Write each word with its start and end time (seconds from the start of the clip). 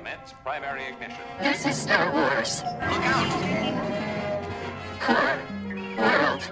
Commence 0.00 0.32
primary 0.42 0.84
ignition. 0.86 1.20
This 1.40 1.66
is 1.66 1.76
Star 1.76 2.10
Wars. 2.10 2.62
Look 2.64 3.04
out! 3.04 3.28
Core 4.98 5.38
World 5.98 6.50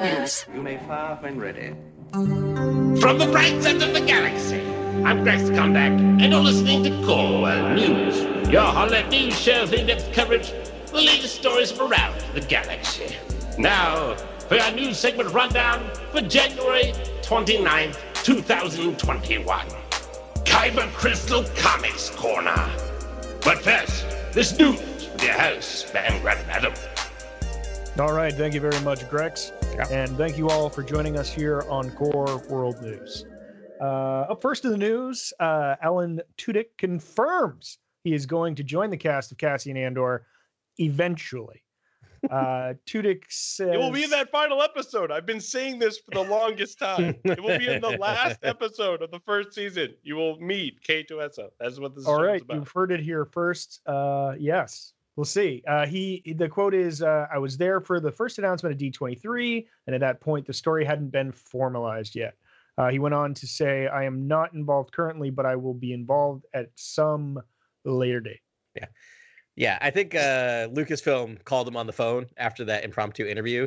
News. 0.00 0.44
You 0.52 0.60
may 0.60 0.76
fire 0.78 1.16
when 1.20 1.38
ready. 1.38 1.72
From 2.10 3.18
the 3.18 3.28
bright 3.30 3.62
center 3.62 3.86
of 3.86 3.94
the 3.94 4.00
galaxy, 4.00 4.60
I'm 5.04 5.22
Grex 5.22 5.50
Kondak, 5.50 6.00
and 6.20 6.32
you're 6.32 6.40
listening 6.40 6.82
to 6.82 6.90
Core 7.06 7.42
World 7.42 7.76
News. 7.76 8.22
Your 8.50 8.62
HoloNet 8.62 9.08
News 9.08 9.38
shows 9.38 9.72
in-depth 9.72 10.12
coverage 10.12 10.50
of 10.50 10.90
the 10.90 10.96
latest 10.96 11.36
stories 11.36 11.70
from 11.70 11.92
around 11.92 12.20
the 12.34 12.40
galaxy. 12.40 13.14
Now, 13.56 14.16
for 14.48 14.58
our 14.58 14.72
news 14.72 14.98
segment 14.98 15.32
rundown 15.32 15.88
for 16.10 16.22
January 16.22 16.92
29th, 17.22 18.00
2021. 18.24 19.89
Kyber 20.60 20.92
Crystal 20.92 21.42
Comics 21.56 22.10
Corner. 22.10 22.70
But 23.42 23.62
first, 23.62 24.04
this 24.34 24.58
news 24.58 24.78
with 25.10 25.24
your 25.24 25.32
host, 25.32 25.90
Spam 25.90 26.20
Grant 26.20 26.46
Adam. 26.50 26.74
All 27.98 28.12
right, 28.12 28.30
thank 28.30 28.52
you 28.52 28.60
very 28.60 28.78
much, 28.82 29.08
Grex, 29.08 29.52
and 29.90 30.14
thank 30.18 30.36
you 30.36 30.50
all 30.50 30.68
for 30.68 30.82
joining 30.82 31.18
us 31.18 31.32
here 31.32 31.62
on 31.70 31.90
Core 31.92 32.42
World 32.50 32.82
News. 32.82 33.24
Uh, 33.80 34.26
up 34.28 34.42
first 34.42 34.66
in 34.66 34.70
the 34.70 34.76
news, 34.76 35.32
uh, 35.40 35.76
Alan 35.80 36.20
Tudyk 36.36 36.76
confirms 36.76 37.78
he 38.04 38.12
is 38.12 38.26
going 38.26 38.54
to 38.56 38.62
join 38.62 38.90
the 38.90 38.98
cast 38.98 39.32
of 39.32 39.38
Cassian 39.38 39.78
Andor 39.78 40.26
eventually. 40.76 41.62
Uh, 42.30 42.74
Tudyk 42.86 43.24
says 43.28 43.70
It 43.72 43.78
will 43.78 43.90
be 43.90 44.04
in 44.04 44.10
that 44.10 44.30
final 44.30 44.62
episode. 44.62 45.10
I've 45.10 45.26
been 45.26 45.40
saying 45.40 45.78
this 45.78 45.98
for 45.98 46.10
the 46.12 46.30
longest 46.30 46.78
time. 46.78 47.16
It 47.24 47.42
will 47.42 47.58
be 47.58 47.68
in 47.68 47.80
the 47.80 47.96
last 47.98 48.38
episode 48.42 49.02
of 49.02 49.10
the 49.10 49.20
first 49.20 49.54
season. 49.54 49.94
You 50.02 50.16
will 50.16 50.38
meet 50.38 50.82
K2SO. 50.82 51.50
That's 51.58 51.80
what 51.80 51.94
this 51.94 52.06
All 52.06 52.22
right, 52.22 52.42
you've 52.50 52.70
heard 52.70 52.92
it 52.92 53.00
here 53.00 53.24
first. 53.24 53.80
Uh, 53.86 54.34
yes, 54.38 54.92
we'll 55.16 55.24
see. 55.24 55.62
Uh, 55.66 55.86
he 55.86 56.34
the 56.36 56.48
quote 56.48 56.74
is, 56.74 57.02
uh, 57.02 57.26
"I 57.32 57.38
was 57.38 57.56
there 57.56 57.80
for 57.80 58.00
the 58.00 58.12
first 58.12 58.38
announcement 58.38 58.74
of 58.74 58.78
D23, 58.80 59.66
and 59.86 59.94
at 59.94 60.00
that 60.00 60.20
point, 60.20 60.46
the 60.46 60.52
story 60.52 60.84
hadn't 60.84 61.10
been 61.10 61.32
formalized 61.32 62.14
yet." 62.14 62.34
Uh, 62.78 62.88
he 62.88 62.98
went 62.98 63.14
on 63.14 63.34
to 63.34 63.46
say, 63.46 63.86
"I 63.86 64.04
am 64.04 64.28
not 64.28 64.52
involved 64.52 64.92
currently, 64.92 65.30
but 65.30 65.46
I 65.46 65.56
will 65.56 65.74
be 65.74 65.92
involved 65.92 66.46
at 66.54 66.68
some 66.74 67.40
later 67.84 68.20
date." 68.20 68.40
Yeah, 68.76 68.86
I 69.58 69.90
think 69.90 70.14
uh, 70.14 70.68
Lucasfilm 70.68 71.44
called 71.44 71.68
him 71.68 71.76
on 71.76 71.86
the 71.86 71.92
phone 71.92 72.26
after 72.36 72.64
that 72.66 72.84
impromptu 72.84 73.26
interview 73.26 73.66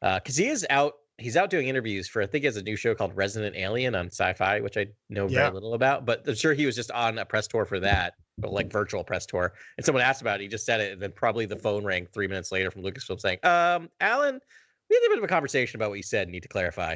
because 0.00 0.36
he 0.36 0.46
is 0.48 0.66
out. 0.70 0.94
He's 1.20 1.36
out 1.36 1.50
doing 1.50 1.66
interviews 1.66 2.06
for 2.06 2.22
I 2.22 2.26
think 2.26 2.42
he 2.42 2.46
has 2.46 2.56
a 2.56 2.62
new 2.62 2.76
show 2.76 2.94
called 2.94 3.16
Resident 3.16 3.56
Alien 3.56 3.96
on 3.96 4.08
Syfy, 4.08 4.62
which 4.62 4.76
I 4.76 4.86
know 5.08 5.26
Yeah. 5.26 5.40
very 5.40 5.50
little 5.50 5.74
about. 5.74 6.06
But 6.06 6.22
I'm 6.28 6.36
sure 6.36 6.54
he 6.54 6.64
was 6.64 6.76
just 6.76 6.92
on 6.92 7.18
a 7.18 7.24
press 7.24 7.48
tour 7.48 7.64
for 7.64 7.80
that, 7.80 8.14
but 8.38 8.52
like 8.52 8.70
virtual 8.70 9.02
press 9.02 9.26
tour. 9.26 9.52
And 9.76 9.84
someone 9.84 10.04
asked 10.04 10.20
about 10.20 10.38
it. 10.38 10.44
He 10.44 10.48
just 10.48 10.64
said 10.64 10.80
it, 10.80 10.92
and 10.92 11.02
then 11.02 11.10
probably 11.10 11.44
the 11.44 11.56
phone 11.56 11.84
rang 11.84 12.06
three 12.06 12.28
minutes 12.28 12.52
later 12.52 12.70
from 12.70 12.82
Lucasfilm 12.82 13.20
saying, 13.20 13.40
"Um, 13.42 13.90
Alan, 14.00 14.40
we 14.88 14.96
had 14.96 15.06
a 15.06 15.08
bit 15.08 15.18
of 15.18 15.24
a 15.24 15.28
conversation 15.28 15.76
about 15.76 15.90
what 15.90 15.96
you 15.96 16.04
said. 16.04 16.28
Need 16.28 16.44
to 16.44 16.48
clarify." 16.48 16.94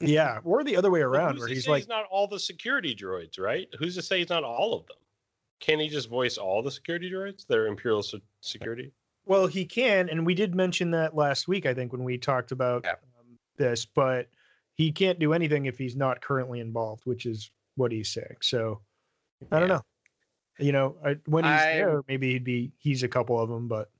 Yeah, 0.00 0.40
or 0.44 0.64
the 0.64 0.76
other 0.76 0.90
way 0.90 1.02
around, 1.02 1.32
who's 1.34 1.40
where 1.40 1.48
he's 1.48 1.68
like, 1.68 1.82
he's 1.82 1.88
not 1.88 2.06
all 2.10 2.26
the 2.26 2.40
security 2.40 2.94
droids, 2.96 3.38
right? 3.38 3.68
Who's 3.78 3.94
to 3.96 4.02
say 4.02 4.20
he's 4.20 4.30
not 4.30 4.42
all 4.42 4.72
of 4.72 4.86
them? 4.86 4.96
Can 5.60 5.78
he 5.78 5.88
just 5.88 6.08
voice 6.08 6.38
all 6.38 6.62
the 6.62 6.70
security 6.70 7.10
droids 7.10 7.46
that 7.46 7.56
are 7.58 7.66
Imperial 7.66 8.02
se- 8.02 8.22
security? 8.40 8.92
Well, 9.26 9.46
he 9.46 9.64
can, 9.66 10.08
and 10.08 10.24
we 10.24 10.34
did 10.34 10.54
mention 10.54 10.90
that 10.92 11.14
last 11.14 11.46
week, 11.46 11.66
I 11.66 11.74
think, 11.74 11.92
when 11.92 12.02
we 12.02 12.16
talked 12.18 12.50
about 12.52 12.82
Yeah. 12.84 12.92
um, 13.18 13.38
this, 13.58 13.84
but 13.84 14.28
he 14.74 14.90
can't 14.90 15.18
do 15.18 15.34
anything 15.34 15.66
if 15.66 15.76
he's 15.78 15.94
not 15.96 16.20
currently 16.22 16.60
involved, 16.60 17.02
which 17.04 17.26
is 17.26 17.50
what 17.76 17.92
he's 17.92 18.08
saying. 18.10 18.36
So 18.40 18.80
I 19.52 19.60
don't 19.60 19.68
know. 19.68 19.82
You 20.58 20.72
know, 20.72 20.96
I, 21.04 21.16
when 21.26 21.44
he's 21.44 21.52
I'm- 21.52 21.76
there, 21.76 22.02
maybe 22.08 22.32
he'd 22.32 22.44
be 22.44 22.72
he's 22.78 23.02
a 23.02 23.08
couple 23.08 23.38
of 23.38 23.48
them, 23.50 23.68
but 23.68 23.90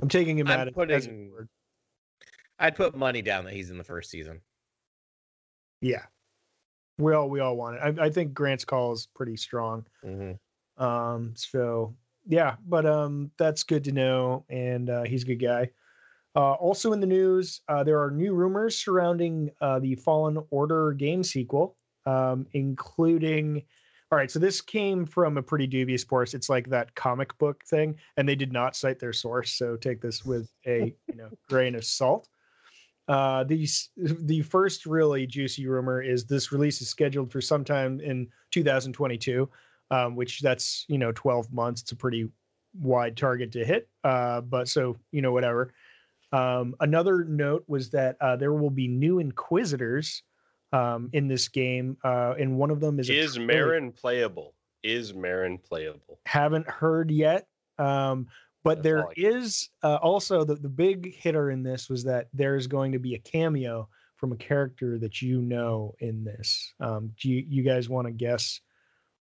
I'm 0.00 0.08
taking 0.08 0.36
him 0.38 0.48
I'm 0.48 0.58
at 0.60 0.68
it. 0.68 0.74
putting- 0.74 1.30
word. 1.30 1.48
I'd 2.58 2.76
put 2.76 2.94
money 2.96 3.22
down 3.22 3.44
that 3.44 3.54
he's 3.54 3.70
in 3.70 3.78
the 3.78 3.84
first 3.84 4.10
season. 4.10 4.40
Yeah, 5.80 6.04
we 6.98 7.14
all 7.14 7.30
we 7.30 7.40
all 7.40 7.56
want 7.56 7.76
it. 7.76 7.98
I, 8.00 8.06
I 8.06 8.10
think 8.10 8.34
Grant's 8.34 8.64
call 8.66 8.92
is 8.92 9.08
pretty 9.14 9.36
strong. 9.36 9.86
hmm 10.02 10.32
Um, 10.80 11.34
so 11.36 11.94
yeah, 12.26 12.56
but 12.66 12.86
um, 12.86 13.30
that's 13.38 13.62
good 13.62 13.84
to 13.84 13.92
know, 13.92 14.44
and 14.48 14.90
uh, 14.90 15.04
he's 15.04 15.22
a 15.22 15.26
good 15.26 15.40
guy. 15.40 15.70
Uh, 16.36 16.52
also 16.52 16.92
in 16.92 17.00
the 17.00 17.06
news, 17.06 17.60
uh, 17.68 17.82
there 17.82 18.00
are 18.00 18.10
new 18.10 18.34
rumors 18.34 18.76
surrounding 18.76 19.50
uh, 19.60 19.78
the 19.80 19.94
Fallen 19.96 20.38
Order 20.50 20.92
game 20.92 21.22
sequel, 21.22 21.76
um, 22.06 22.46
including. 22.52 23.62
All 24.12 24.18
right, 24.18 24.30
so 24.30 24.40
this 24.40 24.60
came 24.60 25.06
from 25.06 25.36
a 25.36 25.42
pretty 25.42 25.68
dubious 25.68 26.02
source. 26.02 26.34
It's 26.34 26.48
like 26.48 26.68
that 26.70 26.92
comic 26.96 27.36
book 27.38 27.62
thing, 27.64 27.96
and 28.16 28.28
they 28.28 28.34
did 28.34 28.52
not 28.52 28.74
cite 28.74 28.98
their 28.98 29.12
source, 29.12 29.52
so 29.52 29.76
take 29.76 30.00
this 30.00 30.24
with 30.24 30.50
a 30.66 30.94
you 31.08 31.16
know 31.16 31.30
grain 31.48 31.74
of 31.74 31.84
salt. 31.84 32.28
Uh, 33.06 33.44
the 33.44 33.68
the 33.96 34.42
first 34.42 34.86
really 34.86 35.26
juicy 35.26 35.66
rumor 35.66 36.02
is 36.02 36.24
this 36.24 36.52
release 36.52 36.80
is 36.80 36.88
scheduled 36.88 37.30
for 37.30 37.40
sometime 37.40 38.00
in 38.00 38.28
2022 38.50 39.48
um, 39.90 40.16
which 40.16 40.40
that's 40.40 40.84
you 40.88 40.98
know 40.98 41.12
12 41.12 41.52
months. 41.52 41.82
It's 41.82 41.92
a 41.92 41.96
pretty 41.96 42.28
wide 42.78 43.16
target 43.16 43.52
to 43.52 43.64
hit. 43.64 43.88
Uh, 44.04 44.40
but 44.40 44.68
so 44.68 44.96
you 45.12 45.22
know 45.22 45.32
whatever. 45.32 45.72
Um, 46.32 46.76
another 46.80 47.24
note 47.24 47.64
was 47.66 47.90
that 47.90 48.16
uh, 48.20 48.36
there 48.36 48.52
will 48.52 48.70
be 48.70 48.86
new 48.86 49.18
Inquisitors 49.18 50.22
um, 50.72 51.10
in 51.12 51.26
this 51.26 51.48
game, 51.48 51.96
uh, 52.04 52.34
and 52.38 52.56
one 52.56 52.70
of 52.70 52.80
them 52.80 53.00
is 53.00 53.10
Is. 53.10 53.36
Merrin 53.36 53.94
playable? 53.94 54.54
Is 54.82 55.12
Merrin 55.12 55.62
playable? 55.62 56.20
Haven't 56.26 56.68
heard 56.68 57.10
yet. 57.10 57.46
Um, 57.78 58.28
but 58.62 58.76
That's 58.76 58.84
there 58.84 59.06
is 59.16 59.70
uh, 59.82 59.96
also 59.96 60.44
the, 60.44 60.54
the 60.54 60.68
big 60.68 61.14
hitter 61.14 61.50
in 61.50 61.62
this 61.62 61.88
was 61.88 62.04
that 62.04 62.28
there 62.34 62.56
is 62.56 62.66
going 62.66 62.92
to 62.92 62.98
be 62.98 63.14
a 63.14 63.18
cameo 63.18 63.88
from 64.16 64.32
a 64.32 64.36
character 64.36 64.98
that 64.98 65.22
you 65.22 65.40
know 65.40 65.94
in 66.00 66.24
this. 66.24 66.74
Um, 66.78 67.12
do 67.18 67.30
you, 67.30 67.44
you 67.48 67.62
guys 67.62 67.88
want 67.88 68.06
to 68.06 68.12
guess 68.12 68.60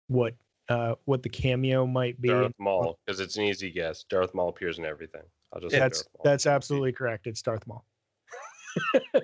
what 0.09 0.35
uh, 0.69 0.95
what 1.05 1.23
the 1.23 1.29
cameo 1.29 1.87
might 1.87 2.21
be? 2.21 2.29
Darth 2.29 2.53
Maul, 2.59 2.99
because 3.07 3.21
it's 3.21 3.37
an 3.37 3.45
easy 3.45 3.71
guess. 3.71 4.05
Darth 4.05 4.35
Maul 4.35 4.49
appears 4.49 4.79
in 4.79 4.85
everything. 4.85 5.23
I'll 5.53 5.61
just 5.61 5.73
say 5.73 5.79
that's 5.79 5.99
Darth 6.03 6.09
Maul. 6.17 6.23
that's 6.25 6.47
absolutely 6.47 6.93
correct. 6.93 7.27
It's 7.27 7.43
Darth 7.43 7.67
Maul. 7.67 7.85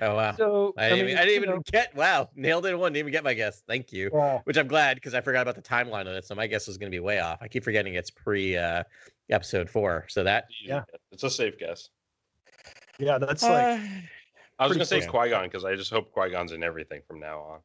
Oh 0.00 0.14
wow. 0.14 0.34
So 0.36 0.74
I 0.78 0.90
didn't, 0.90 1.06
even, 1.06 1.18
I 1.18 1.24
didn't 1.24 1.42
even 1.42 1.50
know, 1.56 1.62
get. 1.72 1.94
Wow, 1.96 2.28
nailed 2.36 2.66
it 2.66 2.78
one. 2.78 2.92
Didn't 2.92 3.00
even 3.08 3.12
get 3.12 3.24
my 3.24 3.34
guess. 3.34 3.62
Thank 3.66 3.92
you. 3.92 4.10
yeah. 4.14 4.38
Which 4.44 4.56
I'm 4.56 4.68
glad 4.68 4.94
because 4.94 5.14
I 5.14 5.20
forgot 5.20 5.42
about 5.42 5.56
the 5.56 5.62
timeline 5.62 6.02
of 6.02 6.08
it. 6.14 6.24
So 6.24 6.36
my 6.36 6.46
guess 6.46 6.68
was 6.68 6.78
going 6.78 6.90
to 6.90 6.94
be 6.94 7.00
way 7.00 7.18
off. 7.18 7.38
I 7.40 7.48
keep 7.48 7.64
forgetting 7.64 7.94
it's 7.94 8.10
pre 8.10 8.56
uh, 8.56 8.84
episode 9.30 9.68
four. 9.68 10.04
So 10.08 10.22
that 10.22 10.44
It's 10.50 10.68
yeah. 10.68 10.82
It's 11.10 11.24
a 11.24 11.30
safe 11.30 11.58
guess. 11.58 11.88
yeah, 13.00 13.18
that's 13.18 13.42
like 13.42 13.80
uh, 13.80 13.84
I 14.60 14.66
was 14.68 14.76
gonna 14.76 14.84
say 14.84 15.00
close. 15.00 15.10
Qui 15.10 15.30
Gon 15.30 15.44
because 15.44 15.64
I 15.64 15.74
just 15.74 15.90
hope 15.90 16.12
Qui 16.12 16.30
Gon's 16.30 16.52
in 16.52 16.62
everything 16.62 17.02
from 17.06 17.18
now 17.18 17.40
on, 17.40 17.60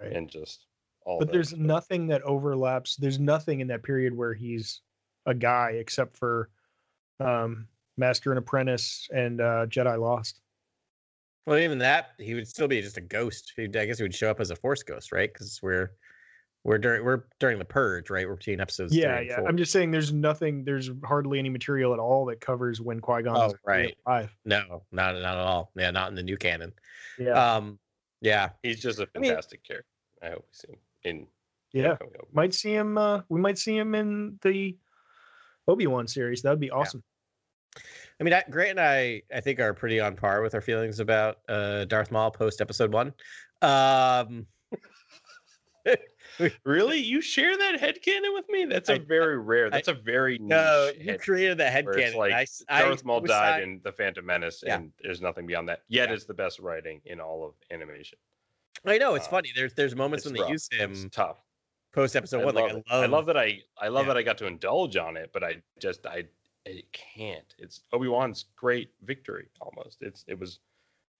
Right. 0.00 0.12
and 0.16 0.28
just 0.30 0.66
all. 1.04 1.18
but 1.18 1.30
there's 1.32 1.48
episodes. 1.52 1.66
nothing 1.66 2.06
that 2.08 2.22
overlaps. 2.22 2.96
There's 2.96 3.18
nothing 3.18 3.60
in 3.60 3.66
that 3.68 3.82
period 3.82 4.16
where 4.16 4.34
he's 4.34 4.80
a 5.26 5.34
guy 5.34 5.72
except 5.78 6.16
for 6.16 6.50
um 7.20 7.66
Master 7.96 8.30
and 8.32 8.38
Apprentice 8.38 9.08
and 9.14 9.40
uh 9.40 9.66
Jedi 9.66 9.98
Lost. 10.00 10.40
well, 11.46 11.58
even 11.58 11.78
that 11.78 12.10
he 12.18 12.34
would 12.34 12.48
still 12.48 12.68
be 12.68 12.80
just 12.80 12.96
a 12.96 13.00
ghost. 13.02 13.52
He'd, 13.56 13.76
I 13.76 13.86
guess 13.86 13.98
he 13.98 14.04
would 14.04 14.14
show 14.14 14.30
up 14.30 14.40
as 14.40 14.50
a 14.50 14.56
Force 14.56 14.82
ghost, 14.82 15.12
right? 15.12 15.32
Because 15.32 15.60
we're 15.62 15.92
we're 16.64 16.78
during 16.78 17.04
we're 17.04 17.24
during 17.40 17.58
the 17.58 17.64
purge, 17.64 18.08
right? 18.10 18.26
We're 18.26 18.36
between 18.36 18.60
episodes. 18.60 18.94
Yeah, 18.96 19.18
yeah. 19.20 19.36
four. 19.40 19.48
I'm 19.48 19.56
just 19.56 19.72
saying 19.72 19.90
there's 19.90 20.12
nothing 20.12 20.64
there's 20.64 20.90
hardly 21.04 21.38
any 21.40 21.48
material 21.50 21.92
at 21.92 21.98
all 21.98 22.24
that 22.26 22.40
covers 22.40 22.80
when 22.80 23.00
Qui-Gon 23.00 23.36
Oh, 23.36 23.46
is 23.46 23.54
right. 23.66 23.96
alive. 24.06 24.34
no, 24.44 24.82
not 24.92 25.14
not 25.14 25.34
at 25.34 25.36
all. 25.44 25.72
Yeah, 25.76 25.90
not 25.90 26.08
in 26.10 26.14
the 26.14 26.22
new 26.22 26.36
canon. 26.36 26.72
Yeah. 27.18 27.32
Um, 27.56 27.78
yeah, 28.20 28.50
He's 28.62 28.80
just 28.80 29.00
a 29.00 29.08
I 29.14 29.18
mean- 29.18 29.30
fantastic 29.30 29.64
character. 29.64 29.88
I 30.22 30.28
hope 30.30 30.46
we 30.48 30.52
see 30.52 30.68
him 30.72 30.78
in. 31.04 31.26
yeah. 31.72 31.96
coming 31.96 32.14
up. 32.18 32.28
Might 32.32 32.54
see 32.54 32.72
him 32.74 32.96
uh 32.98 33.22
we 33.28 33.40
might 33.40 33.58
see 33.58 33.76
him 33.76 33.94
in 33.94 34.38
the 34.42 34.76
Obi-Wan 35.68 36.06
series. 36.08 36.42
That 36.42 36.50
would 36.50 36.60
be 36.60 36.70
awesome. 36.70 37.02
I 38.20 38.24
mean, 38.24 38.34
I, 38.34 38.42
Grant 38.50 38.78
and 38.78 38.80
I, 38.80 39.22
I 39.34 39.40
think, 39.40 39.58
are 39.60 39.72
pretty 39.74 39.98
on 39.98 40.14
par 40.16 40.42
with 40.42 40.54
our 40.54 40.60
feelings 40.60 41.00
about 41.00 41.38
uh, 41.48 41.84
Darth 41.86 42.10
Maul 42.12 42.30
post 42.30 42.60
Episode 42.60 42.92
One. 42.92 43.12
Um, 43.62 44.46
Really, 46.64 46.98
you 46.98 47.20
share 47.20 47.56
that 47.58 47.78
headcanon 47.78 48.32
with 48.32 48.48
me? 48.48 48.64
That's 48.64 48.88
a 48.88 48.94
I- 48.94 48.98
very 48.98 49.38
rare. 49.38 49.68
That's 49.70 49.88
a 49.88 49.92
very 49.94 50.38
no, 50.40 50.90
you 50.98 51.18
created 51.18 51.58
that 51.58 51.72
head 51.72 51.84
where 51.84 51.94
it's 51.94 52.04
canon. 52.12 52.18
like 52.18 52.32
I, 52.32 52.42
s- 52.42 52.62
I 52.70 52.82
Darth 52.82 53.04
Maul 53.04 53.20
was 53.20 53.28
died 53.30 53.54
side- 53.56 53.62
in 53.64 53.80
the 53.84 53.92
Phantom 53.92 54.24
Menace, 54.24 54.62
Yeah. 54.66 54.76
and 54.76 54.92
there's 55.02 55.20
nothing 55.20 55.46
beyond 55.46 55.68
that. 55.68 55.82
Yet, 55.88 56.08
Yeah. 56.08 56.14
it's 56.14 56.24
the 56.24 56.32
best 56.34 56.58
writing 56.58 57.02
in 57.04 57.20
all 57.20 57.44
of 57.44 57.52
animation. 57.70 58.18
I 58.84 58.98
know 58.98 59.14
it's 59.14 59.26
uh, 59.26 59.30
funny. 59.30 59.50
There's 59.54 59.74
there's 59.74 59.94
moments 59.94 60.24
when 60.24 60.34
they 60.34 60.40
rough. 60.40 60.50
use 60.50 60.68
him 60.72 60.92
It's 60.92 61.06
tough. 61.14 61.38
post 61.94 62.16
Episode 62.16 62.42
I 62.42 62.44
One. 62.46 62.54
love, 62.54 62.64
Like. 62.72 62.82
I 62.90 62.96
love, 62.96 63.02
I 63.02 63.06
love 63.06 63.26
that 63.26 63.36
I 63.36 63.60
I 63.80 63.88
love 63.88 64.04
Yeah. 64.06 64.14
that 64.14 64.18
I 64.18 64.22
got 64.22 64.38
to 64.38 64.46
indulge 64.46 64.96
on 64.96 65.16
it, 65.16 65.30
but 65.32 65.44
I 65.44 65.62
just 65.80 66.06
I 66.06 66.24
I 66.66 66.82
can't. 66.92 67.54
It's 67.58 67.80
Obi 67.92 68.08
Wan's 68.08 68.46
great 68.56 68.90
victory 69.04 69.48
almost. 69.60 69.98
It's 70.02 70.24
it 70.28 70.38
was 70.38 70.60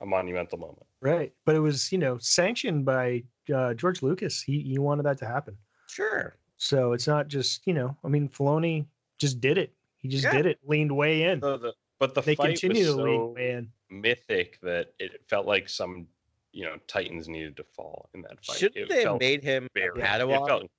a 0.00 0.06
monumental 0.06 0.59
moment. 0.59 0.87
Right. 1.00 1.32
But 1.44 1.55
it 1.55 1.61
was, 1.61 1.93
you 1.93 1.99
know, 1.99 2.19
sanctioned 2.19 2.85
by 2.85 3.23
uh, 3.55 3.75
George 3.75 4.03
Lucas. 4.03 4.43
He 4.43 4.61
he 4.62 4.79
wanted 4.79 5.05
that 5.05 5.19
to 5.19 5.26
happen. 5.26 5.56
Sure, 5.88 6.37
So 6.56 6.93
it's 6.93 7.06
not 7.06 7.29
just 7.29 7.67
you 7.67 7.75
know. 7.75 7.97
I 8.05 8.08
mean, 8.08 8.29
Filoni 8.29 8.87
just 9.19 9.41
did 9.41 9.58
it. 9.58 9.73
He 9.99 10.08
just 10.08 10.25
Yeah. 10.25 10.32
did 10.32 10.47
it. 10.47 10.58
Leaned 10.67 10.91
way 10.97 11.23
in. 11.25 11.38
The- 11.41 11.58
the- 11.58 11.75
but 12.00 12.15
the 12.15 12.20
they 12.23 12.35
fight 12.35 12.58
continue 12.58 12.87
was 12.87 12.97
to 12.97 13.03
lean 13.03 13.20
so 13.20 13.26
way 13.26 13.50
in. 13.53 13.73
mythic 13.91 14.58
that 14.62 14.93
it 14.99 15.23
felt 15.29 15.47
like 15.47 15.69
some, 15.69 16.08
you 16.52 16.64
know, 16.64 16.76
titans 16.87 17.28
needed 17.28 17.56
to 17.56 17.64
fall 17.64 18.08
in 18.14 18.22
that 18.22 18.44
fight. 18.44 18.58
Shouldn't 18.58 18.76
It 18.76 18.88
they 18.88 19.04
have 19.04 19.19
made 19.19 19.43
him 19.43 19.66
a 19.75 19.81
very- 19.81 20.00
it 20.00 20.04
Padawan 20.04 20.46
felt- 20.46 20.70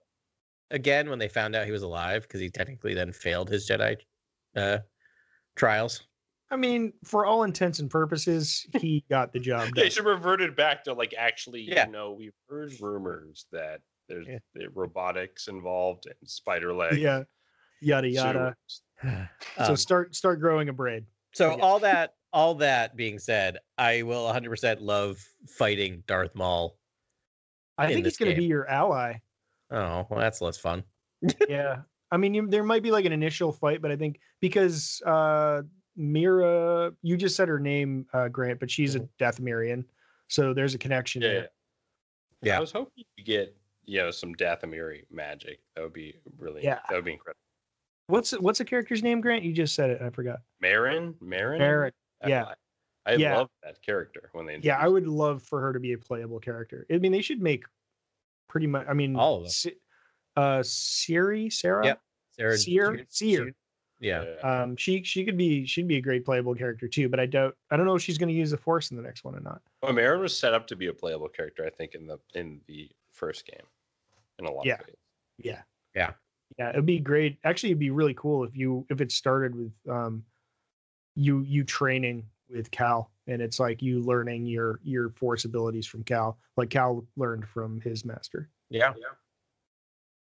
again 0.71 1.09
when 1.09 1.19
they 1.19 1.27
found 1.27 1.55
out 1.55 1.65
he 1.65 1.71
was 1.71 1.83
alive 1.83 2.23
because 2.23 2.39
he 2.39 2.49
technically 2.49 2.93
then 2.93 3.11
failed 3.11 3.49
his 3.49 3.67
Jedi 3.67 3.97
uh, 4.55 4.79
trials? 5.55 6.03
I 6.51 6.55
mean, 6.55 6.93
for 7.03 7.25
all 7.25 7.43
intents 7.43 7.79
and 7.79 7.89
purposes, 7.89 8.65
he 8.79 9.03
got 9.09 9.33
the 9.33 9.39
job 9.39 9.61
done. 9.65 9.71
They 9.75 9.89
should 9.89 10.05
have 10.05 10.13
reverted 10.15 10.55
back 10.55 10.83
to 10.83 10.93
like 10.93 11.13
actually, 11.17 11.61
Yeah. 11.61 11.87
you 11.87 11.91
know, 11.91 12.11
we've 12.13 12.35
heard 12.47 12.71
rumors 12.79 13.45
that 13.51 13.81
there's 14.07 14.27
Yeah. 14.27 14.39
the 14.53 14.67
robotics 14.69 15.47
involved 15.47 16.05
and 16.05 16.15
spider 16.29 16.73
legs. 16.73 16.97
yeah, 16.97 17.23
yada 17.81 18.09
yada. 18.09 18.55
sewers. 18.67 18.81
so 19.57 19.63
Um, 19.71 19.75
start 19.77 20.15
start 20.15 20.39
growing 20.39 20.69
a 20.69 20.73
braid. 20.73 21.05
So 21.33 21.53
Okay. 21.53 21.61
all 21.61 21.79
that 21.79 22.13
all 22.33 22.55
that 22.55 22.95
being 22.95 23.19
said, 23.19 23.59
I 23.77 24.01
will 24.01 24.25
100% 24.25 24.77
love 24.81 25.23
fighting 25.47 26.03
Darth 26.07 26.33
Maul. 26.35 26.77
I 27.77 27.87
think 27.87 28.05
he's 28.05 28.17
going 28.17 28.31
to 28.35 28.37
be 28.37 28.45
your 28.45 28.67
ally. 28.67 29.15
Oh, 29.71 30.05
well 30.09 30.19
that's 30.19 30.41
less 30.41 30.57
fun. 30.57 30.83
yeah, 31.47 31.81
I 32.11 32.17
mean, 32.17 32.33
you, 32.33 32.47
there 32.47 32.63
might 32.63 32.83
be 32.83 32.91
like 32.91 33.05
an 33.05 33.13
initial 33.13 33.51
fight, 33.51 33.81
but 33.81 33.91
I 33.91 33.95
think 33.95 34.19
because 34.41 35.01
uh 35.05 35.61
Mira, 35.95 36.91
you 37.03 37.17
just 37.17 37.35
said 37.35 37.47
her 37.47 37.59
name, 37.59 38.07
uh, 38.13 38.27
Grant, 38.27 38.59
but 38.59 38.69
she's 38.69 38.95
a 38.95 38.99
Death 39.19 39.39
Dathomirian, 39.39 39.85
so 40.27 40.53
there's 40.53 40.73
a 40.73 40.77
connection 40.79 41.21
Yeah, 41.21 41.27
there. 41.29 41.49
Yeah. 42.41 42.57
I 42.57 42.59
was 42.59 42.71
hoping 42.71 43.03
you 43.15 43.23
get, 43.23 43.55
you 43.85 43.99
know, 43.99 44.09
some 44.11 44.33
Dathomiri 44.33 45.03
magic. 45.11 45.59
That 45.75 45.83
would 45.83 45.93
be 45.93 46.15
really, 46.37 46.63
Yeah. 46.63 46.79
that 46.89 46.95
would 46.95 47.05
be 47.05 47.13
incredible. 47.13 47.39
What's 48.07 48.31
what's 48.31 48.59
a 48.59 48.65
character's 48.65 49.01
name, 49.01 49.21
Grant? 49.21 49.43
You 49.43 49.53
just 49.53 49.75
said 49.75 49.89
it. 49.91 50.01
I 50.01 50.09
forgot. 50.09 50.39
Merrin, 50.61 51.13
Merrin, 51.23 51.59
Merrick. 51.59 51.93
I- 52.23 52.29
yeah. 52.29 52.45
I, 53.05 53.11
I 53.13 53.15
Yeah. 53.15 53.37
love 53.37 53.49
that 53.63 53.81
character 53.81 54.29
when 54.33 54.45
they. 54.45 54.59
Yeah, 54.61 54.77
I 54.77 54.87
introduced 54.87 54.93
would 54.93 55.07
love 55.07 55.43
for 55.43 55.59
her 55.61 55.73
to 55.73 55.79
be 55.79 55.93
a 55.93 55.97
playable 55.97 56.39
character. 56.39 56.85
I 56.91 56.97
mean, 56.99 57.11
they 57.11 57.21
should 57.21 57.41
make 57.41 57.65
pretty 58.47 58.67
much. 58.67 58.85
I 58.87 58.93
mean, 58.93 59.15
All 59.15 59.35
of 59.37 59.43
them. 59.43 59.49
Si- 59.49 59.75
uh, 60.37 60.63
Siri, 60.63 61.49
Sarah. 61.49 61.85
Yep. 61.85 62.01
Sarah 62.31 62.57
Seer, 62.57 62.95
June- 62.95 63.05
Seer. 63.09 63.53
Yeah. 63.99 64.23
Um, 64.43 64.75
she 64.75 65.03
she 65.03 65.23
could 65.23 65.37
be 65.37 65.65
she'd 65.65 65.87
be 65.87 65.97
a 65.97 66.01
great 66.01 66.25
playable 66.25 66.55
character 66.55 66.87
too, 66.87 67.07
but 67.09 67.19
I 67.19 67.25
doubt 67.25 67.55
I 67.71 67.77
don't 67.77 67.85
know 67.85 67.95
if 67.95 68.01
she's 68.01 68.17
going 68.17 68.29
to 68.29 68.35
use 68.35 68.51
the 68.51 68.57
Force 68.57 68.91
in 68.91 68.97
the 68.97 69.03
next 69.03 69.23
one 69.23 69.35
or 69.35 69.39
not. 69.39 69.61
Well, 69.81 69.93
Merrin 69.93 70.19
was 70.19 70.37
set 70.37 70.53
up 70.53 70.65
to 70.67 70.75
be 70.75 70.87
a 70.87 70.93
playable 70.93 71.29
character, 71.29 71.65
I 71.65 71.69
think, 71.69 71.95
in 71.95 72.07
the 72.07 72.17
in 72.35 72.59
the 72.67 72.89
first 73.11 73.45
game, 73.45 73.65
in 74.39 74.45
a 74.45 74.51
lot 74.51 74.65
Yeah. 74.65 74.73
of 74.75 74.87
ways. 74.87 74.95
Yeah. 75.37 75.61
Yeah. 75.95 76.13
Yeah, 76.59 76.69
it'd 76.69 76.85
be 76.85 76.99
great. 76.99 77.37
Actually, 77.45 77.69
it'd 77.69 77.79
be 77.79 77.91
really 77.91 78.13
cool 78.15 78.43
if 78.43 78.55
you 78.57 78.85
if 78.89 78.99
it 79.01 79.11
started 79.11 79.55
with 79.55 79.71
um 79.89 80.25
you 81.15 81.41
you 81.41 81.63
training 81.63 82.25
with 82.49 82.71
Cal 82.71 83.11
and 83.27 83.41
it's 83.41 83.59
like 83.59 83.81
you 83.81 84.01
learning 84.01 84.45
your 84.45 84.79
your 84.83 85.09
force 85.09 85.45
abilities 85.45 85.87
from 85.87 86.03
Cal, 86.03 86.37
like 86.57 86.69
Cal 86.69 87.05
learned 87.15 87.47
from 87.47 87.81
his 87.81 88.05
master. 88.05 88.49
Yeah. 88.69 88.93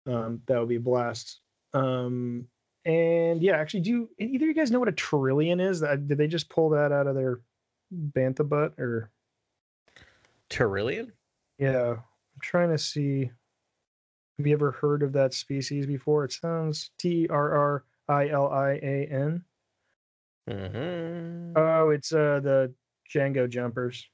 Um 0.06 0.42
that 0.48 0.60
would 0.60 0.70
be 0.70 0.76
a 0.76 0.80
blast. 0.80 1.40
Um 1.74 2.48
and 2.86 3.42
yeah, 3.42 3.58
actually 3.58 3.82
do 3.82 4.10
either 4.18 4.46
of 4.46 4.48
you 4.48 4.54
guys 4.54 4.72
know 4.72 4.80
what 4.80 4.88
a 4.88 4.94
trillion 4.94 5.60
is? 5.60 5.82
Did 5.82 6.18
they 6.18 6.28
just 6.28 6.50
pull 6.50 6.70
that 6.70 6.92
out 6.92 7.08
of 7.08 7.16
their 7.16 7.42
bantha 7.94 8.48
butt 8.48 8.74
or 8.78 9.12
Tyrillian? 10.50 11.12
yeah, 11.58 11.92
I'm 11.92 12.42
trying 12.42 12.70
to 12.70 12.78
see. 12.78 13.32
Have 14.38 14.46
you 14.46 14.54
ever 14.54 14.72
heard 14.72 15.02
of 15.02 15.14
that 15.14 15.34
species 15.34 15.86
before? 15.88 16.24
It 16.26 16.32
sounds 16.32 16.92
T 17.00 17.28
R 17.28 17.52
R 17.52 17.84
I 18.08 18.30
L 18.30 18.48
I 18.48 18.74
A 18.84 19.08
N. 19.12 19.44
Mm-hmm. 20.48 21.54
Oh, 21.58 21.90
it's 21.90 22.14
uh 22.14 22.40
the 22.42 22.74
Jango 23.14 23.50
jumpers. 23.50 24.08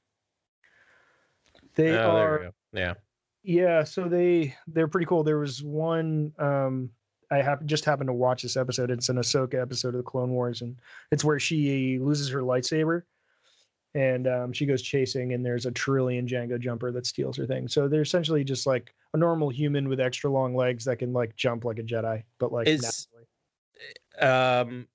They 1.74 1.96
oh, 1.96 2.10
are. 2.10 2.52
Yeah. 2.72 2.94
yeah, 3.42 3.84
so 3.84 4.08
they 4.08 4.54
they're 4.66 4.88
pretty 4.88 5.06
cool. 5.06 5.22
There 5.22 5.38
was 5.38 5.62
one 5.62 6.32
um 6.38 6.90
I 7.30 7.42
hap- 7.42 7.64
just 7.64 7.84
happened 7.84 8.08
to 8.08 8.12
watch 8.14 8.42
this 8.42 8.56
episode. 8.56 8.90
It's 8.90 9.08
an 9.08 9.16
Ahsoka 9.16 9.60
episode 9.60 9.88
of 9.88 9.94
the 9.94 10.02
Clone 10.02 10.30
Wars, 10.30 10.62
and 10.62 10.76
it's 11.10 11.24
where 11.24 11.38
she 11.38 11.98
loses 11.98 12.28
her 12.30 12.40
lightsaber, 12.40 13.02
and 13.94 14.26
um, 14.26 14.52
she 14.52 14.66
goes 14.66 14.82
chasing, 14.82 15.32
and 15.32 15.44
there's 15.44 15.66
a 15.66 15.72
trillion 15.72 16.26
Jango 16.28 16.60
jumper 16.60 16.92
that 16.92 17.06
steals 17.06 17.36
her 17.36 17.46
thing. 17.46 17.66
So 17.68 17.88
they're 17.88 18.02
essentially 18.02 18.44
just 18.44 18.66
like 18.66 18.94
a 19.14 19.16
normal 19.16 19.48
human 19.48 19.88
with 19.88 20.00
extra 20.00 20.30
long 20.30 20.54
legs 20.54 20.84
that 20.84 20.98
can 20.98 21.12
like 21.12 21.34
jump 21.36 21.64
like 21.64 21.78
a 21.78 21.82
Jedi, 21.82 22.22
but 22.38 22.52
like 22.52 22.68
Is- 22.68 22.82
naturally. 22.82 23.24
Um 24.20 24.86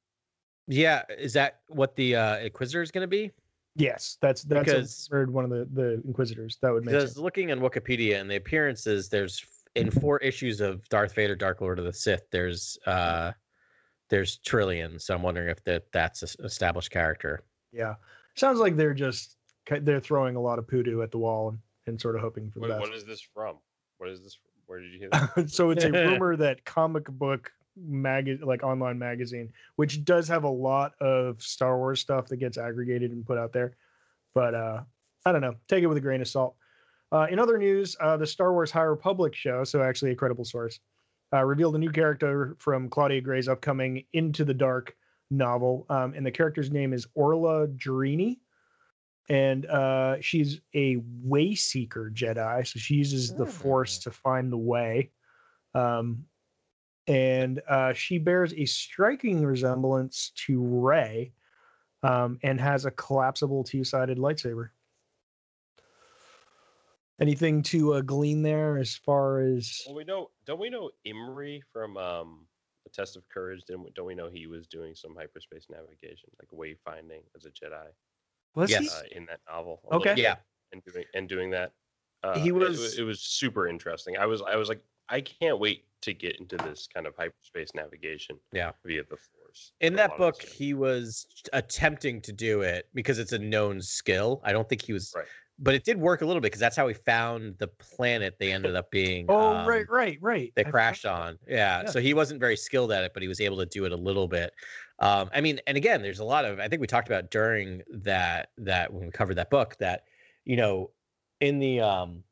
yeah, 0.69 1.03
is 1.17 1.33
that 1.33 1.59
what 1.67 1.95
the 1.95 2.15
uh 2.15 2.37
Inquisitor 2.37 2.81
is 2.81 2.91
going 2.91 3.03
to 3.03 3.07
be? 3.07 3.31
yes, 3.75 4.17
that's 4.21 4.43
that's 4.43 4.61
a 4.69 4.73
Because- 4.75 5.07
third 5.09 5.31
one 5.31 5.43
of 5.45 5.49
the 5.49 5.67
the 5.73 6.01
Inquisitors. 6.05 6.57
That 6.61 6.71
would 6.73 6.85
make 6.85 6.93
Because 6.93 7.11
sense. 7.11 7.17
looking 7.17 7.51
on 7.51 7.59
Wikipedia 7.59 8.19
and 8.21 8.29
the 8.29 8.35
appearances, 8.37 9.09
there's 9.09 9.43
in 9.75 9.89
four 9.91 10.17
issues 10.29 10.61
of 10.61 10.87
Darth 10.89 11.13
Vader, 11.13 11.35
Dark 11.35 11.61
Lord 11.61 11.79
of 11.79 11.85
the 11.85 11.93
Sith. 11.93 12.23
There's 12.31 12.77
uh, 12.85 13.31
there's 14.09 14.37
Trillion. 14.39 14.99
So 14.99 15.13
I'm 15.15 15.21
wondering 15.21 15.49
if 15.49 15.63
that 15.65 15.91
that's 15.91 16.23
an 16.23 16.45
established 16.45 16.91
character. 16.91 17.43
Yeah, 17.71 17.95
sounds 18.35 18.59
like 18.59 18.75
they're 18.75 18.93
just 18.93 19.37
they're 19.81 19.99
throwing 19.99 20.35
a 20.35 20.41
lot 20.41 20.57
of 20.59 20.67
poodoo 20.67 21.01
at 21.03 21.11
the 21.11 21.19
wall 21.19 21.49
and, 21.49 21.59
and 21.87 22.01
sort 22.01 22.15
of 22.15 22.21
hoping 22.21 22.49
for 22.49 22.59
the 22.59 22.67
best. 22.69 22.81
what 22.81 22.93
is 22.93 23.05
this 23.05 23.21
from? 23.21 23.57
What 23.99 24.09
is 24.09 24.23
this? 24.23 24.37
Where 24.65 24.79
did 24.79 24.91
you 24.93 24.99
hear 24.99 25.09
that? 25.35 25.49
so 25.49 25.69
it's 25.69 25.83
a 25.83 25.91
rumor 26.09 26.35
that 26.35 26.65
comic 26.65 27.05
book 27.05 27.51
mag 27.77 28.39
like 28.43 28.63
online 28.63 28.99
magazine 28.99 29.51
which 29.77 30.03
does 30.03 30.27
have 30.27 30.43
a 30.43 30.49
lot 30.49 30.93
of 31.01 31.41
star 31.41 31.77
wars 31.77 32.01
stuff 32.01 32.27
that 32.27 32.37
gets 32.37 32.57
aggregated 32.57 33.11
and 33.11 33.25
put 33.25 33.37
out 33.37 33.53
there. 33.53 33.75
But 34.33 34.53
uh 34.53 34.81
i 35.25 35.31
don't 35.31 35.41
know. 35.41 35.55
Take 35.67 35.83
it 35.83 35.87
with 35.87 35.97
a 35.97 36.01
grain 36.01 36.21
of 36.21 36.27
salt. 36.27 36.55
Uh, 37.11 37.25
in 37.31 37.39
other 37.39 37.57
news 37.57 37.95
uh, 37.99 38.17
the 38.17 38.27
star 38.27 38.53
wars 38.53 38.69
high 38.71 38.81
republic 38.83 39.33
show 39.33 39.63
so 39.63 39.81
actually 39.81 40.11
a 40.11 40.15
credible 40.15 40.45
source 40.45 40.79
uh, 41.33 41.43
revealed 41.43 41.75
a 41.75 41.79
new 41.79 41.89
character 41.91 42.55
from 42.59 42.87
claudia 42.89 43.19
gray's 43.21 43.47
upcoming 43.47 44.03
into 44.13 44.45
the 44.45 44.53
dark 44.53 44.95
novel. 45.31 45.85
Um, 45.89 46.13
and 46.15 46.25
the 46.25 46.31
character's 46.31 46.71
name 46.71 46.93
is 46.93 47.07
orla 47.15 47.67
Jareni. 47.67 48.37
and 49.29 49.65
uh, 49.67 50.17
she's 50.21 50.59
a 50.75 50.97
way 51.23 51.55
seeker 51.55 52.11
jedi 52.13 52.65
so 52.67 52.79
she 52.79 52.95
uses 52.95 53.33
the 53.33 53.45
force 53.45 53.99
to 53.99 54.11
find 54.11 54.51
the 54.51 54.57
way. 54.57 55.11
Um, 55.75 56.25
and 57.09 57.61
uh, 57.67 57.91
she 57.91 58.19
bears 58.19 58.53
a 58.53 58.65
striking 58.65 59.43
resemblance 59.43 60.31
to 60.45 60.61
Rey, 60.63 61.33
um, 62.03 62.39
and 62.43 62.61
has 62.61 62.85
a 62.85 62.91
collapsible 62.91 63.63
two-sided 63.63 64.17
lightsaber. 64.17 64.69
Anything 67.19 67.61
to 67.63 67.95
uh, 67.95 68.01
glean 68.01 68.41
there 68.43 68.77
as 68.77 68.95
far 68.95 69.41
as 69.41 69.81
well, 69.85 69.95
we 69.95 70.05
know. 70.05 70.29
Don't 70.45 70.59
we 70.59 70.69
know 70.69 70.89
Imri 71.03 71.61
from 71.73 71.97
um, 71.97 72.45
the 72.85 72.89
Test 72.91 73.17
of 73.17 73.27
Courage? 73.27 73.63
Didn't 73.65 73.83
we, 73.83 73.89
don't 73.93 74.05
we 74.05 74.15
know 74.15 74.29
he 74.29 74.47
was 74.47 74.67
doing 74.67 74.95
some 74.95 75.13
hyperspace 75.17 75.65
navigation, 75.69 76.29
like 76.39 76.49
wayfinding 76.51 77.23
as 77.35 77.45
a 77.45 77.49
Jedi 77.49 77.87
was 78.55 78.71
Yes. 78.71 78.93
uh, 78.95 79.01
in 79.11 79.25
that 79.25 79.41
novel? 79.49 79.81
Okay. 79.91 80.13
Yeah. 80.15 80.35
and 80.71 80.81
doing 80.85 81.03
and 81.13 81.27
doing 81.27 81.49
that. 81.49 81.73
Uh, 82.23 82.39
He 82.39 82.49
it 82.49 82.55
was- 82.55 82.97
It, 82.97 83.03
was 83.03 83.19
super 83.21 83.67
interesting. 83.67 84.15
I 84.17 84.25
was. 84.25 84.41
I 84.41 84.55
was 84.55 84.69
like, 84.69 84.81
I 85.09 85.21
can't 85.21 85.59
wait 85.59 85.85
to 86.01 86.13
get 86.13 86.39
into 86.39 86.55
this 86.57 86.87
kind 86.93 87.05
of 87.07 87.15
hyperspace 87.17 87.69
navigation. 87.75 88.37
Yeah. 88.53 88.71
Via 88.85 89.03
the 89.03 89.17
Force. 89.17 89.73
In 89.81 89.95
that 89.95 90.17
book, 90.17 90.41
he 90.41 90.73
was 90.73 91.25
attempting 91.53 92.21
to 92.21 92.31
do 92.31 92.61
it 92.61 92.87
because 92.93 93.19
it's 93.19 93.31
a 93.33 93.39
known 93.39 93.81
skill. 93.81 94.41
I 94.43 94.53
don't 94.53 94.69
think 94.69 94.81
he 94.81 94.93
was, 94.93 95.11
Right. 95.15 95.25
but 95.57 95.73
it 95.73 95.83
did 95.83 95.97
work 95.97 96.21
a 96.21 96.25
little 96.25 96.39
bit 96.39 96.47
because 96.47 96.59
that's 96.61 96.77
how 96.77 96.87
he 96.87 96.93
found 96.93 97.57
the 97.57 97.67
planet 97.67 98.37
they 98.39 98.53
ended 98.53 98.75
up 98.75 98.91
being. 98.91 99.25
Oh, 99.29 99.57
um, 99.57 99.67
right, 99.67 99.89
right, 99.89 100.17
right. 100.21 100.53
they 100.55 100.61
I 100.61 100.65
forgot 100.65 100.71
crashed 100.71 101.05
on. 101.05 101.37
Yeah. 101.47 101.81
Yeah. 101.83 101.89
So 101.89 101.99
he 101.99 102.13
wasn't 102.13 102.39
very 102.39 102.55
skilled 102.55 102.91
at 102.91 103.03
it, 103.03 103.13
but 103.13 103.21
he 103.21 103.27
was 103.27 103.41
able 103.41 103.57
to 103.57 103.65
do 103.65 103.83
it 103.85 103.91
a 103.91 103.97
little 103.97 104.27
bit. 104.27 104.53
Um, 104.99 105.29
I 105.33 105.41
mean, 105.41 105.59
and 105.67 105.75
again, 105.75 106.01
there's 106.01 106.19
a 106.19 106.25
lot 106.25 106.45
of 106.45 106.59
I 106.59 106.67
think 106.67 106.79
we 106.81 106.87
talked 106.87 107.07
about 107.07 107.31
during 107.31 107.81
that 107.89 108.49
that 108.57 108.93
when 108.93 109.05
we 109.05 109.11
covered 109.11 109.35
that 109.35 109.49
book 109.49 109.75
that, 109.79 110.03
you 110.45 110.55
know, 110.57 110.91
in 111.41 111.59
the 111.59 111.79
um 111.81 112.23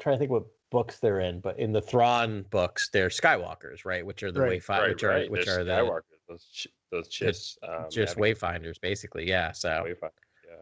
trying 0.00 0.16
to 0.16 0.18
think 0.18 0.30
what 0.30 0.44
books 0.70 0.98
they're 0.98 1.20
in, 1.20 1.40
but 1.40 1.58
in 1.58 1.72
the 1.72 1.82
Thrawn 1.82 2.42
books, 2.50 2.88
they're 2.92 3.08
Skywalkers, 3.08 3.84
right? 3.84 4.04
Which 4.04 4.22
are 4.22 4.32
the 4.32 4.40
Right. 4.40 4.60
wayfind, 4.60 4.88
which 4.88 5.02
are 5.04 5.24
which 5.28 5.46
there's 5.46 5.58
are 5.58 5.64
the 5.64 5.72
Skywalkers, 5.72 6.02
those 6.28 6.66
those 6.90 7.08
chips. 7.08 7.56
Um, 7.62 7.86
just 7.90 8.16
navigators, 8.16 8.40
wayfinders, 8.40 8.80
basically. 8.80 9.28
Yeah. 9.28 9.52
So 9.52 9.68
wayfind- 9.86 10.10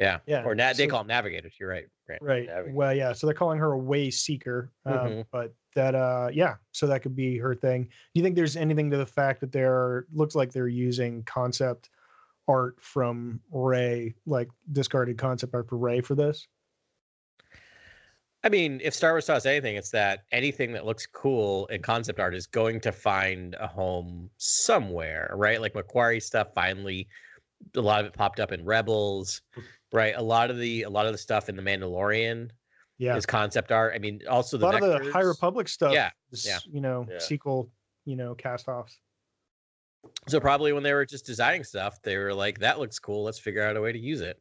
yeah. 0.00 0.18
Yeah, 0.26 0.44
Or 0.44 0.54
na- 0.54 0.72
they 0.74 0.86
call 0.86 1.00
them 1.00 1.08
navigators. 1.08 1.54
You're 1.58 1.70
right. 1.70 1.86
Right. 2.08 2.22
Right. 2.22 2.46
Navigate. 2.46 2.74
Well, 2.74 2.94
yeah. 2.94 3.12
So 3.12 3.26
they're 3.26 3.34
calling 3.34 3.58
her 3.58 3.72
a 3.72 3.78
way 3.78 4.10
seeker. 4.10 4.70
Um, 4.84 4.94
Mhm. 4.94 5.26
But 5.32 5.54
that, 5.74 5.94
uh, 5.94 6.28
yeah. 6.32 6.56
So 6.72 6.86
that 6.86 7.02
could 7.02 7.16
be 7.16 7.36
her 7.38 7.54
thing. 7.54 7.84
Do 7.84 7.90
you 8.14 8.22
think 8.22 8.36
there's 8.36 8.56
anything 8.56 8.90
to 8.90 8.96
the 8.96 9.06
fact 9.06 9.40
that 9.40 9.50
they're 9.52 10.06
looks 10.12 10.34
like 10.34 10.52
they're 10.52 10.68
using 10.68 11.22
concept 11.24 11.90
art 12.46 12.80
from 12.80 13.40
Rey, 13.50 14.14
like 14.26 14.48
discarded 14.72 15.18
concept 15.18 15.54
art 15.54 15.68
for 15.68 15.76
Rey 15.78 16.00
for 16.00 16.14
this? 16.14 16.46
I 18.48 18.50
mean, 18.50 18.80
if 18.82 18.94
Star 18.94 19.12
Wars 19.12 19.26
taught 19.26 19.36
us 19.36 19.44
anything, 19.44 19.76
it's 19.76 19.90
that 19.90 20.20
anything 20.32 20.72
that 20.72 20.86
looks 20.86 21.04
cool 21.04 21.66
in 21.66 21.82
concept 21.82 22.18
art 22.18 22.34
is 22.34 22.46
going 22.46 22.80
to 22.80 22.92
find 22.92 23.54
a 23.60 23.66
home 23.66 24.30
somewhere, 24.38 25.30
right? 25.34 25.60
Like 25.60 25.74
McQuarrie 25.74 26.22
stuff 26.22 26.54
finally 26.54 27.06
a 27.76 27.80
lot 27.82 28.00
of 28.00 28.06
it 28.06 28.14
popped 28.14 28.40
up 28.40 28.50
in 28.50 28.64
Rebels, 28.64 29.42
right? 29.92 30.14
A 30.16 30.22
lot 30.22 30.50
of 30.50 30.56
the 30.56 30.84
a 30.84 30.88
lot 30.88 31.04
of 31.04 31.12
the 31.12 31.18
stuff 31.18 31.50
in 31.50 31.56
the 31.56 31.62
Mandalorian 31.62 32.48
Yeah. 32.96 33.16
is 33.16 33.26
concept 33.26 33.70
art. 33.70 33.92
I 33.94 33.98
mean, 33.98 34.22
also 34.30 34.56
a 34.56 34.60
the 34.60 34.64
lot 34.64 34.82
of 34.82 35.04
the 35.04 35.12
High. 35.12 35.20
Republic 35.20 35.68
stuff. 35.68 35.92
Yeah, 35.92 36.08
is, 36.32 36.46
yeah. 36.46 36.58
You 36.70 36.80
know, 36.80 37.06
Yeah. 37.10 37.18
sequel, 37.18 37.70
you 38.06 38.16
know, 38.16 38.34
cast 38.34 38.66
offs. 38.66 38.98
So 40.26 40.40
probably 40.40 40.72
when 40.72 40.82
they 40.82 40.94
were 40.94 41.04
just 41.04 41.26
designing 41.26 41.64
stuff, 41.64 42.00
they 42.00 42.16
were 42.16 42.32
like, 42.32 42.60
"That 42.60 42.78
looks 42.78 42.98
cool. 42.98 43.24
Let's 43.24 43.38
figure 43.38 43.62
out 43.62 43.76
a 43.76 43.80
way 43.82 43.92
to 43.92 43.98
use 43.98 44.22
it." 44.22 44.40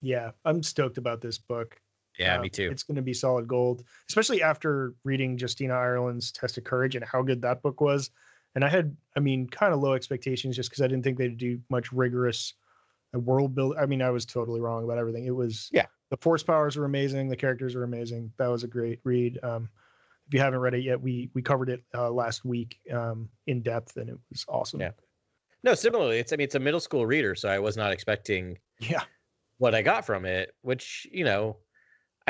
Yeah. 0.00 0.30
I'm 0.46 0.62
stoked 0.62 0.96
about 0.96 1.20
this 1.20 1.36
book. 1.36 1.78
Yeah, 2.18 2.36
Um, 2.36 2.42
me 2.42 2.48
too. 2.50 2.70
It's 2.70 2.82
going 2.82 2.96
to 2.96 3.02
be 3.02 3.14
solid 3.14 3.46
gold, 3.48 3.84
especially 4.08 4.42
after 4.42 4.94
reading 5.04 5.38
Justina 5.38 5.74
Ireland's 5.74 6.32
Test 6.32 6.58
of 6.58 6.64
Courage 6.64 6.96
and 6.96 7.04
how 7.04 7.22
good 7.22 7.40
that 7.42 7.62
book 7.62 7.80
was. 7.80 8.10
And 8.54 8.64
I 8.64 8.68
had, 8.68 8.96
I 9.16 9.20
mean, 9.20 9.46
kind 9.48 9.72
of 9.72 9.80
low 9.80 9.94
expectations 9.94 10.56
just 10.56 10.70
because 10.70 10.82
I 10.82 10.88
didn't 10.88 11.04
think 11.04 11.18
they'd 11.18 11.38
do 11.38 11.60
much 11.70 11.92
rigorous 11.92 12.54
uh, 13.14 13.20
world 13.20 13.54
build. 13.54 13.76
I 13.78 13.86
mean, 13.86 14.02
I 14.02 14.10
was 14.10 14.26
totally 14.26 14.60
wrong 14.60 14.84
about 14.84 14.98
everything. 14.98 15.24
It 15.24 15.30
was, 15.34 15.70
Yeah. 15.72 15.86
the 16.10 16.16
force 16.16 16.42
powers 16.42 16.76
were 16.76 16.84
amazing. 16.84 17.28
The 17.28 17.36
characters 17.36 17.74
were 17.76 17.84
amazing. 17.84 18.32
That 18.38 18.48
was 18.48 18.64
a 18.64 18.68
great 18.68 19.00
read. 19.04 19.38
Um, 19.44 19.70
if 20.26 20.34
you 20.34 20.40
haven't 20.40 20.60
read 20.60 20.74
it 20.74 20.84
yet, 20.84 21.00
we 21.00 21.28
we 21.34 21.42
covered 21.42 21.68
it 21.68 21.82
uh, 21.92 22.08
last 22.10 22.44
week 22.44 22.78
um, 22.92 23.28
in 23.48 23.62
depth, 23.62 23.96
and 23.96 24.08
it 24.08 24.16
was 24.30 24.44
awesome. 24.48 24.80
Yeah. 24.80 24.92
No, 25.64 25.74
similarly, 25.74 26.18
it's 26.18 26.32
I 26.32 26.36
mean, 26.36 26.44
it's 26.44 26.54
a 26.54 26.60
middle 26.60 26.78
school 26.78 27.04
reader, 27.04 27.34
so 27.34 27.48
I 27.48 27.58
was 27.58 27.76
not 27.76 27.92
expecting 27.92 28.58
Yeah. 28.78 29.02
what 29.58 29.74
I 29.74 29.82
got 29.82 30.06
from 30.06 30.24
it, 30.24 30.54
which, 30.62 31.06
you 31.10 31.24
know, 31.24 31.56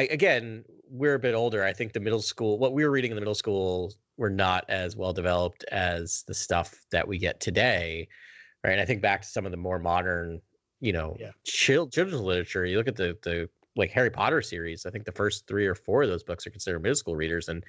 I 0.00 0.04
again, 0.04 0.64
we're 0.88 1.14
a 1.14 1.19
bit 1.19 1.35
older. 1.35 1.62
I 1.62 1.73
think 1.75 1.92
the 1.92 2.00
middle 2.00 2.23
school, 2.23 2.59
what 2.59 2.73
we 2.73 2.85
were 2.85 2.90
reading 2.90 3.11
in 3.11 3.14
the 3.16 3.21
middle 3.21 3.35
school 3.35 3.92
were 4.16 4.30
not 4.30 4.64
as 4.69 4.97
well 4.97 5.12
developed 5.12 5.62
as 5.71 6.25
the 6.26 6.35
stuff 6.35 6.87
that 6.90 7.07
we 7.07 7.19
get 7.19 7.40
today. 7.40 8.09
Right. 8.64 8.73
And 8.73 8.80
I 8.80 8.85
think 8.87 9.02
back 9.02 9.23
to 9.23 9.28
some 9.28 9.45
of 9.45 9.50
the 9.52 9.57
more 9.59 9.78
modern, 9.78 10.40
you 10.80 10.92
know, 10.92 11.16
Yeah. 11.21 11.33
children's 11.45 12.14
literature. 12.14 12.64
You 12.64 12.78
look 12.78 12.88
at 12.88 12.97
the 12.97 13.16
the 13.23 13.49
like 13.76 13.90
Harry 13.90 14.11
Potter 14.11 14.42
series, 14.42 14.87
I 14.87 14.90
think 14.90 15.04
the 15.04 15.12
first 15.12 15.47
three 15.47 15.66
or 15.66 15.75
four 15.75 16.02
of 16.02 16.09
those 16.09 16.25
books 16.25 16.47
are 16.47 16.50
considered 16.50 16.80
middle 16.83 16.97
school 16.97 17.14
readers. 17.16 17.49
And 17.49 17.64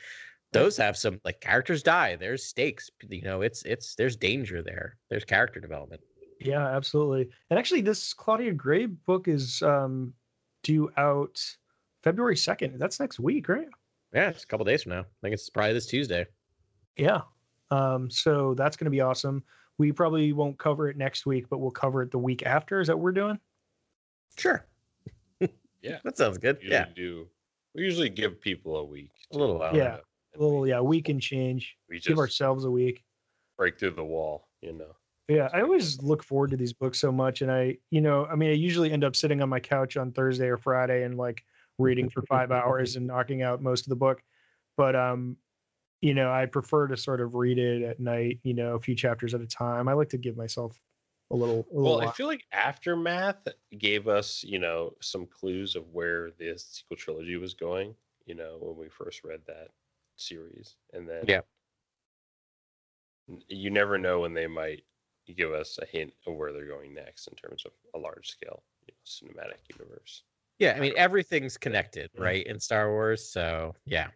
those 0.53 0.75
have 0.77 0.97
some 0.97 1.19
like 1.25 1.41
characters 1.41 1.83
die. 1.83 2.15
There's 2.15 2.45
stakes. 2.45 2.89
You 3.09 3.21
know, 3.23 3.41
it's 3.41 3.63
it's 3.63 3.95
there's 3.95 4.15
danger 4.15 4.61
there. 4.63 4.97
There's 5.09 5.25
character 5.25 5.59
development. 5.59 6.01
Yeah, 6.39 6.65
absolutely. 6.67 7.29
And 7.49 7.59
actually, 7.59 7.81
this 7.81 8.13
Claudia 8.13 8.53
Gray 8.53 8.85
book 8.87 9.27
is 9.27 9.61
um, 9.61 10.13
due 10.63 10.91
out 10.97 11.39
February 12.03 12.35
2nd. 12.35 12.77
That's 12.77 12.99
next 12.99 13.19
week, 13.19 13.47
right? 13.49 13.67
Yeah, 14.13 14.29
it's 14.29 14.43
a 14.43 14.47
couple 14.47 14.65
days 14.65 14.83
from 14.83 14.91
now. 14.93 15.01
I 15.01 15.05
think 15.21 15.33
it's 15.33 15.49
probably 15.49 15.73
this 15.73 15.85
Tuesday. 15.85 16.25
Yeah. 16.97 17.21
Um, 17.69 18.09
so 18.09 18.53
that's 18.55 18.75
going 18.75 18.85
to 18.85 18.91
be 18.91 19.01
awesome. 19.01 19.43
We 19.77 19.91
probably 19.91 20.33
won't 20.33 20.57
cover 20.59 20.89
it 20.89 20.97
next 20.97 21.25
week, 21.25 21.47
but 21.49 21.59
we'll 21.59 21.71
cover 21.71 22.01
it 22.01 22.11
the 22.11 22.17
week 22.19 22.43
after. 22.45 22.81
Is 22.81 22.87
that 22.87 22.97
what 22.97 23.03
we're 23.03 23.11
doing? 23.13 23.39
Sure. 24.37 24.65
Yeah. 25.83 25.97
That 26.03 26.15
sounds 26.15 26.37
good. 26.37 26.59
We 26.61 26.69
Yeah. 26.69 26.85
do. 26.95 27.27
We 27.73 27.81
usually 27.81 28.09
give 28.09 28.39
people 28.39 28.75
a 28.75 28.85
week. 28.85 29.09
A 29.33 29.37
little 29.37 29.57
while. 29.57 29.75
Yeah. 29.75 29.97
and 30.33 30.39
Well, 30.41 30.59
we- 30.59 30.69
yeah, 30.69 30.79
week 30.79 31.09
and 31.09 31.19
change. 31.19 31.75
We 31.89 31.95
just 31.95 32.07
Give 32.07 32.19
ourselves 32.19 32.65
a 32.65 32.69
week. 32.71 33.03
break 33.57 33.79
through 33.79 33.91
the 33.91 34.03
wall, 34.05 34.47
you 34.61 34.73
know. 34.73 34.95
Yeah, 35.27 35.49
I 35.53 35.61
always 35.61 35.99
look 36.03 36.23
forward 36.23 36.51
to 36.51 36.57
these 36.57 36.73
books 36.73 36.99
so 36.99 37.11
much, 37.11 37.41
and 37.41 37.51
I, 37.51 37.77
you 37.89 37.99
know, 38.01 38.25
I 38.27 38.35
mean, 38.35 38.49
I 38.51 38.53
usually 38.53 38.91
end 38.91 39.03
up 39.03 39.15
sitting 39.15 39.41
on 39.41 39.49
my 39.49 39.59
couch 39.59 39.97
on 39.97 40.11
Thursday 40.11 40.47
or 40.49 40.57
Friday 40.57 41.01
and 41.03 41.17
like 41.17 41.43
reading 41.77 42.09
for 42.09 42.21
five 42.23 42.51
hours 42.51 42.95
and 42.95 43.07
knocking 43.07 43.41
out 43.41 43.61
most 43.61 43.85
of 43.85 43.89
the 43.89 43.95
book. 43.95 44.23
But 44.77 44.95
um, 44.95 45.37
you 46.01 46.13
know, 46.13 46.31
I 46.31 46.45
prefer 46.47 46.87
to 46.87 46.97
sort 46.97 47.21
of 47.21 47.35
read 47.35 47.59
it 47.59 47.83
at 47.83 47.99
night, 47.99 48.39
you 48.43 48.53
know, 48.53 48.75
a 48.75 48.79
few 48.79 48.95
chapters 48.95 49.33
at 49.33 49.41
a 49.41 49.47
time. 49.47 49.87
I 49.87 49.93
like 49.93 50.09
to 50.09 50.17
give 50.17 50.37
myself 50.37 50.79
a 51.31 51.35
little. 51.35 51.67
A 51.71 51.75
little 51.75 51.97
Well, 51.97 52.01
I 52.01 52.07
feel 52.07 52.27
like 52.27 52.45
Aftermath 52.51 53.47
gave 53.77 54.07
us, 54.07 54.43
you 54.43 54.59
know, 54.59 54.95
some 55.01 55.25
clues 55.25 55.75
of 55.75 55.89
where 55.89 56.31
this 56.31 56.65
sequel 56.67 56.97
trilogy 56.97 57.37
was 57.37 57.53
going, 57.53 57.95
you 58.25 58.35
know, 58.35 58.57
when 58.59 58.77
we 58.77 58.89
first 58.89 59.23
read 59.23 59.45
that 59.47 59.71
series. 60.15 60.77
And 60.93 61.07
then 61.09 61.25
Yeah. 61.27 61.41
you 63.47 63.69
never 63.69 63.97
know 63.97 64.19
when 64.19 64.33
they 64.33 64.47
might 64.47 64.83
give 65.35 65.51
us 65.51 65.77
a 65.79 65.85
hint 65.85 66.13
of 66.25 66.35
where 66.35 66.51
they're 66.51 66.65
going 66.67 66.93
next 66.93 67.27
in 67.27 67.35
terms 67.35 67.65
of 67.65 67.71
a 67.93 67.97
large 67.97 68.29
scale 68.29 68.63
you 68.87 68.93
know, 68.93 68.99
cinematic 69.05 69.59
universe. 69.69 70.23
Yeah. 70.61 70.73
I 70.77 70.79
mean, 70.79 70.93
everything's 70.95 71.57
connected, 71.57 72.11
right? 72.17 72.45
In 72.45 72.59
Star 72.59 72.91
Wars. 72.91 73.27
So 73.27 73.73
yeah. 73.85 74.09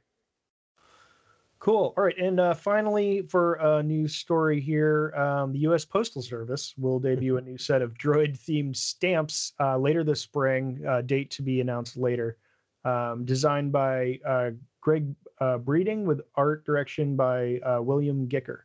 Cool. 1.57 1.95
All 1.97 2.03
right. 2.03 2.17
And 2.19 2.39
uh, 2.39 2.53
finally, 2.53 3.23
for 3.23 3.55
a 3.55 3.81
new 3.81 4.07
story 4.07 4.61
here, 4.61 5.11
um, 5.15 5.51
the 5.51 5.59
U.S. 5.59 5.83
Postal 5.83 6.21
Service 6.21 6.75
will 6.77 6.99
debut 6.99 7.37
a 7.37 7.41
new 7.41 7.57
set 7.57 7.81
of 7.81 7.95
droid 7.95 8.37
themed 8.37 8.75
stamps 8.75 9.53
uh, 9.59 9.75
later 9.75 10.03
this 10.03 10.21
spring, 10.21 10.85
uh, 10.87 11.01
date 11.01 11.31
to 11.31 11.41
be 11.41 11.61
announced 11.61 11.97
later. 11.97 12.37
Um, 12.83 13.25
designed 13.25 13.71
by 13.71 14.19
uh, 14.23 14.51
Greg 14.81 15.15
uh, 15.41 15.57
Breeding 15.57 16.05
with 16.05 16.21
art 16.35 16.63
direction 16.63 17.15
by 17.15 17.57
uh, 17.65 17.81
William 17.81 18.27
Gicker. 18.27 18.64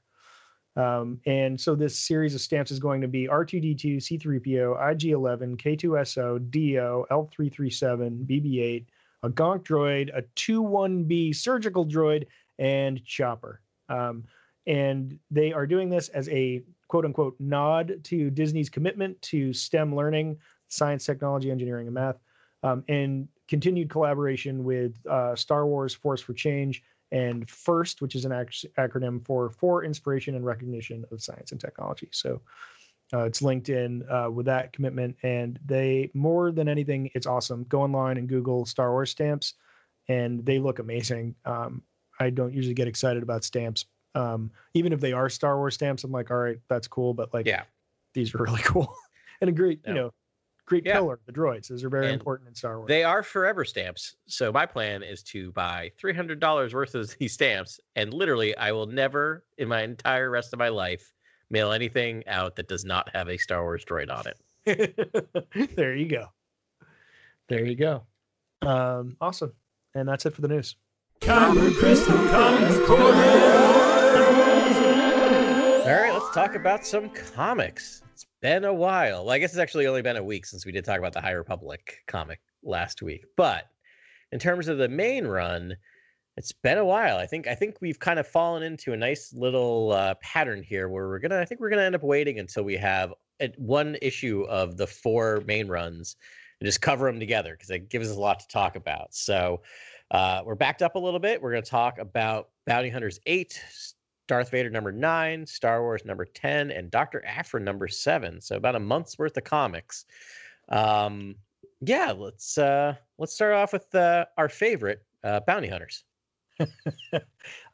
Um, 0.80 1.20
and 1.26 1.60
so 1.60 1.74
this 1.74 1.98
series 1.98 2.34
of 2.34 2.40
stamps 2.40 2.70
is 2.70 2.78
going 2.78 3.02
to 3.02 3.08
be 3.08 3.28
R2D2, 3.28 3.98
C3PO, 3.98 4.80
IG11, 4.80 5.56
K2SO, 5.56 6.50
DO, 6.50 7.06
L337, 7.10 8.26
BB8, 8.26 8.86
a 9.22 9.28
Gonk 9.28 9.62
droid, 9.62 10.10
a 10.16 10.22
2-1B 10.36 11.34
surgical 11.36 11.84
droid, 11.84 12.26
and 12.58 13.04
Chopper. 13.04 13.60
Um, 13.90 14.24
and 14.66 15.18
they 15.30 15.52
are 15.52 15.66
doing 15.66 15.90
this 15.90 16.08
as 16.08 16.30
a 16.30 16.62
quote 16.88 17.04
unquote 17.04 17.36
nod 17.38 18.02
to 18.04 18.30
Disney's 18.30 18.70
commitment 18.70 19.20
to 19.22 19.52
STEM 19.52 19.94
learning, 19.94 20.38
science, 20.68 21.04
technology, 21.04 21.50
engineering, 21.50 21.88
and 21.88 21.94
math, 21.94 22.16
um, 22.62 22.84
and 22.88 23.28
continued 23.48 23.90
collaboration 23.90 24.64
with 24.64 24.94
uh, 25.06 25.36
Star 25.36 25.66
Wars 25.66 25.92
Force 25.92 26.22
for 26.22 26.32
Change 26.32 26.82
and 27.12 27.48
FIRST, 27.50 28.00
which 28.02 28.14
is 28.14 28.24
an 28.24 28.32
ac- 28.32 28.68
acronym 28.78 29.24
for 29.24 29.50
For 29.50 29.84
Inspiration 29.84 30.34
and 30.34 30.44
Recognition 30.44 31.04
of 31.10 31.22
Science 31.22 31.52
and 31.52 31.60
Technology. 31.60 32.08
So 32.12 32.40
uh, 33.12 33.24
it's 33.24 33.42
linked 33.42 33.68
in 33.68 34.04
uh, 34.08 34.30
with 34.30 34.46
that 34.46 34.72
commitment. 34.72 35.16
And 35.24 35.58
they, 35.66 36.10
more 36.14 36.52
than 36.52 36.68
anything, 36.68 37.10
it's 37.14 37.26
awesome. 37.26 37.64
Go 37.68 37.82
online 37.82 38.16
and 38.18 38.28
Google 38.28 38.64
Star 38.64 38.92
Wars 38.92 39.10
stamps, 39.10 39.54
and 40.08 40.44
they 40.46 40.58
look 40.60 40.78
amazing. 40.78 41.34
Um, 41.44 41.82
I 42.20 42.30
don't 42.30 42.54
usually 42.54 42.74
get 42.74 42.86
excited 42.86 43.22
about 43.22 43.42
stamps. 43.44 43.86
Um, 44.14 44.50
even 44.74 44.92
if 44.92 45.00
they 45.00 45.12
are 45.12 45.28
Star 45.28 45.56
Wars 45.56 45.74
stamps, 45.74 46.04
I'm 46.04 46.12
like, 46.12 46.30
all 46.30 46.36
right, 46.36 46.58
that's 46.68 46.86
cool. 46.86 47.14
But 47.14 47.32
like, 47.34 47.46
Yeah. 47.46 47.62
these 48.14 48.34
are 48.34 48.38
really 48.42 48.60
cool. 48.64 48.94
and 49.40 49.48
a 49.48 49.52
great, 49.52 49.80
you 49.86 49.94
know, 49.94 50.12
great 50.70 50.86
Yeah. 50.86 50.94
pillar, 50.94 51.18
the 51.26 51.32
droids. 51.32 51.66
Those 51.68 51.82
are 51.84 51.90
very 51.90 52.06
And 52.06 52.14
important 52.14 52.48
in 52.48 52.54
Star 52.54 52.78
Wars. 52.78 52.86
They 52.88 53.02
are 53.02 53.22
forever 53.24 53.64
stamps. 53.64 54.14
So 54.26 54.52
my 54.52 54.64
plan 54.66 55.02
is 55.02 55.22
to 55.24 55.50
buy 55.52 55.90
three 55.98 56.14
hundred 56.14 56.38
dollars 56.40 56.72
worth 56.72 56.94
of 56.94 57.10
these 57.18 57.32
stamps, 57.34 57.80
and 57.96 58.14
literally, 58.14 58.56
I 58.56 58.70
will 58.72 58.86
never, 58.86 59.44
in 59.58 59.66
my 59.68 59.82
entire 59.82 60.30
rest 60.30 60.52
of 60.52 60.58
my 60.60 60.68
life, 60.68 61.12
mail 61.50 61.72
anything 61.72 62.22
out 62.28 62.54
that 62.56 62.68
does 62.68 62.84
not 62.84 63.10
have 63.14 63.28
a 63.28 63.36
Star 63.36 63.62
Wars 63.62 63.84
droid 63.84 64.10
on 64.10 64.24
it. 64.28 64.38
there 65.76 65.94
you 65.96 66.06
go. 66.06 66.28
There 67.48 67.66
you 67.66 67.74
go. 67.74 68.04
Um, 68.62 69.16
awesome. 69.20 69.52
And 69.94 70.08
that's 70.08 70.24
it 70.24 70.32
for 70.34 70.40
the 70.42 70.48
news. 70.48 70.76
All 71.28 71.36
right, 75.96 76.12
let's 76.12 76.30
talk 76.32 76.54
about 76.54 76.86
some 76.86 77.10
comics. 77.10 78.02
Been 78.42 78.64
a 78.64 78.72
while. 78.72 79.24
Well, 79.24 79.34
I 79.34 79.38
guess 79.38 79.50
it's 79.50 79.58
actually 79.58 79.86
only 79.86 80.02
been 80.02 80.16
a 80.16 80.24
week 80.24 80.46
since 80.46 80.64
we 80.64 80.72
did 80.72 80.84
talk 80.84 80.98
about 80.98 81.12
the 81.12 81.20
High 81.20 81.32
Republic 81.32 81.98
comic 82.06 82.40
last 82.62 83.02
week. 83.02 83.24
But 83.36 83.64
in 84.32 84.38
terms 84.38 84.68
of 84.68 84.78
the 84.78 84.88
main 84.88 85.26
run, 85.26 85.76
it's 86.36 86.52
been 86.52 86.78
a 86.78 86.84
while. 86.84 87.18
I 87.18 87.26
think 87.26 87.46
I 87.46 87.54
think 87.54 87.76
we've 87.80 87.98
kind 87.98 88.18
of 88.18 88.26
fallen 88.26 88.62
into 88.62 88.94
a 88.94 88.96
nice 88.96 89.34
little 89.34 89.92
uh, 89.92 90.14
pattern 90.22 90.62
here 90.62 90.88
where 90.88 91.08
we're 91.08 91.18
gonna. 91.18 91.38
I 91.38 91.44
think 91.44 91.60
we're 91.60 91.70
gonna 91.70 91.82
end 91.82 91.94
up 91.94 92.02
waiting 92.02 92.38
until 92.38 92.62
we 92.62 92.76
have 92.76 93.12
one 93.56 93.96
issue 94.00 94.46
of 94.48 94.76
the 94.76 94.86
four 94.86 95.42
main 95.46 95.68
runs 95.68 96.16
and 96.60 96.66
just 96.66 96.80
cover 96.80 97.06
them 97.06 97.20
together 97.20 97.52
because 97.52 97.70
it 97.70 97.90
gives 97.90 98.10
us 98.10 98.16
a 98.16 98.20
lot 98.20 98.40
to 98.40 98.48
talk 98.48 98.76
about. 98.76 99.14
So 99.14 99.62
uh, 100.10 100.42
we're 100.44 100.54
backed 100.54 100.82
up 100.82 100.94
a 100.94 100.98
little 100.98 101.20
bit. 101.20 101.40
We're 101.40 101.54
to 101.54 101.62
talk 101.62 101.98
about 101.98 102.48
Bounty 102.66 102.90
Hunters 102.90 103.20
8, 103.26 103.62
Darth 104.30 104.50
Vader 104.52 104.70
number 104.70 104.92
9, 104.92 105.44
Star 105.44 105.82
Wars 105.82 106.04
number 106.04 106.24
10, 106.24 106.70
and 106.70 106.88
Dr. 106.88 107.20
Aphra 107.26 107.60
number 107.60 107.88
7. 107.88 108.40
So 108.40 108.54
about 108.54 108.76
a 108.76 108.78
month's 108.78 109.18
worth 109.18 109.36
of 109.36 109.42
comics. 109.42 110.04
Um, 110.68 111.34
yeah, 111.80 112.12
let's 112.16 112.56
uh, 112.56 112.94
let's 113.18 113.34
start 113.34 113.54
off 113.54 113.72
with 113.72 113.92
uh, 113.92 114.26
our 114.38 114.48
favorite 114.48 115.02
uh, 115.24 115.40
Bounty 115.40 115.66
Hunters. 115.66 116.04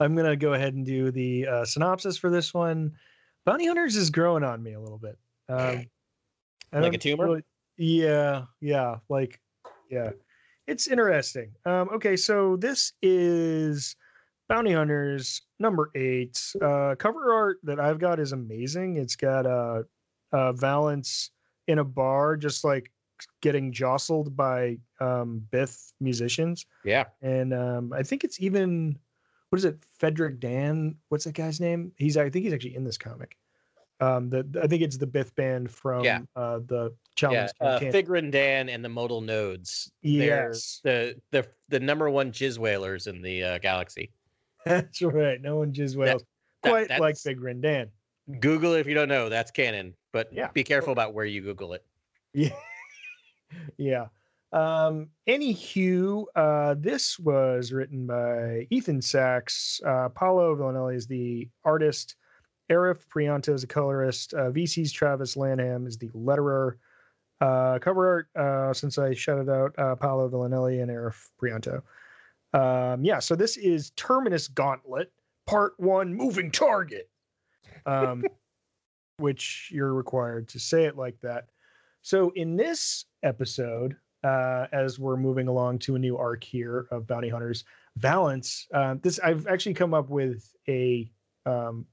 I'm 0.00 0.14
going 0.14 0.30
to 0.30 0.34
go 0.36 0.54
ahead 0.54 0.72
and 0.72 0.86
do 0.86 1.10
the 1.10 1.46
uh, 1.46 1.64
synopsis 1.66 2.16
for 2.16 2.30
this 2.30 2.54
one. 2.54 2.92
Bounty 3.44 3.66
Hunters 3.66 3.94
is 3.94 4.08
growing 4.08 4.42
on 4.42 4.62
me 4.62 4.72
a 4.72 4.80
little 4.80 4.96
bit. 4.98 5.18
Um, 5.50 5.84
I 6.72 6.80
Like 6.80 6.94
a 6.94 6.98
tumor? 6.98 7.26
really- 7.26 7.42
yeah, 7.76 8.44
yeah, 8.62 8.96
like, 9.10 9.38
yeah. 9.90 10.12
it's 10.66 10.88
interesting. 10.88 11.50
Um, 11.66 11.90
okay, 11.92 12.16
so 12.16 12.56
this 12.56 12.94
is 13.02 13.94
Bounty 14.48 14.72
Hunters 14.72 15.42
number 15.58 15.90
eight. 15.94 16.40
Uh, 16.60 16.94
cover 16.98 17.32
art 17.32 17.58
that 17.64 17.80
I've 17.80 17.98
got 17.98 18.20
is 18.20 18.32
amazing. 18.32 18.96
It's 18.96 19.16
got 19.16 19.46
uh, 19.46 19.82
uh, 20.32 20.52
Valance 20.52 21.30
in 21.66 21.78
a 21.80 21.84
bar, 21.84 22.36
just 22.36 22.64
like 22.64 22.90
getting 23.40 23.72
jostled 23.72 24.36
by 24.36 24.78
um, 25.00 25.42
Bith 25.50 25.92
musicians, 26.00 26.66
Yeah. 26.84 27.04
and 27.22 27.52
um, 27.54 27.92
I 27.92 28.02
think 28.02 28.24
it's 28.24 28.40
even 28.40 28.98
what 29.50 29.58
is 29.58 29.64
it, 29.64 29.78
Frederick 29.98 30.38
Dan? 30.40 30.96
What's 31.08 31.24
that 31.24 31.34
guy's 31.34 31.60
name? 31.60 31.92
He's 31.96 32.16
I 32.16 32.28
think 32.30 32.44
he's 32.44 32.52
actually 32.52 32.76
in 32.76 32.84
this 32.84 32.98
comic. 32.98 33.36
Um, 34.00 34.28
the 34.28 34.46
I 34.62 34.66
think 34.66 34.82
it's 34.82 34.98
the 34.98 35.06
Bith 35.06 35.34
band 35.34 35.70
from 35.70 36.04
Yeah. 36.04 36.20
uh, 36.36 36.58
the 36.66 36.92
Yeah. 37.20 37.46
Chalmun's 37.48 37.52
Uh, 37.60 37.78
Figrin 37.80 38.30
D'an 38.30 38.68
and 38.68 38.84
the 38.84 38.88
modal 38.90 39.22
nodes. 39.22 39.90
They're 40.02 40.48
Yes. 40.50 40.80
The 40.84 41.18
the 41.30 41.48
the 41.68 41.80
number 41.80 42.10
one 42.10 42.30
jizz 42.30 42.58
whalers 42.58 43.06
in 43.06 43.22
the 43.22 43.42
uh, 43.42 43.58
galaxy. 43.58 44.12
That's 44.66 45.00
right. 45.00 45.40
No 45.40 45.56
one 45.56 45.72
jizz 45.72 45.96
whales 45.96 46.22
That- 46.62 46.68
quite 46.70 46.90
like 47.00 47.16
that's- 47.16 47.22
Figrin 47.24 47.60
D'an. 47.60 47.90
Google 48.40 48.74
it 48.74 48.80
if 48.80 48.86
you 48.88 48.94
don't 48.94 49.08
know. 49.08 49.28
That's 49.28 49.50
canon. 49.52 49.94
But 50.12 50.32
Yeah. 50.32 50.50
be 50.52 50.64
careful 50.64 50.92
about 50.92 51.14
where 51.14 51.24
you 51.24 51.40
Google 51.42 51.72
it. 51.74 51.84
Yeah. 52.34 52.56
yeah. 53.78 54.06
Um, 54.52 55.10
anywho, 55.28 56.24
uh, 56.34 56.74
this 56.78 57.18
was 57.18 57.72
written 57.72 58.06
by 58.06 58.66
Ethan 58.70 59.00
Sacks. 59.02 59.80
Uh, 59.84 60.08
Paolo 60.08 60.54
Villanelli 60.54 60.96
is 60.96 61.06
the 61.06 61.48
artist. 61.64 62.16
Arif 62.70 63.06
Prianto 63.14 63.54
is 63.54 63.60
the 63.60 63.66
colorist. 63.68 64.34
Uh, 64.34 64.50
VC's 64.50 64.90
Travis 64.90 65.36
Lanham 65.36 65.86
is 65.86 65.96
the 65.98 66.08
letterer. 66.08 66.74
Uh, 67.40 67.78
cover 67.78 68.08
art, 68.08 68.28
uh, 68.34 68.72
since 68.72 68.98
I 68.98 69.12
shouted 69.14 69.48
out 69.48 69.74
uh, 69.78 69.94
Paolo 69.94 70.26
Villanelli 70.28 70.80
and 70.80 70.90
Arif 70.90 71.28
Prianto. 71.40 71.82
Um, 72.56 73.04
yeah, 73.04 73.18
so 73.18 73.36
this 73.36 73.56
is 73.56 73.90
Terminus 73.96 74.48
Gauntlet, 74.48 75.12
Part 75.46 75.74
One 75.76 76.14
Moving 76.14 76.50
Target, 76.50 77.10
um, 77.84 78.24
which 79.18 79.70
you're 79.72 79.92
required 79.92 80.48
to 80.48 80.58
say 80.58 80.84
it 80.84 80.96
like 80.96 81.20
that. 81.20 81.48
So 82.00 82.30
in 82.34 82.56
this 82.56 83.04
episode, 83.22 83.96
uh, 84.24 84.66
as 84.72 84.98
we're 84.98 85.18
moving 85.18 85.48
along 85.48 85.80
to 85.80 85.96
a 85.96 85.98
new 85.98 86.16
arc 86.16 86.42
here 86.42 86.86
of 86.90 87.06
bounty 87.06 87.28
hunters, 87.28 87.64
Valance. 87.96 88.66
Uh, 88.72 88.96
this 89.02 89.18
I've 89.20 89.46
actually 89.46 89.74
come 89.74 89.94
up 89.94 90.10
with 90.10 90.54
a 90.68 91.10
um, 91.46 91.86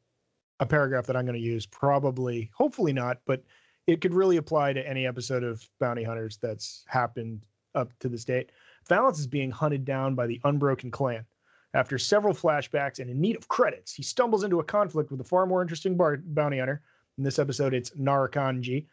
a 0.60 0.66
paragraph 0.66 1.06
that 1.08 1.16
I'm 1.16 1.26
going 1.26 1.40
to 1.40 1.46
use. 1.46 1.66
Probably, 1.66 2.52
hopefully 2.54 2.94
not, 2.94 3.20
but 3.26 3.44
it 3.88 4.02
could 4.02 4.14
really 4.14 4.38
apply 4.38 4.74
to 4.74 4.88
any 4.88 5.06
episode 5.08 5.44
of 5.44 5.68
bounty 5.80 6.04
hunters 6.04 6.38
that's 6.42 6.84
happened 6.88 7.46
up 7.76 7.92
to 8.00 8.10
this 8.10 8.26
date. 8.26 8.52
Valance 8.88 9.20
is 9.20 9.28
being 9.28 9.52
hunted 9.52 9.86
down 9.86 10.16
by 10.16 10.28
the 10.28 10.40
Unbroken 10.44 10.92
Clan. 10.92 11.26
After 11.74 11.98
several 11.98 12.34
flashbacks 12.34 13.00
and 13.00 13.10
in 13.10 13.20
need 13.20 13.36
of 13.36 13.48
credits, 13.48 13.94
he 13.94 14.04
stumbles 14.04 14.44
into 14.44 14.60
a 14.60 14.64
conflict 14.64 15.10
with 15.10 15.22
a 15.22 15.24
far 15.24 15.46
more 15.46 15.62
interesting 15.62 15.98
bar- 15.98 16.22
bounty 16.24 16.60
hunter. 16.60 16.82
In 17.18 17.24
this 17.24 17.40
episode, 17.40 17.74
it's 17.74 17.92
Narakanji. 17.92 18.86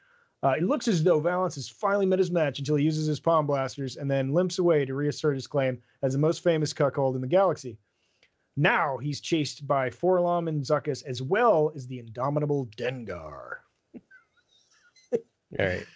Uh, 0.42 0.54
it 0.56 0.62
looks 0.62 0.88
as 0.88 1.02
though 1.04 1.20
Valance 1.20 1.56
has 1.56 1.68
finally 1.68 2.06
met 2.06 2.18
his 2.18 2.30
match 2.30 2.58
until 2.58 2.76
he 2.76 2.84
uses 2.84 3.06
his 3.06 3.20
palm 3.20 3.46
blasters 3.46 3.96
and 3.96 4.10
then 4.10 4.32
limps 4.32 4.58
away 4.58 4.86
to 4.86 4.94
reassert 4.94 5.34
his 5.34 5.46
claim 5.46 5.78
as 6.02 6.14
the 6.14 6.18
most 6.18 6.42
famous 6.42 6.72
cuckold 6.72 7.14
in 7.14 7.20
the 7.20 7.26
galaxy. 7.26 7.76
Now 8.56 8.96
he's 8.96 9.20
chased 9.20 9.66
by 9.66 9.90
4-LOM 9.90 10.48
and 10.48 10.62
Zuckuss 10.62 11.04
as 11.04 11.20
well 11.20 11.72
as 11.74 11.86
the 11.86 11.98
indomitable 11.98 12.66
Dengar. 12.76 13.58
All 15.12 15.20
right. 15.58 15.86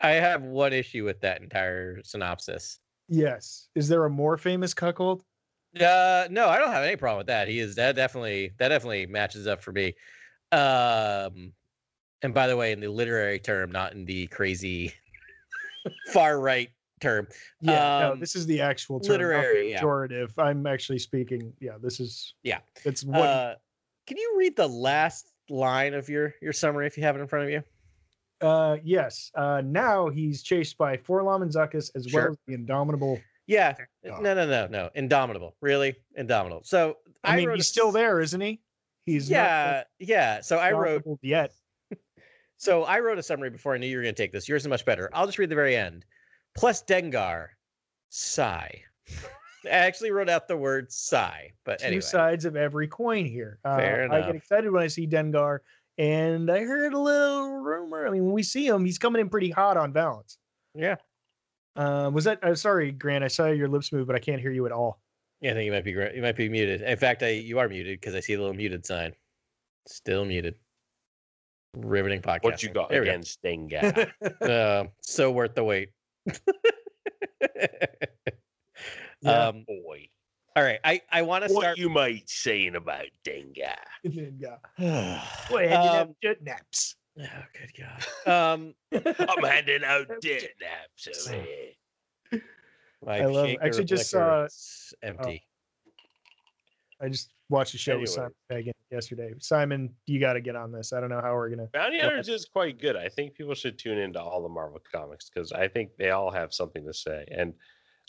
I 0.00 0.10
have 0.10 0.42
one 0.42 0.74
issue 0.74 1.04
with 1.04 1.20
that 1.22 1.40
entire 1.40 2.02
synopsis. 2.02 2.80
Yes. 3.08 3.68
Is 3.74 3.88
there 3.88 4.04
a 4.04 4.10
more 4.10 4.36
famous 4.36 4.74
cuckold? 4.74 5.22
Uh, 5.78 6.26
no, 6.30 6.48
I 6.48 6.58
don't 6.58 6.72
have 6.72 6.84
any 6.84 6.96
problem 6.96 7.18
with 7.18 7.26
that. 7.26 7.48
He 7.48 7.58
is 7.58 7.74
that 7.74 7.96
definitely 7.96 8.52
that 8.58 8.68
definitely 8.68 9.06
matches 9.06 9.46
up 9.46 9.62
for 9.62 9.72
me. 9.72 9.94
Um, 10.52 11.52
and 12.22 12.32
by 12.32 12.46
the 12.46 12.56
way, 12.56 12.72
in 12.72 12.80
the 12.80 12.88
literary 12.88 13.38
term, 13.38 13.70
not 13.72 13.92
in 13.92 14.04
the 14.06 14.26
crazy 14.28 14.94
far 16.12 16.40
right 16.40 16.70
term. 17.00 17.28
Yeah, 17.60 17.98
no, 18.00 18.12
Um, 18.12 18.20
this 18.20 18.34
is 18.34 18.46
the 18.46 18.60
actual 18.60 19.00
term, 19.00 19.12
literary, 19.12 19.70
yeah. 19.70 19.82
pejorative. 19.82 20.30
I'm 20.38 20.66
actually 20.66 20.98
speaking. 20.98 21.52
Yeah, 21.60 21.76
this 21.80 22.00
is. 22.00 22.34
Yeah. 22.42 22.60
it's 22.84 23.04
what. 23.04 23.28
Uh, 23.28 23.54
can 24.06 24.16
you 24.16 24.34
read 24.38 24.56
the 24.56 24.68
last 24.68 25.32
line 25.50 25.94
of 25.94 26.08
your 26.08 26.34
your 26.40 26.52
summary 26.52 26.86
if 26.86 26.96
you 26.96 27.02
have 27.02 27.16
it 27.16 27.20
in 27.20 27.26
front 27.26 27.44
of 27.44 27.50
you? 27.50 27.62
Uh, 28.40 28.76
yes. 28.84 29.30
Uh, 29.34 29.62
now 29.64 30.08
he's 30.08 30.42
chased 30.42 30.76
by 30.78 30.96
4-LOM 30.96 31.42
and 31.42 31.50
Zuckuss 31.50 31.90
as 31.94 32.06
well 32.12 32.24
Sure. 32.24 32.30
as 32.30 32.36
the 32.46 32.54
indomitable. 32.54 33.20
Yeah. 33.46 33.74
No, 34.04 34.20
no, 34.20 34.46
no, 34.46 34.66
no. 34.66 34.90
Indomitable. 34.94 35.56
Really? 35.60 35.94
Indomitable. 36.16 36.62
So 36.64 36.98
I, 37.22 37.36
mean, 37.36 37.48
wrote 37.48 37.54
a 37.54 37.56
he's 37.56 37.68
still 37.68 37.92
there, 37.92 38.20
isn't 38.20 38.40
he? 38.40 38.60
He's 39.04 39.30
Yeah, 39.30 39.84
yeah. 39.98 40.40
So 40.40 40.58
I 40.58 40.72
wrote 40.72 41.04
yet. 41.22 41.52
So 42.58 42.84
I 42.84 43.00
wrote 43.00 43.18
a 43.18 43.22
summary 43.22 43.50
before 43.50 43.74
I 43.74 43.78
knew 43.78 43.86
you 43.86 43.98
were 43.98 44.02
going 44.02 44.14
to 44.14 44.22
take 44.22 44.32
this. 44.32 44.48
Yours 44.48 44.62
is 44.62 44.68
much 44.68 44.86
better. 44.86 45.10
I'll 45.12 45.26
just 45.26 45.38
read 45.38 45.50
the 45.50 45.54
very 45.54 45.76
end. 45.76 46.06
Plus 46.56 46.82
Dengar, 46.82 47.48
sigh. 48.08 48.82
I 49.66 49.68
actually 49.68 50.10
wrote 50.10 50.30
out 50.30 50.48
the 50.48 50.56
word 50.56 50.90
sigh, 50.90 51.52
but 51.64 51.80
Two 51.80 51.86
anyway. 51.86 52.00
sides 52.00 52.46
of 52.46 52.56
every 52.56 52.88
coin 52.88 53.26
here. 53.26 53.58
Uh, 53.64 53.76
Fair 53.76 54.12
I 54.12 54.22
get 54.22 54.36
excited 54.36 54.70
when 54.70 54.82
I 54.82 54.86
see 54.86 55.06
Dengar, 55.06 55.58
and 55.98 56.50
I 56.50 56.60
heard 56.64 56.92
a 56.94 56.98
little 56.98 57.52
rumor. 57.58 58.06
I 58.06 58.10
mean, 58.10 58.24
when 58.24 58.32
we 58.32 58.42
see 58.42 58.66
him, 58.66 58.84
he's 58.84 58.98
coming 58.98 59.20
in 59.20 59.28
pretty 59.28 59.50
hot 59.50 59.76
on 59.76 59.92
Valance. 59.92 60.38
Yeah. 60.74 60.96
Uh, 61.74 62.10
was 62.12 62.24
that? 62.24 62.42
Uh, 62.42 62.54
sorry, 62.54 62.90
Grant. 62.92 63.22
I 63.24 63.28
saw 63.28 63.46
your 63.46 63.68
lips 63.68 63.92
move, 63.92 64.06
but 64.06 64.16
I 64.16 64.18
can't 64.18 64.40
hear 64.40 64.50
you 64.50 64.64
at 64.66 64.72
all. 64.72 65.00
Yeah, 65.40 65.50
I 65.50 65.54
think 65.54 65.66
you 65.66 65.72
might 65.72 65.84
be. 65.84 65.90
You 65.90 66.22
might 66.22 66.36
be 66.36 66.48
muted. 66.48 66.80
In 66.82 66.96
fact, 66.96 67.22
I 67.22 67.30
you 67.30 67.58
are 67.58 67.68
muted 67.68 68.00
because 68.00 68.14
I 68.14 68.20
see 68.20 68.32
a 68.34 68.38
little 68.38 68.54
muted 68.54 68.86
sign. 68.86 69.12
Still 69.86 70.24
muted. 70.24 70.54
Riveting 71.76 72.22
podcast. 72.22 72.42
What 72.44 72.62
you 72.62 72.70
got 72.70 72.88
There 72.88 73.00
we 73.02 73.06
go. 73.06 73.10
against 73.12 73.42
Dengar? 73.42 74.10
Uh, 74.40 74.84
so 75.02 75.30
worth 75.30 75.54
the 75.54 75.64
wait. 75.64 75.90
Yeah. 79.22 79.48
Um, 79.48 79.64
Boy, 79.66 80.08
all 80.56 80.62
right. 80.62 80.80
I, 80.84 81.02
I 81.12 81.22
want 81.22 81.44
to 81.44 81.48
start. 81.50 81.56
what 81.56 81.62
start. 81.64 81.78
you 81.78 81.88
might 81.90 82.28
saying 82.28 82.76
about 82.76 83.04
Dengar? 83.24 83.76
Dengar. 84.06 84.58
um, 84.78 85.20
Boy, 85.50 85.62
ended 85.64 85.76
up 85.76 86.10
jet 86.22 86.42
naps. 86.42 86.96
oh, 87.20 87.24
good 87.52 87.84
God. 88.26 88.54
Um, 88.54 88.74
I'm 89.18 89.44
handing 89.44 89.84
out 89.84 90.10
Okay. 90.10 90.38
dead 90.38 90.48
naps 90.60 91.28
over 91.28 91.42
here. 91.42 92.42
my 93.04 93.18
I 93.20 93.26
love 93.26 93.46
it. 93.46 93.50
shaker 93.52 93.64
Actually 93.64 93.82
of 93.82 93.88
just 93.88 94.12
liquor 94.14 94.24
saw- 94.24 94.44
is 94.44 94.94
empty. 95.02 95.42
I 97.00 97.08
just 97.10 97.30
watched 97.50 97.74
a 97.74 97.78
show 97.78 98.00
with 98.00 98.08
Simon 98.08 98.32
Pegg 98.50 98.72
yesterday. 98.90 99.34
Simon, 99.38 99.94
you 100.06 100.18
got 100.18 100.32
to 100.32 100.40
get 100.40 100.56
on 100.56 100.72
this. 100.72 100.94
I 100.94 101.00
don't 101.00 101.10
know 101.10 101.20
how 101.20 101.34
we're 101.34 101.50
gonna. 101.50 101.68
Bounty 101.74 101.98
Well, 101.98 102.06
Hunters 102.08 102.30
is 102.30 102.46
quite 102.46 102.80
good. 102.80 102.96
I 102.96 103.10
think 103.10 103.34
people 103.34 103.54
should 103.54 103.78
tune 103.78 103.98
into 103.98 104.18
all 104.18 104.42
the 104.42 104.48
Marvel 104.48 104.80
comics 104.90 105.28
because 105.28 105.52
I 105.52 105.68
think 105.68 105.90
they 105.98 106.10
all 106.10 106.30
have 106.30 106.54
something 106.54 106.86
to 106.86 106.94
say. 106.94 107.26
And 107.30 107.52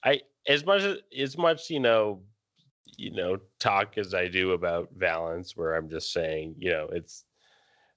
I, 0.06 0.22
as 0.48 0.66
much 0.66 0.84
as 0.84 1.00
as 1.20 1.38
much 1.38 1.70
you 1.70 1.82
know, 1.82 2.22
you 2.98 3.12
know, 3.12 3.38
talk 3.60 3.98
as 3.98 4.14
I 4.14 4.28
do 4.28 4.52
about 4.52 4.90
Valance, 4.96 5.56
where 5.56 5.76
I'm 5.76 5.90
just 5.90 6.12
saying, 6.14 6.56
you 6.58 6.72
know, 6.72 6.88
it's. 6.92 7.26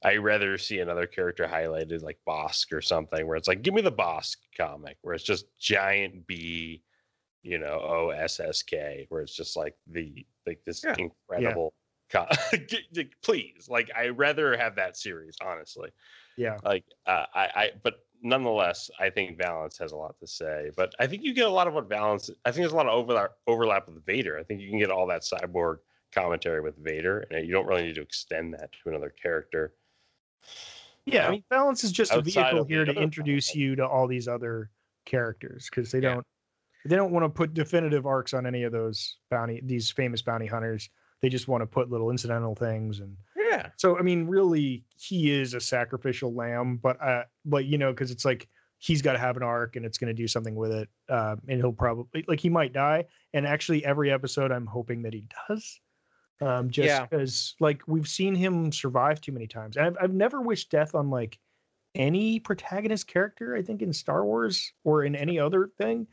I 0.02 0.16
rather 0.16 0.56
see 0.56 0.80
another 0.80 1.06
character 1.06 1.46
highlighted 1.46 2.02
like 2.02 2.18
Bossk 2.26 2.72
or 2.72 2.80
something, 2.80 3.26
where 3.26 3.36
it's 3.36 3.48
like, 3.48 3.62
give 3.62 3.74
me 3.74 3.82
the 3.82 3.92
Bossk 3.92 4.36
comic, 4.56 4.96
where 5.02 5.14
it's 5.14 5.24
just 5.24 5.46
giant 5.58 6.26
B, 6.26 6.82
you 7.42 7.58
know, 7.58 7.80
O 7.82 8.10
S 8.10 8.40
S 8.40 8.62
K, 8.62 9.06
where 9.10 9.22
it's 9.22 9.36
just 9.36 9.56
like 9.56 9.76
the 9.86 10.26
like 10.46 10.62
this 10.64 10.84
Yeah. 10.84 10.96
incredible. 10.96 11.74
co- 12.10 12.28
Please, 13.22 13.68
like 13.68 13.90
I 13.94 14.08
rather 14.08 14.56
have 14.56 14.76
that 14.76 14.96
series, 14.96 15.36
honestly 15.42 15.90
Yeah, 16.36 16.58
like 16.64 16.84
uh, 17.06 17.26
I, 17.34 17.44
I 17.54 17.70
but 17.82 18.06
nonetheless 18.22 18.90
i 18.98 19.08
think 19.08 19.38
Valance 19.38 19.78
has 19.78 19.92
a 19.92 19.96
lot 19.96 20.18
to 20.18 20.26
say 20.26 20.70
but 20.76 20.94
i 20.98 21.06
think 21.06 21.22
you 21.22 21.32
get 21.32 21.46
a 21.46 21.50
lot 21.50 21.66
of 21.66 21.74
what 21.74 21.88
Valance 21.88 22.30
i 22.44 22.50
think 22.50 22.62
there's 22.62 22.72
a 22.72 22.76
lot 22.76 22.86
of 22.86 22.92
overlap 22.92 23.32
overlap 23.46 23.88
with 23.88 24.04
vader 24.04 24.38
i 24.38 24.42
think 24.42 24.60
you 24.60 24.68
can 24.68 24.78
get 24.78 24.90
all 24.90 25.06
that 25.06 25.22
cyborg 25.22 25.78
commentary 26.12 26.60
with 26.60 26.76
vader 26.76 27.20
and 27.30 27.38
uh, 27.38 27.42
you 27.42 27.52
don't 27.52 27.66
really 27.66 27.84
need 27.84 27.94
to 27.94 28.02
extend 28.02 28.52
that 28.52 28.70
to 28.72 28.88
another 28.90 29.10
character 29.10 29.74
yeah. 31.06 31.26
I 31.26 31.30
mean, 31.30 31.44
balance 31.50 31.84
is 31.84 31.92
just 31.92 32.12
a 32.12 32.20
vehicle 32.20 32.64
here 32.64 32.84
to 32.84 32.92
introduce 32.92 33.54
you 33.54 33.74
to 33.76 33.86
all 33.86 34.06
these 34.06 34.28
other 34.28 34.70
characters 35.04 35.68
because 35.70 35.90
they 35.90 36.00
Yeah. 36.00 36.14
don't 36.14 36.26
they 36.86 36.96
don't 36.96 37.12
want 37.12 37.24
to 37.24 37.28
put 37.28 37.52
definitive 37.52 38.06
arcs 38.06 38.32
on 38.32 38.46
any 38.46 38.62
of 38.62 38.72
those 38.72 39.18
bounty 39.30 39.60
these 39.64 39.90
famous 39.90 40.22
bounty 40.22 40.46
hunters. 40.46 40.88
They 41.20 41.28
just 41.28 41.48
want 41.48 41.62
to 41.62 41.66
put 41.66 41.90
little 41.90 42.10
incidental 42.10 42.54
things 42.54 43.00
and 43.00 43.16
Yeah. 43.50 43.70
so 43.76 43.98
I 43.98 44.02
mean, 44.02 44.26
really, 44.26 44.84
he 44.96 45.30
is 45.30 45.54
a 45.54 45.60
sacrificial 45.60 46.32
lamb, 46.34 46.76
but 46.76 47.00
uh, 47.02 47.24
but 47.44 47.64
you 47.64 47.78
know, 47.78 47.92
because 47.92 48.10
it's 48.10 48.24
like 48.24 48.48
he's 48.78 49.02
got 49.02 49.12
to 49.12 49.18
have 49.18 49.36
an 49.36 49.42
arc 49.42 49.76
and 49.76 49.84
it's 49.84 49.98
going 49.98 50.08
to 50.08 50.14
do 50.14 50.26
something 50.28 50.54
with 50.54 50.72
it, 50.72 50.88
um, 51.08 51.40
and 51.48 51.58
he'll 51.60 51.72
probably 51.72 52.24
like 52.28 52.40
he 52.40 52.48
might 52.48 52.72
die. 52.72 53.04
And 53.34 53.46
actually, 53.46 53.84
every 53.84 54.10
episode, 54.10 54.50
I'm 54.52 54.66
hoping 54.66 55.02
that 55.02 55.12
he 55.12 55.26
does, 55.48 55.80
um, 56.40 56.70
just 56.70 56.86
Yeah. 56.86 57.06
because 57.06 57.54
like 57.60 57.82
we've 57.86 58.08
seen 58.08 58.34
him 58.34 58.72
survive 58.72 59.20
too 59.20 59.32
many 59.32 59.46
times. 59.46 59.76
And 59.76 59.86
I've 59.86 59.96
I've 60.00 60.14
never 60.14 60.40
wished 60.40 60.70
death 60.70 60.94
on 60.94 61.10
like 61.10 61.38
any 61.94 62.38
protagonist 62.40 63.06
character. 63.08 63.56
I 63.56 63.62
think 63.62 63.82
in 63.82 63.92
Star 63.92 64.24
Wars 64.24 64.72
or 64.84 65.04
in 65.04 65.14
any 65.16 65.38
other 65.38 65.70
thing. 65.78 66.06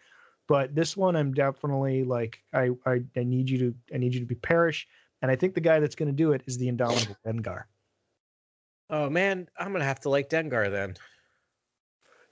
But 0.47 0.73
this 0.73 0.95
one, 0.95 1.17
I'm 1.17 1.33
definitely 1.33 2.05
like, 2.05 2.39
I, 2.53 2.69
I, 2.85 3.01
I 3.17 3.23
need 3.25 3.49
you 3.49 3.57
to, 3.57 3.75
I 3.93 3.97
need 3.97 4.13
you 4.13 4.21
to 4.21 4.25
be 4.25 4.35
perish, 4.35 4.87
and 5.21 5.31
I 5.31 5.35
think 5.35 5.53
the 5.55 5.61
guy 5.61 5.79
that's 5.79 5.95
going 5.95 6.07
to 6.09 6.15
do 6.15 6.31
it 6.33 6.41
is 6.47 6.57
the 6.57 6.67
indomitable 6.67 7.17
Dengar. 7.25 7.63
Oh 8.89 9.09
man, 9.09 9.49
I'm 9.59 9.73
gonna 9.73 9.83
have 9.83 9.99
to 10.01 10.09
like 10.09 10.29
Dengar 10.29 10.71
then. 10.71 10.95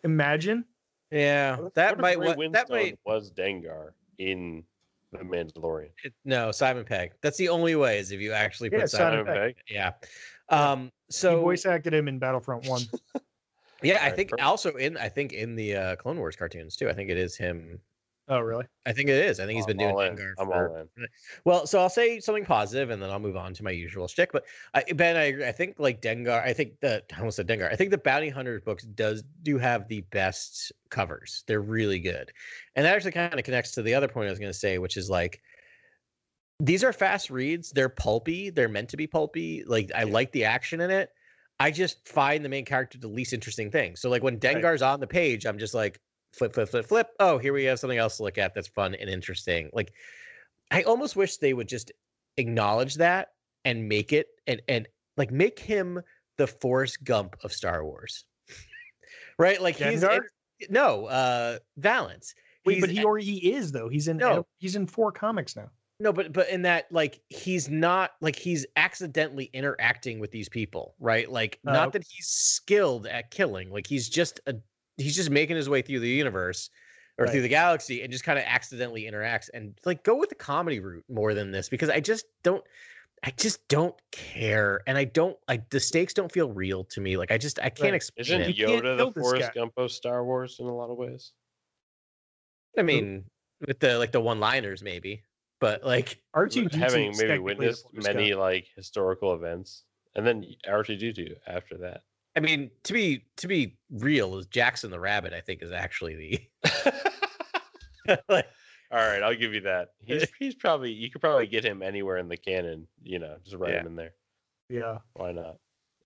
Imagine, 0.03 0.63
Yeah, 1.11 1.57
What 1.57 1.73
that 1.75 1.91
what 1.97 2.01
might 2.01 2.19
what, 2.19 2.51
that 2.53 2.69
might 2.69 2.97
was 3.05 3.31
Dengar 3.31 3.89
in 4.19 4.63
the 5.11 5.17
Mandalorian. 5.19 5.89
it, 6.03 6.13
no 6.23 6.51
Simon 6.51 6.85
Pegg. 6.85 7.11
That's 7.21 7.37
the 7.37 7.49
only 7.49 7.75
way 7.75 7.99
is 7.99 8.11
if 8.11 8.21
you 8.21 8.31
actually 8.33 8.69
put 8.69 8.79
Yeah, 8.79 8.85
Simon. 8.85 9.25
Simon 9.25 9.41
Pegg. 9.41 9.55
Yeah. 9.69 9.91
Um. 10.49 10.85
he 10.85 10.91
So 11.09 11.41
voice 11.41 11.65
acted 11.65 11.93
him 11.93 12.07
in 12.07 12.19
Battlefront 12.19 12.67
One. 12.67 12.81
yeah, 13.83 13.95
I 13.95 13.97
Alright, 13.97 14.15
think 14.15 14.29
perfect. 14.29 14.45
also 14.47 14.71
in 14.75 14.95
I 14.97 15.09
think 15.09 15.33
in 15.33 15.55
the 15.55 15.75
uh, 15.75 15.95
Clone 15.97 16.17
Wars 16.19 16.35
cartoons 16.35 16.75
too. 16.75 16.87
I 16.87 16.93
think 16.93 17.09
it 17.09 17.17
is 17.17 17.35
him. 17.35 17.79
Oh, 18.27 18.39
really? 18.39 18.65
I 18.85 18.93
think 18.93 19.09
it 19.09 19.15
is. 19.15 19.39
I 19.39 19.45
think 19.45 19.57
he's 19.57 19.65
been 19.65 19.79
I'm 19.79 19.87
doing 19.87 19.95
all 19.95 20.01
in. 20.01 20.15
Dengar 20.15 20.33
I'm 20.39 20.47
for 20.47 20.69
all 20.69 20.75
in. 20.77 21.07
Well, 21.45 21.67
so 21.67 21.79
I'll 21.79 21.89
say 21.89 22.19
something 22.19 22.45
positive, 22.45 22.89
and 22.89 23.01
then 23.01 23.09
I'll 23.09 23.19
move 23.19 23.37
on 23.37 23.53
to 23.53 23.63
my 23.63 23.71
usual 23.71 24.07
shtick. 24.07 24.31
But 24.31 24.45
I, 24.73 24.83
Ben, 24.93 25.15
I, 25.15 25.23
agree. 25.23 25.45
I 25.45 25.51
think 25.51 25.75
like 25.79 26.01
Dengar. 26.01 26.43
I 26.43 26.53
think 26.53 26.79
that 26.81 27.05
I 27.15 27.19
almost 27.19 27.37
said 27.37 27.47
Dengar. 27.47 27.71
I 27.71 27.75
think 27.75 27.91
the 27.91 27.97
Bounty 27.97 28.29
Hunters 28.29 28.61
books 28.61 28.83
does 28.83 29.23
do 29.43 29.57
have 29.57 29.87
the 29.87 30.01
best 30.11 30.71
covers. 30.89 31.43
They're 31.47 31.61
really 31.61 31.99
good, 31.99 32.31
and 32.75 32.85
that 32.85 32.95
actually 32.95 33.11
kind 33.11 33.33
of 33.33 33.43
connects 33.43 33.71
to 33.73 33.81
the 33.81 33.93
other 33.93 34.07
point 34.07 34.27
I 34.27 34.31
was 34.31 34.39
going 34.39 34.51
to 34.51 34.57
say, 34.57 34.77
which 34.77 34.97
is 34.97 35.09
like 35.09 35.41
these 36.59 36.83
are 36.83 36.93
fast 36.93 37.29
reads. 37.29 37.71
They're 37.71 37.89
pulpy. 37.89 38.49
They're 38.49 38.69
meant 38.69 38.89
to 38.89 38.97
be 38.97 39.07
pulpy. 39.07 39.63
Like 39.65 39.91
I 39.95 40.03
like 40.03 40.31
the 40.31 40.45
action 40.45 40.81
in 40.81 40.91
it. 40.91 41.09
I 41.59 41.71
just 41.71 42.07
find 42.07 42.43
the 42.43 42.49
main 42.49 42.65
character 42.65 42.97
the 42.97 43.07
least 43.07 43.33
interesting 43.33 43.71
thing. 43.71 43.95
So 43.95 44.09
like 44.09 44.23
when 44.23 44.39
Dengar's 44.39 44.81
on 44.81 44.99
the 44.99 45.07
page, 45.07 45.45
I'm 45.45 45.57
just 45.57 45.73
like 45.73 45.99
flip, 46.37 46.53
flip, 46.53 46.69
flip, 46.69 46.85
flip. 46.85 47.09
Oh, 47.19 47.37
here 47.37 47.53
we 47.53 47.63
have 47.65 47.79
something 47.79 47.97
else 47.97 48.17
to 48.17 48.23
look 48.23 48.37
at 48.37 48.53
that's 48.53 48.67
fun 48.67 48.95
and 48.95 49.09
interesting. 49.09 49.69
Like 49.73 49.93
I 50.71 50.83
almost 50.83 51.15
wish 51.15 51.37
they 51.37 51.53
would 51.53 51.67
just 51.67 51.91
acknowledge 52.37 52.95
that 52.95 53.29
and 53.63 53.87
make 53.87 54.13
it 54.13 54.27
and 54.47 54.61
and 54.67 54.87
like 55.17 55.31
make 55.31 55.59
him 55.59 56.01
the 56.37 56.47
Forrest 56.47 57.03
Gump 57.03 57.35
of 57.43 57.53
Star 57.53 57.85
Wars. 57.85 58.25
right? 59.39 59.61
Like 59.61 59.77
he's 59.77 60.03
in- 60.03 60.21
no, 60.69 61.05
uh 61.05 61.59
Valance. 61.77 62.33
Wait, 62.65 62.75
He's 62.75 62.81
but 62.81 62.89
he 62.89 63.03
or 63.03 63.17
he 63.17 63.53
is 63.53 63.71
though. 63.71 63.89
He's 63.89 64.07
in. 64.07 64.17
No. 64.17 64.45
He's 64.57 64.75
in 64.75 64.87
four 64.87 65.11
comics 65.11 65.55
now. 65.55 65.69
no, 65.99 66.11
but 66.11 66.33
but 66.33 66.49
in 66.49 66.63
that 66.63 66.91
like 66.91 67.21
he's 67.29 67.69
not 67.69 68.11
like 68.21 68.35
he's 68.35 68.65
accidentally 68.75 69.49
interacting 69.53 70.19
with 70.19 70.31
these 70.31 70.49
people, 70.49 70.95
right? 70.99 71.29
Like 71.29 71.59
Oh, 71.67 71.71
not 71.73 71.93
that 71.93 72.03
he's 72.09 72.27
skilled 72.27 73.05
at 73.05 73.29
killing, 73.31 73.69
like 73.71 73.85
he's 73.85 74.09
just 74.09 74.39
a 74.47 74.55
he's 74.97 75.15
just 75.15 75.29
making 75.29 75.55
his 75.55 75.69
way 75.69 75.81
through 75.81 75.99
the 75.99 76.09
universe 76.09 76.69
or 77.17 77.27
through 77.27 77.41
the 77.41 77.47
galaxy 77.49 78.01
and 78.01 78.11
just 78.11 78.25
kind 78.25 78.37
of 78.37 78.43
accidentally 78.45 79.03
interacts 79.03 79.49
and 79.53 79.79
like 79.85 80.03
go 80.03 80.15
with 80.15 80.29
the 80.29 80.35
comedy 80.35 80.79
route 80.79 81.05
more 81.09 81.33
than 81.33 81.51
this 81.51 81.69
because 81.69 81.89
I 81.89 81.99
just 82.01 82.25
don't 82.43 82.63
I 83.23 83.31
just 83.37 83.65
don't 83.69 83.95
care 84.11 84.81
and 84.85 84.97
I 84.97 85.05
don't 85.05 85.37
like 85.47 85.69
the 85.69 85.79
stakes 85.79 86.13
don't 86.13 86.31
feel 86.31 86.51
real 86.51 86.83
to 86.85 87.01
me. 87.01 87.15
Like 87.17 87.31
I 87.31 87.37
just 87.37 87.57
I 87.59 87.69
can't 87.69 87.91
Right. 87.91 87.93
explain 87.95 88.25
Isn't 88.25 88.41
it. 88.41 88.57
You 88.57 88.65
can't 88.67 88.83
Yoda 88.83 88.97
the 88.97 89.05
this 89.05 89.13
Forrest. 89.13 89.53
Gump 89.55 89.73
of 89.77 89.91
Star 89.91 90.25
Wars 90.25 90.57
in 90.59 90.65
a 90.65 90.75
lot 90.75 90.89
of 90.89 90.97
ways? 90.97 91.31
I 92.77 92.81
mean 92.81 93.23
with 93.65 93.79
the 93.79 93.97
like 93.97 94.11
the 94.11 94.19
one-liners 94.19 94.83
maybe, 94.83 95.23
but 95.61 95.85
like 95.85 96.21
R 96.33 96.47
two 96.47 96.67
Having 96.69 97.15
maybe 97.17 97.39
witnessed 97.39 97.85
many 97.93 98.33
like 98.33 98.67
historical 98.75 99.33
events, 99.33 99.85
and 100.15 100.27
then 100.27 100.45
R 100.67 100.83
two 100.83 100.97
D 100.97 101.13
two 101.13 101.35
after 101.47 101.77
that. 101.77 102.03
I 102.35 102.41
mean, 102.41 102.69
to 102.83 102.93
be 102.93 103.25
to 103.37 103.47
be 103.47 103.77
real, 103.89 104.37
is 104.37 104.45
Jackson 104.47 104.91
the 104.91 104.99
Rabbit? 104.99 105.33
I 105.33 105.41
think 105.41 105.61
is 105.61 105.71
actually 105.71 106.15
the 106.15 106.41
like, 108.29 108.47
All 108.91 108.99
right, 108.99 109.23
I'll 109.23 109.35
give 109.35 109.53
you 109.53 109.61
that. 109.61 109.89
He's 110.03 110.27
he's 110.39 110.55
probably 110.55 110.91
you 110.91 111.09
could 111.09 111.21
probably 111.21 111.47
get 111.47 111.63
him 111.65 111.81
anywhere 111.81 112.17
in 112.17 112.27
the 112.29 112.37
canon. 112.37 112.87
You 113.03 113.19
know, 113.19 113.37
just 113.43 113.55
write 113.57 113.73
Yeah. 113.73 113.81
him 113.81 113.87
in 113.87 113.95
there. 113.95 114.13
Yeah, 114.69 114.97
Why 115.13 115.31
not? 115.31 115.57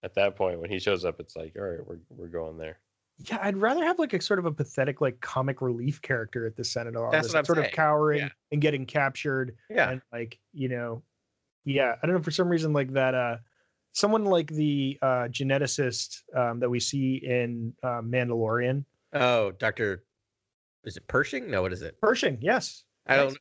At 0.03 0.15
that 0.15 0.35
point, 0.35 0.59
when 0.59 0.69
he 0.69 0.79
shows 0.79 1.03
up, 1.05 1.19
it's 1.19 1.35
like, 1.35 1.55
all 1.57 1.63
right, 1.63 1.85
we're 1.85 1.99
we're 2.09 2.27
going 2.27 2.57
there. 2.57 2.79
yeah. 3.19 3.39
I'd 3.41 3.57
rather 3.57 3.83
have 3.83 3.99
like 3.99 4.13
a 4.13 4.21
sort 4.21 4.39
of 4.39 4.45
a 4.45 4.51
pathetic 4.51 5.01
like 5.01 5.19
comic 5.21 5.61
relief 5.61 6.01
character 6.01 6.45
at 6.45 6.55
the 6.55 6.63
Senate 6.63 6.95
office, 6.95 7.11
That's 7.23 7.33
what 7.33 7.39
I'm 7.39 7.45
sort 7.45 7.57
saying. 7.57 7.67
of 7.67 7.73
cowering 7.73 8.19
Yeah. 8.19 8.29
and 8.51 8.61
getting 8.61 8.85
captured, 8.85 9.55
yeah, 9.69 9.91
and 9.91 10.01
like 10.13 10.39
you 10.53 10.69
know, 10.69 11.03
yeah. 11.65 11.95
I 12.01 12.05
don't 12.05 12.15
know 12.17 12.21
for 12.21 12.31
some 12.31 12.47
reason 12.49 12.71
like 12.73 12.91
that. 12.93 13.13
Uh, 13.15 13.37
someone 13.93 14.25
like 14.25 14.47
the 14.47 14.97
uh 15.01 15.27
geneticist 15.29 16.21
um, 16.35 16.59
that 16.59 16.69
we 16.69 16.79
see 16.79 17.15
in 17.23 17.73
uh, 17.83 18.01
Mandalorian, 18.01 18.85
oh, 19.13 19.51
Doctor, 19.51 20.03
is 20.83 20.97
it 20.97 21.07
Pershing? 21.07 21.49
No, 21.49 21.61
what 21.61 21.73
is 21.73 21.81
it? 21.81 21.99
Pershing. 22.01 22.37
Yes, 22.41 22.83
I 23.07 23.17
don't. 23.17 23.37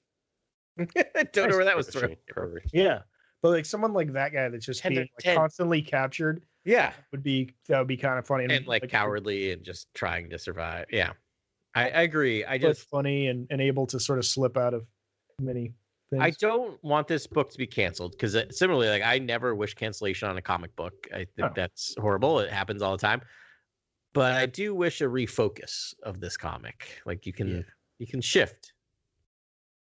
I 0.79 1.25
don't 1.33 1.51
know 1.51 1.57
where 1.57 1.65
that 1.65 1.77
was 1.77 1.91
Perfect, 1.91 2.33
from. 2.33 2.59
yeah. 2.73 3.01
But 3.43 3.51
like 3.51 3.67
someone 3.67 3.93
like 3.93 4.13
that 4.15 4.33
guy 4.33 4.49
that's 4.49 4.67
just 4.67 4.81
Ten 4.81 4.95
being 4.95 5.09
like, 5.25 5.37
constantly 5.37 5.81
captured 5.81 6.45
Yeah, 6.65 6.93
would 7.13 7.23
be 7.23 7.55
that 7.69 7.79
would 7.79 7.87
be 7.87 7.97
kind 7.97 8.19
of 8.19 8.27
funny 8.27 8.45
and 8.45 8.67
like 8.67 8.89
cowardly 8.89 9.53
and 9.53 9.63
just 9.63 9.93
trying 9.95 10.31
to 10.31 10.39
survive. 10.39 10.87
Yeah, 10.91 11.13
I, 11.75 11.91
I 11.91 12.03
agree. 12.03 12.45
I 12.45 12.59
just 12.59 12.89
funny 12.89 13.29
and, 13.29 13.47
and 13.51 13.61
able 13.61 13.87
to 13.89 14.01
sort 14.01 14.19
of 14.19 14.27
slip 14.27 14.57
out 14.57 14.75
of 14.75 14.87
many 15.41 15.73
things. 16.11 16.23
I 16.23 16.31
don't 16.31 16.83
want 16.83 17.09
this 17.09 17.27
book 17.27 17.51
to 17.51 17.59
be 17.59 17.67
canceled 17.67 18.13
because 18.13 18.35
uh, 18.37 18.45
similarly, 18.51 18.89
like 18.89 19.03
I 19.03 19.19
never 19.19 19.55
wish 19.55 19.75
cancellation 19.75 20.29
on 20.29 20.37
a 20.37 20.43
comic 20.43 20.75
book. 20.77 21.07
I 21.13 21.19
think 21.19 21.39
No. 21.39 21.53
that's 21.55 21.95
horrible. 21.99 22.39
It 22.41 22.51
happens 22.51 22.83
all 22.83 22.93
the 22.93 23.01
time. 23.01 23.23
But 24.15 24.33
I 24.33 24.47
do 24.47 24.75
wish 24.75 25.01
a 25.01 25.05
refocus 25.05 25.95
of 26.03 26.21
this 26.21 26.37
comic. 26.37 27.01
Like 27.07 27.27
you 27.27 27.33
can 27.33 27.49
Yeah. 27.49 27.63
you 27.99 28.07
can 28.07 28.21
shift. 28.21 28.73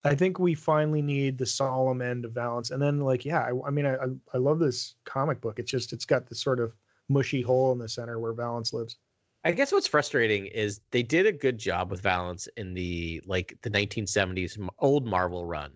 I 0.03 0.15
think 0.15 0.39
we 0.39 0.53
finally 0.53 1.01
need 1.01 1.37
the 1.37 1.45
solemn 1.45 2.01
end 2.01 2.23
of 2.23 2.31
Valance, 2.33 2.71
and 2.71 2.81
then 2.81 2.99
like 2.99 3.25
yeah, 3.25 3.41
I, 3.41 3.67
I 3.67 3.69
mean 3.71 3.85
I, 3.85 3.95
I 3.95 4.07
I 4.33 4.37
love 4.37 4.59
this 4.59 4.95
comic 5.05 5.41
book. 5.41 5.59
It's 5.59 5.71
just 5.71 5.91
it's 5.93 6.05
got 6.05 6.27
this 6.27 6.41
sort 6.41 6.59
of 6.59 6.73
mushy 7.09 7.41
hole 7.41 7.71
in 7.71 7.79
the 7.79 7.89
center 7.89 8.19
where 8.19 8.33
Valance 8.33 8.73
lives. 8.73 8.97
I 9.43 9.51
guess 9.51 9.71
what's 9.71 9.87
frustrating 9.87 10.47
is 10.47 10.81
they 10.91 11.03
did 11.03 11.25
a 11.25 11.31
good 11.31 11.57
job 11.57 11.89
with 11.89 12.01
Valance 12.01 12.47
in 12.57 12.73
the 12.73 13.21
like 13.25 13.57
the 13.61 13.69
1970s 13.69 14.59
old 14.79 15.05
Marvel 15.07 15.45
run. 15.45 15.71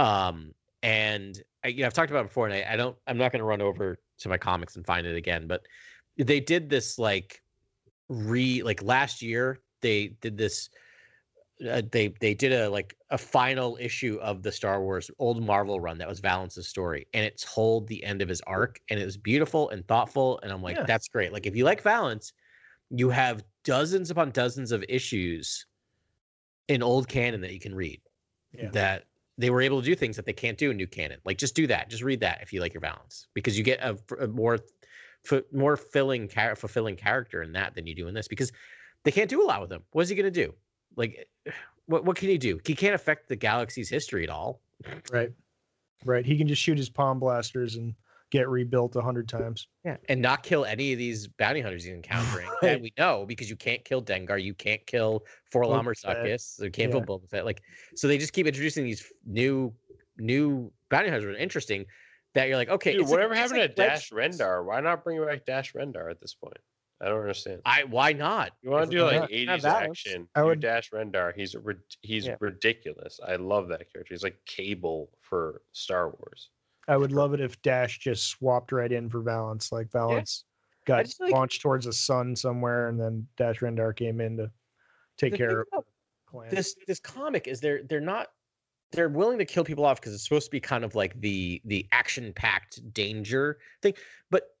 Um 0.00 0.54
and 0.82 1.40
I, 1.62 1.68
you 1.68 1.80
know, 1.80 1.86
I've 1.86 1.92
talked 1.92 2.10
about 2.10 2.24
it 2.24 2.28
before 2.28 2.46
and 2.46 2.54
I, 2.54 2.72
I 2.72 2.76
don't 2.76 2.96
I'm 3.06 3.18
not 3.18 3.32
going 3.32 3.40
to 3.40 3.44
run 3.44 3.60
over 3.60 3.98
to 4.18 4.28
my 4.28 4.38
comics 4.38 4.76
and 4.76 4.86
find 4.86 5.06
it 5.06 5.16
again, 5.16 5.46
but 5.46 5.66
they 6.16 6.40
did 6.40 6.70
this 6.70 6.98
like 6.98 7.42
re 8.08 8.62
like 8.62 8.82
last 8.82 9.22
year 9.22 9.60
they 9.82 10.08
did 10.20 10.36
this 10.36 10.68
uh, 11.68 11.82
they 11.92 12.08
they 12.20 12.32
did 12.34 12.52
a 12.52 12.68
like 12.70 12.96
a 13.10 13.18
final 13.18 13.76
issue 13.78 14.18
of 14.22 14.42
the 14.42 14.50
Star 14.50 14.80
Wars 14.82 15.10
old 15.18 15.44
Marvel 15.44 15.78
run 15.80 15.98
that 15.98 16.08
was 16.08 16.20
Valance's 16.20 16.66
story, 16.68 17.06
and 17.12 17.24
it 17.24 17.38
told 17.38 17.86
the 17.86 18.02
end 18.02 18.22
of 18.22 18.28
his 18.28 18.40
arc, 18.42 18.80
and 18.88 18.98
it 18.98 19.04
was 19.04 19.18
beautiful 19.18 19.68
and 19.68 19.86
thoughtful, 19.86 20.40
and 20.42 20.52
I'm 20.52 20.62
like, 20.62 20.76
Yeah. 20.76 20.84
that's 20.86 21.08
great. 21.08 21.32
Like 21.32 21.46
if 21.46 21.54
you 21.54 21.64
like 21.64 21.82
Valance, 21.82 22.32
you 22.88 23.10
have 23.10 23.44
dozens 23.64 24.10
upon 24.10 24.30
dozens 24.30 24.72
of 24.72 24.82
issues 24.88 25.66
in 26.68 26.82
old 26.82 27.08
canon 27.08 27.42
that 27.42 27.52
you 27.52 27.60
can 27.60 27.74
read. 27.74 28.00
Yeah. 28.52 28.70
That 28.70 29.04
they 29.40 29.50
were 29.50 29.62
able 29.62 29.80
to 29.80 29.86
do 29.86 29.94
things 29.94 30.16
that 30.16 30.26
they 30.26 30.32
can't 30.32 30.58
do 30.58 30.70
in 30.70 30.76
new 30.76 30.86
canon. 30.86 31.18
Like 31.24 31.38
just 31.38 31.54
do 31.54 31.66
that, 31.68 31.88
just 31.88 32.02
read 32.02 32.20
that 32.20 32.40
if 32.42 32.52
you 32.52 32.60
like 32.60 32.74
your 32.74 32.82
Valance, 32.82 33.26
because 33.34 33.56
you 33.56 33.64
get 33.64 33.80
a, 33.80 33.98
a 34.20 34.28
more 34.28 34.58
f- 35.30 35.44
more 35.52 35.76
filling 35.76 36.28
char- 36.28 36.56
fulfilling 36.56 36.96
character 36.96 37.42
in 37.42 37.52
that 37.52 37.74
than 37.74 37.86
you 37.86 37.94
do 37.94 38.08
in 38.08 38.14
this 38.14 38.28
because 38.28 38.52
they 39.04 39.10
can't 39.10 39.30
do 39.30 39.42
a 39.42 39.46
lot 39.46 39.62
with 39.62 39.72
him. 39.72 39.82
What 39.92 40.02
is 40.02 40.08
he 40.10 40.14
going 40.14 40.30
to 40.32 40.46
do? 40.46 40.54
Like, 40.96 41.28
what 41.86 42.04
what 42.04 42.16
can 42.16 42.28
he 42.28 42.38
do? 42.38 42.60
He 42.64 42.74
can't 42.74 42.94
affect 42.94 43.28
the 43.28 43.36
galaxy's 43.36 43.88
history 43.88 44.24
at 44.24 44.30
all. 44.30 44.60
Right, 45.10 45.32
right. 46.04 46.24
He 46.24 46.36
can 46.36 46.46
just 46.46 46.62
shoot 46.62 46.78
his 46.78 46.90
palm 46.90 47.18
blasters 47.18 47.76
and 47.76 47.94
get 48.30 48.48
rebuilt 48.48 48.96
a 48.96 49.00
hundred 49.00 49.28
times. 49.28 49.66
Yeah, 49.84 49.96
and 50.08 50.22
not 50.22 50.42
kill 50.42 50.64
any 50.64 50.92
of 50.92 50.98
these 50.98 51.26
bounty 51.26 51.60
hunters 51.60 51.84
he's 51.84 51.92
encountering. 51.92 52.48
Right. 52.62 52.72
And 52.72 52.82
we 52.84 52.92
know 52.98 53.24
because 53.26 53.50
you 53.50 53.56
can't 53.56 53.84
kill 53.84 54.02
Dengar, 54.02 54.42
you 54.42 54.54
can't 54.54 54.84
kill 54.86 55.24
4-LOM 55.52 55.88
or 55.88 55.94
Boba 55.94 56.00
Fett. 56.00 56.16
Zuckuss, 56.24 56.62
you 56.62 56.70
can't 56.70 56.90
kill 56.92 57.00
Yeah. 57.00 57.06
Boba 57.06 57.28
Fett. 57.28 57.44
Like, 57.44 57.62
so 57.96 58.06
they 58.08 58.18
just 58.18 58.32
keep 58.32 58.46
introducing 58.46 58.84
these 58.84 59.12
new 59.26 59.72
new 60.18 60.70
bounty 60.90 61.08
hunters. 61.08 61.24
that 61.24 61.32
are 61.34 61.42
Interesting 61.42 61.86
that 62.34 62.46
you're 62.48 62.56
like, 62.56 62.68
okay, 62.68 62.92
Dude, 62.92 63.02
it's 63.02 63.10
like- 63.10 63.16
whatever 63.16 63.32
it's 63.32 63.40
happened 63.40 63.60
like 63.60 63.70
to 63.70 63.74
Dash 63.76 64.12
Legends. 64.12 64.40
Rendar? 64.40 64.64
Why 64.64 64.80
not 64.80 65.02
bring 65.02 65.24
back 65.24 65.44
Dash 65.46 65.72
Rendar 65.72 66.10
at 66.10 66.20
this 66.20 66.34
point? 66.34 66.56
I 67.02 67.06
don't 67.06 67.20
understand. 67.20 67.62
I 67.64 67.84
why 67.84 68.12
not? 68.12 68.52
You 68.62 68.70
want 68.70 68.90
to 68.90 68.96
do 68.96 69.02
like 69.04 69.14
not- 69.14 69.20
not 69.22 69.30
80s 69.30 69.62
Valance. 69.62 69.90
action? 70.06 70.28
I 70.34 70.40
do 70.42 70.46
would- 70.46 70.60
Dash 70.60 70.90
Rendar. 70.90 71.32
He's 71.34 71.56
he's 72.02 72.26
Yeah. 72.26 72.36
ridiculous. 72.40 73.18
I 73.26 73.36
love 73.36 73.68
that 73.68 73.90
character. 73.92 74.12
He's 74.14 74.22
like 74.22 74.36
Cable 74.46 75.10
for 75.22 75.62
Star 75.72 76.10
Wars. 76.10 76.50
I 76.90 76.96
would 76.96 77.12
love 77.12 77.34
it 77.34 77.40
if 77.40 77.60
Dash 77.62 77.98
just 77.98 78.26
swapped 78.26 78.72
right 78.72 78.90
in 78.90 79.08
for 79.08 79.20
Valance. 79.20 79.70
Like 79.70 79.90
Valance 79.92 80.44
got 80.86 81.04
just 81.04 81.20
like- 81.20 81.32
launched 81.32 81.62
towards 81.62 81.86
the 81.86 81.92
sun 81.92 82.34
somewhere, 82.34 82.88
and 82.88 82.98
then 82.98 83.26
Dash 83.36 83.60
Rendar 83.60 83.94
came 83.94 84.20
in 84.20 84.36
to 84.36 84.50
take 85.16 85.34
care 85.34 85.64
of 85.72 85.84
this 86.50 86.76
this 86.86 87.00
comic 87.00 87.46
is 87.46 87.60
they're 87.60 87.82
they're 87.84 88.00
not 88.00 88.28
they're 88.92 89.08
willing 89.08 89.38
to 89.38 89.44
kill 89.44 89.64
people 89.64 89.84
off 89.84 90.00
because 90.00 90.14
it's 90.14 90.24
supposed 90.24 90.46
to 90.46 90.50
be 90.50 90.60
kind 90.60 90.84
of 90.84 90.94
like 90.94 91.20
the 91.20 91.60
the 91.64 91.86
action 91.92 92.32
packed 92.32 92.80
danger 92.94 93.58
thing 93.82 93.92
but 94.30 94.54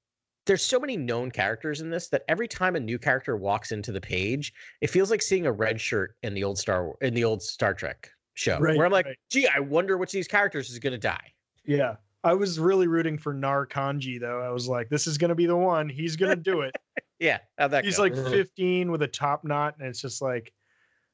there's 0.46 0.62
so 0.62 0.80
many 0.80 0.96
known 0.96 1.30
characters 1.30 1.80
in 1.80 1.90
this 1.90 2.08
that 2.08 2.24
every 2.28 2.48
time 2.48 2.74
a 2.74 2.80
new 2.80 2.98
character 2.98 3.36
walks 3.36 3.70
into 3.70 3.92
the 3.92 4.00
page, 4.00 4.52
it 4.80 4.88
feels 4.88 5.10
like 5.10 5.22
seeing 5.22 5.46
a 5.46 5.52
red 5.52 5.80
shirt 5.80 6.16
in 6.22 6.34
the 6.34 6.42
old 6.42 6.58
Star 6.58 6.94
in 7.02 7.14
the 7.14 7.22
old 7.22 7.42
Star 7.42 7.74
Trek 7.74 8.10
show. 8.34 8.58
Right, 8.58 8.76
where 8.76 8.86
I'm 8.86 8.90
like, 8.90 9.06
right. 9.06 9.16
gee, 9.30 9.46
I 9.46 9.60
wonder 9.60 9.96
which 9.96 10.08
of 10.08 10.14
these 10.14 10.26
characters 10.26 10.70
is 10.70 10.78
gonna 10.78 10.98
die. 10.98 11.32
Yeah. 11.64 11.96
I 12.22 12.34
was 12.34 12.58
really 12.58 12.86
rooting 12.86 13.16
for 13.18 13.32
Nar 13.32 13.66
Kanji 13.66 14.20
though. 14.20 14.40
I 14.42 14.50
was 14.50 14.68
like, 14.68 14.88
this 14.90 15.06
is 15.06 15.16
gonna 15.18 15.34
be 15.34 15.46
the 15.46 15.56
one. 15.56 15.88
He's 15.88 16.16
gonna 16.16 16.36
do 16.36 16.60
it. 16.62 16.74
Yeah, 17.22 17.36
how'd 17.58 17.72
that 17.72 17.84
He's 17.84 17.98
go? 17.98 18.04
like 18.04 18.14
15 18.14 18.90
with 18.90 19.02
a 19.02 19.06
top 19.06 19.44
knot, 19.44 19.74
and 19.78 19.86
it's 19.86 20.00
just 20.00 20.22
like, 20.22 20.54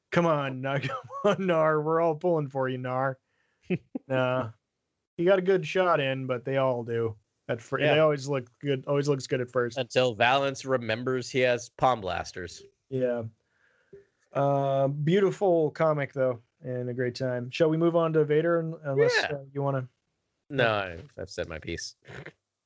come 0.09 0.25
on, 0.25 0.61
Nar, 0.61 0.79
come 0.79 0.97
on, 1.25 1.45
Nar. 1.47 1.81
We're 1.81 1.99
all 1.99 2.15
pulling 2.15 2.47
for 2.47 2.69
you, 2.69 2.77
Nar. 2.77 3.17
nah. 4.07 4.51
He 5.17 5.25
got 5.25 5.37
a 5.37 5.41
good 5.41 5.67
shot 5.67 5.99
in, 5.99 6.25
but 6.25 6.45
they 6.45 6.55
all 6.55 6.83
do. 6.85 7.17
At 7.49 7.59
first, 7.61 7.83
Yeah. 7.83 7.95
they 7.95 7.99
always 7.99 8.25
look 8.29 8.47
good. 8.61 8.85
Always 8.87 9.09
looks 9.09 9.27
good 9.27 9.41
at 9.41 9.49
first. 9.51 9.77
until 9.77 10.13
Valance 10.15 10.63
remembers 10.63 11.29
he 11.29 11.39
has 11.39 11.67
palm 11.77 11.99
blasters. 11.99 12.63
Yeah. 12.89 13.23
Uh, 14.33 14.87
beautiful 14.87 15.71
comic 15.71 16.13
though, 16.13 16.39
and 16.63 16.89
a 16.89 16.93
great 16.93 17.15
time. 17.15 17.49
Shall 17.51 17.69
we 17.69 17.75
move 17.75 17.97
on 17.97 18.13
to 18.13 18.23
Vader? 18.23 18.59
Unless 18.85 19.13
Yeah. 19.19 19.35
uh, 19.35 19.39
you 19.53 19.61
want 19.61 19.75
to. 19.75 19.87
No, 20.49 20.67
I- 20.73 21.21
I've 21.21 21.29
said 21.29 21.47
my 21.47 21.59
piece. 21.59 21.95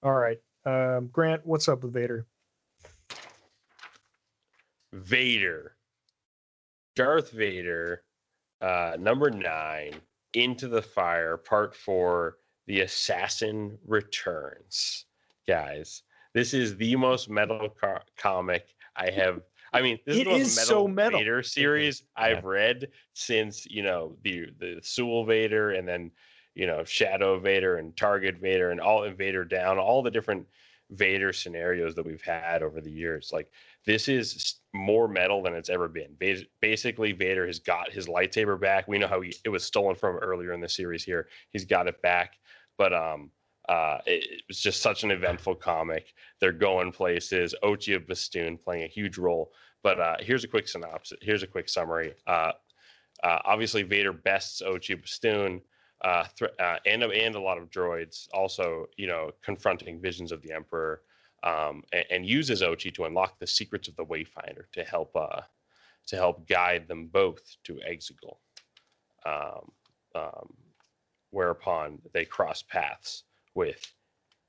All 0.04 0.14
right, 0.14 0.40
um, 0.66 1.08
Grant, 1.08 1.46
what's 1.46 1.68
up 1.68 1.84
with 1.84 1.94
Vader? 1.94 2.26
Vader. 4.94 5.78
Darth 6.96 7.32
Vader, 7.32 8.04
uh, 8.60 8.98
number 9.00 9.30
nine, 9.30 9.94
Into 10.34 10.68
the 10.68 10.82
Fire, 10.82 11.38
part 11.38 11.74
four, 11.76 12.38
The 12.68 12.82
Assassin 12.82 13.78
Returns. 13.86 15.06
Guys, 15.48 16.04
this 16.34 16.54
is 16.54 16.76
the 16.78 16.96
most 16.98 17.30
metal 17.30 17.70
co- 17.70 18.00
comic 18.18 18.76
I 18.96 19.10
have. 19.12 19.42
I 19.74 19.82
mean, 19.82 20.00
this 20.06 20.18
It 20.18 20.28
is 20.28 20.28
the 20.28 20.32
most 20.32 20.42
is 20.42 20.56
metal, 20.58 20.68
so 20.84 20.88
metal. 20.88 21.20
Vader 21.20 21.44
series 21.44 22.04
I've 22.18 22.44
read 22.44 22.92
since 23.14 23.66
you 23.66 23.84
know 23.84 24.18
the 24.24 24.48
the 24.60 24.80
Soule 24.84 25.26
Vader 25.26 25.72
and 25.72 25.88
then 25.88 26.12
you 26.56 26.68
know 26.68 26.84
Shadow 26.84 27.40
Vader 27.40 27.78
and 27.78 27.96
Target 27.96 28.38
Vader 28.40 28.72
and 28.72 28.80
all 28.80 29.04
and 29.04 29.18
Vader 29.18 29.46
down, 29.46 29.78
all 29.78 30.02
the 30.02 30.12
different 30.12 30.48
Vader 30.92 31.32
scenarios 31.32 31.96
that 31.96 32.06
we've 32.06 32.22
had 32.22 32.64
over 32.64 32.82
the 32.82 32.92
years. 32.92 33.32
Like 33.34 33.50
this 33.86 34.08
is 34.08 34.60
more 34.74 35.08
metal 35.08 35.42
than 35.42 35.54
it's 35.54 35.70
ever 35.70 35.88
been. 35.88 36.14
Bas- 36.20 36.44
Basically, 36.62 37.14
Vader 37.14 37.48
has 37.48 37.60
got 37.60 37.92
his 37.92 38.08
lightsaber 38.08 38.60
back. 38.60 38.88
We 38.88 38.98
know 38.98 39.08
how 39.08 39.22
he, 39.22 39.34
it 39.46 39.50
was 39.50 39.64
stolen 39.64 39.96
from 39.96 40.18
earlier 40.18 40.54
in 40.54 40.62
the 40.62 40.70
series. 40.70 41.04
Here, 41.04 41.28
he's 41.52 41.66
got 41.66 41.88
it 41.88 42.02
back. 42.02 42.38
But 42.78 42.94
um, 42.94 43.32
uh, 43.70 44.00
it, 44.06 44.42
was 44.48 44.60
just 44.60 44.82
such 44.82 45.04
an 45.04 45.12
eventful 45.12 45.56
comic. 45.56 46.14
They're 46.40 46.52
going 46.52 46.92
places. 46.92 47.56
Ochi 47.64 47.96
of 47.96 48.08
Bestoon 48.08 48.58
playing 48.58 48.84
a 48.84 48.88
huge 48.88 49.18
role. 49.18 49.52
But 49.84 50.00
uh, 50.00 50.16
here's 50.20 50.44
a 50.44 50.48
quick 50.48 50.68
synopsis. 50.68 51.18
Here's 51.22 51.44
a 51.44 51.48
quick 51.48 51.70
summary. 51.70 52.14
Uh, 52.28 52.52
uh, 53.24 53.40
obviously, 53.46 53.84
Vader 53.84 54.14
bests 54.14 54.62
Ochi 54.66 55.00
Bestoon. 55.00 55.62
Uh, 56.04 56.26
thr 56.36 56.46
uh, 56.60 56.78
and 56.88 57.04
and 57.04 57.36
a 57.36 57.40
lot 57.40 57.58
of 57.60 57.70
droids 57.70 58.28
also, 58.34 58.88
you 58.98 59.08
know, 59.08 59.32
confronting 59.44 60.02
visions 60.02 60.32
of 60.32 60.42
the 60.42 60.52
Emperor 60.52 61.02
um, 61.44 61.84
and, 61.94 62.06
and 62.10 62.26
uses 62.26 62.62
Ochi 62.62 62.94
to 62.94 63.06
unlock 63.06 63.40
the 63.40 63.48
secrets 63.48 63.88
of 63.88 63.96
the 63.96 64.06
Wayfinder 64.06 64.64
to 64.74 64.84
help 64.84 65.16
uh, 65.16 65.42
to 66.08 66.16
help 66.16 66.48
guide 66.48 66.88
them 66.88 67.08
both 67.08 67.42
to 67.66 67.80
Exegol. 67.88 68.38
Um, 69.26 69.72
um, 70.16 70.54
whereupon 71.32 72.00
they 72.14 72.26
cross 72.26 72.62
paths 72.62 73.24
with 73.56 73.94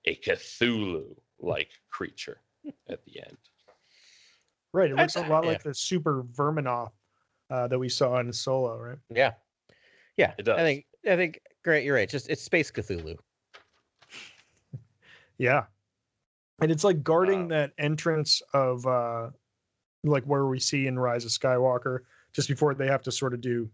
a 0.06 0.16
Cthulhu-like 0.16 1.70
creature 1.90 2.40
at 2.88 3.04
the 3.04 3.20
end. 3.24 3.36
Right, 4.72 4.90
it 4.90 4.96
looks 4.96 5.16
a 5.16 5.26
lot 5.26 5.44
yeah. 5.44 5.50
like 5.50 5.62
the 5.62 5.74
Summa-verminoth 5.74 6.90
uh, 7.50 7.68
that 7.68 7.78
we 7.78 7.88
saw 7.88 8.18
in 8.18 8.32
Solo, 8.32 8.78
right? 8.78 8.98
Yeah, 9.10 9.32
yeah. 10.16 10.32
It 10.38 10.44
does. 10.44 10.58
I 10.58 10.62
think 10.62 10.86
I 11.08 11.16
think 11.16 11.40
Grant, 11.64 11.84
you're 11.84 11.94
right. 11.96 12.08
Just 12.08 12.28
it's 12.30 12.42
Space 12.42 12.70
Cthulhu. 12.70 13.16
Yeah. 15.38 15.64
And 16.60 16.70
it's 16.70 16.84
like 16.84 17.02
guarding 17.02 17.42
Um, 17.42 17.48
that 17.48 17.72
entrance 17.78 18.40
of 18.54 18.86
uh 18.86 19.30
like 20.04 20.24
where 20.24 20.46
we 20.46 20.58
see 20.58 20.86
in 20.86 20.98
Rise 20.98 21.24
of 21.24 21.30
Skywalker 21.30 22.00
just 22.32 22.48
before 22.48 22.74
they 22.74 22.86
have 22.86 23.02
to 23.02 23.12
sort 23.12 23.34
of 23.34 23.40
do 23.40 23.68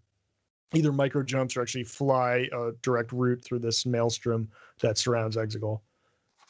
either 0.74 0.92
micro 0.92 1.22
jumps 1.22 1.56
or 1.56 1.62
actually 1.62 1.84
fly 1.84 2.48
a 2.52 2.72
direct 2.82 3.12
route 3.12 3.42
through 3.44 3.58
this 3.60 3.86
maelstrom 3.86 4.48
that 4.80 4.98
surrounds 4.98 5.36
Exegol. 5.36 5.80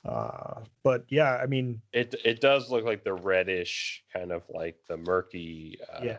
Uh 0.04 0.60
but 0.84 1.04
yeah, 1.08 1.36
I 1.36 1.46
mean, 1.46 1.80
It 1.92 2.14
it 2.24 2.40
does 2.40 2.70
look 2.70 2.84
like 2.84 3.02
the 3.02 3.14
reddish 3.14 4.04
kind 4.12 4.30
of 4.30 4.42
like 4.48 4.76
the 4.88 4.96
murky 4.96 5.78
uh, 5.92 6.00
Yeah. 6.04 6.18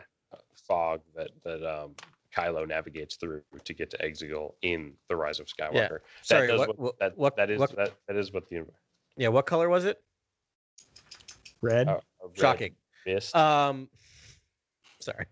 fog 0.66 1.00
that 1.14 1.30
that 1.44 1.62
um, 1.64 1.94
Kylo 2.36 2.66
navigates 2.66 3.16
through 3.16 3.42
to 3.64 3.74
get 3.74 3.90
to 3.90 3.98
Exegol 3.98 4.54
in 4.62 4.92
the 5.08 5.16
Rise 5.16 5.40
of 5.40 5.46
Skywalker. 5.46 5.98
Sorry, 6.22 6.46
that 6.46 6.58
what, 6.58 6.78
what, 6.78 6.98
that, 6.98 7.18
what, 7.18 7.36
that 7.36 7.50
is 7.50 7.58
what- 7.58 7.76
that, 7.76 7.92
that 8.08 8.16
is 8.16 8.32
what 8.32 8.48
the 8.48 8.64
yeah, 9.16 9.28
what 9.28 9.46
color 9.46 9.68
was 9.68 9.84
it? 9.84 10.00
red. 11.62 11.88
uh, 11.88 12.00
red 12.22 12.38
Shocking. 12.38 12.74
mist. 13.06 13.34
Um, 13.34 13.88
sorry. 15.00 15.26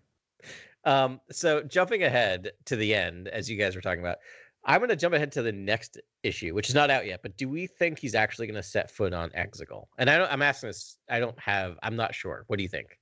Um, 0.85 1.21
so 1.31 1.63
jumping 1.63 2.03
ahead 2.03 2.53
to 2.67 2.77
the 2.77 2.95
end, 2.95 3.29
as 3.29 3.51
you 3.51 3.57
guys 3.57 3.75
were 3.75 3.81
talking 3.83 4.01
about, 4.01 4.19
I'm 4.65 4.81
going 4.81 4.91
to 4.91 4.97
jump 4.97 5.15
ahead 5.15 5.33
to 5.33 5.43
the 5.43 5.53
next 5.53 5.99
issue, 6.23 6.55
which 6.55 6.69
is 6.69 6.75
not 6.75 6.91
out 6.91 7.07
yet. 7.07 7.21
But 7.23 7.37
do 7.37 7.49
we 7.49 7.67
think 7.67 7.99
he's 7.99 8.15
actually 8.15 8.47
going 8.47 8.57
to 8.57 8.63
set 8.63 8.91
foot 8.91 9.13
on 9.13 9.31
Exegol? 9.31 9.87
And 9.99 10.11
I 10.11 10.19
don't. 10.19 10.31
I'm 10.31 10.43
asking 10.43 10.71
this. 10.71 10.99
I 11.09 11.21
don't 11.21 11.39
have. 11.39 11.79
I'm 11.83 11.97
not 11.97 12.15
sure. 12.15 12.45
What 12.49 12.57
do 12.57 12.63
you 12.63 12.69
think? 12.69 12.99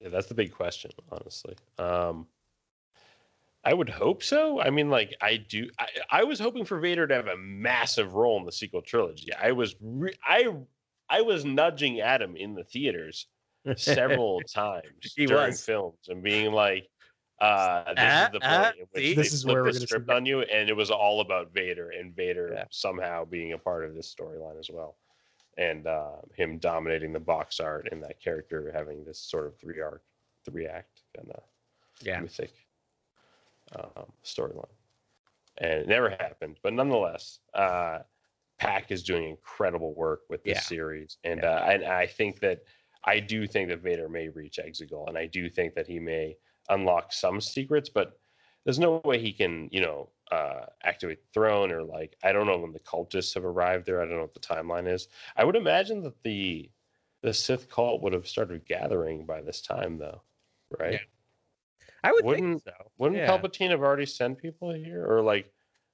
Yeah, 0.00 0.08
that's 0.08 0.26
the 0.26 0.34
big 0.34 0.52
question, 0.52 0.90
honestly. 1.10 1.56
Um, 1.78 2.26
I 3.68 3.74
would 3.74 3.90
hope 3.90 4.22
so. 4.22 4.62
I 4.62 4.70
mean, 4.70 4.88
like 4.88 5.14
I 5.20 5.36
do. 5.36 5.68
I, 5.78 5.88
I 6.10 6.24
was 6.24 6.40
hoping 6.40 6.64
for 6.64 6.80
Vader 6.80 7.06
to 7.06 7.14
have 7.14 7.26
a 7.26 7.36
massive 7.36 8.14
role 8.14 8.38
in 8.38 8.46
the 8.46 8.52
sequel 8.52 8.80
trilogy. 8.80 9.30
I 9.34 9.52
was, 9.52 9.76
re- 9.82 10.16
I, 10.24 10.56
I 11.10 11.20
was 11.20 11.44
nudging 11.44 11.96
him 11.96 12.34
in 12.34 12.54
the 12.54 12.64
theaters 12.64 13.26
several 13.76 14.40
times 14.48 15.12
He 15.14 15.26
during 15.26 15.50
was. 15.50 15.60
films 15.60 15.98
and 16.08 16.22
being 16.22 16.52
like, 16.52 16.88
uh, 17.42 17.92
"This 17.92 17.98
Ah, 17.98 18.24
is 18.24 18.32
the 18.32 18.40
ah, 18.42 18.62
point 18.62 18.76
in 18.78 18.86
which 18.92 19.16
This 19.16 19.32
is 19.34 19.44
where 19.44 19.62
we're 19.62 19.72
the 19.72 19.80
script 19.80 20.08
on 20.08 20.24
you," 20.24 20.40
and 20.40 20.70
it 20.70 20.74
was 20.74 20.90
all 20.90 21.20
about 21.20 21.52
Vader 21.52 21.90
and 21.90 22.16
Vader 22.16 22.52
Yeah. 22.54 22.64
somehow 22.70 23.26
being 23.26 23.52
a 23.52 23.58
part 23.58 23.84
of 23.84 23.94
this 23.94 24.14
storyline 24.14 24.58
as 24.58 24.70
well, 24.70 24.96
and 25.58 25.86
uh, 25.86 26.22
him 26.34 26.56
dominating 26.56 27.12
the 27.12 27.20
box 27.20 27.60
art 27.60 27.90
and 27.92 28.02
that 28.02 28.18
character 28.18 28.72
having 28.74 29.04
this 29.04 29.18
sort 29.20 29.46
of 29.46 29.58
three 29.58 29.78
arc, 29.78 30.02
three 30.46 30.66
act 30.66 31.02
kind 31.14 31.30
of 31.32 31.42
Yeah. 32.02 32.20
mythic 32.20 32.54
um, 33.76 34.12
storyline. 34.24 34.64
And 35.58 35.80
it 35.80 35.88
never 35.88 36.10
happened, 36.10 36.58
but 36.62 36.72
nonetheless, 36.72 37.40
uh, 37.54 38.00
Pak 38.58 38.90
is 38.90 39.02
doing 39.02 39.28
incredible 39.28 39.94
work 39.94 40.20
with 40.28 40.42
this 40.44 40.56
Yeah. 40.56 40.60
series, 40.60 41.18
and 41.24 41.42
Yeah. 41.42 41.50
uh, 41.50 41.64
and 41.68 41.84
I 41.84 42.06
think 42.06 42.40
that 42.40 42.60
I 43.04 43.20
do 43.20 43.46
think 43.46 43.68
that 43.68 43.80
Vader 43.80 44.08
may 44.08 44.28
reach 44.28 44.58
Exegol, 44.58 45.08
and 45.08 45.18
I 45.18 45.26
do 45.26 45.48
think 45.48 45.74
that 45.74 45.86
he 45.86 45.98
may 45.98 46.36
unlock 46.68 47.12
some 47.12 47.40
secrets, 47.40 47.88
but 47.88 48.18
there's 48.64 48.78
no 48.78 49.00
way 49.04 49.18
he 49.18 49.32
can, 49.32 49.68
you 49.72 49.80
know, 49.80 50.10
uh, 50.30 50.66
activate 50.82 51.22
the 51.22 51.28
throne 51.32 51.72
or 51.72 51.82
like 51.82 52.16
I 52.22 52.32
don't 52.32 52.46
know 52.46 52.58
when 52.58 52.72
the 52.72 52.80
cultists 52.80 53.34
have 53.34 53.44
arrived 53.44 53.86
there. 53.86 54.00
I 54.02 54.04
don't 54.04 54.16
know 54.16 54.22
what 54.22 54.34
the 54.34 54.40
timeline 54.40 54.92
is. 54.92 55.08
I 55.36 55.44
would 55.44 55.56
imagine 55.56 56.02
that 56.02 56.22
the 56.22 56.70
the 57.22 57.32
Sith 57.32 57.68
cult 57.68 58.02
would 58.02 58.12
have 58.12 58.28
started 58.28 58.64
gathering 58.66 59.26
by 59.26 59.40
this 59.40 59.60
time, 59.60 59.98
though, 59.98 60.22
right? 60.78 60.92
Yeah. 60.92 60.98
I 62.04 62.12
would 62.12 62.24
Wouldn't- 62.24 62.62
think 62.62 62.76
so. 62.76 62.90
Wouldn't 62.98 63.18
Yeah. 63.20 63.28
Palpatine 63.28 63.70
have 63.70 63.80
already 63.80 64.06
sent 64.06 64.38
people 64.38 64.72
here, 64.72 65.04
or 65.06 65.22
like, 65.22 65.52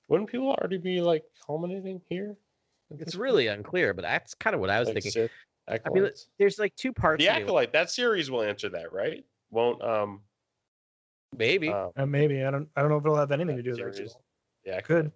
wouldn't 0.08 0.30
people 0.30 0.48
already 0.50 0.78
be 0.78 1.00
like 1.00 1.24
culminating 1.46 2.00
here? 2.08 2.36
It's 2.90 3.04
this 3.12 3.14
really 3.14 3.46
unclear, 3.46 3.94
but 3.94 4.02
that's 4.02 4.34
kind 4.34 4.54
of 4.54 4.60
what 4.60 4.70
I 4.70 4.78
was? 4.78 4.88
Like 4.88 4.94
thinking. 5.02 5.12
Sith 5.12 5.30
I 5.66 5.78
mean, 5.90 6.10
there's 6.38 6.58
like 6.58 6.76
two 6.76 6.92
parts. 6.92 7.24
the 7.24 7.30
of 7.30 7.36
it. 7.38 7.42
acolyte 7.44 7.72
that 7.72 7.90
series 7.90 8.30
will 8.30 8.42
answer 8.42 8.68
that, 8.68 8.92
right? 8.92 9.24
Won't 9.50 9.82
um, 9.82 10.20
Maybe. 11.36 11.68
uh, 11.70 11.88
Uh, 11.96 12.04
maybe 12.06 12.44
I 12.44 12.50
don't. 12.50 12.68
I 12.76 12.80
don't 12.82 12.90
know 12.90 12.98
if 12.98 13.04
it'll 13.04 13.16
have 13.16 13.32
anything 13.32 13.56
to 13.56 13.62
do 13.62 13.70
with 13.70 13.78
series. 13.78 13.98
Exegol. 14.12 14.16
Yeah, 14.64 14.80
Could. 14.82 15.10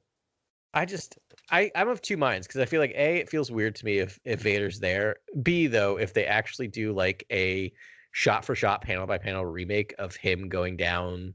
I 0.75 0.85
just 0.85 1.19
I 1.51 1.71
I'm 1.75 1.89
of 1.89 2.01
two 2.03 2.17
minds 2.17 2.47
because 2.47 2.61
I 2.61 2.65
feel 2.67 2.81
like 2.81 2.93
a 2.95 3.17
it 3.19 3.29
feels 3.29 3.51
weird 3.51 3.75
to 3.77 3.85
me 3.85 3.99
if 3.99 4.19
if 4.25 4.41
Vader's 4.41 4.81
there. 4.81 5.17
B 5.43 5.67
though 5.67 5.99
if 5.99 6.13
they 6.15 6.25
actually 6.27 6.69
do 6.69 6.93
like 6.93 7.25
a 7.31 7.73
shot 8.13 8.45
for 8.45 8.55
shot 8.55 8.83
panel 8.83 9.07
by 9.07 9.19
panel 9.19 9.45
remake 9.45 9.95
of 9.99 10.17
him 10.17 10.49
going 10.49 10.77
down 10.77 11.35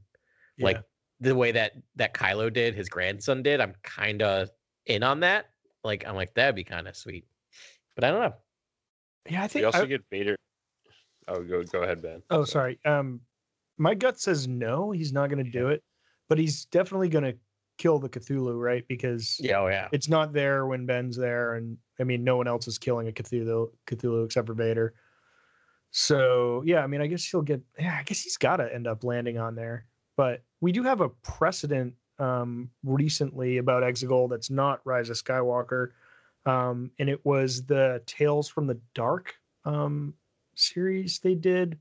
like 0.60 0.80
the 1.20 1.34
way 1.34 1.52
that 1.52 1.72
that 1.96 2.14
Kylo 2.14 2.52
did, 2.52 2.74
his 2.74 2.88
grandson 2.88 3.42
did, 3.42 3.60
I'm 3.60 3.74
kind 3.82 4.22
of 4.22 4.50
in 4.86 5.02
on 5.02 5.20
that. 5.20 5.46
Like 5.82 6.06
I'm 6.06 6.14
like 6.14 6.34
that'd 6.34 6.54
be 6.54 6.64
kind 6.64 6.86
of 6.88 6.96
sweet, 6.96 7.26
but 7.94 8.04
I 8.04 8.10
don't 8.10 8.20
know. 8.20 8.34
Yeah, 9.30 9.40
I 9.40 9.44
We 9.44 9.48
think. 9.48 9.66
also 9.66 9.82
I- 9.82 9.86
get 9.86 10.02
Vader. 10.10 10.36
Oh, 11.28 11.42
go 11.42 11.62
go 11.64 11.82
ahead, 11.82 12.02
Ben. 12.02 12.22
Oh, 12.30 12.44
sorry. 12.44 12.78
Um, 12.84 13.20
my 13.78 13.94
gut 13.94 14.20
says 14.20 14.46
no. 14.46 14.90
He's 14.90 15.12
not 15.12 15.30
going 15.30 15.42
to 15.42 15.50
do 15.50 15.68
it, 15.68 15.82
but 16.28 16.36
he's 16.38 16.66
definitely 16.66 17.08
going 17.08 17.24
to 17.24 17.34
kill 17.78 17.98
the 17.98 18.08
Cthulhu, 18.08 18.60
right? 18.60 18.86
Because 18.88 19.38
Yeah, 19.40 19.60
oh 19.60 19.68
yeah. 19.68 19.88
it's 19.90 20.08
not 20.08 20.32
there 20.34 20.66
when 20.66 20.84
Ben's 20.86 21.16
there, 21.16 21.54
and 21.54 21.78
I 21.98 22.04
mean, 22.04 22.22
no 22.22 22.36
one 22.36 22.46
else 22.46 22.68
is 22.68 22.78
killing 22.78 23.08
a 23.08 23.12
Cthulhu, 23.12 23.70
Cthulhu 23.86 24.24
except 24.26 24.46
for 24.46 24.54
Vader. 24.54 24.94
So 25.96 26.64
yeah, 26.66 26.80
I 26.82 26.88
mean, 26.88 27.00
I 27.00 27.06
guess 27.06 27.24
he'll 27.24 27.40
get. 27.42 27.62
Yeah, 27.78 27.96
I 27.98 28.02
guess 28.02 28.20
he's 28.20 28.36
got 28.36 28.56
to 28.56 28.74
end 28.74 28.88
up 28.88 29.04
landing 29.04 29.38
on 29.38 29.54
there. 29.54 29.86
But 30.16 30.42
we 30.60 30.72
do 30.72 30.82
have 30.82 31.00
a 31.00 31.08
precedent 31.08 31.94
um, 32.18 32.68
recently 32.82 33.58
about 33.58 33.84
Exegol 33.84 34.28
that's 34.28 34.50
not 34.50 34.80
Rise 34.84 35.08
of 35.08 35.16
Skywalker, 35.16 35.90
um, 36.46 36.90
and 36.98 37.08
it 37.08 37.24
was 37.24 37.64
the 37.66 38.02
Tales 38.06 38.48
from 38.48 38.66
the 38.66 38.76
Dark 38.96 39.36
um, 39.64 40.14
series 40.56 41.20
they 41.20 41.36
did. 41.36 41.78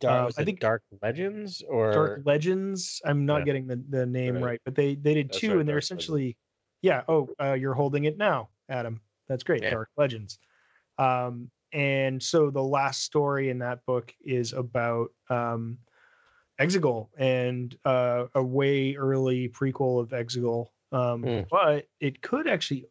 Dark, 0.00 0.32
Uh, 0.36 0.40
I 0.40 0.44
think- 0.44 0.58
Dark 0.58 0.82
Legends 1.00 1.62
or 1.68 1.92
Dark 1.92 2.22
Legends. 2.24 3.00
I'm 3.04 3.26
not 3.26 3.38
Yeah. 3.38 3.44
getting 3.44 3.66
the, 3.68 3.76
the 3.90 4.06
name 4.06 4.34
Right. 4.34 4.42
right. 4.42 4.60
but 4.64 4.74
they 4.74 4.96
they 4.96 5.14
did 5.14 5.28
That's 5.28 5.38
two, 5.38 5.50
right, 5.50 5.58
and 5.60 5.68
they're 5.68 5.74
Dark 5.76 5.84
Legends. 5.84 6.02
essentially, 6.02 6.36
yeah. 6.82 7.02
Oh, 7.06 7.28
uh, 7.40 7.52
you're 7.52 7.74
holding 7.74 8.04
it 8.06 8.18
now, 8.18 8.48
Adam. 8.68 9.00
That's 9.28 9.44
great. 9.44 9.62
Yeah. 9.62 9.70
Dark 9.70 9.88
Legends. 9.96 10.40
Um, 10.98 11.50
and 11.72 12.22
so 12.22 12.50
the 12.50 12.62
last 12.62 13.02
story 13.02 13.50
in 13.50 13.58
that 13.58 13.84
book 13.86 14.12
is 14.24 14.52
about 14.52 15.08
um, 15.28 15.78
Exegol 16.60 17.08
and 17.16 17.76
uh, 17.84 18.26
a 18.34 18.42
way 18.42 18.94
early 18.96 19.48
prequel 19.48 20.00
of 20.00 20.10
Exegol. 20.10 20.68
Um, 20.92 21.22
Hmm. 21.22 21.40
But 21.50 21.86
it 22.00 22.20
could 22.20 22.48
actually, 22.48 22.86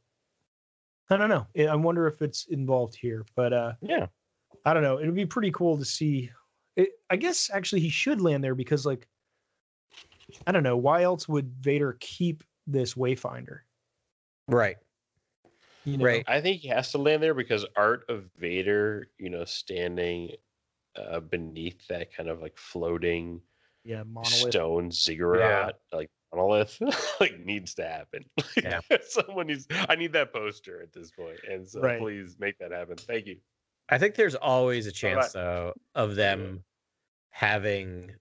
I 1.10 1.18
don't 1.18 1.30
know. 1.30 1.48
I 1.70 1.76
wonder 1.76 2.08
if 2.08 2.22
it's 2.22 2.46
involved 2.48 2.96
here, 2.96 3.26
but 3.36 3.52
uh, 3.54 3.74
yeah. 3.82 4.08
I 4.66 4.74
don't 4.74 4.84
know. 4.84 4.98
It 4.98 5.06
would 5.06 5.16
be 5.16 5.26
pretty 5.26 5.52
cool 5.52 5.78
to 5.78 5.86
see. 5.86 6.32
It, 6.76 6.90
I 7.10 7.16
guess 7.16 7.50
actually 7.52 7.82
he 7.82 7.90
should 7.90 8.22
land 8.22 8.44
there 8.44 8.56
because, 8.56 8.86
like, 8.86 9.08
I 10.46 10.52
don't 10.52 10.64
know 10.64 10.78
why 10.78 11.04
else 11.04 11.28
would 11.28 11.52
Vader 11.60 11.98
keep 12.00 12.44
this 12.68 12.94
Wayfinder? 12.94 13.60
Right. 14.48 14.78
You 15.92 15.98
know? 15.98 16.06
Right. 16.06 16.24
I 16.28 16.42
think 16.42 16.62
he 16.62 16.68
has 16.70 16.92
to 16.92 16.98
land 16.98 17.22
there 17.24 17.34
because 17.34 17.66
art 17.76 18.06
of 18.10 18.30
Vader, 18.38 19.10
you 19.18 19.30
know, 19.30 19.46
standing 19.46 20.32
uh, 20.96 21.20
beneath 21.20 21.88
that 21.88 22.14
kind 22.14 22.30
of 22.30 22.42
like 22.42 22.58
floating 22.58 23.42
Yeah, 23.84 24.04
monolith. 24.04 24.52
stone 24.52 24.92
ziggurat, 24.92 25.80
like 25.92 26.10
monolith, 26.34 26.80
like 27.20 27.40
needs 27.40 27.74
to 27.76 27.84
happen. 27.86 28.26
Yeah. 28.62 28.80
Someone 29.02 29.48
needs. 29.48 29.68
I 29.72 29.96
need 29.96 30.14
that 30.14 30.34
poster 30.34 30.82
at 30.82 30.92
this 30.94 31.12
point, 31.12 31.40
and 31.50 31.68
so 31.68 31.82
Right. 31.82 32.00
please 32.00 32.38
make 32.40 32.58
that 32.60 32.72
happen. 32.72 32.98
Thank 32.98 33.28
you. 33.28 33.38
I 33.90 33.98
think 33.98 34.16
there's 34.16 34.36
always 34.36 34.86
a 34.86 34.90
Alright. 34.90 34.96
chance 35.24 35.34
though 35.34 35.74
of 35.96 36.16
them 36.16 36.64
having 37.32 38.12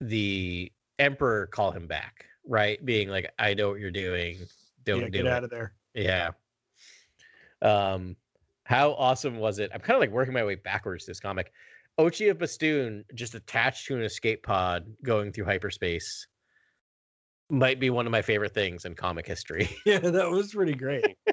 the 0.00 0.70
emperor 0.98 1.46
call 1.46 1.70
him 1.70 1.86
back, 1.86 2.26
right? 2.44 2.84
Being 2.84 3.08
like, 3.08 3.30
I 3.38 3.54
know 3.54 3.70
what 3.70 3.80
you're 3.80 3.90
doing. 3.90 4.38
Don't 4.84 5.00
Yeah, 5.00 5.04
do 5.06 5.10
get 5.10 5.26
it. 5.26 5.32
out 5.32 5.44
of 5.44 5.50
there. 5.50 5.74
Yeah. 5.94 6.30
Um, 7.62 8.16
how 8.64 8.92
awesome 8.92 9.38
was 9.38 9.58
it? 9.58 9.70
I'm 9.74 9.80
kind 9.80 9.96
of 9.96 10.00
like 10.00 10.10
working 10.10 10.32
my 10.34 10.44
way 10.44 10.54
backwards 10.54 11.06
this 11.06 11.20
comic. 11.20 11.52
Ochi 11.98 12.30
of 12.30 12.38
Bestoon 12.38 13.04
just 13.14 13.34
attached 13.34 13.86
to 13.88 13.96
an 13.96 14.02
escape 14.02 14.42
pod 14.42 14.86
going 15.02 15.32
through 15.32 15.44
hyperspace 15.44 16.26
might 17.50 17.80
be 17.80 17.90
one 17.90 18.06
of 18.06 18.12
my 18.12 18.22
favorite 18.22 18.54
things 18.54 18.84
in 18.84 18.94
comic 18.94 19.26
history. 19.26 19.68
Yeah, 19.86 19.98
that 19.98 20.30
was 20.30 20.54
pretty 20.54 20.74
great. 20.74 21.04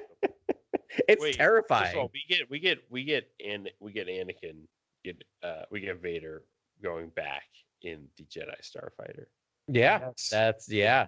it's 1.08 1.22
Wait, 1.22 1.36
terrifying. 1.36 1.96
all, 1.96 2.10
we 2.12 2.24
get 2.28 2.50
we 2.50 2.58
get 2.58 2.78
we 2.90 3.04
get 3.04 3.28
and 3.46 3.70
we 3.80 3.92
get 3.92 4.08
Anakin 4.08 4.62
get 5.04 5.22
uh 5.44 5.62
we 5.70 5.80
get 5.80 6.02
Vader 6.02 6.42
going 6.82 7.10
back 7.10 7.44
in 7.82 8.08
the 8.16 8.24
Jedi 8.24 8.54
Starfighter. 8.62 9.26
yeah, 9.68 10.00
Yes. 10.08 10.28
that's 10.30 10.68
yeah. 10.70 11.06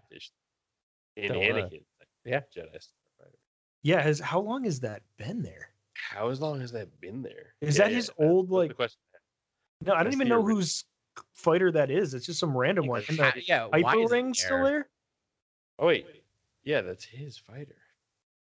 In 1.16 1.32
Don't 1.32 1.38
wanna- 1.38 1.64
Anakin, 1.64 1.82
yeah. 2.24 2.40
Jedi 2.56 2.76
Starfighter. 2.76 2.88
Yeah, 3.82 4.00
has 4.02 4.20
how 4.20 4.40
long 4.40 4.64
has 4.64 4.80
that 4.80 5.02
been 5.16 5.42
there? 5.42 5.70
How 5.94 6.28
as 6.28 6.40
long 6.40 6.60
has 6.60 6.72
that 6.72 7.00
been 7.00 7.22
there? 7.22 7.54
Is 7.60 7.76
Yeah, 7.76 7.84
that 7.84 7.90
yeah, 7.90 7.96
his 7.96 8.06
that's 8.08 8.18
old, 8.18 8.48
the 8.48 8.54
like- 8.54 8.76
question. 8.76 8.98
No, 9.82 9.94
I 9.94 9.98
don't 9.98 10.04
That's 10.06 10.16
even 10.16 10.28
know 10.28 10.42
ori- 10.42 10.54
whose 10.56 10.84
fighter 11.32 11.72
that 11.72 11.90
is. 11.90 12.12
It's 12.12 12.26
just 12.26 12.38
some 12.38 12.54
random 12.54 12.86
one. 12.86 13.02
And 13.08 13.18
the 13.18 13.24
Ha- 13.24 13.32
yeah, 13.46 13.64
why 13.66 13.80
hyper 13.82 14.00
is 14.02 14.10
it 14.10 14.14
ring 14.14 14.34
still 14.34 14.64
there? 14.64 14.88
Oh 15.78 15.86
wait, 15.86 16.06
yeah, 16.64 16.82
that's 16.82 17.04
his 17.04 17.38
fighter. 17.38 17.76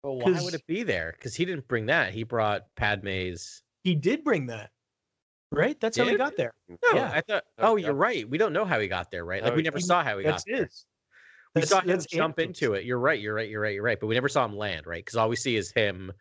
But 0.01 0.13
why 0.13 0.31
would 0.41 0.55
it 0.55 0.65
be 0.65 0.81
there? 0.81 1.13
Because 1.15 1.35
he 1.35 1.45
didn't 1.45 1.67
bring 1.67 1.85
that. 1.87 2.11
He 2.13 2.23
brought 2.23 2.63
Padme's. 2.75 3.61
He 3.83 3.93
did 3.93 4.23
bring 4.23 4.47
that, 4.47 4.71
right? 5.51 5.79
That's 5.79 5.97
how 5.97 6.05
he 6.05 6.15
got 6.17 6.35
there. 6.37 6.55
No, 6.67 6.77
Yeah. 6.95 7.11
I 7.13 7.21
thought. 7.21 7.43
Oh, 7.59 7.73
Oh, 7.73 7.75
you're 7.75 7.93
right. 7.93 8.27
We 8.27 8.39
don't 8.39 8.53
know 8.53 8.65
how 8.65 8.79
he 8.79 8.87
got 8.87 9.11
there, 9.11 9.23
right? 9.23 9.43
Like 9.43 9.55
we 9.55 9.61
never 9.61 9.79
saw 9.79 10.03
how 10.03 10.17
he 10.17 10.23
That's 10.25 10.43
got 10.43 10.51
there. 10.55 10.65
his. 10.65 10.85
We 11.57 11.61
That's- 11.61 11.69
saw 11.69 11.81
him 11.81 11.99
jump 12.09 12.39
into 12.39 12.73
it. 12.73 12.85
You're 12.85 12.99
right. 12.99 13.19
You're 13.19 13.33
right. 13.33 13.49
You're 13.49 13.61
right. 13.61 13.73
You're 13.73 13.83
right. 13.83 13.99
But 13.99 14.07
we 14.07 14.15
never 14.15 14.29
saw 14.29 14.45
him 14.45 14.55
land, 14.55 14.87
right? 14.87 15.03
Because 15.03 15.17
all 15.17 15.29
we 15.29 15.35
see 15.35 15.55
is 15.55 15.71
him 15.71 16.11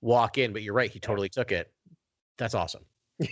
walk 0.00 0.38
in. 0.38 0.52
But 0.52 0.62
you're 0.62 0.74
right. 0.74 0.90
He 0.90 1.00
totally 1.00 1.28
took 1.28 1.52
it. 1.52 1.72
That's 2.38 2.54
awesome. 2.54 2.84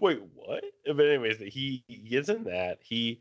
Wait, 0.00 0.20
what? 0.34 0.62
But 0.86 1.06
anyways, 1.06 1.38
he 1.38 1.82
he 1.86 1.96
gets 1.96 2.28
in 2.28 2.44
that 2.44 2.78
he 2.80 3.20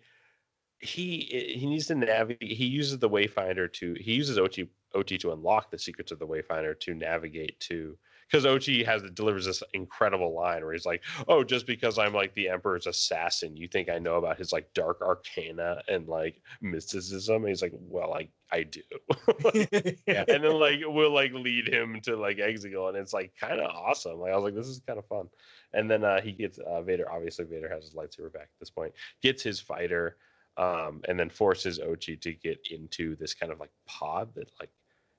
he 0.79 1.55
he 1.57 1.65
needs 1.65 1.87
to 1.87 1.95
navigate. 1.95 2.51
He 2.51 2.65
uses 2.65 2.99
the 2.99 3.09
Wayfinder 3.09 3.71
to 3.73 3.95
he 3.99 4.13
uses 4.13 4.37
OT 4.37 4.69
OT 4.93 5.17
to 5.19 5.31
unlock 5.31 5.71
the 5.71 5.79
secrets 5.79 6.11
of 6.11 6.19
the 6.19 6.27
Wayfinder 6.27 6.79
to 6.81 6.93
navigate 6.93 7.59
to 7.61 7.97
because 8.29 8.45
Ochi 8.45 8.85
has 8.85 9.01
delivers 9.13 9.45
this 9.45 9.63
incredible 9.73 10.33
line 10.35 10.63
where 10.63 10.73
he's 10.73 10.85
like, 10.85 11.03
"Oh, 11.27 11.43
just 11.43 11.65
because 11.65 11.97
I'm 11.97 12.13
like 12.13 12.33
the 12.35 12.49
Emperor's 12.49 12.87
assassin, 12.87 13.55
you 13.57 13.67
think 13.67 13.89
I 13.89 13.97
know 13.99 14.15
about 14.17 14.37
his 14.37 14.51
like 14.51 14.73
dark 14.73 15.01
arcana 15.01 15.81
and 15.87 16.07
like 16.07 16.41
mysticism?" 16.61 17.37
And 17.37 17.49
he's 17.49 17.61
like, 17.61 17.73
"Well, 17.73 18.13
I 18.13 18.29
I 18.51 18.63
do." 18.63 18.81
Yeah. 20.07 20.25
and 20.27 20.43
then 20.43 20.59
like 20.59 20.79
we'll 20.85 21.13
like 21.13 21.33
lead 21.33 21.67
him 21.67 21.99
to 22.01 22.15
like 22.15 22.37
Exegol, 22.37 22.89
and 22.89 22.97
it's 22.97 23.13
like 23.13 23.33
kind 23.39 23.59
of 23.59 23.71
awesome. 23.71 24.19
Like 24.19 24.31
I 24.31 24.35
was 24.35 24.43
like, 24.43 24.55
this 24.55 24.67
is 24.67 24.81
kind 24.85 24.99
of 24.99 25.05
fun. 25.05 25.29
And 25.73 25.89
then 25.89 26.03
uh, 26.03 26.21
he 26.21 26.31
gets 26.31 26.57
uh, 26.59 26.81
Vader. 26.81 27.11
Obviously, 27.11 27.45
Vader 27.45 27.69
has 27.69 27.83
his 27.85 27.93
lightsaber 27.93 28.31
back 28.31 28.43
at 28.43 28.59
this 28.59 28.69
point. 28.69 28.93
Gets 29.21 29.43
his 29.43 29.59
fighter, 29.59 30.17
um, 30.57 31.01
and 31.07 31.19
then 31.19 31.29
forces 31.29 31.79
Ochi 31.79 32.19
to 32.21 32.33
get 32.33 32.59
into 32.71 33.15
this 33.15 33.33
kind 33.33 33.51
of 33.51 33.59
like 33.59 33.71
pod 33.87 34.33
that 34.35 34.51
like 34.59 34.69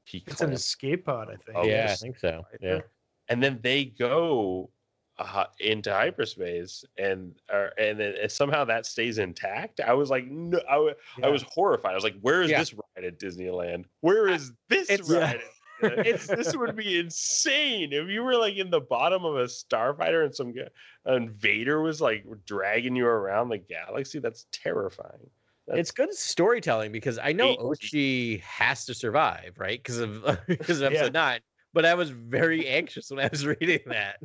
he. 0.04 0.22
It's 0.26 0.40
an 0.40 0.52
escape 0.52 1.06
pod, 1.06 1.28
I 1.28 1.36
think. 1.36 1.56
Oh, 1.56 1.64
yeah, 1.64 1.88
I 1.90 1.94
think 1.94 2.18
so. 2.18 2.44
Yeah. 2.60 2.80
And 3.30 3.42
then 3.42 3.60
they 3.62 3.86
go 3.86 4.70
uh, 5.18 5.44
into 5.60 5.90
hyperspace, 5.92 6.84
and 6.98 7.32
uh, 7.52 7.68
and 7.78 7.98
then 7.98 8.14
somehow 8.28 8.64
that 8.66 8.84
stays 8.86 9.18
intact. 9.18 9.80
I 9.80 9.94
was 9.94 10.10
like, 10.10 10.26
no, 10.26 10.60
I, 10.68 10.76
wa- 10.78 10.92
I 11.22 11.28
was 11.28 11.42
horrified. 11.48 11.92
I 11.92 11.94
was 11.94 12.04
like, 12.04 12.18
where 12.20 12.42
is 12.42 12.50
Yeah. 12.50 12.58
this 12.58 12.74
ride 12.74 13.04
at 13.04 13.18
Disneyland? 13.18 13.84
Where 14.00 14.28
is 14.28 14.52
this 14.68 14.90
It's- 14.90 15.08
ride? 15.08 15.36
Disneyland? 15.36 15.40
it's 15.82 16.26
this 16.26 16.54
would 16.54 16.76
be 16.76 16.98
insane 16.98 17.90
if 17.94 18.06
you 18.10 18.22
were 18.22 18.36
like 18.36 18.56
in 18.56 18.68
the 18.68 18.82
bottom 18.82 19.24
of 19.24 19.36
a 19.36 19.44
starfighter 19.44 20.26
and 20.26 20.34
some 20.34 20.52
guy 20.52 20.68
and 21.06 21.30
Vader 21.30 21.80
was 21.80 22.02
like 22.02 22.22
dragging 22.44 22.94
you 22.94 23.06
around 23.06 23.48
the 23.48 23.56
galaxy. 23.56 24.18
That's 24.18 24.44
terrifying. 24.52 25.30
That's, 25.66 25.80
It's 25.80 25.90
good 25.90 26.12
storytelling 26.12 26.92
because 26.92 27.18
I 27.18 27.32
know. 27.32 27.56
Ochi 27.56 28.40
has 28.42 28.84
to 28.86 28.94
survive, 28.94 29.54
right? 29.56 29.82
Because 29.82 30.00
of 30.00 30.22
because 30.46 30.82
of 30.82 30.92
Yeah. 30.92 30.98
episode 30.98 31.14
nine. 31.14 31.40
But 31.72 31.84
I 31.86 31.94
was 31.94 32.10
very 32.10 32.66
anxious 32.68 33.10
when 33.10 33.20
I 33.24 33.28
was 33.30 33.46
reading 33.60 33.80
that. 33.86 34.16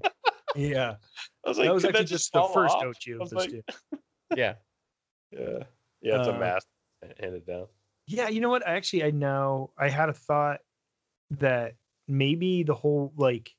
Yeah, 0.55 0.95
I 1.45 1.49
was 1.49 1.57
like, 1.57 1.67
that 1.67 1.73
was 1.73 1.85
actually 1.85 1.99
that 2.03 2.07
just 2.07 2.31
the 2.33 2.43
first 2.53 2.75
off? 2.75 2.83
Ochi 2.83 3.19
I 3.19 3.23
of 3.23 3.29
this 3.29 3.39
like. 3.39 3.65
Yeah. 4.35 4.53
Yeah, 5.31 5.59
yeah, 6.01 6.19
it's 6.19 6.27
Uh, 6.27 6.33
a 6.33 6.39
mask 6.39 6.67
handed 7.19 7.45
down. 7.45 7.67
Yeah, 8.07 8.29
you 8.29 8.41
know 8.41 8.49
what? 8.49 8.67
I 8.67 8.75
actually 8.75 9.03
I 9.03 9.11
now 9.11 9.71
I 9.77 9.89
had 9.89 10.09
a 10.09 10.13
thought 10.13 10.61
that 11.31 11.73
maybe 12.07 12.63
the 12.63 12.73
whole 12.73 13.13
like 13.17 13.51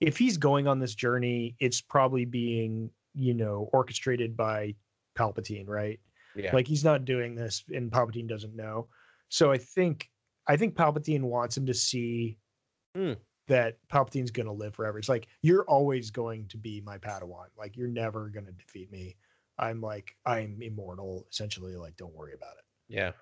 if 0.00 0.16
he's 0.18 0.38
going 0.38 0.66
on 0.66 0.78
this 0.78 0.94
journey, 0.94 1.56
it's 1.60 1.80
probably 1.80 2.24
being, 2.24 2.90
you 3.14 3.34
know, 3.34 3.68
orchestrated 3.72 4.36
by 4.36 4.74
Palpatine, 5.18 5.68
right? 5.68 6.00
Yeah. 6.34 6.54
Like 6.54 6.66
he's 6.66 6.84
not 6.84 7.04
doing 7.04 7.34
this 7.34 7.64
and 7.72 7.90
Palpatine 7.90 8.28
doesn't 8.28 8.56
know. 8.56 8.88
So 9.28 9.52
I 9.52 9.58
think 9.58 10.08
I 10.46 10.56
think 10.56 10.74
Palpatine 10.74 11.22
wants 11.22 11.56
him 11.56 11.66
to 11.66 11.74
see 11.74 12.38
Hmm. 12.96 13.12
That 13.50 13.76
Palpatine's 13.88 14.30
gonna 14.30 14.52
live 14.52 14.74
forever. 14.74 14.98
It's 14.98 15.08
like 15.08 15.26
you're 15.42 15.64
always 15.64 16.10
going 16.10 16.46
to 16.48 16.56
be 16.56 16.80
my 16.80 16.98
Padawan. 16.98 17.46
Like 17.58 17.76
you're 17.76 17.88
never 17.88 18.28
gonna 18.28 18.52
defeat 18.52 18.90
me. 18.90 19.16
I'm 19.58 19.80
like 19.80 20.16
I'm 20.24 20.58
immortal, 20.62 21.26
essentially. 21.30 21.76
Like 21.76 21.96
don't 21.96 22.14
worry 22.14 22.32
about 22.32 22.54
it. 22.58 22.64
yeah. 22.88 23.12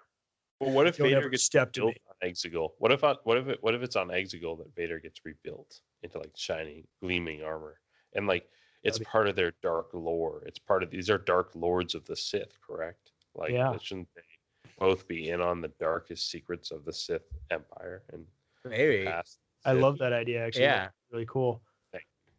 Well, 0.61 0.71
what 0.73 0.89
if 0.89 0.99
You'll 0.99 1.09
Vader 1.09 1.29
gets 1.29 1.45
stepped 1.45 1.75
to 1.77 1.83
built 1.83 1.95
me. 1.95 2.01
on 2.23 2.29
Exegol? 2.31 2.71
What 2.79 2.91
if 2.91 3.05
on, 3.05 3.17
what 3.23 3.39
if 3.39 3.47
it, 3.47 3.59
what 3.63 3.75
if 3.77 3.83
it's 3.83 3.95
on 3.95 4.09
Exegol 4.09 4.59
that 4.59 4.75
Vader 4.75 4.99
gets 4.99 5.21
rebuilt 5.25 5.81
into 6.03 6.19
like 6.19 6.33
shiny, 6.37 6.85
gleaming 7.01 7.43
armor, 7.45 7.79
and 8.15 8.27
like 8.27 8.49
it's 8.83 8.99
be- 8.99 9.05
part 9.05 9.29
of 9.29 9.37
their 9.37 9.53
dark 9.63 9.91
lore. 9.93 10.43
It's 10.47 10.59
part 10.59 10.83
of 10.83 10.91
these 10.91 11.11
are 11.11 11.19
dark 11.19 11.53
lords 11.55 11.95
of 11.95 12.05
the 12.07 12.17
Sith, 12.17 12.59
correct? 12.61 13.13
Like, 13.37 13.53
Yeah. 13.53 13.77
shouldn't 13.81 14.09
they 14.17 14.23
both 14.81 15.07
be 15.07 15.31
in 15.31 15.41
on 15.41 15.61
the 15.61 15.73
darkest 15.81 16.29
secrets 16.29 16.71
of 16.73 16.85
the 16.85 16.93
Sith 16.93 17.29
Empire 17.53 18.03
and 18.13 18.25
Maybe. 18.65 19.05
past? 19.05 19.39
I 19.65 19.73
love 19.73 19.99
that 19.99 20.13
idea. 20.13 20.45
Actually, 20.45 20.63
Yeah. 20.65 20.81
That's 20.85 20.95
really 21.13 21.27
cool. 21.27 21.63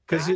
Because 0.07 0.31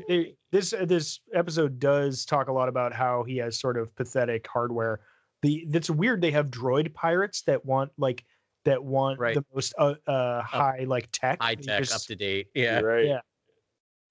this 0.51 0.73
uh, 0.73 0.85
this 0.85 1.19
episode 1.33 1.79
does 1.79 2.25
talk 2.25 2.47
a 2.47 2.51
lot 2.51 2.69
about 2.69 2.93
how 2.93 3.23
he 3.23 3.37
has 3.37 3.59
sort 3.59 3.75
of 3.75 3.95
pathetic 3.95 4.47
hardware, 4.47 4.99
the 5.41 5.65
that's 5.69 5.89
weird. 5.89 6.21
They 6.21 6.29
have 6.29 6.51
droid 6.51 6.93
pirates 6.93 7.41
that 7.47 7.65
want 7.65 7.91
like 7.97 8.23
that 8.65 8.83
want 8.83 9.19
Right. 9.19 9.33
the 9.33 9.43
most 9.51 9.73
uh, 9.79 9.95
uh 10.05 10.43
high 10.43 10.85
like 10.87 11.09
tech, 11.11 11.41
High 11.41 11.55
tech, 11.55 11.79
just- 11.79 11.95
up 11.95 12.01
to 12.03 12.15
date. 12.15 12.49
Yeah. 12.53 12.81
right. 12.81 13.05
yeah. 13.05 13.21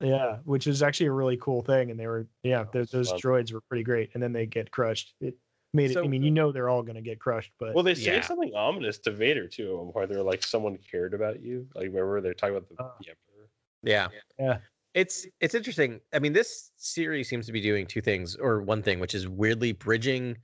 Yeah, 0.00 0.38
which 0.42 0.66
is 0.66 0.82
actually 0.82 1.06
a 1.06 1.12
really 1.12 1.36
cool 1.36 1.62
thing, 1.62 1.92
and 1.92 2.00
they 2.00 2.08
were 2.08 2.26
yeah, 2.42 2.64
those, 2.72 2.90
those 2.90 3.12
droids 3.12 3.52
were 3.52 3.60
pretty 3.60 3.84
great, 3.84 4.10
and 4.14 4.22
then 4.22 4.32
they 4.32 4.46
get 4.46 4.72
crushed. 4.72 5.14
It 5.20 5.36
made 5.72 5.90
it. 5.90 5.96
I 5.98 6.06
mean, 6.06 6.22
you 6.22 6.30
know, 6.30 6.52
they're 6.52 6.68
all 6.68 6.82
gonna 6.82 7.02
get 7.02 7.18
crushed, 7.20 7.52
but 7.58 7.74
Well, 7.74 7.84
they 7.84 7.94
say 7.94 8.16
Yeah. 8.16 8.20
something 8.20 8.52
ominous 8.54 8.98
to 9.00 9.10
Vader 9.10 9.48
too, 9.48 9.70
at 9.72 9.78
one 9.84 9.92
point. 9.92 10.08
They're 10.10 10.22
like, 10.22 10.42
someone 10.42 10.76
cared 10.78 11.14
about 11.14 11.40
you. 11.42 11.68
Like, 11.74 11.86
remember 11.86 12.20
they're 12.20 12.34
talking 12.34 12.56
about 12.56 12.68
the, 12.68 12.82
Uh. 12.82 12.90
the 13.00 13.08
Emperor. 13.10 13.48
Yeah. 13.82 14.08
Yeah. 14.38 14.58
It's 14.94 15.26
it's 15.40 15.54
interesting. 15.54 16.00
I 16.12 16.18
mean, 16.18 16.34
this 16.34 16.70
series 16.76 17.28
seems 17.28 17.46
to 17.46 17.52
be 17.52 17.60
doing 17.62 17.86
two 17.86 18.02
things, 18.02 18.36
or 18.36 18.60
one 18.60 18.82
thing, 18.82 19.00
which 19.00 19.14
is 19.14 19.26
weirdly 19.26 19.72
bridging 19.72 20.36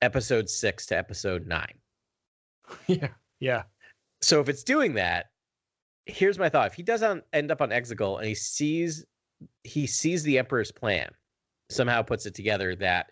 episode 0.00 0.48
six 0.48 0.86
to 0.86 0.96
episode 0.96 1.46
nine. 1.46 1.74
yeah, 2.86 3.08
yeah, 3.38 3.64
So 4.22 4.40
if 4.40 4.48
it's 4.48 4.62
doing 4.64 4.94
that, 4.94 5.26
here's 6.06 6.38
my 6.38 6.48
thought: 6.48 6.68
if 6.68 6.74
he 6.74 6.82
doesn't 6.82 7.22
end 7.34 7.50
up 7.50 7.60
on 7.60 7.68
Exegol 7.68 8.16
and 8.18 8.26
he 8.26 8.34
sees 8.34 9.04
he 9.64 9.86
sees 9.86 10.22
the 10.22 10.38
Emperor's 10.38 10.72
plan, 10.72 11.10
somehow 11.68 12.00
puts 12.00 12.24
it 12.24 12.34
together 12.34 12.74
that 12.76 13.10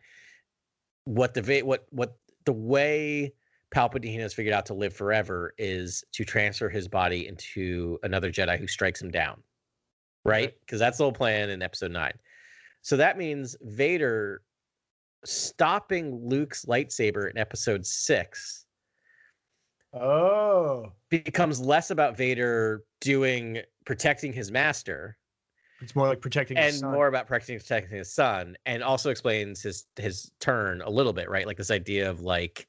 what 1.11 1.35
the 1.35 1.63
what 1.63 1.87
what 1.91 2.17
the 2.47 2.53
way 2.53 3.33
Palpatine 3.75 4.21
has 4.21 4.33
figured 4.33 4.55
out 4.55 4.67
to 4.67 4.75
live 4.75 4.95
forever 4.95 5.55
is 5.59 6.05
to 6.13 6.25
transfer 6.25 6.69
his 6.69 6.89
body 6.89 7.27
into 7.27 7.99
another 8.03 8.31
Jedi 8.31 8.59
who 8.59 8.67
strikes 8.67 9.03
him 9.03 9.11
down, 9.11 9.43
right? 10.25 10.55
Because 10.61 10.79
that's 10.79 10.99
the 10.99 11.05
whole 11.05 11.13
plan 11.13 11.51
in 11.51 11.63
Episode 11.63 11.91
Nine. 11.91 12.15
So 12.83 12.97
that 12.97 13.19
means 13.19 13.57
Vader 13.61 14.43
stopping 15.25 16.29
Luke's 16.29 16.65
lightsaber 16.65 17.31
in 17.31 17.37
Episode 17.39 17.85
Six 17.85 18.67
Oh, 19.93 20.93
becomes 21.09 21.61
less 21.61 21.91
about 21.91 22.17
Vader 22.17 22.85
doing 23.01 23.59
protecting 23.85 24.33
his 24.33 24.53
master 24.53 25.17
it's 25.81 25.97
more 25.97 26.09
like 26.09 26.21
protecting 26.21 26.59
his 26.59 26.83
and 26.83 26.93
more 26.93 27.07
about 27.07 27.27
protecting 27.27 27.59
protecting 27.59 27.97
his 27.99 28.13
son, 28.13 28.57
and 28.67 28.83
also 28.83 29.11
explains 29.11 29.63
his 29.63 29.87
his 29.97 30.31
turn 30.41 30.83
a 30.83 30.91
little 30.91 31.13
bit, 31.13 31.29
right? 31.31 31.47
Like 31.47 31.57
this 31.57 31.71
idea 31.71 32.11
of 32.11 32.21
like 32.21 32.67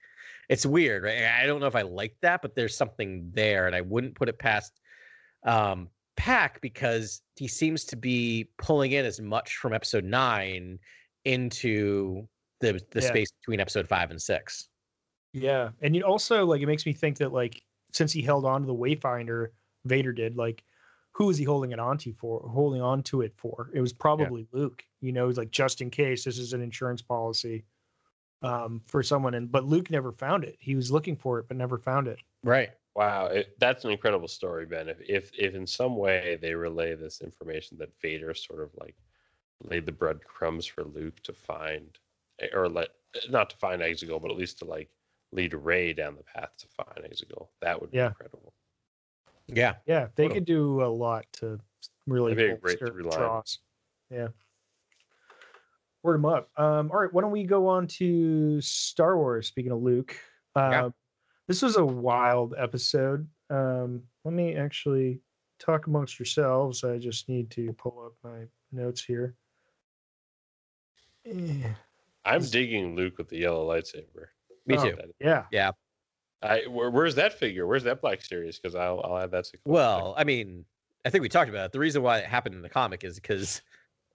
it's 0.49 0.65
weird, 0.65 1.03
right? 1.03 1.23
I 1.25 1.45
don't 1.45 1.59
know 1.61 1.67
if 1.67 1.75
I 1.75 1.83
like 1.83 2.17
that, 2.21 2.41
but 2.41 2.55
there's 2.55 2.75
something 2.75 3.31
there, 3.33 3.67
and 3.67 3.75
I 3.75 3.81
wouldn't 3.81 4.15
put 4.15 4.29
it 4.29 4.39
past 4.39 4.79
um 5.43 5.89
Pak 6.17 6.61
because 6.61 7.21
he 7.37 7.47
seems 7.47 7.85
to 7.85 7.95
be 7.95 8.49
pulling 8.57 8.91
in 8.91 9.05
as 9.05 9.19
much 9.21 9.57
from 9.57 9.73
episode 9.73 10.05
nine 10.05 10.79
into 11.25 12.27
the 12.59 12.81
the 12.91 13.01
Yeah. 13.01 13.07
space 13.07 13.31
between 13.31 13.59
episode 13.59 13.87
five 13.87 14.11
and 14.11 14.21
six. 14.21 14.69
Yeah, 15.33 15.71
and 15.81 15.95
you 15.95 16.03
also 16.03 16.45
like 16.45 16.61
it 16.61 16.65
makes 16.67 16.85
me 16.85 16.93
think 16.93 17.17
that 17.17 17.31
like 17.31 17.63
since 17.93 18.11
he 18.11 18.21
held 18.21 18.45
on 18.45 18.61
to 18.61 18.67
the 18.67 18.75
Wayfinder, 18.75 19.49
Vader 19.85 20.11
did 20.13 20.35
like 20.35 20.63
who 21.13 21.25
was 21.27 21.37
he 21.37 21.43
holding 21.43 21.71
it 21.71 21.79
onto 21.79 22.13
for? 22.13 22.47
Holding 22.49 22.81
on 22.81 23.03
to 23.03 23.21
it 23.21 23.33
for? 23.37 23.69
It 23.73 23.81
was 23.81 23.93
probably 23.93 24.47
Luke. 24.51 24.83
You 25.01 25.11
know, 25.11 25.27
he's 25.27 25.37
like 25.37 25.51
just 25.51 25.81
in 25.81 25.89
case 25.89 26.23
this 26.23 26.37
is 26.39 26.53
an 26.53 26.61
insurance 26.61 27.01
policy 27.01 27.65
um 28.43 28.81
for 28.87 29.03
someone 29.03 29.35
and 29.35 29.51
but 29.51 29.65
Luke 29.65 29.91
never 29.91 30.11
found 30.11 30.43
it. 30.43 30.57
He 30.59 30.75
was 30.75 30.91
looking 30.91 31.15
for 31.15 31.39
it 31.39 31.47
but 31.47 31.57
never 31.57 31.77
found 31.77 32.07
it. 32.07 32.19
Right. 32.43 32.71
Wow, 32.95 33.27
it, 33.27 33.55
that's 33.59 33.85
an 33.85 33.91
incredible 33.91 34.27
story, 34.27 34.65
Ben. 34.65 34.89
If, 34.89 34.99
if 35.01 35.31
if 35.37 35.55
in 35.55 35.65
some 35.65 35.95
way 35.95 36.37
they 36.41 36.53
relay 36.55 36.95
this 36.95 37.21
information 37.21 37.77
that 37.77 37.97
Vader 38.01 38.33
sort 38.33 38.61
of 38.61 38.71
like 38.75 38.97
laid 39.61 39.85
the 39.85 39.91
breadcrumbs 39.93 40.65
for 40.65 40.83
Luke 40.83 41.21
to 41.23 41.33
find, 41.33 41.97
eh, 42.39 42.47
or 42.53 42.67
let 42.69 42.89
not 43.29 43.49
to 43.51 43.57
find 43.57 43.81
Exegol, 43.81 44.21
but 44.21 44.31
at 44.31 44.37
least 44.37 44.59
to 44.59 44.65
like 44.65 44.89
lead 45.31 45.53
Rey 45.53 45.93
down 45.93 46.15
the 46.15 46.23
path 46.23 46.57
to 46.57 46.67
find 46.67 47.05
Exegol, 47.05 47.49
that 47.61 47.79
would 47.81 47.93
be 47.93 47.99
Yeah. 47.99 48.07
incredible. 48.07 48.53
Yeah. 49.47 49.75
Yeah, 49.85 50.07
they 50.15 50.23
What 50.25 50.31
a- 50.31 50.35
could 50.35 50.45
do 50.45 50.83
a 50.83 50.87
lot 50.87 51.25
to 51.33 51.59
really 52.07 52.33
be 52.35 52.43
a 52.45 52.57
great 52.57 52.79
bolster 52.79 52.87
through 52.93 53.09
draws. 53.09 53.59
Yeah. 54.09 54.29
Word 56.03 56.15
them 56.15 56.25
up. 56.25 56.49
Um, 56.57 56.89
all 56.91 56.99
right, 56.99 57.13
why 57.13 57.21
don't 57.21 57.31
we 57.31 57.43
go 57.43 57.67
on 57.67 57.85
to 57.87 58.59
Star 58.61 59.17
Wars? 59.17 59.47
Speaking 59.47 59.71
of 59.71 59.81
Luke, 59.81 60.15
uh, 60.55 60.69
Yeah. 60.71 60.89
this 61.47 61.61
was 61.61 61.77
a 61.77 61.85
wild 61.85 62.55
episode. 62.57 63.27
Um, 63.49 64.03
let 64.23 64.33
me 64.33 64.55
actually 64.55 65.21
talk 65.59 65.85
amongst 65.87 66.17
yourselves. 66.17 66.83
I 66.83 66.97
just 66.97 67.29
need 67.29 67.51
to 67.51 67.71
pull 67.73 68.03
up 68.05 68.13
my 68.23 68.47
notes 68.71 69.03
here. 69.03 69.35
Eh, 71.25 71.71
I'm 72.25 72.41
digging 72.41 72.95
Luke 72.95 73.17
with 73.17 73.29
the 73.29 73.37
yellow 73.37 73.67
lightsaber. 73.67 74.27
Me 74.65 74.77
Oh. 74.77 74.83
too. 74.91 74.97
Yeah, 75.19 75.45
Yeah. 75.51 75.71
I 76.43 76.63
where, 76.67 76.89
where's 76.89 77.15
that 77.15 77.33
figure? 77.33 77.67
Where's 77.67 77.83
that 77.83 78.01
Black 78.01 78.21
Series? 78.21 78.57
Because 78.59 78.75
I'll 78.75 79.01
I'll 79.03 79.17
add 79.17 79.31
that 79.31 79.45
to. 79.45 79.51
collection. 79.57 79.71
Well, 79.73 80.13
I 80.17 80.23
mean, 80.23 80.65
I 81.05 81.09
think 81.09 81.21
we 81.21 81.29
talked 81.29 81.49
about 81.49 81.65
it. 81.65 81.71
The 81.71 81.79
reason 81.79 82.01
why 82.01 82.19
it 82.19 82.25
happened 82.25 82.55
in 82.55 82.61
the 82.61 82.69
comic 82.69 83.03
is 83.03 83.15
because 83.19 83.61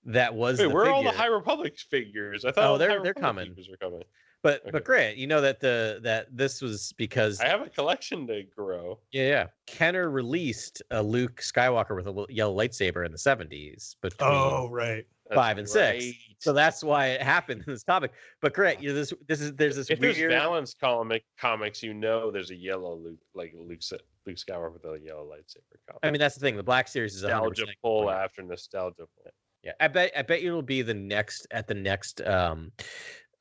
that 0.04 0.34
was 0.34 0.58
Wait, 0.58 0.68
the 0.68 0.74
where 0.74 0.84
are 0.86 0.90
all 0.90 1.02
the. 1.02 1.10
High 1.10 1.26
Republic 1.26 1.78
figures? 1.78 2.44
I 2.44 2.52
thought 2.52 2.64
Oh, 2.70 2.78
they're- 2.78 2.98
High 2.98 3.02
they're 3.02 3.14
coming. 3.14 3.48
figures 3.48 3.68
are 3.72 3.76
coming. 3.76 4.02
But 4.42 4.60
okay. 4.62 4.70
but 4.70 4.84
Grant, 4.84 5.16
you 5.16 5.26
know 5.26 5.40
that 5.40 5.58
the 5.60 5.98
that 6.02 6.28
this 6.36 6.62
was 6.62 6.92
because 6.96 7.40
I 7.40 7.48
have 7.48 7.62
a 7.62 7.68
collection 7.68 8.26
to 8.28 8.42
grow. 8.54 9.00
yeah 9.10 9.26
yeah 9.28 9.46
Kenner 9.66 10.08
released 10.10 10.82
a 10.92 11.02
Luke 11.02 11.40
Skywalker 11.40 11.96
with 11.96 12.06
a 12.06 12.26
yellow 12.32 12.56
lightsaber 12.56 13.04
in 13.04 13.10
the 13.10 13.18
seventies 13.18 13.96
between 14.02 14.28
Oh, 14.30 14.68
right. 14.70 15.04
That's 15.28 15.36
five 15.36 15.58
and 15.58 15.68
six. 15.68 16.04
So 16.38 16.52
that's 16.52 16.84
why 16.84 17.08
it 17.08 17.22
happened 17.22 17.64
in 17.66 17.72
this 17.72 17.82
comic. 17.82 18.12
But 18.40 18.54
Grant, 18.54 18.80
you 18.82 18.90
know, 18.90 18.94
this 18.94 19.12
this 19.26 19.40
is 19.40 19.52
there's 19.54 19.76
this 19.76 19.90
if 19.90 19.98
weird 20.00 20.14
there's 20.16 20.32
Valance 20.32 20.74
comic 20.74 21.24
comics, 21.38 21.82
you 21.82 21.94
know 21.94 22.30
there's 22.30 22.50
a 22.50 22.54
yellow 22.56 22.94
Luke, 22.96 23.18
like 23.34 23.52
Luke, 23.56 23.78
S- 23.80 23.92
Luke 24.26 24.36
Skywalker 24.36 24.72
with 24.74 24.84
a 24.84 24.98
yellow 25.04 25.24
lightsaber. 25.24 25.76
Comic. 25.88 26.00
I 26.02 26.10
mean, 26.10 26.18
that's 26.20 26.34
the 26.34 26.40
thing. 26.40 26.56
The 26.56 26.62
Black 26.62 26.88
Series 26.88 27.14
is 27.14 27.22
100% 27.24 27.28
nostalgia 27.28 27.66
pull 27.82 28.02
going. 28.04 28.14
after 28.16 28.42
nostalgia 28.42 28.96
pull. 28.98 29.32
Yeah, 29.62 29.72
I 29.80 29.88
bet 29.88 30.12
I 30.16 30.22
bet 30.22 30.42
it'll 30.42 30.62
be 30.62 30.82
the 30.82 30.94
next 30.94 31.46
at 31.50 31.66
the 31.66 31.74
next 31.74 32.20
um 32.20 32.70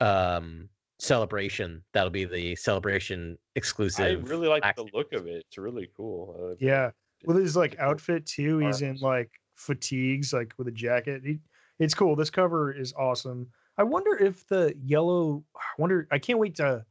um 0.01 0.69
celebration. 0.99 1.83
That'll 1.93 2.09
be 2.09 2.25
the 2.25 2.55
celebration 2.55 3.37
exclusive. 3.55 4.05
I 4.05 4.11
really 4.29 4.47
like 4.47 4.63
Black 4.63 4.75
the 4.75 4.87
look 4.93 5.13
of 5.13 5.27
it. 5.27 5.45
It's 5.47 5.57
really 5.57 5.89
cool. 5.95 6.35
Uh, 6.51 6.55
Yeah. 6.59 6.91
With 7.25 7.37
his 7.37 7.55
like 7.55 7.77
outfit 7.79 8.25
too, 8.25 8.59
he's 8.59 8.81
in 8.81 8.97
like 9.01 9.31
fatigues, 9.55 10.31
like 10.33 10.53
with 10.57 10.67
a 10.67 10.71
jacket. 10.71 11.21
He, 11.25 11.39
it's 11.79 11.93
cool. 11.93 12.15
This 12.15 12.29
cover 12.29 12.71
is 12.71 12.93
awesome. 12.93 13.47
I 13.77 13.83
wonder 13.83 14.15
if 14.17 14.47
the 14.47 14.73
yellow. 14.85 15.43
I 15.55 15.61
wonder. 15.77 16.07
I 16.11 16.19
can't 16.19 16.39
wait 16.39 16.55
to 16.55 16.85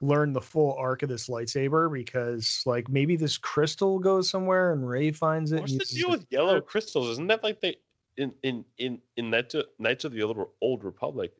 learn 0.00 0.32
the 0.32 0.40
full 0.40 0.74
arc 0.74 1.02
of 1.02 1.08
this 1.08 1.28
lightsaber 1.28 1.90
because 1.92 2.62
like 2.66 2.88
maybe 2.88 3.16
this 3.16 3.38
crystal 3.38 3.98
goes 3.98 4.28
somewhere 4.28 4.72
and 4.72 4.86
Rey 4.86 5.10
finds 5.12 5.52
it. 5.52 5.60
What's 5.60 5.72
and 5.72 5.80
the 5.80 5.84
uses 5.84 5.96
deal 5.98 6.08
it- 6.08 6.10
with 6.18 6.26
yellow 6.30 6.60
crystals? 6.60 7.08
Isn't 7.10 7.28
that 7.28 7.42
like 7.42 7.60
they 7.60 7.76
in 8.16 8.32
in 8.42 8.64
in 8.78 9.00
in 9.16 9.30
Knights 9.30 9.54
of, 9.54 9.66
Knights 9.78 10.04
of 10.04 10.12
the 10.12 10.22
Old, 10.22 10.38
Old 10.60 10.84
Republic? 10.84 11.32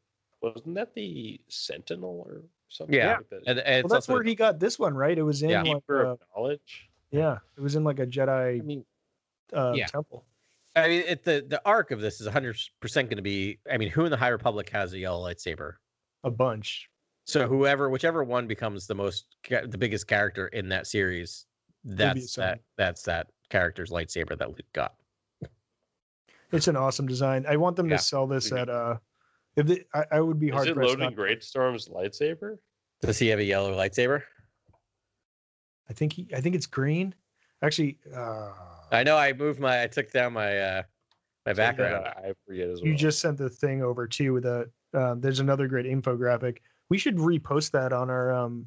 Wasn't 0.43 0.74
that 0.74 0.95
the 0.95 1.41
Sentinel 1.49 2.24
or 2.28 2.43
something? 2.68 2.95
Yeah, 2.95 3.16
like 3.16 3.28
that? 3.30 3.43
and, 3.47 3.59
and 3.59 3.66
Well, 3.66 3.78
it's 3.78 3.82
that's 3.82 3.93
also, 4.09 4.12
where 4.14 4.22
he 4.22 4.34
got 4.34 4.61
this 4.61 4.78
one, 4.78 4.95
right? 4.95 5.16
It 5.18 5.22
was 5.22 5.43
in 5.43 5.51
Yeah. 5.51 5.62
like 5.62 5.74
Keeper 5.82 6.07
uh, 6.07 6.11
of 6.12 6.20
knowledge. 6.37 6.89
yeah, 7.11 7.39
it 7.57 7.61
was 7.61 7.74
in 7.74 7.82
like 7.84 7.99
a 7.99 8.07
Jedi 8.07 8.62
mean, 8.62 8.84
uh, 9.53 9.72
yeah. 9.74 9.87
temple. 9.87 10.24
I 10.76 10.88
mean, 10.88 11.02
it, 11.06 11.24
the 11.24 11.44
the 11.48 11.60
arc 11.64 11.90
of 11.90 12.00
this 12.00 12.20
is 12.20 12.26
100 12.26 12.56
percent 12.80 13.08
going 13.08 13.16
to 13.16 13.22
be. 13.22 13.58
I 13.72 13.78
mean, 13.78 13.88
who 13.90 14.04
in 14.04 14.10
the 14.10 14.16
High 14.16 14.28
Republic 14.28 14.68
has 14.70 14.92
a 14.92 14.98
yellow 14.98 15.26
lightsaber? 15.26 15.72
A 16.24 16.30
bunch. 16.30 16.88
So 17.24 17.48
whoever, 17.48 17.90
whichever 17.90 18.22
one 18.22 18.46
becomes 18.46 18.86
the 18.86 18.94
most, 18.94 19.36
the 19.48 19.78
biggest 19.78 20.06
character 20.06 20.46
in 20.48 20.68
that 20.68 20.86
series, 20.86 21.46
that's 21.82 22.24
assigned. 22.26 22.50
that. 22.50 22.60
That's 22.76 23.02
that 23.02 23.26
character's 23.50 23.90
lightsaber 23.90 24.38
that 24.38 24.48
Luke 24.48 24.60
got. 24.72 24.94
It's 26.52 26.68
an 26.68 26.76
awesome 26.76 27.08
design. 27.08 27.44
I 27.48 27.56
want 27.56 27.74
them 27.76 27.88
Yeah. 27.90 27.96
to 27.96 28.02
sell 28.02 28.26
this 28.28 28.52
at 28.52 28.68
uh 28.68 28.98
if 29.56 29.66
they, 29.66 29.84
I, 29.94 30.04
I 30.12 30.20
would 30.20 30.38
be 30.38 30.48
Is 30.48 30.54
hard 30.54 30.68
it 30.68 30.74
pressed. 30.74 30.94
Loden 30.94 30.98
not- 31.00 31.16
Greatstorm's 31.16 31.88
lightsaber? 31.88 32.58
Does 33.00 33.18
he 33.18 33.26
have 33.28 33.38
a 33.40 33.44
yellow 33.44 33.74
lightsaber? 33.76 34.22
I 35.88 35.92
think 35.94 36.12
he, 36.12 36.28
I 36.34 36.40
think 36.40 36.54
it's 36.54 36.66
green. 36.66 37.14
Actually, 37.62 37.98
uh, 38.14 38.50
I 38.91 39.03
know. 39.03 39.16
I 39.16 39.32
moved 39.32 39.61
my. 39.61 39.82
I 39.82 39.87
took 39.87 40.11
down 40.12 40.32
my 40.32 40.59
uh 40.59 40.82
my 41.45 41.53
background. 41.53 42.07
I 42.07 42.32
forget 42.47 42.68
as 42.68 42.80
well. 42.80 42.91
you 42.91 42.97
just 42.97 43.20
sent 43.20 43.39
the 43.39 43.49
thing 43.51 43.82
over 43.82 44.07
too 44.07 44.32
with 44.32 44.47
a. 44.47 44.68
Um, 44.95 45.20
there's 45.20 45.41
another 45.41 45.68
great 45.68 45.87
infographic. 45.87 46.59
We 46.89 46.99
should 46.99 47.16
repost 47.16 47.72
that 47.72 47.93
on 47.93 48.11
our 48.11 48.32
um, 48.32 48.66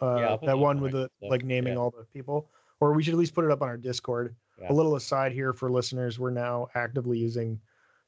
uh, 0.00 0.04
I'll 0.06 0.38
that 0.38 0.58
one 0.58 0.78
on 0.78 0.82
with 0.82 0.92
the 0.92 1.08
stuff, 1.18 1.30
like 1.30 1.44
naming 1.44 1.74
yeah. 1.74 1.78
all 1.78 1.90
the 1.90 2.04
people, 2.12 2.48
or 2.80 2.92
we 2.92 3.02
should 3.02 3.14
at 3.14 3.18
least 3.18 3.34
put 3.34 3.44
it 3.44 3.50
up 3.50 3.62
on 3.62 3.68
our 3.68 3.76
Discord. 3.76 4.34
Yeah. 4.60 4.72
A 4.72 4.74
little 4.74 4.96
aside 4.96 5.32
here 5.32 5.52
for 5.52 5.70
listeners, 5.70 6.18
we're 6.18 6.30
now 6.30 6.68
actively 6.74 7.18
using 7.18 7.60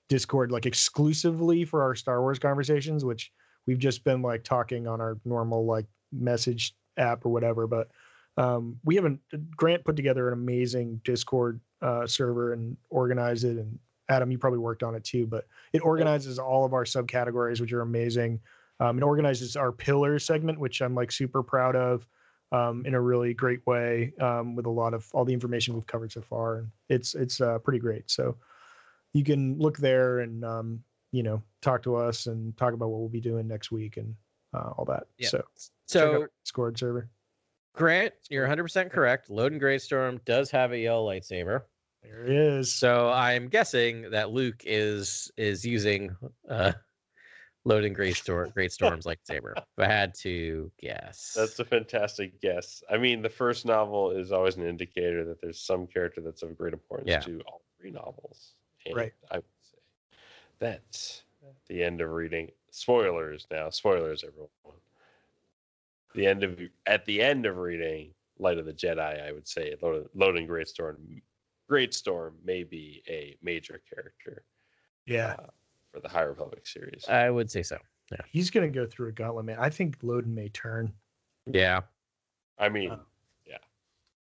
Discord 0.09 0.51
like 0.51 0.67
exclusively 0.67 1.65
for 1.65 1.83
our 1.83 1.95
Star 1.95 2.21
Wars 2.21 2.39
conversations, 2.39 3.05
which 3.05 3.33
we've 3.67 3.79
just 3.79 4.05
been 4.05 4.23
like 4.23 4.45
talking 4.45 4.87
on 4.87 5.01
our 5.01 5.19
normal 5.25 5.65
like 5.65 5.87
message 6.13 6.75
app 6.97 7.25
or 7.25 7.31
whatever. 7.31 7.67
But 7.67 7.89
um, 8.37 8.79
we 8.85 8.97
haven't. 8.97 9.21
Grant 9.57 9.85
put 9.85 9.97
together 9.97 10.29
an 10.29 10.35
amazing 10.35 11.01
Discord 11.05 11.61
uh, 11.81 12.07
server 12.07 12.53
and 12.53 12.77
organized 12.91 13.45
it. 13.45 13.59
And 13.59 13.79
Adam, 14.09 14.31
you 14.31 14.39
probably 14.39 14.59
worked 14.59 14.83
on 14.83 14.95
it 14.95 15.05
too, 15.05 15.27
but 15.27 15.47
it 15.73 15.81
organizes 15.81 16.39
all 16.39 16.65
of 16.65 16.73
our 16.73 16.85
subcategories, 16.85 17.61
which 17.61 17.73
are 17.73 17.83
amazing. 17.83 18.41
Um, 18.81 18.99
it 18.99 19.03
organizes 19.03 19.57
our 19.57 19.71
pillar 19.71 20.19
segment, 20.19 20.59
which 20.59 20.81
I'm 20.81 20.95
like 20.95 21.13
super 21.13 21.43
proud 21.43 21.77
of, 21.77 22.07
um, 22.53 22.85
in 22.87 22.95
a 22.95 23.01
really 23.01 23.35
great 23.35 23.65
way, 23.67 24.13
um, 24.21 24.57
with 24.57 24.67
a 24.67 24.71
lot 24.71 24.95
of 24.95 25.09
all 25.13 25.25
the 25.25 25.33
information 25.33 25.75
we've 25.75 25.87
covered 25.87 26.13
so 26.13 26.21
far, 26.21 26.59
and 26.59 26.71
it's 26.89 27.15
it's 27.15 27.41
uh, 27.41 27.59
pretty 27.59 27.79
great. 27.79 28.11
So 28.11 28.37
you 29.13 29.25
can 29.25 29.59
look 29.59 29.79
there 29.79 30.21
and 30.21 30.45
um, 30.45 30.83
you 31.13 31.23
know 31.23 31.43
talk 31.61 31.83
to 31.85 31.97
us 31.97 32.27
and 32.27 32.57
talk 32.57 32.73
about 32.73 32.89
what 32.89 33.01
we'll 33.01 33.09
be 33.09 33.21
doing 33.21 33.47
next 33.47 33.71
week 33.71 33.99
and 33.99 34.15
uh, 34.55 34.71
all 34.77 34.85
that. 34.87 35.05
Yeah. 35.19 35.29
So 35.29 35.45
So 35.87 36.27
Discord 36.45 36.79
server. 36.79 37.09
Grant, 37.75 38.13
you're 38.29 38.47
100% 38.47 38.91
correct. 38.91 39.29
Loden 39.31 39.61
Greatstorm 39.61 40.23
does 40.25 40.51
have 40.51 40.73
a 40.73 40.79
yellow 40.79 41.09
lightsaber. 41.09 41.63
There 42.03 42.25
it 42.25 42.31
is. 42.31 42.75
So 42.75 43.11
I'm 43.11 43.49
guessing 43.49 44.11
that 44.11 44.31
Luke 44.31 44.63
is 44.65 45.31
is 45.37 45.65
using 45.65 46.15
uh 46.49 46.73
Loden 47.67 47.97
Greatstorm 47.97 48.53
Greatstorm's 48.53 49.07
lightsaber. 49.07 49.53
If 49.57 49.65
I 49.79 49.87
had 49.87 50.15
to 50.17 50.71
guess. 50.81 51.33
That's 51.37 51.59
a 51.61 51.65
fantastic 51.65 52.41
guess. 52.41 52.83
I 52.91 52.99
mean, 52.99 53.23
the 53.23 53.31
first 53.31 53.65
novel 53.65 54.11
is 54.11 54.33
always 54.33 54.57
an 54.57 54.67
indicator 54.67 55.25
that 55.25 55.41
there's 55.41 55.61
some 55.61 55.87
character 55.87 56.21
that's 56.21 56.43
of 56.43 56.59
great 56.59 56.73
importance 56.73 57.09
Yeah. 57.09 57.21
to 57.21 57.41
all 57.47 57.63
three 57.79 57.93
novels. 57.93 58.55
And 58.85 58.97
Right. 58.97 59.13
I 59.31 59.37
would 59.37 59.45
say 59.63 59.79
that's 60.59 61.23
the 61.69 61.85
end 61.85 62.01
of 62.01 62.11
reading. 62.11 62.51
Spoilers 62.73 63.47
now. 63.51 63.71
Spoilers, 63.71 64.25
everyone. 64.25 64.49
The 66.15 66.27
end 66.27 66.43
of 66.43 66.61
at 66.87 67.05
the 67.05 67.23
end 67.23 67.47
of 67.47 67.57
reading 67.57 68.13
Light 68.39 68.59
of 68.59 68.67
the 68.67 68.73
Jedi, 68.73 69.27
I 69.27 69.33
would 69.33 69.49
say 69.49 69.75
Loden, 69.83 70.67
Storm, 70.67 70.97
Great 71.69 71.95
Storm 71.95 72.35
may 72.45 72.65
be 72.65 73.03
a 73.09 73.37
major 73.43 73.81
character 73.89 74.45
yeah, 75.07 75.37
uh, 75.39 75.47
for 75.93 76.01
the 76.01 76.09
High 76.09 76.23
Republic 76.23 76.67
series. 76.67 77.07
I 77.09 77.31
would 77.31 77.51
say 77.51 77.63
so. 77.63 77.79
he's 78.31 78.51
gonna 78.51 78.69
go 78.69 78.87
through 78.87 79.09
a 79.09 79.13
gauntlet, 79.13 79.47
man. 79.47 79.57
I 79.59 79.71
think 79.71 80.01
Loden 80.01 80.35
may 80.35 80.49
turn. 80.51 80.93
Yeah. 81.47 81.81
I 82.59 82.69
mean, 82.69 82.91
uh, 82.91 82.99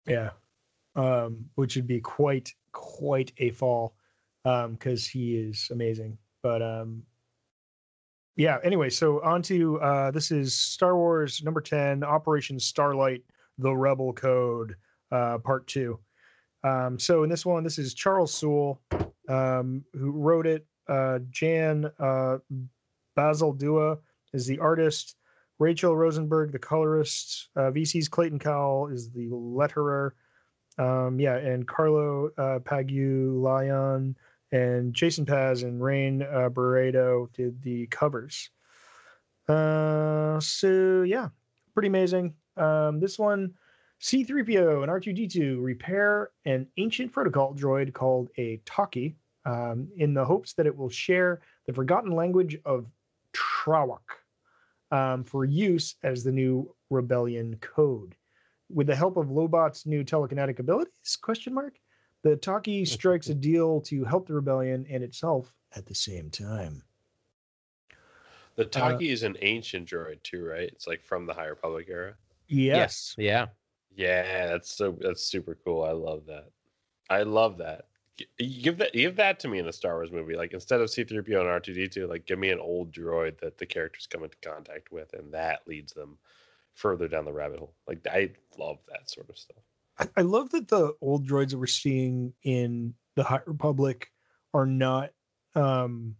Yeah, 0.07 0.31
um, 0.97 1.45
which 1.55 1.77
would 1.77 1.87
be 1.87 2.01
quite 2.01 2.53
quite 2.73 3.33
a 3.39 3.51
fall, 3.51 3.95
um, 4.45 4.73
because 4.73 5.07
he 5.07 5.37
is 5.37 5.69
amazing. 5.71 6.19
But 6.43 6.63
um, 6.63 7.03
yeah. 8.39 8.59
Anyway, 8.63 8.89
so 8.89 9.21
on 9.23 9.43
to 9.43 9.81
uh, 9.81 10.11
this 10.13 10.31
is 10.31 10.55
Star 10.55 10.97
Wars 10.97 11.43
number 11.43 11.61
ten, 11.61 12.03
Operation 12.05 12.59
Starlight: 12.59 13.23
The 13.59 13.75
Rebel 13.75 14.13
Code, 14.13 14.77
uh, 15.13 15.39
part 15.39 15.67
two. 15.67 15.99
Um, 16.65 16.99
so 16.99 17.25
in 17.25 17.31
this 17.31 17.45
one, 17.45 17.65
this 17.65 17.79
is 17.79 17.95
Charles 17.95 18.33
Soule, 18.33 18.81
um, 19.29 19.85
who 19.93 20.13
wrote 20.13 20.47
it. 20.47 20.67
Uh, 20.89 21.19
Jan 21.31 21.91
uh, 21.99 22.39
Bazaldua 23.17 23.99
is 24.33 24.47
the 24.47 24.59
artist. 24.61 25.17
Rachel 25.59 25.97
Rosenberg, 25.97 26.53
the 26.53 26.59
colorist. 26.59 27.49
Uh, 27.57 27.73
VC's 27.73 28.09
Clayton 28.09 28.39
Cowles 28.39 28.93
is 28.93 29.11
the 29.11 29.29
letterer. 29.31 30.13
Um, 30.79 31.19
yeah, 31.19 31.35
and 31.37 31.67
Carlo 31.67 32.31
uh, 32.39 32.61
Pagulayan 32.61 34.15
and 34.53 34.95
Jason 34.95 35.27
Paz 35.27 35.63
and 35.63 35.83
Rain 35.83 36.23
uh, 36.23 36.49
Beredo 36.51 37.33
did 37.33 37.63
the 37.63 37.87
covers. 37.87 38.51
Uh, 39.49 40.39
so 40.41 41.03
yeah, 41.03 41.29
pretty 41.75 41.89
amazing. 41.89 42.35
Um, 42.57 43.01
this 43.01 43.19
one, 43.19 43.55
C3PO 44.01 44.83
and 44.83 44.93
R2D2 44.93 45.63
repair 45.63 46.31
an 46.45 46.67
ancient 46.77 47.13
protocol 47.13 47.55
droid 47.55 47.93
called 47.93 48.29
a 48.37 48.61
Talkie 48.65 49.17
um, 49.45 49.89
in 49.97 50.15
the 50.15 50.25
hopes 50.25 50.53
that 50.55 50.67
it 50.67 50.77
will 50.77 50.91
share 50.91 51.41
the 51.67 51.73
forgotten 51.73 52.13
language 52.13 52.59
of 52.65 52.87
Trawak 53.33 54.19
um, 54.91 55.25
for 55.25 55.45
use 55.45 55.97
as 56.03 56.23
the 56.23 56.33
new 56.33 56.75
rebellion 56.91 57.57
code. 57.61 58.15
With 58.71 58.87
the 58.87 58.97
help 58.97 59.17
of 59.17 59.31
Lobot's 59.31 59.87
new 59.87 60.05
telekinetic 60.05 60.59
abilities? 60.59 61.19
Question 61.23 61.55
mark. 61.55 61.79
The 62.23 62.37
Talkie 62.37 62.85
strikes 62.85 63.29
a 63.29 63.35
deal 63.35 63.81
to 63.83 64.05
help 64.05 64.27
the 64.27 64.35
rebellion 64.35 64.87
and 64.91 65.03
itself 65.03 65.55
at 65.75 65.87
the 65.87 65.95
same 65.95 66.31
time. 66.31 66.83
the 68.57 68.65
uh, 68.65 68.69
Taki 68.69 69.11
is 69.11 69.23
an 69.23 69.37
ancient 69.43 69.89
droid 69.89 70.23
too, 70.23 70.45
right? 70.45 70.69
It's 70.69 70.87
like 70.87 71.03
from 71.03 71.27
the 71.27 71.35
High 71.35 71.47
Republic 71.47 71.87
era. 71.89 72.15
Yes. 72.49 73.15
Yeah. 73.19 73.47
Yeah, 73.95 74.47
that's 74.47 74.73
so 74.73 74.97
that's 75.01 75.25
super 75.25 75.59
cool. 75.65 75.83
I 75.83 75.93
love 75.93 76.25
that. 76.27 76.51
I 77.11 77.23
love 77.23 77.59
that. 77.59 77.87
Give 78.39 78.79
that 78.79 78.93
give 78.93 79.17
that 79.17 79.41
to 79.41 79.49
me 79.49 79.59
in 79.59 79.69
a 79.69 79.73
Star 79.73 79.95
Wars 79.95 80.13
movie. 80.13 80.37
Like 80.37 80.53
instead 80.53 80.81
of 80.81 80.89
C3PO 80.89 81.41
and 81.41 81.63
R2D2, 81.63 82.09
like 82.09 82.27
give 82.27 82.39
me 82.39 82.51
an 82.51 82.61
old 82.61 82.93
droid 82.93 83.39
that 83.41 83.59
the 83.59 83.67
characters 83.67 84.07
come 84.07 84.25
into 84.25 84.37
contact 84.43 84.93
with 84.93 85.13
and 85.15 85.33
that 85.33 85.67
leads 85.67 85.93
them 85.93 86.19
further 86.75 87.09
down 87.09 87.25
the 87.25 87.33
rabbit 87.33 87.59
hole. 87.59 87.75
Like 87.87 88.07
I 88.07 88.31
love 88.57 88.79
that 88.89 89.11
sort 89.11 89.31
of 89.31 89.39
stuff. 89.39 89.63
I, 89.99 90.09
I 90.19 90.21
love 90.23 90.51
that 90.51 90.69
the 90.69 90.95
old 91.01 91.27
droids 91.27 91.51
that 91.51 91.59
we're 91.59 91.67
seeing 91.67 92.33
in 92.43 92.95
the 93.17 93.25
High 93.25 93.41
Republic 93.47 94.09
are 94.55 94.67
not 94.67 95.11
um, 95.55 96.15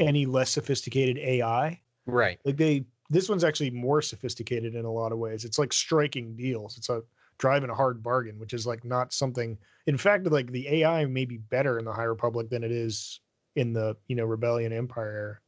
any 0.00 0.26
less 0.26 0.50
sophisticated 0.50 1.18
AI. 1.18 1.80
Right. 2.06 2.38
Like 2.44 2.56
they, 2.56 2.84
this 3.10 3.28
one's 3.28 3.44
actually 3.44 3.70
more 3.70 4.02
sophisticated 4.02 4.74
in 4.74 4.84
a 4.84 4.90
lot 4.92 5.12
of 5.12 5.18
ways. 5.18 5.44
It's 5.44 5.58
like 5.58 5.72
striking 5.72 6.36
deals. 6.36 6.76
It's 6.76 6.88
a 6.88 7.02
driving 7.38 7.70
a 7.70 7.74
hard 7.74 8.02
bargain, 8.02 8.38
which 8.38 8.52
is 8.52 8.66
like 8.66 8.84
not 8.84 9.12
something. 9.12 9.58
In 9.86 9.96
fact, 9.96 10.26
like 10.26 10.50
the 10.50 10.68
AI 10.82 11.04
may 11.04 11.24
be 11.24 11.38
better 11.38 11.78
in 11.78 11.84
the 11.84 11.92
High 11.92 12.04
Republic 12.04 12.48
than 12.50 12.64
it 12.64 12.72
is 12.72 13.20
in 13.56 13.72
the 13.72 13.96
you 14.08 14.16
know 14.16 14.24
Rebellion 14.24 14.72
Empire. 14.72 15.40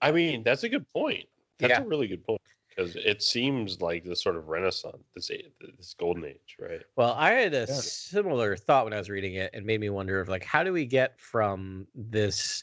I 0.00 0.12
mean, 0.12 0.42
that's 0.44 0.62
a 0.62 0.68
good 0.68 0.88
point. 0.88 1.24
That's 1.58 1.70
Yeah. 1.72 1.82
a 1.82 1.86
really 1.86 2.06
good 2.06 2.24
point 2.24 2.37
because 2.78 2.96
it 2.96 3.22
seems 3.22 3.80
like 3.82 4.04
the 4.04 4.14
sort 4.14 4.36
of 4.36 4.48
renaissance, 4.48 5.02
this 5.14 5.30
a- 5.30 5.52
this 5.76 5.94
golden 5.94 6.24
age, 6.24 6.56
right? 6.60 6.82
Well, 6.96 7.14
I 7.14 7.32
had 7.32 7.52
a 7.54 7.66
Yeah. 7.66 7.74
similar 7.74 8.56
thought 8.56 8.84
when 8.84 8.92
I 8.92 8.98
was 8.98 9.10
reading 9.10 9.34
it 9.34 9.50
and 9.52 9.66
made 9.66 9.80
me 9.80 9.90
wonder 9.90 10.20
of 10.20 10.28
like 10.28 10.44
how 10.44 10.62
do 10.62 10.72
we 10.72 10.86
get 10.86 11.20
from 11.20 11.88
this 11.94 12.62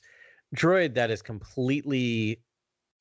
droid 0.55 0.93
that 0.93 1.11
is 1.11 1.21
completely 1.21 2.41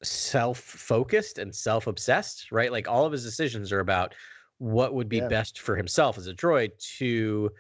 self-focused 0.03 1.39
and 1.39 1.55
self-obsessed, 1.55 2.51
right? 2.53 2.73
Like 2.73 2.89
all 2.89 3.07
of 3.07 3.13
his 3.13 3.23
decisions 3.25 3.73
are 3.73 3.81
about 3.81 4.15
what 4.59 4.95
would 4.95 5.09
be 5.09 5.21
Yeah. 5.21 5.29
best 5.29 5.61
for 5.61 5.77
himself 5.77 6.19
as 6.19 6.27
a 6.27 6.35
droid 6.35 6.77
to 6.99 7.51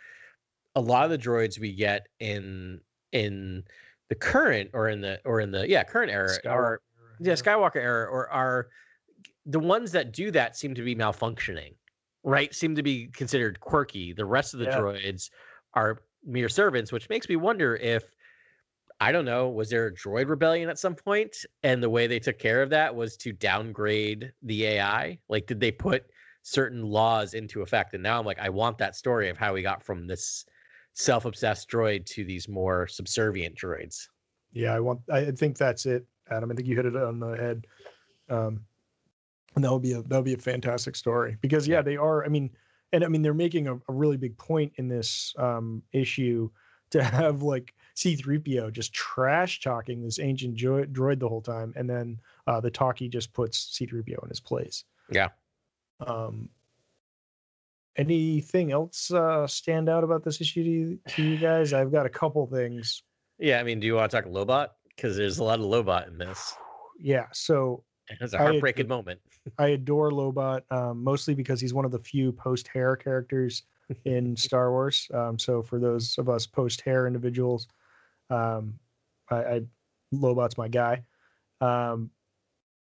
a 0.74 0.80
lot 0.80 1.04
of 1.04 1.10
the 1.10 1.18
droids 1.18 1.58
we 1.58 1.72
get 1.74 2.08
in 2.18 2.80
in 3.12 3.64
the 4.08 4.14
current 4.14 4.70
or 4.74 4.88
in 4.88 5.00
the 5.00 5.20
or 5.24 5.40
in 5.40 5.52
the 5.52 5.68
yeah, 5.68 5.84
current 5.84 6.10
era 6.10 6.38
are 6.46 6.80
yeah 7.20 7.34
skywalker 7.34 7.76
era 7.76 8.06
or 8.10 8.28
are 8.30 8.68
the 9.46 9.58
ones 9.60 9.92
that 9.92 10.12
do 10.12 10.30
that 10.30 10.56
seem 10.56 10.74
to 10.74 10.82
be 10.82 10.94
malfunctioning 10.94 11.74
right 12.22 12.54
seem 12.54 12.74
to 12.74 12.82
be 12.82 13.08
considered 13.08 13.60
quirky 13.60 14.12
the 14.12 14.24
rest 14.24 14.54
of 14.54 14.60
the 14.60 14.66
Yeah. 14.66 14.78
droids 14.78 15.30
are 15.74 16.00
mere 16.24 16.48
servants 16.48 16.90
which 16.92 17.08
makes 17.08 17.28
me 17.28 17.36
wonder 17.36 17.76
if 17.76 18.02
i 19.00 19.12
don't 19.12 19.24
know 19.26 19.48
was 19.50 19.68
there 19.68 19.86
a 19.88 19.92
droid 19.92 20.28
rebellion 20.28 20.68
at 20.70 20.78
some 20.78 20.94
point 20.94 21.36
and 21.62 21.82
the 21.82 21.90
way 21.90 22.06
they 22.06 22.18
took 22.18 22.38
care 22.38 22.62
of 22.62 22.70
that 22.70 22.94
was 22.94 23.16
to 23.18 23.32
downgrade 23.32 24.32
the 24.42 24.64
ai 24.64 25.18
like 25.28 25.46
did 25.46 25.60
they 25.60 25.70
put 25.72 26.04
certain 26.42 26.82
laws 26.82 27.34
into 27.34 27.60
effect 27.62 27.92
and 27.94 28.02
now 28.02 28.18
i'm 28.18 28.24
like 28.24 28.38
i 28.38 28.48
want 28.48 28.78
that 28.78 28.96
story 28.96 29.28
of 29.28 29.36
how 29.36 29.52
we 29.52 29.60
got 29.62 29.82
from 29.82 30.06
this 30.06 30.46
self-obsessed 30.94 31.68
droid 31.68 32.06
to 32.06 32.24
these 32.24 32.48
more 32.48 32.86
subservient 32.86 33.54
droids 33.56 34.08
Yeah, 34.52 34.72
I 34.74 34.80
want. 34.80 35.00
I 35.12 35.32
think 35.32 35.58
that's 35.58 35.84
it, 35.86 36.06
Adam. 36.30 36.52
I 36.52 36.54
think 36.54 36.68
you 36.68 36.76
hit 36.76 36.86
it 36.86 36.94
on 36.94 37.18
the 37.18 37.32
head. 37.36 37.66
Um, 38.30 38.60
and 39.54 39.64
that 39.64 39.72
would 39.72 39.82
be 39.82 39.92
a 39.92 40.02
that 40.02 40.16
would 40.16 40.24
be 40.24 40.34
a 40.34 40.38
fantastic 40.38 40.96
story 40.96 41.36
because 41.40 41.66
yeah, 41.68 41.82
they 41.82 41.96
are. 41.96 42.24
I 42.24 42.28
mean, 42.28 42.50
and 42.92 43.04
I 43.04 43.08
mean 43.08 43.22
they're 43.22 43.34
making 43.34 43.68
a, 43.68 43.74
a 43.74 43.80
really 43.88 44.16
big 44.16 44.36
point 44.36 44.72
in 44.76 44.88
this 44.88 45.34
um, 45.38 45.82
issue 45.92 46.50
to 46.90 47.02
have 47.02 47.42
like 47.42 47.74
C-3PO 47.94 48.72
just 48.72 48.92
trash 48.92 49.60
talking 49.60 50.02
this 50.02 50.18
ancient 50.18 50.56
droid, 50.56 50.92
droid 50.92 51.18
the 51.18 51.28
whole 51.28 51.40
time, 51.40 51.72
and 51.76 51.88
then 51.88 52.18
uh, 52.46 52.60
the 52.60 52.70
talkie 52.70 53.08
just 53.08 53.32
puts 53.32 53.76
C-3PO 53.76 54.22
in 54.22 54.28
his 54.28 54.40
place. 54.40 54.84
Yeah. 55.10 55.28
Um. 56.06 56.48
Anything 57.96 58.72
else 58.72 59.12
uh, 59.12 59.46
stand 59.46 59.88
out 59.88 60.02
about 60.02 60.24
this 60.24 60.40
issue 60.40 60.64
to 60.64 60.70
you, 60.70 60.98
to 61.10 61.22
you 61.22 61.36
guys? 61.36 61.72
I've 61.72 61.92
got 61.92 62.06
a 62.06 62.10
couple 62.10 62.44
things. 62.48 63.02
yeah 63.38 63.60
i 63.60 63.62
mean 63.62 63.78
do 63.80 63.86
you 63.86 63.94
want 63.94 64.10
to 64.10 64.16
talk 64.16 64.26
lobot 64.30 64.68
because 64.94 65.16
there's 65.16 65.38
a 65.38 65.44
lot 65.44 65.58
of 65.60 65.66
lobot 65.66 66.06
in 66.08 66.18
this 66.18 66.54
Yeah. 66.98 67.26
So 67.32 67.82
It's 68.08 68.32
a 68.34 68.38
I 68.38 68.44
heartbreaking 68.44 68.86
agree. 68.86 68.88
moment. 68.88 69.20
I 69.58 69.68
adore 69.68 70.10
Lobot, 70.10 70.70
um, 70.72 71.04
mostly 71.04 71.34
because 71.34 71.60
he's 71.60 71.74
one 71.74 71.84
of 71.84 71.92
the 71.92 71.98
few 71.98 72.32
post 72.32 72.68
hair 72.68 72.96
characters 72.96 73.64
in 74.04 74.36
Star 74.36 74.70
Wars. 74.70 75.10
Um, 75.14 75.38
so 75.38 75.62
for 75.62 75.78
those 75.78 76.18
of 76.18 76.28
us 76.28 76.46
post 76.46 76.80
hair 76.82 77.06
individuals, 77.06 77.68
um, 78.30 78.78
I, 79.30 79.44
I 79.44 79.62
Lobot's 80.12 80.58
my 80.58 80.68
guy. 80.68 81.04
Um, 81.60 82.10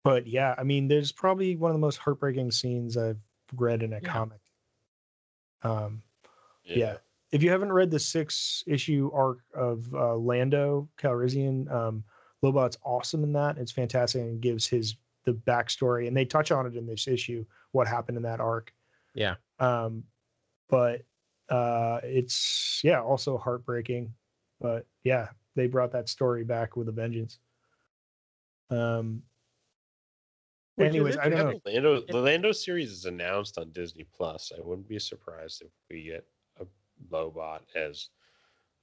but 0.04 0.26
yeah, 0.26 0.54
I 0.58 0.64
mean, 0.64 0.88
there's 0.88 1.12
probably 1.12 1.56
one 1.56 1.70
of 1.70 1.74
the 1.74 1.80
most 1.80 1.98
heartbreaking 1.98 2.52
scenes 2.52 2.96
I've 2.96 3.20
read 3.54 3.82
in 3.82 3.92
a 3.92 4.00
Yeah. 4.00 4.12
comic. 4.12 4.40
Um, 5.62 6.02
yeah. 6.64 6.98
If 7.30 7.42
you 7.42 7.50
haven't 7.50 7.72
read 7.72 7.90
the 7.90 7.98
six 7.98 8.62
issue 8.66 9.10
arc 9.12 9.40
of 9.54 9.92
uh, 9.94 10.16
Lando 10.16 10.90
Calrissian, 10.98 11.70
um, 11.70 12.04
Lobot's 12.42 12.76
awesome 12.84 13.24
in 13.24 13.32
that. 13.32 13.58
It's 13.58 13.72
fantastic 13.72 14.22
and 14.22 14.40
gives 14.40 14.66
his 14.66 14.96
the 15.24 15.32
backstory, 15.32 16.08
and 16.08 16.16
they 16.16 16.24
touch 16.24 16.50
on 16.50 16.66
it 16.66 16.76
in 16.76 16.86
this 16.86 17.06
issue, 17.08 17.44
what 17.72 17.86
happened 17.86 18.16
in 18.16 18.22
that 18.24 18.40
arc. 18.40 18.72
Yeah. 19.14 19.34
Um, 19.58 20.04
but 20.68 21.02
uh, 21.48 22.00
it's 22.02 22.80
yeah, 22.82 23.00
also 23.00 23.38
heartbreaking. 23.38 24.12
But 24.60 24.86
yeah, 25.04 25.28
they 25.56 25.66
brought 25.66 25.92
that 25.92 26.08
story 26.08 26.44
back 26.44 26.76
with 26.76 26.88
a 26.88 26.92
vengeance. 26.92 27.38
Um. 28.70 29.22
Which 30.76 30.88
anyways, 30.88 31.18
I 31.18 31.28
don't 31.28 31.52
know. 31.52 31.60
Lando, 31.66 32.00
the 32.00 32.18
Lando 32.18 32.50
series 32.50 32.90
is 32.90 33.04
announced 33.04 33.58
on 33.58 33.72
Disney 33.72 34.06
Plus. 34.14 34.50
I 34.56 34.66
wouldn't 34.66 34.88
be 34.88 34.98
surprised 34.98 35.60
if 35.60 35.68
we 35.90 36.04
get 36.04 36.24
a 36.58 36.64
Lobot 37.14 37.60
as 37.76 38.08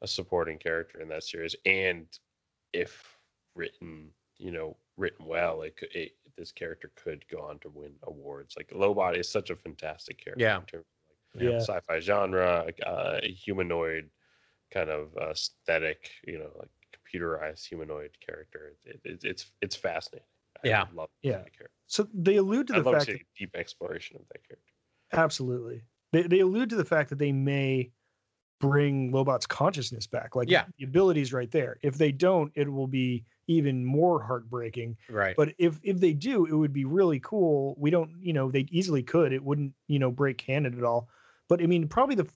a 0.04 0.08
supporting 0.08 0.60
character 0.60 1.02
in 1.02 1.08
that 1.10 1.24
series, 1.24 1.56
and 1.66 2.06
if 2.74 3.18
written, 3.56 4.12
you 4.38 4.52
know, 4.52 4.78
written 4.98 5.26
well, 5.26 5.64
it 5.64 5.78
could. 5.78 5.90
It, 5.96 6.12
this 6.40 6.52
character 6.52 6.92
could 6.96 7.26
go 7.30 7.40
on 7.42 7.60
to 7.60 7.70
win 7.70 7.94
awards. 8.04 8.56
Like 8.58 8.70
Lobot 8.70 9.18
is 9.18 9.30
such 9.30 9.50
a 9.52 9.56
fantastic 9.56 10.18
character. 10.24 10.44
Yeah. 10.44 10.60
In 10.60 10.66
terms 10.66 10.86
of 11.36 11.42
like 11.42 11.52
Yeah. 11.52 11.58
sci-fi 11.58 12.00
genre, 12.00 12.72
uh, 12.86 13.20
humanoid 13.24 14.10
kind 14.72 14.90
of 14.90 15.16
uh, 15.18 15.30
aesthetic. 15.32 16.10
You 16.26 16.40
know, 16.40 16.52
like 16.58 16.70
computerized 16.96 17.66
humanoid 17.68 18.18
character. 18.26 18.76
It, 18.86 19.02
it, 19.06 19.24
it's 19.24 19.52
it's 19.62 19.76
fascinating. 19.76 20.28
I 20.64 20.68
Yeah. 20.70 20.88
love 20.94 21.10
Yeah. 21.22 21.38
character. 21.38 21.70
So 21.88 22.08
they 22.14 22.38
allude 22.38 22.68
to 22.68 22.74
I'd 22.74 22.80
the 22.80 22.84
love 22.84 22.94
fact 22.96 23.06
to 23.08 23.12
that 23.14 23.18
see 23.20 23.24
a 23.24 23.40
deep 23.46 23.56
exploration 23.56 24.18
of 24.18 24.28
that 24.30 24.48
character. 24.48 24.74
Absolutely. 25.14 25.84
They 26.12 26.24
they 26.24 26.40
allude 26.40 26.70
to 26.72 26.76
the 26.76 26.86
fact 26.86 27.10
that 27.10 27.20
they 27.20 27.32
may 27.32 27.92
bring 28.60 29.12
Lobot's 29.12 29.48
consciousness 29.48 30.08
back. 30.08 30.36
Like 30.36 30.50
Yeah. 30.50 30.66
the 30.78 30.86
ability's 30.86 31.32
right 31.34 31.50
there. 31.52 31.80
If 31.82 31.98
they 31.98 32.12
don't, 32.12 32.52
it 32.56 32.70
will 32.70 32.88
be 32.88 33.26
even 33.50 33.84
more 33.84 34.22
heartbreaking. 34.22 34.96
Right. 35.10 35.36
But 35.36 35.56
if 35.58 35.80
if 35.84 36.00
they 36.00 36.14
do, 36.14 36.46
it 36.46 36.54
would 36.54 36.72
be 36.72 36.86
really 36.86 37.20
cool. 37.20 37.76
We 37.78 37.90
don't, 37.90 38.12
you 38.22 38.32
know, 38.32 38.52
they 38.52 38.68
easily 38.70 39.02
could. 39.02 39.34
It 39.34 39.44
wouldn't, 39.44 39.74
you 39.88 39.98
know, 39.98 40.12
break 40.12 40.38
canon 40.38 40.78
at 40.78 40.84
all. 40.84 41.10
But 41.48 41.62
I 41.62 41.66
mean, 41.66 41.88
probably 41.88 42.16
the 42.16 42.28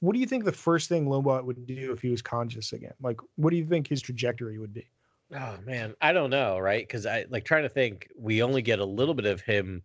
what 0.00 0.12
do 0.12 0.18
you 0.18 0.26
think 0.26 0.44
the 0.44 0.52
first 0.52 0.88
thing 0.88 1.06
Lobot 1.06 1.44
would 1.44 1.66
do 1.66 1.92
if 1.92 2.02
he 2.02 2.10
was 2.10 2.20
conscious 2.20 2.72
again? 2.72 2.94
Like, 3.00 3.20
what 3.36 3.50
do 3.50 3.56
you 3.56 3.64
think 3.64 3.86
his 3.86 4.02
trajectory 4.02 4.58
would 4.58 4.74
be? 4.74 4.88
Oh 5.32 5.54
man, 5.64 5.94
I 6.00 6.12
don't 6.12 6.30
know, 6.30 6.58
right? 6.58 6.82
Because 6.82 7.06
I 7.06 7.26
like 7.30 7.44
trying 7.44 7.62
to 7.62 7.68
think. 7.68 8.08
We 8.18 8.42
only 8.42 8.62
get 8.62 8.80
a 8.80 8.84
little 8.84 9.14
bit 9.14 9.26
of 9.26 9.40
him 9.40 9.82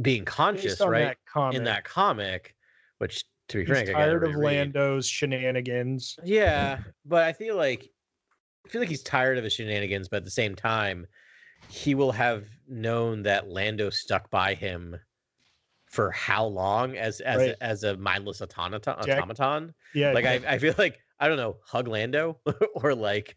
being 0.00 0.24
conscious, 0.24 0.80
right? 0.80 1.16
that 1.34 1.54
In 1.54 1.64
that 1.64 1.84
comic, 1.84 2.54
which 2.96 3.24
to 3.48 3.58
be 3.58 3.64
he's 3.64 3.68
frank, 3.68 3.90
I 3.90 3.92
tired 3.92 4.24
of. 4.24 4.36
Lando's 4.36 5.06
shenanigans. 5.06 6.18
Yeah, 6.24 6.78
but 7.04 7.24
I 7.24 7.34
feel 7.34 7.56
like 7.56 7.90
I 8.66 8.68
feel 8.68 8.80
like 8.80 8.88
he's 8.90 9.02
tired 9.02 9.38
of 9.38 9.44
his 9.44 9.52
shenanigans, 9.54 10.08
but 10.08 10.18
at 10.18 10.24
the 10.24 10.30
same 10.30 10.54
time, 10.54 11.06
he 11.68 11.94
will 11.94 12.12
have 12.12 12.44
known 12.68 13.22
that 13.22 13.48
Lando 13.48 13.90
stuck 13.90 14.30
by 14.30 14.54
him 14.54 14.96
for 15.86 16.10
how 16.10 16.44
long 16.44 16.96
as 16.96 17.20
as 17.20 17.38
Right. 17.38 17.54
as 17.60 17.82
a 17.82 17.96
mindless 17.96 18.42
automaton 18.42 18.96
Jack- 19.04 19.18
automaton. 19.18 19.74
Yeah, 19.94 20.12
Like 20.12 20.24
yeah. 20.24 20.38
I, 20.46 20.54
I 20.54 20.58
feel 20.58 20.74
like 20.78 21.00
I 21.18 21.28
don't 21.28 21.38
know, 21.38 21.56
hug 21.64 21.88
Lando 21.88 22.38
or 22.74 22.94
like 22.94 23.36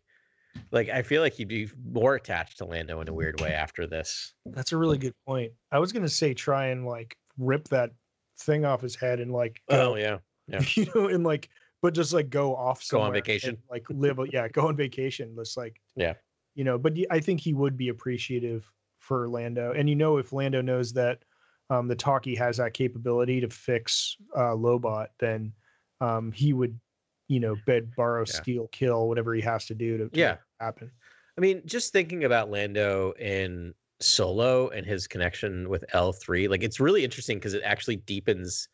like 0.71 0.89
I 0.89 1.01
feel 1.01 1.21
like 1.21 1.33
he'd 1.33 1.47
be 1.47 1.69
more 1.89 2.15
attached 2.15 2.57
to 2.57 2.65
Lando 2.65 2.99
in 2.99 3.07
a 3.07 3.13
weird 3.13 3.39
way 3.39 3.53
after 3.53 3.87
this. 3.87 4.33
That's 4.45 4.73
a 4.73 4.77
really 4.77 4.97
good 4.97 5.15
point. 5.25 5.53
I 5.71 5.79
was 5.79 5.93
gonna 5.93 6.09
say 6.09 6.33
try 6.33 6.67
and 6.67 6.85
like 6.85 7.15
rip 7.37 7.69
that 7.69 7.91
thing 8.39 8.65
off 8.65 8.81
his 8.81 8.95
head 8.95 9.19
and 9.21 9.31
like 9.31 9.61
oh, 9.69 9.75
go, 9.75 9.91
Oh 9.93 9.95
yeah. 9.95 10.17
Yeah. 10.47 10.61
you 10.75 10.91
know, 10.93 11.07
and 11.07 11.23
like 11.23 11.47
but 11.81 11.93
just 11.93 12.13
like 12.13 12.29
go 12.29 12.55
off 12.55 12.87
Go 12.89 13.01
on 13.01 13.11
vacation. 13.13 13.57
like 13.69 13.85
live 13.89 14.19
a- 14.19 14.25
yeah, 14.31 14.47
go 14.47 14.67
on 14.67 14.75
vacation. 14.75 15.35
Just 15.35 15.57
like 15.57 15.81
Yeah. 15.95 16.13
you 16.55 16.63
know, 16.63 16.77
but 16.77 16.93
i 17.09 17.19
think 17.19 17.39
he 17.39 17.53
would 17.53 17.77
be 17.77 17.89
appreciative 17.89 18.69
for 18.99 19.27
Lando. 19.27 19.71
And 19.73 19.89
you 19.89 19.95
know, 19.95 20.17
if 20.17 20.31
Lando 20.33 20.61
knows 20.61 20.93
that 20.93 21.23
um 21.69 21.87
the 21.87 21.95
talkie 21.95 22.35
has 22.35 22.57
that 22.57 22.73
capability 22.73 23.41
to 23.41 23.49
fix 23.49 24.15
uh 24.35 24.53
Lobot, 24.55 25.07
then 25.19 25.53
um 25.99 26.31
he 26.31 26.53
would, 26.53 26.79
you 27.27 27.39
know, 27.39 27.55
bed, 27.65 27.91
borrow, 27.95 28.21
Yeah. 28.21 28.33
steal, 28.33 28.67
kill, 28.67 29.07
whatever 29.07 29.33
he 29.33 29.41
has 29.41 29.65
to 29.67 29.75
do 29.75 29.97
to, 29.97 30.09
to 30.09 30.19
Yeah. 30.19 30.37
happen. 30.59 30.91
I 31.37 31.41
mean, 31.41 31.61
just 31.65 31.93
thinking 31.93 32.25
about 32.25 32.51
Lando 32.51 33.13
in 33.13 33.73
Solo 34.01 34.67
and 34.69 34.85
his 34.85 35.07
connection 35.07 35.69
with 35.69 35.85
L3, 35.93 36.49
like 36.49 36.61
it's 36.63 36.79
really 36.79 37.03
interesting 37.03 37.37
because 37.37 37.53
it 37.53 37.61
actually 37.63 37.95
deepens 37.97 38.67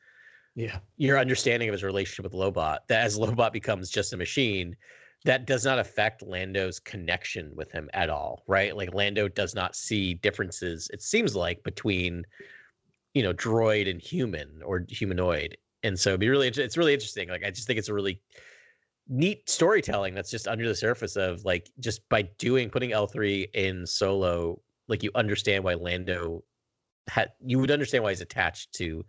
Yeah. 0.58 0.80
your 0.98 1.20
understanding 1.20 1.70
of 1.70 1.74
his 1.74 1.84
relationship 1.84 2.24
with 2.24 2.34
Lobot. 2.34 2.80
That 2.88 3.06
as 3.06 3.18
Lobot 3.20 3.54
becomes 3.54 3.92
just 3.92 4.12
a 4.12 4.18
machine, 4.18 4.76
that 5.24 5.46
does 5.46 5.64
not 5.64 5.78
affect 5.78 6.24
Lando's 6.24 6.80
connection 6.80 7.52
with 7.56 7.72
him 7.72 7.90
at 7.94 8.10
all, 8.10 8.44
right? 8.48 8.76
Like 8.76 8.94
Lando 8.94 9.28
does 9.28 9.54
not 9.54 9.76
see 9.76 10.16
differences. 10.16 10.90
It 10.92 11.04
seems 11.04 11.36
like 11.36 11.62
between, 11.62 12.26
you 13.14 13.22
know, 13.22 13.34
droid 13.34 13.88
and 13.90 14.02
human 14.02 14.62
or 14.64 14.84
humanoid, 14.90 15.56
and 15.84 15.98
so 15.98 16.10
it'd 16.10 16.22
be 16.22 16.30
really, 16.30 16.48
it's 16.48 16.76
really 16.78 16.94
interesting. 16.94 17.30
Like 17.30 17.44
I 17.46 17.52
just 17.52 17.68
think 17.68 17.78
it's 17.78 17.90
a 17.90 17.94
really 17.94 18.20
neat 19.08 19.48
storytelling 19.48 20.16
that's 20.16 20.32
just 20.32 20.48
under 20.48 20.68
the 20.68 20.76
surface 20.76 21.16
of 21.16 21.46
like 21.46 21.70
just 21.80 22.08
by 22.10 22.24
doing 22.40 22.70
putting 22.72 22.94
L 22.94 23.06
three 23.06 23.48
in 23.54 23.86
Solo, 23.86 24.60
like 24.88 25.04
you 25.04 25.12
understand 25.14 25.64
why 25.64 25.76
Lando 25.76 26.44
had 27.08 27.30
you 27.46 27.60
would 27.60 27.70
understand 27.72 28.04
why 28.04 28.10
he's 28.10 28.22
attached 28.22 28.74
to 28.74 29.06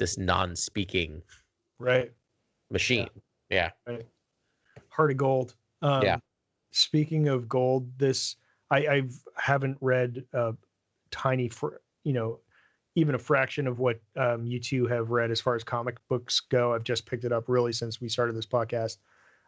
this 0.00 0.18
non-speaking 0.18 1.22
Right. 1.78 2.12
machine. 2.70 3.08
Yeah. 3.48 3.70
Heart 4.88 5.12
of 5.12 5.16
Gold. 5.16 5.54
Um, 5.82 6.02
Yeah. 6.02 6.18
Speaking 6.72 7.28
of 7.28 7.48
gold, 7.48 7.98
this 7.98 8.36
I 8.70 8.86
I've 8.86 9.12
haven't 9.36 9.76
read 9.80 10.24
a 10.32 10.54
tiny 11.10 11.48
for 11.48 11.80
you 12.04 12.12
know 12.12 12.38
even 12.94 13.16
a 13.16 13.18
fraction 13.18 13.66
of 13.66 13.80
what 13.80 14.00
um, 14.16 14.46
you 14.46 14.60
two 14.60 14.86
have 14.86 15.10
read 15.10 15.30
as 15.32 15.40
far 15.40 15.56
as 15.56 15.64
comic 15.64 15.96
books 16.08 16.38
go. 16.40 16.72
I've 16.72 16.84
just 16.84 17.06
picked 17.06 17.24
it 17.24 17.32
up 17.32 17.48
really 17.48 17.72
since 17.72 18.00
we 18.00 18.08
started 18.08 18.36
this 18.36 18.46
podcast. 18.46 18.98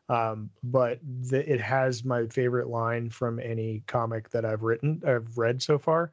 Um, 0.09 0.51
but 0.65 0.99
the, 1.31 1.49
it 1.51 1.61
has 1.61 2.05
my 2.05 2.27
favorite 2.27 2.69
line 2.69 3.09
from 3.09 3.39
any 3.39 3.85
comic 3.87 4.29
that 4.31 4.45
I've 4.45 4.63
written, 4.63 5.01
I've 5.07 5.39
read 5.39 5.63
so 5.63 5.79
far. 5.79 6.11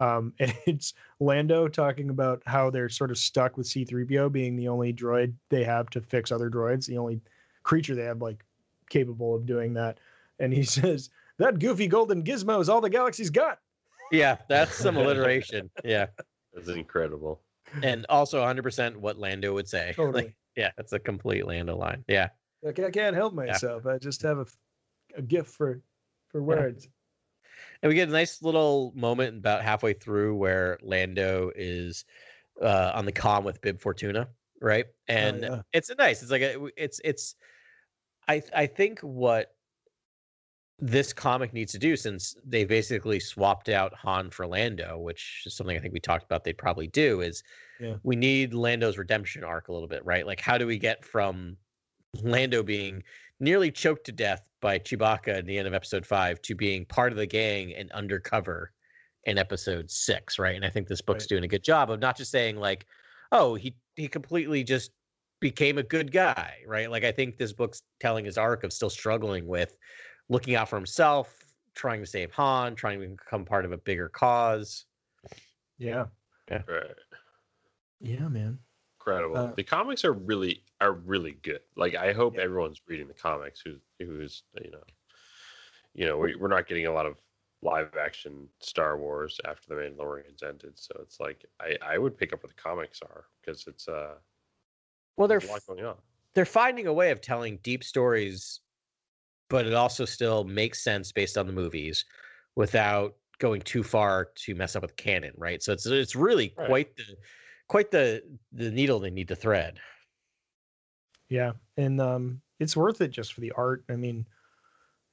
Um, 0.00 0.32
and 0.38 0.54
it's 0.66 0.94
Lando 1.20 1.68
talking 1.68 2.10
about 2.10 2.42
how 2.46 2.70
they're 2.70 2.88
sort 2.88 3.10
of 3.10 3.18
stuck 3.18 3.56
with 3.56 3.66
C3PO 3.66 4.32
being 4.32 4.56
the 4.56 4.68
only 4.68 4.92
droid 4.92 5.34
they 5.48 5.64
have 5.64 5.90
to 5.90 6.00
fix 6.00 6.32
other 6.32 6.50
droids, 6.50 6.86
the 6.86 6.98
only 6.98 7.20
creature 7.62 7.94
they 7.94 8.04
have 8.04 8.22
like 8.22 8.44
capable 8.88 9.34
of 9.34 9.46
doing 9.46 9.74
that. 9.74 9.98
And 10.38 10.52
he 10.52 10.62
says, 10.64 11.10
That 11.38 11.58
goofy 11.58 11.88
golden 11.88 12.22
gizmo 12.22 12.60
is 12.60 12.68
all 12.68 12.80
the 12.80 12.90
galaxy's 12.90 13.30
got. 13.30 13.58
Yeah, 14.10 14.38
that's 14.48 14.74
some 14.74 14.96
alliteration. 14.98 15.70
Yeah. 15.84 16.06
That's 16.54 16.68
incredible. 16.68 17.42
And 17.82 18.06
also 18.08 18.40
100% 18.40 18.96
what 18.96 19.18
Lando 19.18 19.52
would 19.52 19.68
say. 19.68 19.92
Totally. 19.94 20.24
Like, 20.24 20.34
yeah, 20.56 20.70
that's 20.76 20.92
a 20.94 20.98
complete 20.98 21.46
Lando 21.46 21.76
line. 21.76 22.04
Yeah. 22.08 22.28
Like, 22.62 22.78
I 22.80 22.90
can't 22.90 23.14
help 23.14 23.34
myself. 23.34 23.86
I 23.86 23.98
just 23.98 24.22
have 24.22 24.38
a, 24.38 24.46
a 25.16 25.22
gift 25.22 25.50
for 25.50 25.80
for 26.28 26.42
words. 26.42 26.88
And 27.82 27.88
we 27.88 27.94
get 27.94 28.08
a 28.08 28.12
nice 28.12 28.42
little 28.42 28.92
moment 28.96 29.38
about 29.38 29.62
halfway 29.62 29.92
through 29.92 30.34
where 30.36 30.78
Lando 30.82 31.52
is 31.54 32.04
uh, 32.60 32.92
on 32.94 33.04
the 33.04 33.12
comm 33.12 33.44
with 33.44 33.60
Bib 33.60 33.80
Fortuna, 33.80 34.28
right? 34.60 34.86
And 35.06 35.42
yeah. 35.42 35.60
it's 35.72 35.90
a 35.90 35.94
nice. 35.94 36.22
It's 36.22 36.30
like 36.30 36.42
a, 36.42 36.68
it's 36.76 37.00
it's. 37.04 37.36
I 38.26 38.42
I 38.54 38.66
think 38.66 39.00
what 39.00 39.54
this 40.80 41.12
comic 41.12 41.52
needs 41.52 41.72
to 41.72 41.78
do, 41.78 41.96
since 41.96 42.36
they 42.44 42.64
basically 42.64 43.18
swapped 43.18 43.68
out 43.68 43.92
Han 43.94 44.30
for 44.30 44.46
Lando, 44.46 44.98
which 44.98 45.42
is 45.44 45.54
something 45.54 45.76
I 45.76 45.80
think 45.80 45.92
we 45.92 46.00
talked 46.00 46.24
about 46.24 46.44
they'd 46.44 46.58
probably 46.58 46.86
do, 46.86 47.20
is 47.20 47.42
Yeah. 47.80 47.96
we 48.04 48.14
need 48.14 48.54
Lando's 48.54 48.96
redemption 48.96 49.42
arc 49.42 49.68
a 49.68 49.72
little 49.72 49.88
bit, 49.88 50.04
right? 50.04 50.26
Like, 50.26 50.40
how 50.40 50.56
do 50.56 50.66
we 50.66 50.78
get 50.78 51.04
from 51.04 51.56
Lando 52.22 52.62
being 52.62 53.02
nearly 53.40 53.70
choked 53.70 54.04
to 54.06 54.12
death 54.12 54.42
by 54.60 54.78
Chewbacca 54.78 55.28
at 55.38 55.46
the 55.46 55.58
end 55.58 55.68
of 55.68 55.74
episode 55.74 56.04
five 56.06 56.40
to 56.42 56.54
being 56.54 56.84
part 56.84 57.12
of 57.12 57.18
the 57.18 57.26
gang 57.26 57.74
and 57.74 57.90
undercover 57.92 58.72
in 59.24 59.38
episode 59.38 59.90
six, 59.90 60.38
right? 60.38 60.56
And 60.56 60.64
I 60.64 60.70
think 60.70 60.88
this 60.88 61.00
book's 61.02 61.24
Right. 61.24 61.28
doing 61.28 61.44
a 61.44 61.48
good 61.48 61.62
job 61.64 61.90
of 61.90 62.00
not 62.00 62.16
just 62.16 62.30
saying 62.30 62.56
like, 62.56 62.86
oh, 63.32 63.54
he 63.54 63.76
he 63.96 64.08
completely 64.08 64.64
just 64.64 64.92
became 65.40 65.78
a 65.78 65.82
good 65.82 66.10
guy, 66.12 66.62
right? 66.66 66.90
Like 66.90 67.04
I 67.04 67.12
think 67.12 67.36
this 67.36 67.52
book's 67.52 67.82
telling 68.00 68.24
his 68.24 68.38
arc 68.38 68.64
of 68.64 68.72
still 68.72 68.90
struggling 68.90 69.46
with 69.46 69.76
looking 70.28 70.54
out 70.56 70.68
for 70.68 70.76
himself, 70.76 71.44
trying 71.74 72.00
to 72.00 72.06
save 72.06 72.32
Han, 72.32 72.74
trying 72.74 73.00
to 73.00 73.08
become 73.08 73.44
part 73.44 73.64
of 73.64 73.72
a 73.72 73.78
bigger 73.78 74.08
cause. 74.08 74.86
Yeah. 75.78 76.06
Right. 76.50 76.96
Yeah, 78.00 78.28
man. 78.28 78.58
Incredible. 79.08 79.50
Uh, 79.50 79.56
the 79.56 79.64
comics 79.64 80.04
are 80.04 80.12
really 80.12 80.64
are 80.80 80.92
really 80.92 81.32
good. 81.32 81.62
Like 81.76 81.94
I 81.94 82.12
hope 82.12 82.38
everyone's 82.38 82.80
reading 82.86 83.08
the 83.08 83.14
comics 83.14 83.60
who 83.60 83.80
who's 83.98 84.44
you 84.62 84.70
know 84.70 84.82
you 85.94 86.06
know 86.06 86.18
we, 86.18 86.34
we're 86.36 86.48
not 86.48 86.66
getting 86.66 86.86
a 86.86 86.92
lot 86.92 87.06
of 87.06 87.20
live 87.62 87.96
action 87.96 88.48
Star 88.60 88.98
Wars 88.98 89.40
after 89.44 89.68
the 89.68 89.74
Mandalorian's 89.74 90.42
ended, 90.42 90.78
so 90.78 90.94
it's 91.00 91.20
like 91.20 91.44
I 91.60 91.76
I 91.82 91.98
would 91.98 92.16
pick 92.16 92.32
up 92.32 92.42
what 92.42 92.50
the 92.54 92.60
comics 92.62 93.02
are 93.02 93.26
because 93.40 93.66
it's 93.66 93.88
uh 93.88 94.18
Well, 95.16 95.28
they're 95.28 95.42
a 95.42 95.46
lot 95.46 95.66
going 95.66 95.84
on. 95.84 96.00
they're 96.34 96.44
finding 96.44 96.86
a 96.86 96.92
way 96.92 97.10
of 97.10 97.20
telling 97.20 97.58
deep 97.58 97.82
stories, 97.84 98.60
but 99.50 99.66
it 99.66 99.74
also 99.74 100.04
still 100.04 100.44
makes 100.44 100.82
sense 100.82 101.12
based 101.12 101.38
on 101.38 101.46
the 101.46 101.54
movies 101.54 102.04
without 102.56 103.16
going 103.38 103.62
too 103.62 103.82
far 103.84 104.26
to 104.36 104.54
mess 104.54 104.76
up 104.76 104.82
with 104.82 104.96
canon, 104.96 105.34
right? 105.36 105.62
So 105.62 105.72
it's 105.72 105.86
it's 105.86 106.16
really 106.16 106.50
Right. 106.56 106.66
quite 106.66 106.96
the 106.96 107.16
quite 107.68 107.90
the 107.90 108.22
the 108.52 108.70
needle 108.70 108.98
they 108.98 109.10
need 109.10 109.28
to 109.28 109.36
thread. 109.36 109.80
Yeah, 111.28 111.52
and 111.76 112.00
um, 112.00 112.40
it's 112.58 112.76
worth 112.76 113.00
it 113.00 113.10
just 113.10 113.34
for 113.34 113.40
the 113.40 113.52
art. 113.52 113.84
I 113.90 113.96
mean, 113.96 114.26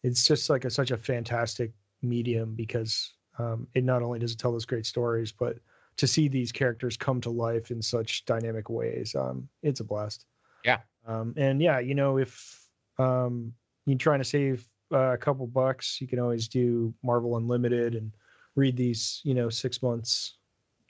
it's 0.03 0.27
just 0.27 0.49
like 0.49 0.65
a, 0.65 0.69
such 0.69 0.91
a 0.91 0.97
fantastic 0.97 1.73
medium 2.01 2.55
because 2.55 3.13
um, 3.37 3.67
it 3.73 3.83
not 3.83 4.01
only 4.01 4.19
does 4.19 4.31
it 4.31 4.39
tell 4.39 4.51
those 4.51 4.65
great 4.65 4.85
stories, 4.85 5.31
but 5.31 5.59
to 5.97 6.07
see 6.07 6.27
these 6.27 6.51
characters 6.51 6.97
come 6.97 7.21
to 7.21 7.29
life 7.29 7.71
in 7.71 7.81
such 7.81 8.25
dynamic 8.25 8.69
ways, 8.69 9.15
um, 9.15 9.49
it's 9.61 9.79
a 9.79 9.83
blast. 9.83 10.25
Yeah. 10.63 10.79
Um, 11.05 11.33
and 11.37 11.61
yeah, 11.61 11.79
you 11.79 11.95
know, 11.95 12.17
if 12.17 12.67
um, 12.97 13.53
you're 13.85 13.97
trying 13.97 14.19
to 14.19 14.25
save 14.25 14.67
uh, 14.91 15.13
a 15.13 15.17
couple 15.17 15.47
bucks, 15.47 15.99
you 15.99 16.07
can 16.07 16.19
always 16.19 16.47
do 16.47 16.93
Marvel 17.03 17.37
Unlimited 17.37 17.95
and 17.95 18.15
read 18.55 18.77
these, 18.77 19.21
you 19.23 19.33
know, 19.33 19.49
six 19.49 19.81
months 19.83 20.37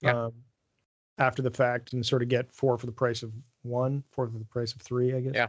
Yeah. 0.02 0.26
um, 0.26 0.34
after 1.18 1.42
the 1.42 1.52
fact 1.52 1.94
and 1.94 2.06
sort 2.06 2.22
of 2.22 2.28
get 2.30 2.52
four 2.52 2.78
for 2.78 2.86
the 2.86 2.92
price 2.92 3.24
of 3.24 3.32
one, 3.64 4.04
four 4.12 4.28
for 4.28 4.38
the 4.38 4.46
price 4.46 4.74
of 4.74 4.82
three, 4.82 5.14
I 5.16 5.22
guess. 5.22 5.34
Yeah. 5.34 5.48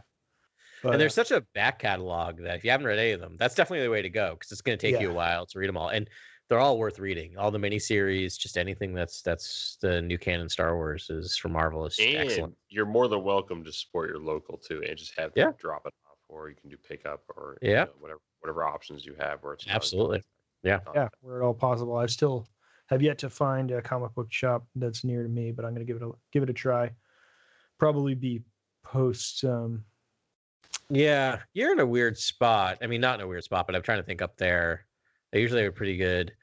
But, 0.83 0.89
and 0.89 0.95
uh, 0.95 0.97
there's 0.99 1.13
such 1.13 1.31
a 1.31 1.41
back 1.55 1.79
catalog 1.79 2.37
that 2.41 2.55
if 2.57 2.63
you 2.63 2.71
haven't 2.71 2.85
read 2.85 2.99
any 2.99 3.11
of 3.11 3.19
them, 3.19 3.35
that's 3.37 3.55
definitely 3.55 3.83
the 3.83 3.91
way 3.91 4.01
to 4.01 4.09
go 4.09 4.35
because 4.35 4.51
it's 4.51 4.61
going 4.61 4.77
to 4.77 4.91
take 4.91 5.01
you 5.01 5.09
a 5.09 5.13
while 5.13 5.45
to 5.47 5.59
read 5.59 5.67
them 5.67 5.77
all, 5.77 5.89
and 5.89 6.07
they're 6.49 6.59
all 6.59 6.77
worth 6.77 6.99
reading. 6.99 7.35
All 7.37 7.51
the 7.51 7.57
miniseries, 7.57 8.37
just 8.37 8.57
anything 8.57 8.93
that's 8.93 9.21
that's 9.21 9.77
the 9.81 10.01
new 10.01 10.17
canon 10.17 10.47
Star 10.49 10.75
Wars 10.75 11.09
is 11.09 11.35
from 11.35 11.53
Marvel 11.53 11.85
is 11.87 11.97
And 11.99 12.15
excellent. 12.15 12.55
you're 12.69 12.85
more 12.85 13.07
than 13.07 13.23
welcome 13.23 13.63
to 13.63 13.71
support 13.71 14.09
your 14.09 14.19
local 14.19 14.57
too, 14.57 14.83
and 14.87 14.97
just 14.97 15.17
have 15.17 15.33
them 15.33 15.47
Yeah. 15.47 15.51
drop 15.59 15.81
it 15.87 15.93
off, 16.09 16.17
or 16.29 16.47
you 16.49 16.55
can 16.55 16.69
do 16.69 16.77
pickup, 16.77 17.23
or 17.35 17.57
you 17.61 17.71
Yeah. 17.71 17.85
know, 17.85 17.91
whatever 17.99 18.21
whatever 18.41 18.63
options 18.63 19.03
you 19.03 19.15
have. 19.19 19.43
Where 19.43 19.53
it's 19.53 19.65
Absolutely. 19.67 20.23
Yeah. 20.63 20.79
yeah, 20.93 21.09
where 21.21 21.41
at 21.41 21.45
all 21.45 21.53
possible. 21.55 21.95
I 21.97 22.05
still 22.05 22.47
have 22.87 23.01
yet 23.01 23.17
to 23.19 23.29
find 23.29 23.71
a 23.71 23.81
comic 23.81 24.13
book 24.15 24.27
shop 24.31 24.65
that's 24.75 25.03
near 25.03 25.23
to 25.23 25.29
me, 25.29 25.51
but 25.51 25.65
I'm 25.65 25.73
gonna 25.73 25.85
give 25.85 25.97
it 25.97 26.03
a 26.03 26.11
give 26.31 26.43
it 26.43 26.49
a 26.49 26.53
try. 26.53 26.91
Probably 27.77 28.15
be 28.15 28.41
post 28.83 29.43
um 29.43 29.83
Yeah, 30.89 31.39
you're 31.53 31.71
in 31.73 31.79
a 31.79 31.85
weird 31.85 32.17
spot. 32.17 32.77
I 32.81 32.87
mean, 32.87 33.01
not 33.01 33.19
in 33.19 33.25
a 33.25 33.27
weird 33.27 33.43
spot, 33.43 33.67
but 33.67 33.75
I'm 33.75 33.81
trying 33.81 33.99
to 33.99 34.03
think 34.03 34.21
up 34.21 34.37
there. 34.37 34.85
They 35.31 35.41
usually 35.41 35.63
are 35.63 35.71
pretty 35.71 35.97
good. 35.97 36.33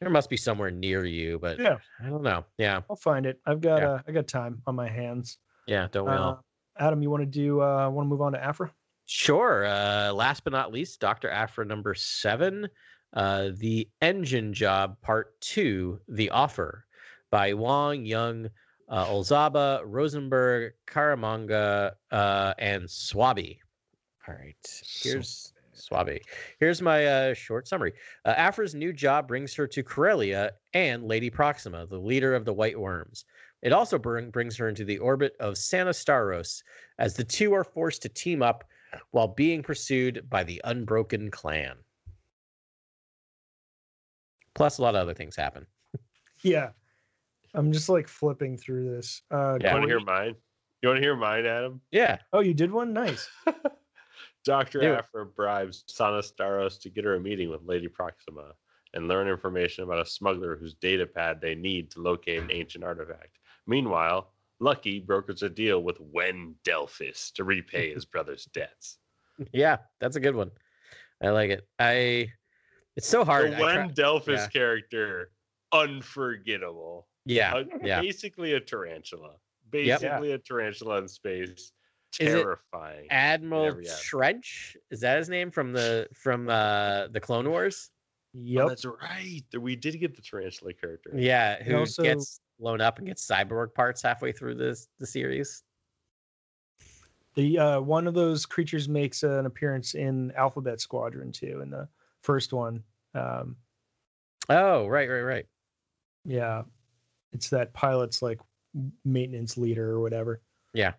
There 0.00 0.10
must 0.10 0.30
be 0.30 0.36
somewhere 0.36 0.70
near 0.70 1.04
you, 1.04 1.38
but 1.38 1.58
Yeah. 1.58 1.78
I 2.02 2.08
don't 2.08 2.22
know. 2.22 2.44
Yeah, 2.56 2.80
I'll 2.88 2.96
find 2.96 3.26
it. 3.26 3.40
I've 3.46 3.60
got 3.60 3.82
Yeah. 3.82 3.90
uh, 3.90 4.02
I 4.06 4.12
got 4.12 4.28
time 4.28 4.62
on 4.66 4.74
my 4.74 4.88
hands. 4.88 5.38
yeah, 5.66 5.88
don't 5.90 6.06
we 6.06 6.12
Uh, 6.12 6.18
all? 6.22 6.44
Adam, 6.78 7.02
you 7.02 7.10
want 7.10 7.22
to 7.22 7.26
do 7.26 7.60
uh 7.60 7.88
want 7.90 8.06
to 8.06 8.08
move 8.08 8.22
on 8.22 8.32
to 8.32 8.42
Aphra? 8.42 8.72
Sure. 9.06 9.64
Uh, 9.66 10.12
last 10.12 10.44
but 10.44 10.52
not 10.52 10.70
least, 10.72 11.00
Dr. 11.00 11.28
Aphra 11.30 11.64
number 11.64 11.94
seven, 11.94 12.68
uh, 13.14 13.50
The 13.56 13.88
Engine 14.00 14.52
Job 14.52 15.00
Part 15.00 15.40
Two, 15.40 16.00
The 16.08 16.30
Offer 16.30 16.84
by 17.30 17.54
Wong 17.54 18.04
Young, 18.04 18.48
uh, 18.88 19.06
Olzaba, 19.06 19.82
Rosenberg, 19.84 20.72
Caramagna, 20.86 21.92
uh, 22.10 22.54
and 22.58 22.84
Swabi. 22.84 23.58
All 24.26 24.34
right. 24.34 24.56
Here's 25.02 25.52
Swabi. 25.74 26.20
Here's 26.58 26.82
my 26.82 27.06
uh, 27.06 27.34
short 27.34 27.68
summary. 27.68 27.92
Uh, 28.24 28.34
Aphra's 28.36 28.74
new 28.74 28.92
job 28.92 29.28
brings 29.28 29.54
her 29.54 29.66
to 29.66 29.82
Corellia 29.82 30.52
and 30.74 31.04
Lady 31.04 31.30
Proxima, 31.30 31.86
the 31.86 31.98
leader 31.98 32.34
of 32.34 32.44
the 32.44 32.52
White 32.52 32.78
Worms. 32.78 33.24
It 33.62 33.72
also 33.72 33.98
bring, 33.98 34.30
brings 34.30 34.56
her 34.56 34.68
into 34.68 34.84
the 34.84 34.98
orbit 34.98 35.34
of 35.40 35.58
Sana 35.58 35.90
Starros, 35.90 36.62
as 36.98 37.14
the 37.14 37.24
two 37.24 37.54
are 37.54 37.64
forced 37.64 38.02
to 38.02 38.08
team 38.08 38.42
up 38.42 38.64
while 39.10 39.28
being 39.28 39.62
pursued 39.62 40.28
by 40.30 40.44
the 40.44 40.60
Unbroken 40.64 41.30
Clan. 41.30 41.76
Plus, 44.54 44.78
a 44.78 44.82
lot 44.82 44.94
of 44.94 45.02
other 45.02 45.14
things 45.14 45.36
happen. 45.36 45.66
Yeah. 46.42 46.70
I'm 47.54 47.72
just 47.72 47.88
like 47.88 48.08
flipping 48.08 48.56
through 48.56 48.94
this. 48.96 49.22
Uh 49.30 49.58
Yeah. 49.60 49.68
You 49.68 49.74
want 49.74 49.82
to 49.84 49.88
hear 49.88 50.00
mine? 50.00 50.34
You 50.82 50.88
want 50.88 50.98
to 50.98 51.02
hear 51.02 51.16
mine, 51.16 51.46
Adam? 51.46 51.80
Yeah. 51.90 52.18
Oh, 52.32 52.40
you 52.40 52.54
did 52.54 52.70
one? 52.70 52.92
Nice. 52.92 53.28
Dr. 54.44 54.80
Do. 54.80 54.94
Aphra 54.94 55.26
bribes 55.26 55.84
Sana 55.88 56.18
Starros 56.18 56.80
to 56.82 56.90
get 56.90 57.04
her 57.04 57.16
a 57.16 57.20
meeting 57.20 57.50
with 57.50 57.62
Lady 57.64 57.88
Proxima 57.88 58.52
and 58.94 59.08
learn 59.08 59.28
information 59.28 59.84
about 59.84 60.00
a 60.00 60.06
smuggler 60.08 60.56
whose 60.56 60.74
data 60.74 61.06
pad 61.06 61.40
they 61.40 61.54
need 61.54 61.90
to 61.90 62.00
locate 62.00 62.40
an 62.40 62.50
ancient 62.50 62.84
artifact. 62.84 63.38
Meanwhile, 63.66 64.32
Lucky 64.60 64.98
brokers 64.98 65.42
a 65.42 65.48
deal 65.48 65.82
with 65.82 65.98
Wen 66.00 66.54
Delphis 66.64 67.32
to 67.34 67.44
repay 67.44 67.92
his 67.94 68.04
brother's 68.12 68.46
debts. 68.46 68.98
Yeah. 69.52 69.78
That's 70.00 70.16
a 70.16 70.20
good 70.20 70.34
one. 70.34 70.50
I 71.22 71.30
like 71.30 71.50
it. 71.50 71.66
I. 71.78 72.32
It's 72.98 73.06
so 73.06 73.24
hard. 73.24 73.52
The 73.52 73.56
I 73.56 73.58
try- 73.60 73.76
Wen 73.76 73.90
Delphis 73.94 74.26
yeah. 74.38 74.46
character, 74.48 75.30
unforgettable. 75.70 77.06
yeah. 77.24 77.54
Uh, 77.54 77.64
Yeah. 77.80 78.00
Basically 78.00 78.54
a 78.54 78.60
tarantula. 78.60 79.36
Basically 79.70 80.32
a 80.32 80.38
tarantula 80.38 80.98
in 80.98 81.06
space. 81.08 81.48
Is 82.18 82.34
it 82.34 82.42
Terrifying. 82.42 83.06
Admiral 83.10 83.62
Whatever 83.62 83.82
you 83.82 83.88
have. 83.90 84.00
Trench 84.00 84.76
is 84.90 84.98
that 85.00 85.18
his 85.18 85.28
name 85.28 85.52
from 85.52 85.72
the 85.72 86.08
from 86.12 86.48
uh 86.48 87.06
the 87.08 87.20
Clone 87.20 87.48
Wars? 87.48 87.90
Oh, 88.34 88.40
Yep. 88.40 88.68
that's 88.68 88.84
right. 88.84 89.42
We 89.56 89.76
did 89.76 90.00
get 90.00 90.16
the 90.16 90.22
tarantula 90.22 90.72
character. 90.74 91.12
Yeah, 91.14 91.62
who 91.62 91.76
also- 91.76 92.02
gets 92.02 92.40
blown 92.58 92.80
up 92.80 92.98
and 92.98 93.06
gets 93.06 93.24
cyborg 93.24 93.74
parts 93.74 94.02
halfway 94.02 94.32
through 94.32 94.56
this 94.56 94.88
the 94.98 95.06
series. 95.06 95.62
The 97.36 97.58
uh, 97.58 97.80
one 97.80 98.08
of 98.08 98.14
those 98.14 98.44
creatures 98.44 98.88
makes 98.88 99.22
an 99.22 99.46
appearance 99.46 99.94
in 99.94 100.32
Alphabet 100.32 100.80
Squadron 100.80 101.30
too, 101.30 101.60
in 101.62 101.70
the 101.70 101.86
first 102.22 102.52
one. 102.52 102.82
Um, 103.14 103.56
Oh, 104.50 104.86
right, 104.86 105.08
right, 105.10 105.20
right. 105.22 105.46
yeah, 106.24 106.62
it's 107.32 107.50
that 107.50 107.74
pilot's 107.74 108.22
like 108.22 108.40
maintenance 109.04 109.56
leader 109.58 109.90
or 109.90 110.00
whatever. 110.00 110.40
Yeah. 110.72 110.92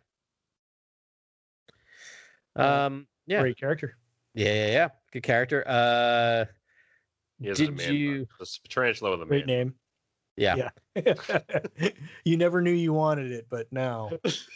Yeah. 2.55 2.86
Um. 2.86 3.07
Yeah. 3.26 3.41
Great 3.41 3.57
character. 3.59 3.95
Yeah. 4.36 4.53
Yeah. 4.53 4.67
Yeah. 4.72 4.88
Good 5.11 5.24
character. 5.24 5.63
Uh. 5.67 6.45
He 7.39 7.47
has 7.47 7.57
Did 7.57 7.78
man 7.78 7.93
you- 7.93 8.28
It's 8.39 8.59
a 8.65 8.67
tarantula 8.67 9.11
with 9.11 9.22
a 9.22 9.26
Great 9.26 9.47
man 9.47 9.57
name. 9.57 9.74
Yeah. 10.36 10.70
Yeah. 10.95 11.89
you 12.26 12.38
never 12.38 12.61
knew 12.61 12.72
you 12.72 12.93
wanted 12.93 13.32
it, 13.32 13.47
but 13.49 13.72
now, 13.72 14.11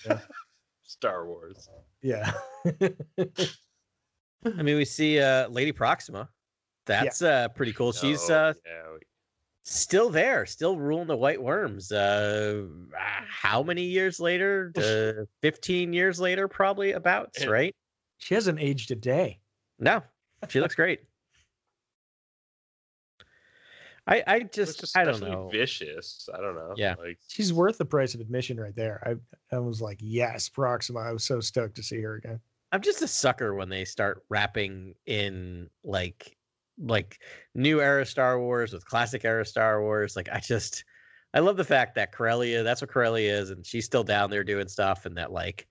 bun. 0.06 0.20
Star 0.84 1.26
Wars. 1.26 1.70
yeah. 2.02 2.32
I 4.46 4.62
mean, 4.62 4.76
we 4.76 4.86
see 4.86 5.20
uh 5.20 5.48
Lady 5.50 5.72
Proxima. 5.72 6.30
That's 6.86 7.22
uh 7.22 7.50
pretty 7.50 7.74
cool. 7.74 7.92
She's 7.92 8.30
Oh, 8.30 8.34
uh 8.36 8.54
yeah, 8.66 8.98
still 9.64 10.10
there, 10.10 10.46
still 10.46 10.78
ruling 10.78 11.08
the 11.08 11.16
White 11.18 11.42
Worms. 11.42 11.92
Uh, 11.92 12.66
how 13.28 13.64
many 13.64 13.84
years 13.84 14.20
later? 14.20 14.72
Uh, 14.78 15.26
Fifteen 15.42 15.94
years 15.94 16.20
later, 16.20 16.48
probably 16.48 16.92
about 16.94 17.30
And- 17.40 17.50
right? 17.50 17.76
she 18.18 18.34
hasn't 18.36 18.60
aged 18.60 18.92
a 18.92 18.96
day. 18.96 19.40
No, 19.80 20.02
she 20.50 20.60
looks 20.62 20.76
great. 20.76 21.02
I 24.06 24.22
I 24.28 24.36
it's 24.38 24.76
just 24.76 24.98
I 24.98 25.06
don't 25.06 25.22
know. 25.22 25.50
Vicious. 25.50 26.28
I 26.34 26.42
don't 26.42 26.56
know. 26.56 26.74
Yeah. 26.76 26.96
Like 27.00 27.20
She's 27.28 27.54
worth 27.54 27.78
the 27.78 27.86
price 27.86 28.14
of 28.14 28.20
admission 28.22 28.60
right 28.60 28.76
there. 28.76 29.02
I 29.52 29.56
I 29.56 29.60
was 29.60 29.82
like, 29.82 30.00
yes, 30.02 30.50
Proxima. 30.50 31.00
I 31.00 31.12
was 31.14 31.24
so 31.24 31.40
stoked 31.40 31.76
to 31.76 31.84
see 31.84 32.02
her 32.02 32.16
again. 32.16 32.40
I'm 32.74 32.82
just 32.82 33.02
a 33.02 33.08
sucker 33.08 33.54
when 33.54 33.70
they 33.70 33.86
start 33.86 34.24
wrapping 34.30 34.96
in 35.06 35.70
like 35.84 36.36
like 36.78 37.22
new 37.56 37.82
era 37.82 38.06
Star 38.06 38.40
Wars 38.40 38.74
with 38.74 38.86
classic 38.86 39.26
era 39.26 39.46
Star 39.46 39.82
Wars. 39.82 40.16
Like 40.16 40.30
I 40.32 40.40
just 40.40 40.84
I 41.34 41.40
love 41.40 41.58
the 41.58 41.64
fact 41.64 41.96
that 41.96 42.12
Corellia, 42.12 42.64
that's 42.64 42.82
what 42.82 42.92
Corellia 42.92 43.34
is, 43.34 43.50
and 43.50 43.66
she's 43.66 43.86
still 43.86 44.04
down 44.04 44.30
there 44.30 44.44
doing 44.44 44.68
stuff, 44.68 45.06
and 45.06 45.18
that 45.18 45.32
like 45.32 45.68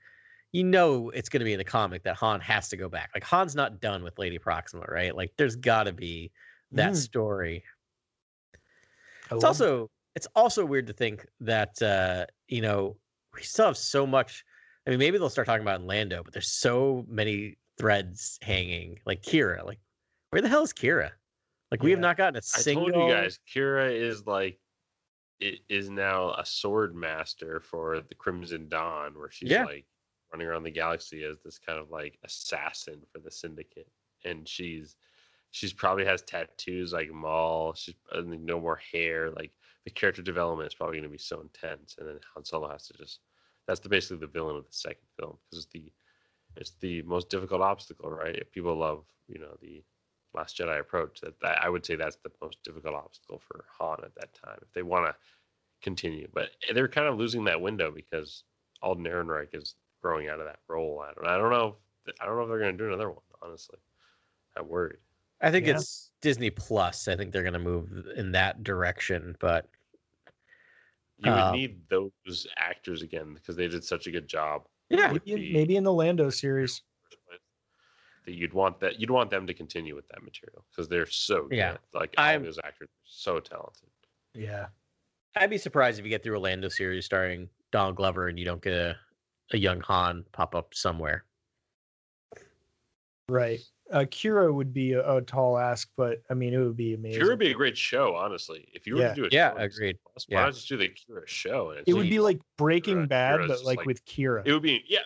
you 0.52 0.64
know 0.64 1.10
it's 1.10 1.28
gonna 1.28 1.44
be 1.44 1.52
in 1.52 1.58
the 1.58 1.64
comic 1.64 2.02
that 2.04 2.16
Han 2.16 2.40
has 2.40 2.68
to 2.70 2.76
go 2.76 2.88
back. 2.88 3.10
Like 3.14 3.24
Han's 3.24 3.54
not 3.54 3.80
done 3.80 4.02
with 4.02 4.18
Lady 4.18 4.38
Proxima, 4.38 4.84
right? 4.88 5.14
Like 5.14 5.32
there's 5.36 5.56
gotta 5.56 5.92
be 5.92 6.32
that 6.72 6.92
Mm. 6.92 6.96
story. 6.96 7.64
I 9.30 9.34
It's 9.34 9.44
also 9.44 9.90
it's 10.14 10.26
also 10.34 10.64
weird 10.64 10.86
to 10.88 10.92
think 10.92 11.26
that 11.40 11.80
uh, 11.82 12.26
you 12.48 12.60
know, 12.60 12.96
we 13.34 13.42
still 13.42 13.66
have 13.66 13.76
so 13.76 14.06
much 14.06 14.44
I 14.86 14.90
mean, 14.90 14.98
maybe 14.98 15.18
they'll 15.18 15.30
start 15.30 15.46
talking 15.46 15.62
about 15.62 15.82
Lando, 15.82 16.22
but 16.24 16.32
there's 16.32 16.52
so 16.52 17.04
many 17.08 17.56
threads 17.78 18.38
hanging. 18.42 18.98
Like 19.06 19.22
Qi'ra, 19.22 19.64
like 19.64 19.78
where 20.32 20.40
the 20.40 20.48
hell 20.48 20.62
is 20.62 20.72
Qi'ra? 20.72 21.10
Like 21.70 21.82
we 21.82 21.90
have 21.90 22.00
not 22.00 22.16
gotten 22.16 22.36
a 22.36 22.42
single. 22.42 22.88
I 22.88 22.90
told 22.90 23.08
you 23.08 23.14
guys, 23.14 23.38
Qi'ra 23.54 23.92
is 23.92 24.26
like 24.26 24.58
it 25.40 25.60
is 25.68 25.90
now 25.90 26.32
a 26.32 26.44
sword 26.44 26.94
master 26.94 27.60
for 27.60 28.00
the 28.00 28.14
Crimson 28.14 28.68
Dawn, 28.68 29.18
where 29.18 29.30
she's 29.30 29.50
Yeah. 29.50 29.64
like 29.64 29.86
running 30.32 30.46
around 30.46 30.62
the 30.62 30.70
galaxy 30.70 31.22
as 31.24 31.38
this 31.40 31.58
kind 31.58 31.78
of 31.78 31.90
like 31.90 32.18
assassin 32.24 33.02
for 33.12 33.18
the 33.18 33.30
Syndicate, 33.30 33.90
and 34.24 34.48
she's 34.48 34.96
she's 35.50 35.72
probably 35.74 36.06
has 36.06 36.22
tattoos 36.22 36.94
like 36.94 37.10
Maul. 37.10 37.74
She's 37.74 37.94
uh, 38.10 38.22
no 38.22 38.58
more 38.58 38.76
hair. 38.76 39.30
Like 39.30 39.52
the 39.84 39.90
character 39.90 40.22
development 40.22 40.68
is 40.68 40.74
probably 40.74 40.96
going 40.96 41.10
to 41.10 41.10
be 41.10 41.18
so 41.18 41.42
intense, 41.42 41.96
and 41.98 42.08
then 42.08 42.20
Han 42.34 42.44
Solo 42.44 42.70
has 42.70 42.86
to 42.88 42.94
just 42.94 43.20
that's 43.66 43.80
the 43.80 43.88
basically 43.90 44.16
the 44.18 44.32
villain 44.32 44.56
of 44.56 44.64
the 44.66 44.72
second 44.72 45.06
film 45.18 45.36
because 45.44 45.64
it's 45.64 45.72
the 45.72 45.92
it's 46.56 46.72
the 46.80 47.02
most 47.02 47.28
difficult 47.28 47.60
obstacle, 47.60 48.10
right? 48.10 48.36
If 48.36 48.50
people 48.50 48.74
love 48.76 49.04
you 49.28 49.38
know 49.38 49.56
the 49.60 49.82
Last 50.34 50.56
Jedi 50.58 50.80
approach. 50.80 51.20
That, 51.20 51.38
that 51.40 51.62
I 51.62 51.68
would 51.68 51.84
say 51.84 51.94
that's 51.96 52.16
the 52.16 52.30
most 52.40 52.62
difficult 52.64 52.94
obstacle 52.94 53.40
for 53.46 53.64
Han 53.78 53.98
at 54.02 54.14
that 54.16 54.32
time 54.34 54.58
if 54.62 54.72
they 54.72 54.82
want 54.82 55.06
to 55.06 55.14
continue. 55.82 56.28
But 56.32 56.50
they're 56.74 56.88
kind 56.88 57.06
of 57.06 57.18
losing 57.18 57.44
that 57.44 57.60
window 57.60 57.90
because 57.90 58.44
Alden 58.82 59.04
Ehrenreich 59.04 59.54
is 59.54 59.74
growing 60.02 60.28
out 60.28 60.40
of 60.40 60.46
that 60.46 60.60
role. 60.68 61.04
I 61.06 61.12
don't, 61.14 61.26
I 61.26 61.36
don't 61.36 61.50
know. 61.50 61.76
If, 62.06 62.14
I 62.20 62.26
don't 62.26 62.36
know 62.36 62.42
if 62.42 62.48
they're 62.48 62.58
going 62.58 62.76
to 62.76 62.78
do 62.84 62.88
another 62.88 63.10
one. 63.10 63.20
Honestly, 63.42 63.78
I'm 64.56 64.68
worried. 64.68 64.98
I 65.40 65.50
think 65.50 65.66
Yeah. 65.66 65.74
it's 65.76 66.10
Disney 66.20 66.50
Plus. 66.50 67.08
I 67.08 67.16
think 67.16 67.32
they're 67.32 67.42
going 67.42 67.52
to 67.52 67.58
move 67.58 67.90
in 68.16 68.32
that 68.32 68.62
direction, 68.64 69.36
but 69.40 69.68
You 71.18 71.30
would 71.30 71.38
Um, 71.40 71.52
need 71.56 71.80
those 71.88 72.46
actors 72.56 73.02
again 73.02 73.34
because 73.34 73.54
they 73.54 73.68
did 73.68 73.84
such 73.84 74.06
a 74.08 74.10
good 74.10 74.26
job. 74.26 74.66
yeah, 74.88 75.12
Maybe, 75.12 75.34
the- 75.36 75.52
maybe 75.52 75.76
in 75.76 75.84
the 75.84 75.92
Lando 75.92 76.30
series. 76.30 76.82
That 78.24 78.34
you'd 78.34 78.52
want 78.52 78.78
that 78.80 79.00
you'd 79.00 79.10
want 79.10 79.30
them 79.30 79.46
to 79.48 79.54
continue 79.54 79.96
with 79.96 80.06
that 80.08 80.22
material 80.22 80.64
because 80.70 80.88
they're 80.88 81.06
so 81.06 81.48
good. 81.48 81.56
Yeah. 81.58 81.76
Like 81.92 82.14
all 82.18 82.24
I'm- 82.24 82.44
those 82.44 82.58
actors 82.62 82.88
are 82.88 83.02
so 83.04 83.40
talented. 83.40 83.88
Yeah. 84.34 84.66
I'd 85.34 85.50
be 85.50 85.58
surprised 85.58 85.98
if 85.98 86.04
you 86.04 86.10
get 86.10 86.22
through 86.22 86.38
a 86.38 86.40
Lando 86.40 86.68
series 86.68 87.04
starring 87.04 87.48
Donald 87.72 87.96
Glover 87.96 88.28
and 88.28 88.38
you 88.38 88.44
don't 88.44 88.62
get 88.62 88.74
a, 88.74 88.96
a 89.52 89.56
young 89.58 89.80
Han 89.80 90.24
pop 90.32 90.54
up 90.54 90.74
somewhere. 90.74 91.24
Right. 93.28 93.60
Uh, 93.90 94.00
Qi'ra 94.00 94.52
would 94.52 94.72
be 94.72 94.92
a, 94.92 95.16
a 95.16 95.20
tall 95.22 95.58
ask, 95.58 95.88
but 95.96 96.22
I 96.30 96.34
mean, 96.34 96.54
it 96.54 96.58
would 96.58 96.76
be 96.76 96.94
amazing. 96.94 97.20
Qi'ra 97.20 97.28
would 97.28 97.38
be 97.38 97.50
a 97.50 97.54
great 97.54 97.76
show, 97.76 98.14
honestly. 98.14 98.68
If 98.72 98.86
you 98.86 98.94
were 98.94 99.00
Yeah. 99.02 99.08
to 99.10 99.14
do 99.14 99.24
a 99.24 99.28
Yeah, 99.30 99.50
show 99.50 99.56
on 99.56 99.62
agreed. 99.62 99.98
Plus, 100.12 100.26
Yeah. 100.28 100.36
Why 100.38 100.44
not 100.44 100.54
just 100.54 100.68
do 100.68 100.76
the 100.76 100.88
Qi'ra 100.88 101.26
show? 101.26 101.70
And 101.70 101.78
it 101.80 101.84
it's 101.88 101.94
would 101.96 102.08
be 102.08 102.20
like 102.20 102.40
Breaking 102.56 102.98
Qi'ra- 102.98 103.08
Bad, 103.08 103.40
Qi'ra's 103.40 103.48
but 103.48 103.64
like, 103.64 103.78
like- 103.78 103.86
with 103.86 104.04
Kira. 104.04 104.42
it 104.46 104.52
would 104.52 104.62
be 104.62 104.84
yeah. 104.86 105.00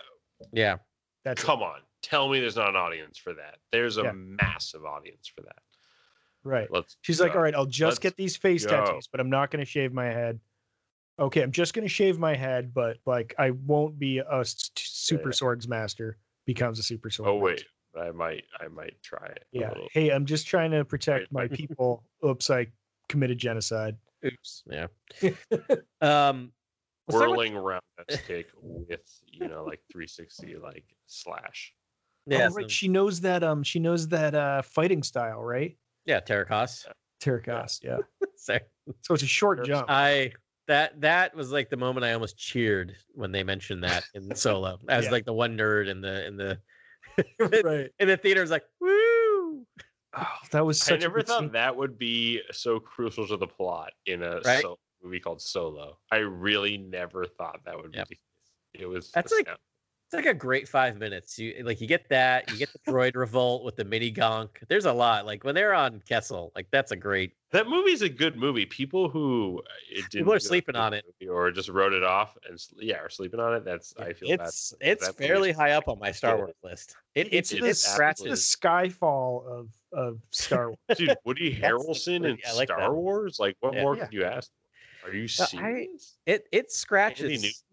Yeah, 0.53 0.77
That's 1.25 1.43
it. 1.43 1.47
Come 1.47 1.63
on, 1.63 1.81
tell 2.09 2.29
me 2.29 2.41
there's 2.41 2.57
not 2.57 2.69
an 2.71 2.77
audience 2.77 3.19
for 3.19 3.35
that. 3.35 3.57
There's 3.73 3.97
a 3.99 4.03
Yeah. 4.05 4.13
massive 4.13 4.85
audience 4.85 5.27
for 5.27 5.43
that. 5.43 5.59
right. 6.45 6.71
Let's. 6.71 6.97
She's 7.03 7.21
like, 7.21 7.35
all 7.35 7.41
right, 7.43 7.55
I'll 7.55 7.67
just 7.67 7.83
Let's 7.95 7.99
get 7.99 8.17
these 8.17 8.37
face 8.37 8.65
go." 8.65 8.71
tattoos, 8.85 9.09
but 9.09 9.19
I'm 9.21 9.29
not 9.31 9.51
going 9.51 9.59
to 9.65 9.69
shave 9.71 9.93
my 9.93 10.05
head. 10.07 10.39
Okay, 11.19 11.43
I'm 11.43 11.51
just 11.51 11.75
going 11.75 11.85
to 11.85 11.89
shave 11.93 12.19
my 12.19 12.37
head, 12.37 12.73
but 12.73 12.99
like 13.07 13.35
I 13.39 13.51
won't 13.51 13.99
be 13.99 14.19
a 14.19 14.41
s- 14.41 14.71
t- 14.75 14.85
super 14.87 15.31
yeah. 15.31 15.35
swords 15.35 15.67
master. 15.67 16.19
Becomes 16.45 16.79
a 16.79 16.83
super 16.85 17.11
sword. 17.11 17.29
Oh 17.29 17.41
master. 17.41 17.65
wait, 17.97 18.07
I 18.09 18.11
might, 18.13 18.45
I 18.61 18.69
might 18.69 19.03
try 19.03 19.27
it. 19.27 19.45
Yeah. 19.51 19.69
little. 19.71 19.89
Hey, 19.91 20.11
I'm 20.11 20.25
just 20.27 20.47
trying 20.47 20.71
to 20.71 20.85
protect 20.85 21.33
my 21.33 21.49
people. 21.49 22.05
Oops, 22.25 22.49
I 22.51 22.69
committed 23.09 23.39
genocide. 23.39 23.97
oops, 24.25 24.63
yeah. 24.71 24.87
um, 25.23 25.33
let's 25.49 25.73
talk 26.01 26.03
about- 26.03 26.53
whirling 27.11 27.57
around 27.57 27.83
that 27.99 28.13
stick 28.25 28.49
with 28.63 29.01
you 29.27 29.49
know 29.49 29.65
like 29.65 29.81
360 29.91 30.57
like 30.63 30.85
slash. 31.07 31.73
Yeah, 32.27 32.49
oh, 32.51 32.55
right. 32.55 32.65
so- 32.65 32.69
She 32.69 32.89
knows 32.89 33.21
that. 33.23 33.43
Um, 33.45 33.63
she 33.63 33.79
knows 33.79 34.09
that 34.09 34.35
uh 34.35 34.63
fighting 34.63 35.03
style, 35.03 35.43
right? 35.43 35.77
yeah, 36.05 36.21
Teräs 36.21 36.47
Käsi. 36.49 36.87
Terracos. 37.23 37.81
Yeah. 37.83 37.99
So 38.37 38.59
So 39.03 39.15
it's 39.15 39.23
a 39.23 39.27
short 39.27 39.65
jump. 39.65 39.87
I 39.89 40.33
that 40.69 41.01
that 41.01 41.35
was 41.35 41.51
like 41.53 41.71
the 41.71 41.77
moment 41.77 42.05
I 42.05 42.13
almost 42.13 42.37
cheered 42.37 42.95
when 43.15 43.33
they 43.33 43.43
mentioned 43.43 43.83
that 43.85 44.05
in 44.15 44.35
Solo. 44.37 44.79
As 44.89 45.05
Yeah. 45.07 45.11
like 45.11 45.25
the 45.25 45.33
one 45.33 45.57
nerd 45.57 45.89
in 45.89 46.01
the 46.01 46.27
in 46.27 46.37
the 46.37 46.59
right. 47.65 47.91
in 47.99 48.09
the 48.09 48.17
theater 48.17 48.43
was 48.43 48.51
like, 48.51 48.65
woo. 48.81 49.65
Oh, 50.19 50.27
that 50.53 50.65
was 50.65 50.81
I 50.83 50.85
such. 50.87 50.99
a 50.99 51.01
never 51.03 51.19
good 51.19 51.27
thought 51.29 51.41
scene. 51.41 51.53
that 51.53 51.75
would 51.77 51.99
be 51.99 52.41
so 52.53 52.79
crucial 52.79 53.27
to 53.29 53.37
the 53.37 53.47
plot 53.47 53.93
in 54.07 54.23
a 54.23 54.41
Right? 54.45 54.63
so- 54.63 54.79
movie 55.03 55.21
called 55.21 55.41
Solo. 55.43 55.99
I 56.11 56.17
really 56.19 56.77
never 56.79 57.25
thought 57.27 57.61
that 57.65 57.77
would 57.77 57.95
Yep. 57.95 58.09
be. 58.09 58.19
It 58.75 58.87
was 58.87 59.11
That's 59.13 59.31
like- 59.33 59.43
astounding. 59.43 59.61
It's 60.07 60.15
like 60.15 60.27
a 60.27 60.35
great 60.35 60.69
five 60.69 60.99
minutes. 60.99 61.37
You 61.37 61.63
like 61.65 61.81
you 61.81 61.89
get 61.89 62.09
that, 62.11 62.49
you 62.53 62.59
get 62.59 62.69
the 62.73 62.79
droid 62.93 63.17
revolt 63.17 63.65
with 63.65 63.75
the 63.75 63.85
mini 63.85 64.13
gonk. 64.13 64.51
There's 64.69 64.85
a 64.85 64.93
lot. 64.93 65.27
Like 65.27 65.43
when 65.43 65.57
they're 65.57 65.75
on 65.75 66.01
Kessel, 66.09 66.53
like 66.55 66.69
that's 66.71 66.93
a 66.93 66.97
great 66.97 67.33
that 67.51 67.69
movie's 67.69 68.03
a 68.03 68.09
good 68.09 68.37
movie. 68.37 68.67
People 68.67 69.09
who 69.09 69.59
uh, 69.67 69.71
it 69.91 69.95
didn't 69.97 70.11
People 70.13 70.21
are 70.21 70.25
feel 70.25 70.33
like 70.35 70.43
a 70.43 70.47
sleeping 70.47 70.77
on 70.77 70.95
it. 70.95 71.05
or 71.29 71.51
just 71.51 71.69
wrote 71.69 71.93
it 71.93 72.05
off 72.05 72.37
and 72.49 72.57
yeah, 72.79 72.99
are 72.99 73.09
sleeping 73.11 73.41
on 73.41 73.55
it. 73.55 73.65
That's 73.65 73.95
I 73.99 74.13
feel 74.13 74.29
bad. 74.37 74.47
it's 74.47 74.71
for- 74.71 74.77
it's 74.81 75.07
that 75.09 75.17
fairly 75.17 75.51
high 75.51 75.73
up 75.73 75.89
on 75.89 75.99
my 75.99 76.13
Star. 76.13 76.37
Wars 76.37 76.55
list. 76.63 76.95
It 77.17 77.27
It's, 77.33 77.51
it, 77.51 77.61
the, 77.63 77.67
it 77.67 77.71
it's 77.71 77.81
scratches. 77.83 78.25
the 78.25 78.59
Skyfall 78.69 79.45
of 79.45 79.71
of 79.93 80.21
Star 80.31 80.69
Wars. 80.69 80.79
Dude, 80.99 81.17
Woody 81.25 81.53
That's 81.61 81.73
Harrelson 81.85 82.15
in 82.17 82.23
pretty- 82.23 82.47
I 82.47 82.53
like 82.53 82.69
Star 82.69 82.79
that. 82.81 82.93
Wars? 82.95 83.41
Like, 83.41 83.57
what 83.59 83.75
Yeah. 83.75 83.83
more 83.83 83.97
Yeah. 83.97 84.05
could 84.05 84.13
you 84.15 84.25
ask? 84.25 84.51
Are 85.05 85.13
you 85.13 85.23
No, 85.39 85.45
I- 85.45 85.47
serious? 85.49 86.17
it 86.27 86.47
it 86.53 86.57
Andy 86.59 86.67
scratches 86.69 87.65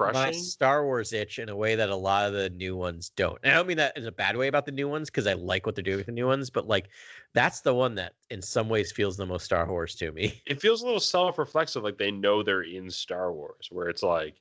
Newton 0.00 0.12
my? 0.14 0.32
Star 0.32 0.84
Wars 0.84 1.12
itch 1.12 1.38
in 1.38 1.48
a 1.48 1.56
way 1.56 1.74
that 1.74 1.88
a 1.88 1.96
lot 1.96 2.26
of 2.26 2.32
the 2.32 2.50
new 2.50 2.76
ones 2.76 3.10
don't. 3.16 3.38
And 3.42 3.52
I 3.52 3.56
don't 3.56 3.66
mean 3.66 3.78
that 3.78 3.96
in 3.96 4.06
a 4.06 4.12
bad 4.12 4.36
way 4.36 4.48
about 4.48 4.66
the 4.66 4.72
new 4.72 4.88
ones 4.88 5.10
because 5.10 5.26
I 5.26 5.32
like 5.32 5.66
what 5.66 5.74
they're 5.74 5.82
doing 5.82 5.96
with 5.96 6.06
the 6.06 6.12
new 6.12 6.26
ones, 6.26 6.50
but 6.50 6.68
like 6.68 6.88
that's 7.34 7.60
the 7.60 7.74
one 7.74 7.94
that 7.96 8.12
in 8.30 8.42
some 8.42 8.68
ways 8.68 8.92
feels 8.92 9.16
the 9.16 9.26
most 9.26 9.44
Star 9.44 9.66
Wars 9.66 9.94
to 9.96 10.12
me. 10.12 10.42
It 10.46 10.60
feels 10.60 10.82
a 10.82 10.84
little 10.84 11.00
self-reflexive, 11.00 11.82
like 11.82 11.98
they 11.98 12.10
know 12.10 12.42
they're 12.42 12.62
in 12.62 12.90
Star 12.90 13.32
Wars, 13.32 13.68
where 13.70 13.88
it's 13.88 14.02
like 14.02 14.36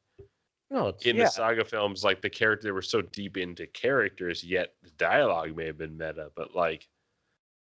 No, 0.69 0.87
it's, 0.87 1.05
in 1.05 1.15
yeah, 1.15 1.25
the 1.25 1.29
saga 1.29 1.63
films, 1.63 2.03
like 2.03 2.21
the 2.21 2.29
character 2.29 2.67
they 2.67 2.71
were 2.71 2.81
so 2.81 3.01
deep 3.01 3.37
into 3.37 3.67
characters, 3.67 4.43
yet 4.43 4.73
the 4.83 4.91
dialogue 4.91 5.55
may 5.55 5.65
have 5.65 5.77
been 5.77 5.97
meta, 5.97 6.29
but 6.35 6.55
like 6.55 6.87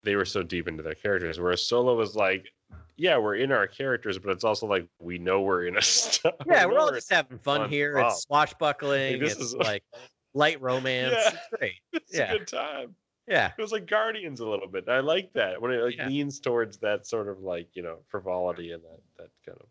they 0.02 0.16
were 0.16 0.24
so 0.24 0.42
deep 0.42 0.66
into 0.66 0.82
their 0.82 0.94
characters. 0.94 1.38
Whereas 1.38 1.64
Solo 1.64 1.94
was 1.94 2.16
like, 2.16 2.48
yeah, 2.96 3.16
we're 3.18 3.36
in 3.36 3.52
our 3.52 3.66
characters, 3.66 4.18
but 4.18 4.30
it's 4.30 4.44
also 4.44 4.66
like 4.66 4.86
we 4.98 5.18
know 5.18 5.40
we're 5.42 5.66
in 5.66 5.76
a 5.76 5.82
Star. 5.82 6.32
yeah, 6.46 6.66
we 6.66 6.72
we're 6.74 6.80
all 6.80 6.90
just 6.92 7.10
having 7.12 7.38
fun 7.38 7.60
fun 7.62 7.70
here. 7.70 7.92
prop. 7.92 8.12
It's 8.12 8.22
swashbuckling. 8.22 9.20
this 9.20 9.32
it's 9.34 9.42
is- 9.42 9.54
like 9.56 9.82
light 10.34 10.60
romance. 10.60 11.14
Yeah. 11.14 11.28
It's 11.30 11.58
great. 11.58 11.72
It's 11.92 12.16
Yeah. 12.16 12.32
a 12.32 12.38
good 12.38 12.46
time. 12.48 12.94
Yeah. 13.26 13.52
It 13.56 13.60
was 13.60 13.72
like 13.72 13.86
Guardians 13.86 14.40
a 14.40 14.46
little 14.48 14.68
bit. 14.68 14.88
I 14.88 15.00
like 15.00 15.32
that 15.34 15.60
when 15.60 15.70
it 15.72 15.82
like 15.82 15.96
Yeah. 15.96 16.08
leans 16.08 16.40
towards 16.40 16.78
that 16.78 17.06
sort 17.06 17.28
of 17.28 17.40
like 17.40 17.68
you 17.74 17.82
know 17.82 17.98
frivolity 18.08 18.72
and 18.72 18.82
that 18.82 19.00
that 19.18 19.28
kind 19.46 19.58
of 19.60 19.66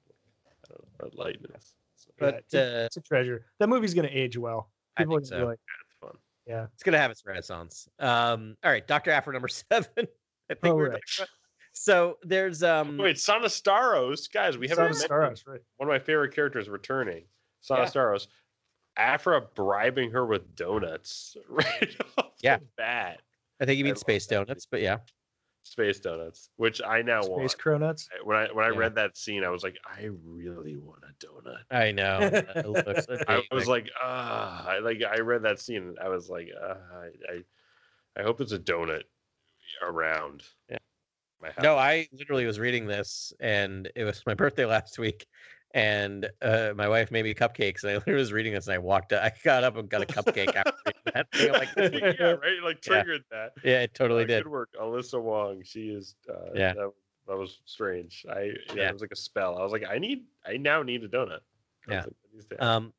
I 0.47 0.73
don't 0.73 1.13
know 1.15 1.23
lightness. 1.23 1.73
So, 1.95 2.11
But 2.19 2.35
it's, 2.35 2.53
a, 2.53 2.81
uh, 2.83 2.85
it's 2.85 2.97
a 2.97 3.01
treasure. 3.01 3.45
That 3.59 3.67
movie's 3.69 3.93
gonna 3.93 4.09
age 4.11 4.37
well. 4.37 4.69
I 4.95 5.01
People 5.03 5.17
think 5.19 5.31
are 5.33 5.35
be 5.37 5.41
so. 5.41 5.45
like, 5.47 5.59
it's 5.89 5.97
fun. 5.99 6.17
Yeah. 6.45 6.67
it's 6.73 6.83
gonna 6.83 6.97
have 6.99 7.09
its 7.11 7.25
renaissance. 7.25 7.87
Um, 7.99 8.55
all 8.63 8.71
right, 8.71 8.85
Doctor 8.87 9.11
Aphra 9.11 9.33
number 9.33 9.47
seven. 9.71 9.89
I 10.49 10.53
think 10.53 10.65
Oh, 10.65 10.75
we're 10.75 10.91
right. 10.91 11.01
Talking 11.85 11.99
about- 12.01 12.17
so 12.21 12.27
there's 12.27 12.63
um 12.63 12.97
Wait, 12.97 13.19
Sana 13.19 13.45
Starros, 13.47 14.31
guys, 14.31 14.57
we 14.57 14.67
haven't 14.67 14.93
Sana 14.95 15.09
Starros, 15.13 15.47
right? 15.47 15.61
one 15.77 15.89
of 15.89 15.91
my 15.93 15.99
favorite 15.99 16.33
characters 16.33 16.69
returning. 16.69 17.25
Son 17.61 17.79
of 17.79 17.85
Yeah. 17.85 17.91
Staros. 17.91 18.27
Aphra 18.97 19.41
bribing 19.41 20.11
her 20.11 20.25
with 20.25 20.55
donuts 20.55 21.37
right 21.49 21.95
off 22.17 22.31
Yeah. 22.41 22.57
the 22.57 22.65
bat. 22.77 23.21
I 23.59 23.65
think 23.65 23.77
you 23.77 23.83
I 23.83 23.85
mean 23.85 23.93
love 23.93 23.99
space 23.99 24.25
donuts, 24.27 24.65
but 24.69 24.81
yeah. 24.81 24.97
Space 25.63 25.99
donuts, 25.99 26.49
which 26.55 26.81
I 26.81 27.01
now 27.01 27.21
Space 27.21 27.29
want. 27.29 27.51
Space 27.51 27.61
cronuts. 27.61 28.07
When 28.23 28.37
I 28.37 28.47
when 28.53 28.65
I 28.65 28.69
Yeah. 28.71 28.77
read 28.77 28.95
that 28.95 29.17
scene, 29.17 29.43
I 29.43 29.49
was 29.49 29.63
like, 29.63 29.77
I 29.85 30.09
really 30.23 30.77
want 30.77 31.03
a 31.03 31.25
donut. 31.25 31.59
I 31.69 31.91
know. 31.91 32.19
It 32.55 32.65
looks 32.69 33.05
I 33.27 33.43
was 33.51 33.67
like, 33.67 33.89
ah, 34.01 34.65
I 34.67 34.79
like 34.79 35.01
I 35.03 35.19
read 35.19 35.43
that 35.43 35.59
scene. 35.59 35.83
and 35.83 35.99
I 35.99 36.07
was 36.09 36.29
like, 36.29 36.47
uh, 36.59 36.75
I, 36.93 37.05
I, 37.33 37.43
I 38.19 38.23
hope 38.23 38.37
there's 38.37 38.53
a 38.53 38.59
donut 38.59 39.03
around. 39.83 40.43
Yeah. 40.69 40.77
My 41.41 41.49
house. 41.49 41.63
No, 41.63 41.77
I 41.77 42.07
literally 42.11 42.45
was 42.45 42.59
reading 42.59 42.87
this, 42.87 43.31
and 43.39 43.89
it 43.95 44.03
was 44.03 44.23
my 44.25 44.33
birthday 44.33 44.65
last 44.75 44.97
week, 44.97 45.27
and 45.73 46.29
uh, 46.41 46.71
my 46.75 46.87
wife 46.89 47.11
made 47.11 47.23
me 47.23 47.33
cupcakes, 47.33 47.83
and 47.83 47.91
I 47.91 47.93
literally 47.97 48.19
was 48.19 48.33
reading 48.33 48.53
this, 48.53 48.67
and 48.67 48.73
I 48.73 48.79
walked, 48.79 49.13
up, 49.13 49.23
I 49.23 49.31
got 49.43 49.63
up 49.63 49.77
and 49.77 49.87
got 49.89 50.01
a 50.01 50.05
cupcake 50.05 50.55
after 50.55 50.73
that. 51.13 51.27
thing. 51.31 51.49
I'm 51.53 51.59
like, 51.59 51.69
yeah, 51.75 52.25
right. 52.31 52.63
Like 52.63 52.77
Yeah. 52.85 53.03
triggered 53.03 53.23
that. 53.31 53.53
yeah, 53.63 53.81
it 53.81 53.93
totally 53.93 54.23
Uh, 54.23 54.27
did. 54.27 54.43
Good 54.43 54.51
work, 54.51 54.69
Alyssa 54.79 55.21
Wong. 55.21 55.61
She 55.63 55.89
is. 55.89 56.15
Uh, 56.29 56.51
Yeah. 56.55 56.73
That, 56.73 56.91
that 57.27 57.37
was 57.37 57.59
strange. 57.65 58.25
I 58.29 58.41
yeah, 58.41 58.53
Yeah. 58.75 58.89
it 58.89 58.93
was 58.93 59.01
like 59.01 59.11
a 59.11 59.15
spell. 59.17 59.57
I 59.57 59.63
was 59.63 59.71
like, 59.71 59.83
I 59.87 59.99
need. 59.99 60.23
I 60.45 60.57
now 60.57 60.81
need 60.81 61.03
a 61.03 61.09
donut. 61.09 61.39
Yeah. 61.87 61.97
like, 61.97 62.05
"What 62.31 62.39
is 62.39 62.45
that?" 62.47 62.63
Um, 62.63 62.93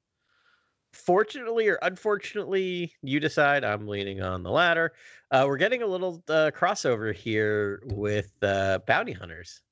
fortunately 0.92 1.68
or 1.68 1.78
unfortunately, 1.82 2.94
you 3.02 3.20
decide. 3.20 3.64
I'm 3.64 3.86
leaning 3.86 4.22
on 4.22 4.42
the 4.42 4.50
latter. 4.50 4.92
Uh, 5.30 5.44
we're 5.46 5.58
getting 5.58 5.82
a 5.82 5.86
little 5.86 6.22
uh, 6.28 6.50
crossover 6.54 7.14
here 7.14 7.82
with 7.86 8.32
uh, 8.42 8.80
bounty 8.86 9.12
hunters 9.12 9.62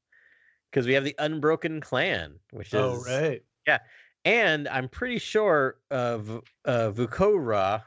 because 0.70 0.86
we 0.86 0.92
have 0.92 1.04
the 1.04 1.14
Unbroken 1.18 1.80
Clan, 1.80 2.38
which 2.50 2.68
is 2.68 2.74
Oh 2.74 3.02
right. 3.06 3.42
Yeah. 3.66 3.78
And 4.24 4.68
I'm 4.68 4.88
pretty 4.88 5.18
sure 5.18 5.78
uh, 5.90 6.18
V- 6.18 6.40
uh, 6.64 6.90
Vukorah, 6.90 7.82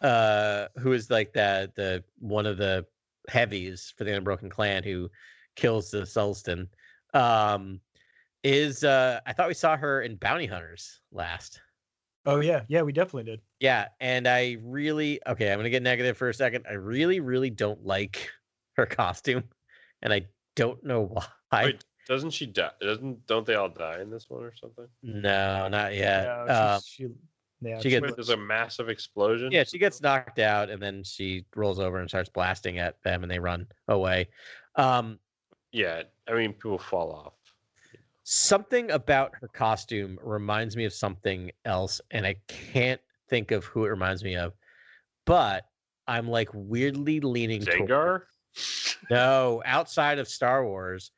uh, 0.00 0.68
who 0.78 0.92
is 0.92 1.10
like 1.10 1.32
the 1.32 1.72
the 1.76 2.04
one 2.18 2.46
of 2.46 2.56
the 2.56 2.86
heavies 3.28 3.92
for 3.96 4.04
the 4.04 4.16
Unbroken 4.16 4.48
Clan 4.48 4.82
who 4.84 5.10
kills 5.56 5.90
the 5.90 6.02
Sullustan, 6.02 6.68
um, 7.14 7.80
is 8.44 8.84
uh, 8.84 9.20
I 9.26 9.32
thought 9.32 9.48
we 9.48 9.54
saw 9.54 9.76
her 9.76 10.02
in 10.02 10.16
Bounty 10.16 10.46
Hunters 10.46 11.00
last. 11.10 11.60
Oh 12.26 12.40
yeah, 12.40 12.62
yeah, 12.68 12.82
we 12.82 12.92
definitely 12.92 13.30
did. 13.30 13.40
Yeah, 13.60 13.88
and 14.00 14.26
I 14.26 14.56
really 14.62 15.20
okay. 15.26 15.52
I'm 15.52 15.58
gonna 15.58 15.70
get 15.70 15.82
negative 15.82 16.16
for 16.16 16.28
a 16.28 16.34
second. 16.34 16.66
I 16.68 16.74
really, 16.74 17.20
really 17.20 17.50
don't 17.50 17.84
like 17.86 18.28
her 18.76 18.86
costume, 18.86 19.44
and 20.02 20.12
I 20.12 20.26
don't 20.56 20.82
know 20.84 21.02
why. 21.50 21.64
Wait, 21.64 21.84
doesn't 22.08 22.30
she 22.30 22.46
die? 22.46 22.70
Doesn't 22.80 23.26
don't 23.26 23.46
they 23.46 23.54
all 23.54 23.68
die 23.68 24.00
in 24.00 24.10
this 24.10 24.28
one 24.28 24.42
or 24.42 24.52
something? 24.54 24.86
No, 25.02 25.68
not 25.68 25.94
yet. 25.94 26.24
Yeah, 26.24 26.72
Um, 26.74 26.80
she 26.84 27.06
Yeah, 27.62 27.80
She 27.80 27.90
gets- 27.90 28.14
there's 28.14 28.28
a 28.30 28.36
massive 28.36 28.88
explosion. 28.88 29.50
Yeah, 29.50 29.64
she 29.64 29.78
gets 29.78 30.00
knocked 30.02 30.38
out 30.38 30.68
and 30.68 30.80
then 30.82 31.02
she 31.04 31.46
rolls 31.54 31.78
over 31.78 31.98
and 31.98 32.08
starts 32.08 32.28
blasting 32.28 32.78
at 32.78 33.02
them 33.02 33.22
and 33.22 33.30
they 33.30 33.38
run 33.38 33.66
away. 33.88 34.28
Um, 34.74 35.18
Yeah, 35.72 36.02
I 36.28 36.34
mean, 36.34 36.52
people 36.52 36.78
fall 36.78 37.12
off. 37.12 37.32
Something 38.28 38.90
about 38.90 39.32
her 39.40 39.46
costume 39.46 40.18
reminds 40.20 40.76
me 40.76 40.84
of 40.84 40.92
something 40.92 41.52
else 41.64 42.00
and 42.10 42.26
I 42.26 42.34
can't 42.48 43.00
think 43.28 43.52
of 43.52 43.64
who 43.64 43.84
it 43.84 43.88
reminds 43.88 44.24
me 44.24 44.34
of. 44.34 44.52
But 45.26 45.64
I'm 46.08 46.26
like 46.28 46.48
weirdly 46.52 47.20
leaning 47.20 47.60
toward- 47.62 47.88
Zangar. 47.88 48.22
No, 49.10 49.62
outside 49.64 50.18
of 50.18 50.26
Star 50.28 50.64
Wars. 50.64 51.12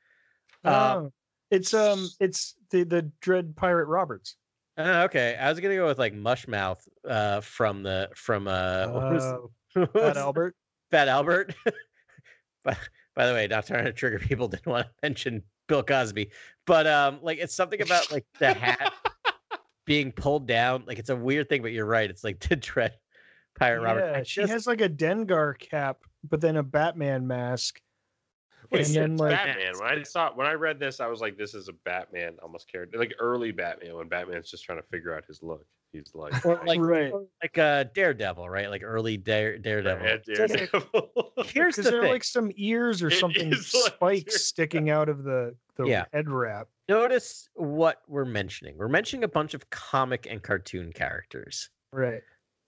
Uh, 0.64 0.94
Oh, 1.04 1.12
it's 1.50 1.72
um, 1.72 2.10
it's 2.20 2.56
the 2.70 2.84
the 2.84 3.10
Dread 3.22 3.56
Pirate 3.56 3.86
Roberts. 3.86 4.36
uh, 4.76 5.04
okay, 5.06 5.34
I 5.40 5.48
was 5.48 5.60
gonna 5.60 5.76
go 5.76 5.86
with 5.86 5.98
like 5.98 6.12
Mushmouth 6.14 6.86
uh, 7.08 7.40
from 7.40 7.82
the 7.82 8.10
from 8.14 8.48
uh, 8.48 8.88
what 8.88 9.12
was- 9.14 9.22
Oh, 9.24 9.86
Fat 9.94 10.16
Albert. 10.18 10.56
Fat 10.90 11.08
Albert. 11.08 11.54
by, 12.64 12.76
by 13.14 13.26
the 13.26 13.32
way, 13.32 13.46
not 13.46 13.66
trying 13.66 13.84
to 13.86 13.92
trigger 13.94 14.18
people, 14.18 14.46
didn't 14.48 14.66
want 14.66 14.86
to 14.86 14.92
mention 15.02 15.42
Bill 15.68 15.82
Cosby, 15.82 16.30
but 16.66 16.86
um, 16.86 17.20
like 17.22 17.38
it's 17.38 17.54
something 17.54 17.80
about 17.80 18.10
like 18.10 18.26
the 18.38 18.52
hat 18.52 18.92
being 19.86 20.10
pulled 20.10 20.46
down. 20.48 20.82
Like 20.86 20.98
it's 20.98 21.10
a 21.10 21.16
weird 21.16 21.48
thing, 21.48 21.62
but 21.62 21.72
you're 21.72 21.86
right. 21.86 22.10
It's 22.10 22.24
like 22.24 22.40
the 22.48 22.56
dread 22.56 22.94
pirate 23.58 23.82
Robert. 23.82 24.10
Yeah, 24.12 24.18
I 24.18 24.22
she 24.24 24.40
just- 24.40 24.52
has 24.52 24.66
like 24.66 24.80
a 24.80 24.88
Dengar 24.88 25.58
cap, 25.58 25.98
but 26.28 26.40
then 26.40 26.56
a 26.56 26.62
Batman 26.62 27.26
mask. 27.26 27.80
Wait, 28.70 28.86
And 28.86 28.94
then, 28.96 29.12
it's 29.12 29.20
like- 29.20 29.36
Batman. 29.36 29.72
When 29.78 29.88
I 29.98 30.02
saw 30.02 30.30
when 30.34 30.46
I 30.46 30.52
read 30.52 30.78
this, 30.80 31.00
I 31.00 31.06
was 31.06 31.20
like, 31.20 31.38
"This 31.38 31.54
is 31.54 31.68
a 31.68 31.72
Batman 31.84 32.36
almost 32.42 32.70
character, 32.70 32.98
like 32.98 33.14
early 33.18 33.52
Batman 33.52 33.94
when 33.94 34.08
Batman's 34.08 34.50
just 34.50 34.64
trying 34.64 34.78
to 34.78 34.86
figure 34.88 35.14
out 35.16 35.24
his 35.26 35.42
look." 35.42 35.64
He's 35.92 36.10
like, 36.14 36.44
Or 36.44 36.60
like 36.66 36.78
Right. 36.80 37.12
like 37.42 37.56
uh, 37.58 37.84
Daredevil, 37.94 38.48
right? 38.48 38.68
Like 38.70 38.82
early 38.84 39.16
Dare, 39.16 39.58
Daredevil. 39.58 40.06
Yeah, 40.06 40.16
Daredevil. 40.46 41.32
Here's 41.46 41.76
the 41.76 41.82
there 41.82 41.98
are 42.00 42.02
thing. 42.02 42.12
like 42.12 42.24
some 42.24 42.52
ears 42.56 43.02
or 43.02 43.08
It 43.08 43.12
something 43.18 43.52
is 43.52 43.72
like 43.74 43.94
spikes 43.94 44.44
sticking 44.44 44.90
out 44.90 45.08
of 45.08 45.24
the 45.24 45.54
the 45.76 45.86
Yeah. 45.86 46.04
head 46.12 46.28
wrap. 46.28 46.68
Notice 46.88 47.48
what 47.54 48.02
we're 48.08 48.24
mentioning. 48.26 48.76
We're 48.76 48.88
mentioning 48.88 49.24
a 49.24 49.28
bunch 49.28 49.54
of 49.54 49.68
comic 49.70 50.26
and 50.28 50.42
cartoon 50.42 50.92
characters. 50.92 51.70
Right. 51.92 52.22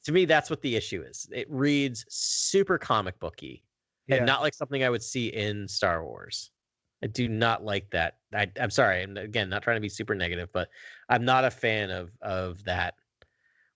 To 0.04 0.12
me, 0.12 0.24
that's 0.24 0.48
what 0.48 0.62
the 0.62 0.76
issue 0.76 1.02
is. 1.02 1.28
It 1.30 1.46
reads 1.50 2.04
super 2.08 2.78
comic 2.78 3.18
booky. 3.18 3.64
Yeah. 4.06 4.16
and 4.16 4.26
not 4.26 4.40
like 4.40 4.54
something 4.54 4.82
I 4.82 4.90
would 4.90 5.02
see 5.04 5.28
in 5.28 5.68
Star 5.68 6.04
Wars. 6.04 6.50
I 7.04 7.06
do 7.06 7.28
not 7.28 7.64
like 7.64 7.88
that. 7.90 8.16
I, 8.34 8.50
I'm 8.60 8.70
sorry. 8.70 9.02
I'm 9.02 9.16
again 9.16 9.48
not 9.48 9.62
trying 9.62 9.76
to 9.76 9.80
be 9.80 9.88
super 9.88 10.14
negative, 10.14 10.48
but 10.52 10.68
I'm 11.08 11.24
not 11.24 11.44
a 11.44 11.50
fan 11.50 11.90
of 11.90 12.10
of 12.20 12.64
that. 12.64 12.94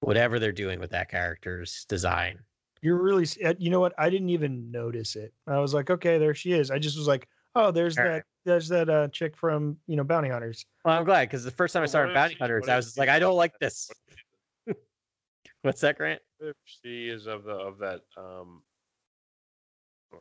Whatever 0.00 0.38
they're 0.38 0.52
doing 0.52 0.80
with 0.80 0.90
that 0.90 1.08
character's 1.10 1.84
design. 1.88 2.38
You're 2.82 3.00
really, 3.00 3.22
s- 3.22 3.38
uh, 3.42 3.54
you 3.58 3.70
know 3.70 3.80
what? 3.80 3.94
I 3.98 4.10
didn't 4.10 4.28
even 4.28 4.70
notice 4.70 5.16
it. 5.16 5.32
I 5.46 5.58
was 5.58 5.72
like, 5.72 5.88
okay, 5.90 6.18
there 6.18 6.34
she 6.34 6.52
is. 6.52 6.70
I 6.70 6.78
just 6.78 6.98
was 6.98 7.06
like, 7.08 7.26
oh, 7.54 7.70
there's 7.70 7.96
All 7.96 8.04
that, 8.04 8.10
right. 8.10 8.22
there's 8.44 8.68
that 8.68 8.90
uh, 8.90 9.08
chick 9.08 9.36
from 9.36 9.78
you 9.86 9.96
know 9.96 10.04
Bounty 10.04 10.28
Hunters. 10.28 10.66
Well, 10.84 10.98
I'm 10.98 11.04
glad 11.04 11.28
because 11.28 11.44
the 11.44 11.50
first 11.50 11.72
time 11.72 11.80
I 11.80 11.84
Well, 11.84 11.88
started 11.88 12.14
Bounty 12.14 12.34
she- 12.34 12.38
Hunters, 12.40 12.68
I 12.68 12.76
was 12.76 12.84
just 12.86 12.98
like, 12.98 13.08
I 13.08 13.18
don't 13.18 13.36
like 13.36 13.58
this. 13.58 13.90
What's 15.62 15.80
that, 15.80 15.96
Grant? 15.96 16.20
if 16.40 16.56
she 16.66 17.08
is 17.08 17.26
of 17.26 17.44
the 17.44 17.52
of 17.52 17.78
that 17.78 18.02
um 18.18 18.62
uh, 20.12 20.16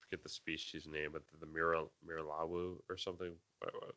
forget 0.00 0.22
the 0.24 0.28
species 0.28 0.86
name, 0.90 1.10
but 1.12 1.22
the, 1.30 1.46
the 1.46 1.52
Mira 1.52 1.84
Miraluka 2.04 2.78
or 2.90 2.96
something. 2.96 3.32
What- 3.60 3.74
what- 3.74 3.94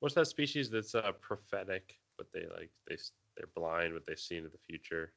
What's 0.00 0.14
that 0.16 0.26
species 0.26 0.68
that's 0.68 0.94
uh, 0.94 1.12
prophetic, 1.22 1.96
but 2.18 2.26
they 2.34 2.46
like 2.54 2.70
they 2.86 2.94
s- 2.94 3.12
they're 3.36 3.50
blind, 3.54 3.94
but 3.94 4.06
they 4.06 4.16
see 4.16 4.36
into 4.36 4.50
the 4.50 4.58
future, 4.68 5.12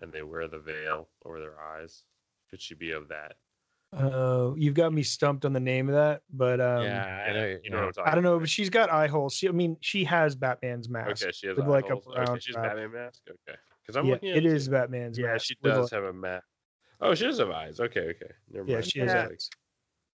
and 0.00 0.12
they 0.12 0.22
wear 0.22 0.48
the 0.48 0.58
veil 0.58 1.08
over 1.24 1.40
their 1.40 1.60
eyes. 1.60 2.04
Could 2.50 2.60
she 2.60 2.74
be 2.74 2.92
of 2.92 3.08
that? 3.08 3.34
Uh, 3.92 4.52
you've 4.56 4.74
got 4.74 4.92
me 4.92 5.02
stumped 5.02 5.44
on 5.44 5.52
the 5.52 5.60
name 5.60 5.88
of 5.88 5.94
that, 5.94 6.22
but 6.32 6.60
um, 6.60 6.82
yeah, 6.82 7.26
I 7.28 7.32
know. 7.32 7.46
you 7.62 7.70
know 7.70 7.76
yeah. 7.76 7.76
what 7.76 7.86
I'm 7.86 7.92
talking 7.92 8.12
I 8.12 8.14
don't 8.14 8.24
know, 8.24 8.32
about, 8.34 8.40
but 8.40 8.50
she's 8.50 8.68
got 8.68 8.90
eye 8.90 9.06
holes. 9.06 9.34
She, 9.34 9.48
I 9.48 9.52
mean, 9.52 9.76
she 9.80 10.04
has 10.04 10.34
Batman's 10.34 10.88
mask. 10.88 11.22
Okay, 11.22 11.32
she 11.32 11.46
has 11.46 11.56
with, 11.56 11.66
eye 11.66 11.68
like, 11.68 11.84
a 11.86 11.96
brown 11.96 12.30
okay, 12.30 12.40
she's 12.40 12.54
top. 12.54 12.64
Batman 12.64 12.92
mask. 12.92 13.22
Okay, 13.28 13.58
because 13.82 13.96
I'm 13.96 14.06
yeah, 14.06 14.12
looking 14.12 14.30
at 14.30 14.38
it 14.38 14.46
is 14.46 14.66
too. 14.66 14.72
Batman's 14.72 15.18
Yeah, 15.18 15.32
mask. 15.32 15.46
she 15.46 15.56
does 15.62 15.78
like- 15.78 15.90
have 15.92 16.04
a 16.04 16.12
mask. 16.12 16.44
Oh, 17.00 17.14
she 17.14 17.24
does 17.24 17.38
have 17.38 17.50
eyes. 17.50 17.78
Okay, 17.78 18.00
okay. 18.00 18.32
Never 18.50 18.66
Yeah, 18.68 18.74
mind. 18.76 18.86
she 18.90 18.98
has 19.00 19.10
I 19.10 19.22
was 19.24 19.32
eyes. 19.32 19.50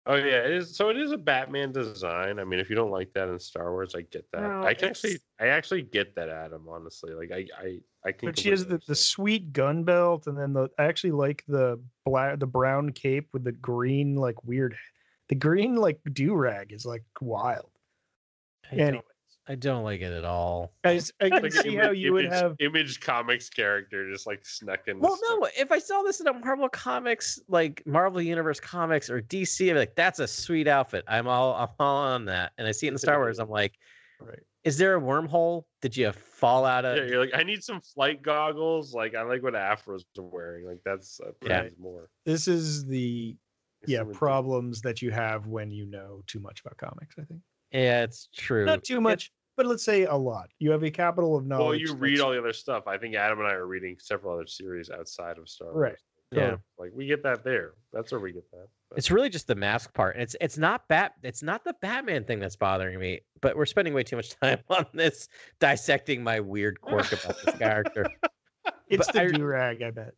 Oh 0.07 0.15
yeah, 0.15 0.43
it 0.45 0.51
is. 0.51 0.75
So 0.75 0.89
it 0.89 0.97
is 0.97 1.11
a 1.11 1.17
Batman 1.17 1.71
design. 1.71 2.39
I 2.39 2.43
mean, 2.43 2.59
if 2.59 2.69
you 2.71 2.75
don't 2.75 2.89
like 2.89 3.13
that 3.13 3.29
in 3.29 3.37
Star 3.37 3.71
Wars, 3.71 3.93
I 3.95 4.01
get 4.01 4.25
that. 4.31 4.41
No, 4.41 4.63
I 4.63 4.73
can 4.73 4.89
actually, 4.89 5.19
I 5.39 5.47
actually 5.47 5.83
get 5.83 6.15
that, 6.15 6.27
Adam. 6.27 6.67
Honestly, 6.67 7.13
like 7.13 7.31
I, 7.31 7.45
I, 7.59 7.79
I 8.03 8.11
can. 8.11 8.29
But 8.29 8.39
she 8.39 8.49
has 8.49 8.65
the, 8.65 8.81
the 8.87 8.95
sweet 8.95 9.53
gun 9.53 9.83
belt, 9.83 10.25
and 10.25 10.35
then 10.37 10.53
the 10.53 10.69
I 10.79 10.85
actually 10.85 11.11
like 11.11 11.43
the 11.47 11.79
black, 12.03 12.39
the 12.39 12.47
brown 12.47 12.91
cape 12.93 13.29
with 13.31 13.43
the 13.43 13.51
green 13.51 14.15
like 14.15 14.43
weird, 14.43 14.75
the 15.29 15.35
green 15.35 15.75
like 15.75 15.99
do 16.13 16.33
rag 16.33 16.73
is 16.73 16.83
like 16.85 17.03
wild. 17.21 17.69
I 18.71 18.75
don't- 18.77 18.79
Anyways, 18.87 19.03
I 19.51 19.55
don't 19.55 19.83
like 19.83 19.99
it 19.99 20.13
at 20.13 20.23
all. 20.23 20.71
I 20.85 20.97
can 21.19 21.43
Like 21.43 21.51
see 21.51 21.75
an 21.75 21.83
how 21.83 21.91
you 21.91 22.13
would 22.13 22.23
image, 22.23 22.33
have. 22.33 22.55
image 22.59 23.01
comics 23.01 23.49
character 23.49 24.09
just 24.09 24.25
like 24.25 24.45
snuck 24.45 24.87
in. 24.87 24.97
Well, 24.97 25.17
no. 25.29 25.45
If 25.57 25.73
I 25.73 25.79
saw 25.79 26.03
this 26.03 26.21
in 26.21 26.27
a 26.27 26.33
Marvel 26.33 26.69
Comics, 26.69 27.37
like 27.49 27.83
Marvel 27.85 28.21
Universe 28.21 28.61
Comics 28.61 29.09
or 29.09 29.21
DC, 29.21 29.69
I'm 29.69 29.75
like 29.75 29.93
that's 29.95 30.19
a 30.19 30.27
sweet 30.27 30.69
outfit. 30.69 31.03
I'm 31.05 31.27
all, 31.27 31.53
I'm 31.55 31.67
all 31.79 31.97
on 31.97 32.23
that. 32.25 32.53
And 32.57 32.65
I 32.65 32.71
see 32.71 32.87
it 32.87 32.91
in 32.91 32.97
Star 32.97 33.17
Wars. 33.17 33.39
I'm 33.39 33.49
like, 33.49 33.73
Right. 34.21 34.39
is 34.63 34.77
there 34.77 34.95
a 34.95 35.01
wormhole? 35.01 35.63
Did 35.81 35.97
you 35.97 36.13
fall 36.13 36.63
out 36.63 36.85
of? 36.85 36.95
Yeah, 36.95 37.03
you're 37.03 37.19
like, 37.19 37.33
I 37.33 37.43
need 37.43 37.61
some 37.61 37.81
flight 37.81 38.21
goggles. 38.21 38.93
Like 38.93 39.15
I 39.15 39.23
like 39.23 39.43
what 39.43 39.53
Aphra's 39.55 40.05
are 40.17 40.23
wearing. 40.23 40.65
Like 40.65 40.79
that's 40.85 41.19
uh, 41.19 41.31
Yeah. 41.45 41.67
more. 41.77 42.09
This 42.25 42.47
is 42.47 42.85
the 42.85 43.35
It's 43.81 43.91
yeah 43.91 44.03
problems 44.13 44.79
that 44.83 45.01
you 45.01 45.11
have 45.11 45.47
when 45.47 45.71
you 45.71 45.87
know 45.87 46.21
too 46.25 46.39
much 46.39 46.61
about 46.61 46.77
comics. 46.77 47.15
I 47.19 47.23
think 47.25 47.41
Yeah, 47.73 48.03
it's 48.03 48.29
true. 48.33 48.65
not 48.65 48.83
too 48.85 49.01
much, 49.01 49.31
but 49.61 49.69
let's 49.69 49.83
say 49.83 50.05
a 50.05 50.15
lot. 50.15 50.49
You 50.57 50.71
have 50.71 50.81
a 50.83 50.89
capital 50.89 51.35
of 51.37 51.45
knowledge. 51.45 51.65
Well, 51.65 51.75
you 51.75 51.93
read 51.93 52.19
all 52.19 52.31
the 52.31 52.39
other 52.39 52.51
stuff. 52.53 52.87
I 52.87 52.97
think 52.97 53.13
Adam 53.13 53.37
and 53.39 53.47
I 53.47 53.51
are 53.53 53.67
reading 53.67 53.95
several 53.99 54.33
other 54.33 54.47
series 54.47 54.89
outside 54.89 55.37
of 55.37 55.47
Star 55.47 55.71
Wars. 55.71 55.77
Right. 55.77 55.95
Yeah. 56.33 56.55
Like 56.79 56.91
we 56.95 57.05
get 57.05 57.21
that 57.23 57.43
there. 57.43 57.73
That's 57.93 58.11
where 58.11 58.19
we 58.21 58.31
get 58.31 58.49
that. 58.51 58.67
But- 58.89 58.97
It's 58.97 59.11
really 59.11 59.29
just 59.29 59.45
the 59.47 59.53
mask 59.55 59.93
part. 59.93 60.15
And 60.15 60.23
it's 60.23 60.35
it's 60.41 60.57
not 60.57 60.87
bat 60.87 61.13
it's 61.21 61.43
not 61.43 61.63
the 61.63 61.75
Batman 61.81 62.23
thing 62.23 62.39
that's 62.39 62.55
bothering 62.55 62.97
me, 62.99 63.19
but 63.41 63.55
we're 63.55 63.65
spending 63.67 63.93
way 63.93 64.01
too 64.03 64.15
much 64.15 64.29
time 64.41 64.59
on 64.69 64.85
this 64.93 65.27
dissecting 65.59 66.23
my 66.23 66.39
weird 66.39 66.81
quirk 66.81 67.11
about 67.11 67.35
this 67.45 67.55
character. 67.59 68.07
It's 68.87 69.05
but 69.07 69.13
the 69.13 69.21
I- 69.21 69.27
do 69.27 69.43
rag. 69.45 69.83
I 69.83 69.91
bet. 69.91 70.13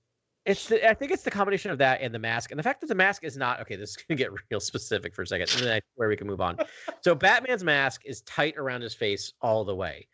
It's 0.46 0.68
the, 0.68 0.90
I 0.90 0.94
think 0.94 1.12
it's 1.12 1.24
the 1.24 1.32
combination 1.32 1.72
of 1.72 1.78
that 1.78 2.02
and 2.02 2.14
the 2.14 2.20
mask, 2.20 2.52
and 2.52 2.60
the 2.60 2.64
fact 2.64 2.82
that 2.82 2.88
the 2.88 2.96
mask 2.96 3.24
is 3.24 3.38
not 3.38 3.62
okay. 3.62 3.78
This 3.78 3.92
is 3.92 3.96
gonna 3.98 4.18
get 4.18 4.30
real 4.52 4.60
specific 4.60 5.16
for 5.16 5.22
a 5.22 5.28
second, 5.28 5.50
and 5.56 5.62
then 5.66 5.74
I, 5.78 5.82
where 5.96 6.10
we 6.10 6.18
can 6.18 6.28
move 6.28 6.42
on. 6.42 6.58
So 7.02 7.16
Batman's 7.16 7.64
mask 7.64 8.02
is 8.06 8.22
tight 8.22 8.56
around 8.58 8.82
his 8.82 8.94
face 8.94 9.32
all 9.42 9.64
the 9.64 9.76
way. 9.76 10.08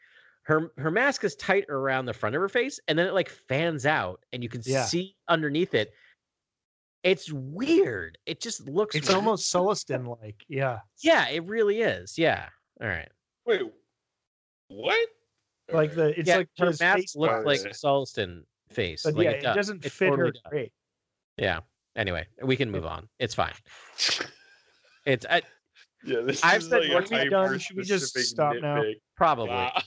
Her 0.43 0.71
her 0.77 0.91
mask 0.91 1.23
is 1.23 1.35
tight 1.35 1.65
around 1.69 2.05
the 2.05 2.13
front 2.13 2.35
of 2.35 2.41
her 2.41 2.49
face, 2.49 2.79
and 2.87 2.97
then 2.97 3.07
it 3.07 3.13
like 3.13 3.29
fans 3.29 3.85
out, 3.87 4.23
and 4.31 4.43
you 4.43 4.49
can 4.49 4.61
Yeah. 4.65 4.85
see 4.85 5.15
underneath 5.27 5.73
it. 5.73 5.91
It's 7.03 7.31
weird. 7.31 8.17
It 8.25 8.39
just 8.41 8.67
looks. 8.67 8.93
It's 8.95 9.07
weird. 9.07 9.15
almost 9.15 9.51
Sullustan 9.53 10.19
like. 10.21 10.43
Yeah. 10.47 10.79
Yeah, 11.01 11.27
it 11.29 11.45
really 11.45 11.81
is. 11.81 12.17
Yeah. 12.19 12.49
All 12.81 12.87
right. 12.87 13.09
Wait, 13.47 13.61
what? 14.67 15.09
Like 15.71 15.95
the 15.95 16.19
it's 16.19 16.27
yeah, 16.27 16.37
like 16.37 16.49
her 16.59 16.67
his 16.67 16.79
mask 16.79 16.97
face 16.99 17.15
looks 17.15 17.45
like 17.45 17.61
Yeah. 17.63 17.69
Sullustan 17.69 18.43
face. 18.71 19.03
But 19.03 19.15
like 19.15 19.25
yeah, 19.25 19.31
it, 19.31 19.37
it, 19.37 19.41
does. 19.41 19.55
doesn't 19.55 19.85
It 19.85 19.91
fit 19.91 20.09
totally 20.09 20.27
her 20.27 20.31
does. 20.31 20.41
great. 20.49 20.71
Yeah. 21.37 21.59
Anyway, 21.95 22.27
we 22.43 22.55
can 22.55 22.69
move 22.71 22.85
on. 22.85 23.07
It's 23.19 23.35
fine. 23.35 23.53
It's 25.05 25.25
I, 25.27 25.41
Yeah, 26.05 26.19
this 26.21 26.43
I've 26.43 26.61
is 26.61 26.67
said 26.69 26.81
like 26.83 26.91
what 26.93 27.09
we've 27.09 27.31
done. 27.31 27.57
Should 27.57 27.77
we 27.77 27.83
just 27.83 28.13
hyper-specific 28.15 28.27
stop 28.27 28.55
now? 28.61 28.83
probably. 29.15 29.49
Ah. 29.51 29.83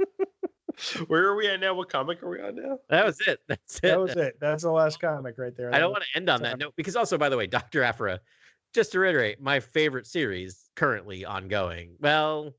Where 1.08 1.24
are 1.26 1.36
we 1.36 1.48
at 1.48 1.60
now? 1.60 1.74
What 1.74 1.90
comic 1.90 2.22
are 2.22 2.30
we 2.30 2.40
on 2.40 2.56
now? 2.56 2.78
That 2.88 3.04
was 3.04 3.20
it. 3.26 3.40
That's 3.48 3.76
it. 3.76 3.82
That 3.82 4.00
was 4.00 4.16
it. 4.16 4.38
That's 4.40 4.62
the 4.62 4.70
last 4.70 5.00
comic 5.00 5.36
right 5.38 5.54
there. 5.56 5.68
I 5.68 5.72
That 5.72 5.78
don't 5.80 5.92
want 5.92 6.04
to 6.04 6.16
end 6.16 6.30
on 6.30 6.40
that 6.42 6.58
note 6.58 6.72
because 6.76 6.96
also, 6.96 7.18
by 7.18 7.28
the 7.28 7.36
way, 7.36 7.46
Dr. 7.46 7.82
Aphra, 7.82 8.20
just 8.74 8.92
to 8.92 9.00
reiterate, 9.00 9.40
my 9.40 9.60
favorite 9.60 10.06
series 10.06 10.70
currently 10.74 11.24
ongoing. 11.24 11.96
Well, 12.00 12.52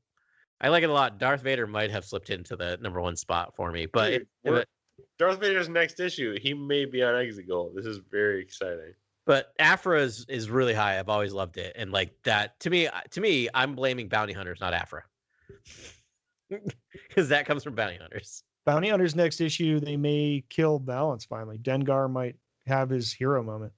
I 0.60 0.68
like 0.68 0.84
it 0.84 0.90
a 0.90 0.92
lot. 0.92 1.18
Darth 1.18 1.42
Vader 1.42 1.66
might 1.66 1.90
have 1.90 2.04
slipped 2.04 2.30
into 2.30 2.56
the 2.56 2.78
number 2.80 3.00
one 3.00 3.16
spot 3.16 3.56
for 3.56 3.72
me, 3.72 3.86
but 3.86 4.10
Dude, 4.10 4.20
it- 4.44 4.50
we're- 4.50 4.64
Darth 5.18 5.40
Vader's 5.40 5.68
next 5.68 6.00
issue. 6.00 6.36
He 6.40 6.54
may 6.54 6.84
be 6.84 7.02
on 7.02 7.14
Exegol. 7.14 7.74
This 7.74 7.86
is 7.86 8.00
very 8.10 8.40
exciting. 8.40 8.94
but 9.26 9.52
Aphra 9.58 10.00
is, 10.00 10.26
is 10.28 10.50
really 10.50 10.74
high. 10.74 10.98
I've 10.98 11.08
always 11.08 11.32
loved 11.32 11.56
it, 11.56 11.74
and 11.76 11.92
like 11.92 12.12
that 12.24 12.58
to 12.60 12.70
me, 12.70 12.86
uh, 12.86 13.00
to 13.10 13.20
me, 13.20 13.48
I'm 13.54 13.74
blaming 13.74 14.08
bounty 14.08 14.32
hunters, 14.32 14.60
not 14.60 14.74
Aphra, 14.74 15.02
because 17.08 17.28
that 17.28 17.46
comes 17.46 17.64
from 17.64 17.74
bounty 17.74 17.96
hunters. 17.96 18.42
Bounty 18.66 18.88
Hunters 18.88 19.14
next 19.14 19.40
issue, 19.42 19.78
they 19.78 19.96
may 19.96 20.42
kill 20.48 20.78
Valance 20.78 21.24
finally. 21.24 21.58
Dengar 21.58 22.10
might 22.10 22.36
have 22.66 22.88
his 22.88 23.12
hero 23.12 23.42
moment. 23.42 23.72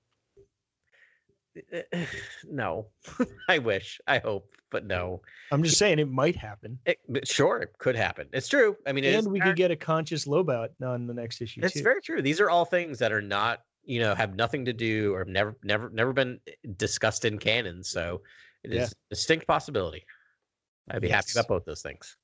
no. 2.49 2.87
I 3.49 3.59
wish. 3.59 4.01
I 4.07 4.19
hope, 4.19 4.55
but 4.77 4.85
no. 4.85 5.23
I'm 5.51 5.63
just 5.63 5.79
saying 5.79 5.99
it 5.99 6.11
might 6.11 6.37
happen. 6.37 6.79
It, 6.85 6.99
but 7.09 7.27
sure, 7.27 7.61
it 7.63 7.73
could 7.79 7.97
happen. 7.97 8.29
It's 8.35 8.47
true. 8.47 8.77
I 8.87 8.93
mean, 8.93 9.05
and 9.05 9.27
we 9.33 9.41
could 9.41 9.57
get 9.57 9.71
a 9.71 9.77
conscious 9.77 10.27
Lobot 10.27 10.69
on 10.85 11.07
the 11.07 11.15
next 11.15 11.41
issue 11.41 11.63
It's 11.65 11.73
too. 11.73 11.83
very 11.83 12.03
true. 12.03 12.21
These 12.21 12.41
are 12.43 12.51
all 12.51 12.67
things 12.67 12.99
that 12.99 13.11
are 13.11 13.23
not, 13.23 13.63
you 13.85 14.01
know, 14.01 14.15
have 14.15 14.37
nothing 14.37 14.67
to 14.67 14.75
do 14.75 15.15
or 15.15 15.25
never, 15.25 15.57
never, 15.65 15.89
never 15.89 16.13
been 16.13 16.39
discussed 16.77 17.25
in 17.25 17.39
canon. 17.39 17.83
So 17.83 18.21
it 18.65 18.73
is 18.73 18.77
Yeah. 18.77 18.85
a 18.85 19.15
distinct 19.15 19.47
possibility. 19.47 20.05
I'd 20.91 21.01
be 21.01 21.09
happy 21.09 21.29
Yes. 21.29 21.37
about 21.37 21.49
both 21.49 21.65
those 21.65 21.81
things. 21.81 22.15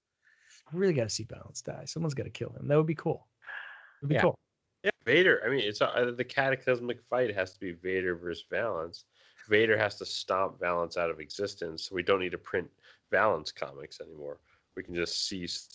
I 0.71 0.77
really 0.77 0.93
got 0.93 1.05
to 1.05 1.09
see 1.09 1.25
Valance 1.25 1.63
die. 1.63 1.85
Someone's 1.87 2.13
got 2.15 2.25
to 2.25 2.31
kill 2.31 2.51
him. 2.51 2.69
That 2.69 2.77
would 2.77 2.87
be 2.87 2.95
cool. 2.95 3.29
It'd 4.03 4.11
be 4.11 4.17
Yeah. 4.17 4.21
cool. 4.23 4.39
Yeah, 4.85 4.91
Vader. 5.07 5.41
I 5.47 5.49
mean, 5.49 5.61
it's 5.61 5.81
uh, 5.81 6.13
the 6.15 6.25
cataclysmic 6.25 7.01
fight 7.09 7.35
has 7.35 7.55
to 7.55 7.61
be 7.61 7.73
Vader 7.73 8.15
versus 8.15 8.45
Valance. 8.51 9.05
Vader 9.49 9.76
has 9.76 9.97
to 9.97 10.05
stomp 10.07 10.59
Valance 10.61 10.97
out 10.97 11.11
of 11.11 11.20
existence. 11.20 11.88
So 11.88 11.95
we 11.95 12.03
don't 12.03 12.20
need 12.20 12.32
to 12.32 12.38
print 12.38 12.68
Valance 13.11 13.53
comics 13.53 14.01
anymore. 14.01 14.40
We 14.76 14.82
can 14.82 14.95
just 14.95 15.26
cease 15.26 15.68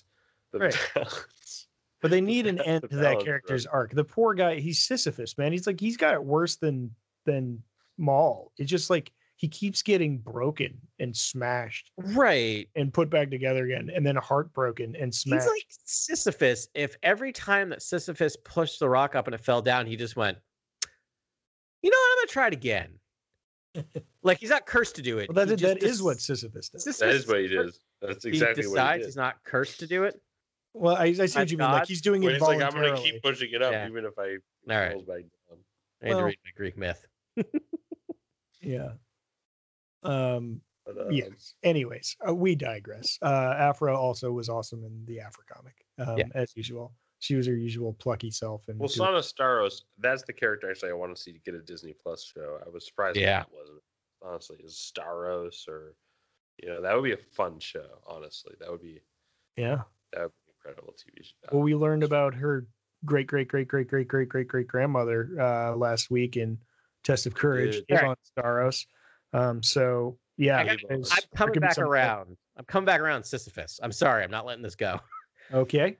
the 0.52 0.60
Right. 0.60 0.90
Valance. 0.94 1.68
But 2.02 2.12
they 2.12 2.22
need 2.22 2.48
an 2.48 2.60
end 2.60 2.84
to 2.90 2.96
that 2.98 3.02
Valance, 3.02 3.24
character's 3.24 3.66
arc. 3.66 3.94
The 3.94 4.04
poor 4.04 4.34
guy, 4.34 4.60
he's 4.60 4.80
Sisyphus, 4.80 5.38
man. 5.38 5.52
He's 5.52 5.68
like 5.68 5.80
he's 5.80 5.98
got 5.98 6.14
it 6.14 6.24
worse 6.24 6.56
than 6.56 6.94
than 7.26 7.62
Maul. 7.98 8.52
It's 8.58 8.70
just 8.70 8.90
like 8.90 9.12
he 9.36 9.48
keeps 9.48 9.84
getting 9.84 10.18
broken 10.18 10.80
and 11.00 11.16
smashed 11.16 11.92
Right. 11.98 12.68
and 12.76 12.92
put 12.92 13.10
back 13.10 13.30
together 13.30 13.66
again, 13.66 13.92
and 13.94 14.04
then 14.06 14.16
heartbroken 14.16 14.96
and 14.96 15.14
smashed. 15.14 15.44
He's 15.44 15.52
like 15.52 15.66
Sisyphus. 15.70 16.68
If 16.74 16.98
every 17.04 17.32
time 17.32 17.70
that 17.70 17.84
Sisyphus 17.84 18.36
pushed 18.44 18.80
the 18.80 18.90
rock 18.90 19.14
up 19.14 19.28
and 19.28 19.36
it 19.36 19.42
fell 19.42 19.62
down, 19.62 19.86
he 19.86 19.96
just 19.96 20.16
went, 20.16 20.40
you 21.84 21.90
know 21.92 21.98
what? 21.98 22.12
I'm 22.12 22.18
gonna 22.22 22.28
try 22.28 22.48
it 22.48 22.54
again. 22.54 23.00
like 24.24 24.40
he's 24.40 24.50
not 24.50 24.66
cursed 24.66 24.96
to 24.96 25.02
do 25.02 25.20
it. 25.20 25.30
well, 25.34 25.46
that, 25.46 25.60
he 25.60 25.66
that 25.66 25.80
just 25.82 25.86
is 25.94 26.04
what 26.04 26.20
Sisyphus 26.22 26.70
does. 26.70 26.84
That 26.84 26.94
Sisyphus 26.94 27.16
is 27.24 27.28
what 27.28 27.40
he 27.42 27.48
does. 27.48 27.80
That's 28.02 28.24
He 28.24 28.30
exactly 28.30 28.66
what 28.68 28.74
decides 28.76 29.02
he 29.04 29.06
he's 29.08 29.16
not 29.16 29.44
cursed 29.44 29.80
to 29.82 29.88
do 29.88 30.04
it. 30.04 30.22
Well, 30.74 30.96
I, 30.96 31.06
I 31.06 31.14
see 31.14 31.22
My 31.36 31.42
what 31.42 31.52
you 31.52 31.58
mean. 31.58 31.72
Like 31.72 31.88
he's 31.88 32.02
doing 32.02 32.22
When 32.22 32.34
it 32.34 32.36
it's 32.38 32.44
like 32.46 32.62
I'm 32.62 32.72
gonna 32.72 32.98
keep 32.98 33.22
pushing 33.24 33.50
it 33.52 33.62
up, 33.62 33.72
Yeah. 33.72 33.88
even 33.88 34.06
if 34.06 34.14
I 34.20 34.38
All 34.72 34.80
right. 34.80 34.92
falls 34.94 35.06
back 35.06 35.22
down. 35.22 35.60
I 36.02 36.06
had 36.06 36.10
Well- 36.12 36.20
to 36.20 36.26
read 36.26 36.38
my 36.46 36.52
Greek 36.56 36.78
myth. 36.78 37.06
Yeah. 38.62 38.94
Um. 40.04 40.62
But, 40.86 40.98
uh, 40.98 41.10
Yes. 41.10 41.54
Anyways, 41.64 42.16
uh, 42.28 42.34
we 42.34 42.56
digress. 42.56 43.18
Uh, 43.22 43.54
Aphra 43.58 43.98
also 43.98 44.32
was 44.32 44.50
awesome 44.50 44.84
in 44.84 45.04
the 45.06 45.20
Aphra 45.20 45.44
comic, 45.52 45.76
um, 46.00 46.18
Yeah. 46.18 46.26
as 46.34 46.56
usual. 46.56 46.94
She 47.20 47.36
was 47.36 47.48
her 47.48 47.56
usual 47.56 47.94
plucky 47.94 48.30
self, 48.32 48.68
and 48.68 48.80
Well, 48.80 48.88
doing- 48.88 48.98
Son 48.98 49.16
of 49.16 49.24
Staros, 49.24 49.82
that's 49.98 50.24
the 50.24 50.34
character 50.34 50.70
actually 50.70 50.92
I 50.92 50.94
want 50.94 51.16
to 51.16 51.22
see 51.22 51.34
to 51.34 51.40
get 51.40 51.56
a 51.56 51.62
Disney 51.62 51.94
Plus 51.94 52.24
show. 52.24 52.60
I 52.66 52.70
was 52.70 52.86
surprised 52.86 53.18
Yeah. 53.18 53.40
that 53.40 53.52
wasn't. 53.52 53.82
Honestly, 54.22 54.58
is 54.64 54.74
Staros 54.76 55.68
or 55.68 55.96
you 56.62 56.70
know 56.70 56.82
that 56.82 56.96
would 56.96 57.04
be 57.04 57.14
a 57.14 57.18
fun 57.18 57.60
show. 57.60 58.02
Honestly, 58.08 58.56
that 58.60 58.70
would 58.72 58.82
be 58.82 59.00
yeah. 59.58 59.84
that 60.14 60.24
would 60.24 60.32
be 60.32 60.52
incredible 60.56 60.94
TV 60.94 61.24
show. 61.24 61.34
Well, 61.52 61.62
we 61.62 61.76
learned 61.76 62.04
about 62.04 62.34
her 62.36 62.66
great 63.06 63.28
great 63.28 63.48
great 63.48 63.68
great 63.68 63.88
great 63.88 64.08
great 64.08 64.28
great 64.30 64.48
great 64.48 64.68
grandmother 64.68 65.30
uh, 65.40 65.76
last 65.76 66.10
week 66.10 66.36
in 66.36 66.58
Test 67.04 67.26
of 67.28 67.36
Courage, 67.36 67.76
Dude. 67.88 68.00
Avon 68.00 68.16
Starros. 68.38 68.86
Um, 69.34 69.62
so 69.62 70.18
yeah, 70.38 70.60
I 70.60 70.66
got- 70.66 70.80
there's- 70.90 71.12
I'm 71.12 71.20
coming 71.36 71.60
back 71.60 71.74
some- 71.74 71.84
around. 71.86 72.38
I'm 72.58 72.66
coming 72.66 72.86
back 72.86 73.02
around, 73.02 73.24
Sisyphus. 73.24 73.80
I'm 73.84 73.92
sorry, 73.92 74.24
I'm 74.24 74.32
not 74.32 74.46
letting 74.46 74.64
this 74.64 74.76
go. 74.76 75.00
Okay, 75.54 75.96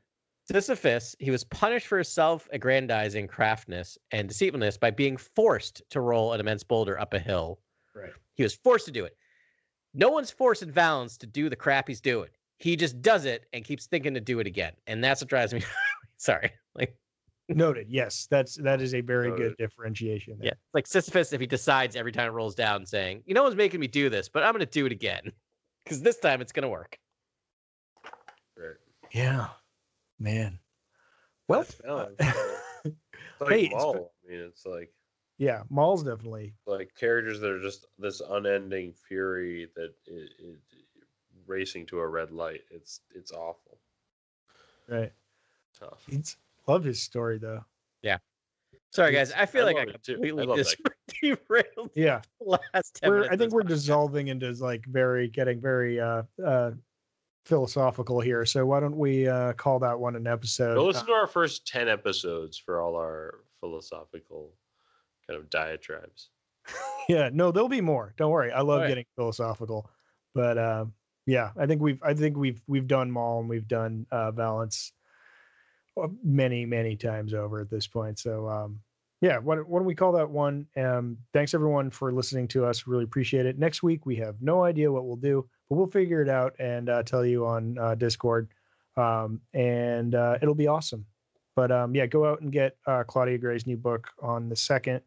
Sisyphus, 0.52 1.16
he 1.20 1.30
was 1.32 1.44
punished 1.44 1.88
for 1.88 1.98
his 1.98 2.08
self-aggrandizing 2.10 3.28
craftness 3.28 3.98
and 4.12 4.30
deceitfulness 4.30 4.78
by 4.78 4.92
being 4.92 5.18
forced 5.18 5.82
to 5.90 6.00
roll 6.00 6.34
an 6.34 6.40
immense 6.40 6.64
boulder 6.64 7.00
up 7.00 7.14
a 7.14 7.20
hill. 7.20 7.60
right. 7.94 8.12
He 8.36 8.44
was 8.44 8.54
forced 8.56 8.86
to 8.86 8.92
do 8.92 9.04
it. 9.04 9.18
No 9.94 10.10
one's 10.10 10.32
forcing 10.32 10.72
Valance 10.72 11.18
to 11.18 11.28
do 11.28 11.50
the 11.50 11.56
crap 11.56 11.88
he's 11.88 12.00
doing. 12.00 12.30
He 12.60 12.76
just 12.76 13.02
does 13.02 13.26
it 13.26 13.46
and 13.52 13.66
keeps 13.66 13.88
thinking 13.88 14.14
to 14.14 14.20
do 14.22 14.40
it 14.40 14.48
again, 14.48 14.74
and 14.88 15.04
that's 15.04 15.22
what 15.22 15.30
drives 15.30 15.54
me. 15.54 15.62
sorry, 16.18 16.52
like 16.76 16.96
Noted. 17.50 17.88
Yes, 17.90 18.28
that's 18.30 18.56
that 18.56 18.82
is 18.82 18.94
a 18.94 19.02
very 19.02 19.30
good 19.32 19.40
Noted. 19.40 19.58
differentiation. 19.58 20.38
yeah, 20.42 20.50
There. 20.52 20.58
like 20.74 20.86
Sisyphus 20.88 21.34
if 21.34 21.40
he 21.42 21.48
decides 21.48 21.96
every 21.96 22.12
time 22.12 22.28
it 22.28 22.32
rolls 22.34 22.56
down, 22.56 22.86
saying, 22.86 23.24
"You 23.26 23.34
know, 23.34 23.44
one's 23.44 23.56
making 23.56 23.80
me 23.80 23.88
do 23.88 24.10
this, 24.10 24.28
but 24.30 24.44
I'm 24.44 24.52
going 24.54 24.60
to 24.60 24.72
do 24.72 24.86
it 24.86 24.92
again 24.92 25.32
because 25.84 26.02
this 26.02 26.18
time 26.20 26.42
it's 26.42 26.52
going 26.52 26.64
to 26.64 26.70
work." 26.70 26.98
Right. 28.58 28.76
Yeah, 29.14 29.48
man. 30.20 30.60
Well, 31.48 31.66
That's. 31.80 31.82
It's 33.40 33.42
like 33.42 33.52
Hey, 33.52 33.64
it's 33.66 33.74
Maul. 33.76 33.94
good. 33.94 34.02
I 34.26 34.32
mean, 34.32 34.40
it's 34.48 34.66
like 34.66 34.92
yeah, 35.38 35.62
Maul's 35.70 36.04
definitely 36.04 36.54
like 36.66 36.96
characters 37.00 37.40
that 37.40 37.52
are 37.52 37.62
just 37.62 37.86
this 38.00 38.22
unending 38.28 38.94
fury 39.08 39.70
that 39.76 39.94
is, 40.08 40.30
racing 41.46 41.86
to 41.88 42.00
a 42.00 42.08
red 42.08 42.32
light. 42.32 42.62
It's 42.72 43.02
it's 43.14 43.32
awful. 43.32 43.78
right. 44.88 45.12
Tough. 45.80 46.04
He's 46.10 46.38
love 46.68 46.84
his 46.84 47.02
story 47.02 47.38
though. 47.38 47.64
Yeah. 48.02 48.18
Sorry, 48.92 49.12
guys. 49.12 49.32
I 49.34 49.46
feel 49.46 49.62
I 49.64 49.74
like 49.74 49.78
I 49.78 49.84
love 49.92 50.02
too. 50.02 50.14
I 50.14 50.16
completely 50.16 50.46
love 50.46 50.60
derailed 51.22 51.92
Yeah, 51.94 52.22
the 52.42 52.60
last 52.74 52.96
10 52.96 53.10
we're. 53.10 53.30
I 53.30 53.38
think 53.38 53.52
we're 53.54 53.62
podcast. 53.62 53.68
dissolving 53.68 54.28
into 54.30 54.50
like 54.54 54.86
very 54.88 55.28
getting 55.28 55.62
very 55.62 56.00
uh 56.00 56.24
uh 56.44 56.72
philosophical 57.48 58.20
here. 58.20 58.46
So 58.46 58.66
why 58.66 58.80
don't 58.80 58.98
we 58.98 59.28
uh 59.28 59.54
call 59.54 59.80
that 59.80 59.98
one 60.00 60.16
an 60.16 60.28
episode? 60.28 60.76
Go 60.76 60.86
listen 60.86 61.06
to 61.08 61.14
our 61.14 61.28
first 61.28 61.66
ten 61.66 61.88
episodes 61.88 62.58
for 62.58 62.82
all 62.82 62.96
our 62.96 63.40
philosophical 63.60 64.54
kind 65.28 65.40
of 65.40 65.50
diatribes. 65.50 66.30
yeah, 67.10 67.30
no, 67.32 67.52
there'll 67.52 67.70
be 67.70 67.82
more. 67.82 68.14
Don't 68.18 68.32
worry. 68.32 68.52
I 68.52 68.60
love 68.60 68.78
Alright. 68.78 68.90
getting 68.90 69.06
philosophical. 69.16 69.90
But 70.36 70.58
uh 70.58 70.86
yeah, 71.26 71.52
I 71.58 71.66
think 71.66 71.82
we've 71.82 72.02
I 72.04 72.14
think 72.14 72.38
we've 72.38 72.62
we've 72.68 72.88
done 72.88 73.10
Maul 73.10 73.40
and 73.40 73.50
we've 73.50 73.68
done 73.68 74.06
uh 74.12 74.32
Valance 74.32 74.92
uh, 76.02 76.08
many, 76.24 76.66
many 76.66 76.96
times 76.96 77.34
over 77.34 77.60
at 77.62 77.70
this 77.70 77.88
point. 77.88 78.20
So 78.20 78.48
um 78.48 78.80
yeah, 79.20 79.40
why, 79.40 79.56
don't- 79.56 79.72
don't 79.72 79.86
we 79.86 79.96
call 79.96 80.12
that 80.12 80.30
one? 80.30 80.68
Um, 80.78 81.18
thanks 81.34 81.56
everyone 81.56 81.90
for 81.90 82.12
listening 82.12 82.48
to 82.50 82.66
us. 82.66 82.86
Really 82.86 83.04
appreciate 83.04 83.48
it. 83.48 83.58
Next 83.58 83.82
week 83.82 84.06
we 84.06 84.16
have 84.18 84.36
no 84.42 84.64
idea 84.64 84.92
what 84.92 85.06
we'll 85.06 85.16
do, 85.16 85.50
but 85.70 85.76
we'll 85.76 85.88
figure 85.88 86.22
it 86.22 86.30
out 86.30 86.56
and 86.60 86.90
uh, 86.90 87.04
tell 87.04 87.26
you 87.26 87.46
on 87.46 87.78
uh, 87.78 87.96
Discord, 87.96 88.50
um, 88.96 89.42
and 89.54 90.16
uh, 90.16 90.38
it'll 90.42 90.56
be 90.56 90.68
awesome. 90.68 91.06
But 91.56 91.72
um, 91.72 91.96
yeah, 91.96 92.06
go 92.06 92.26
out 92.26 92.42
and 92.42 92.52
get 92.52 92.78
uh, 92.86 93.04
Claudia 93.04 93.38
Gray's 93.38 93.66
new 93.66 93.78
book 93.78 94.10
on 94.22 94.50
the 94.50 94.56
second, 94.56 95.02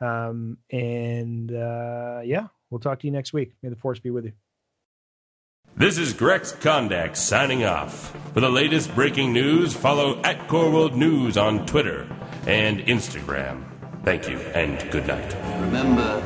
um, 0.00 0.58
and 0.70 1.52
uh, 1.52 2.20
yeah, 2.24 2.46
we'll 2.70 2.80
talk 2.80 3.00
to 3.00 3.06
you 3.06 3.12
next 3.12 3.32
week. 3.32 3.52
May 3.62 3.68
the 3.68 3.76
force 3.76 3.98
be 3.98 4.10
with 4.10 4.24
you. 4.24 4.32
This 5.76 5.96
is 5.96 6.12
Grex 6.12 6.52
Kondak 6.52 7.16
signing 7.16 7.64
off. 7.64 8.14
For 8.34 8.40
the 8.40 8.50
latest 8.50 8.94
breaking 8.94 9.32
news, 9.32 9.72
follow 9.72 10.20
at 10.22 10.46
Core 10.46 10.70
World 10.70 10.94
News 10.94 11.38
on 11.38 11.64
Twitter 11.64 12.06
and 12.46 12.80
Instagram. 12.80 13.64
Thank 14.04 14.28
you 14.28 14.38
and 14.38 14.78
good 14.90 15.06
night. 15.06 15.34
Remember, 15.60 16.20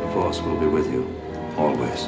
the 0.00 0.12
Force 0.12 0.40
will 0.40 0.58
be 0.60 0.66
with 0.66 0.86
you 0.86 1.12
always. 1.56 2.06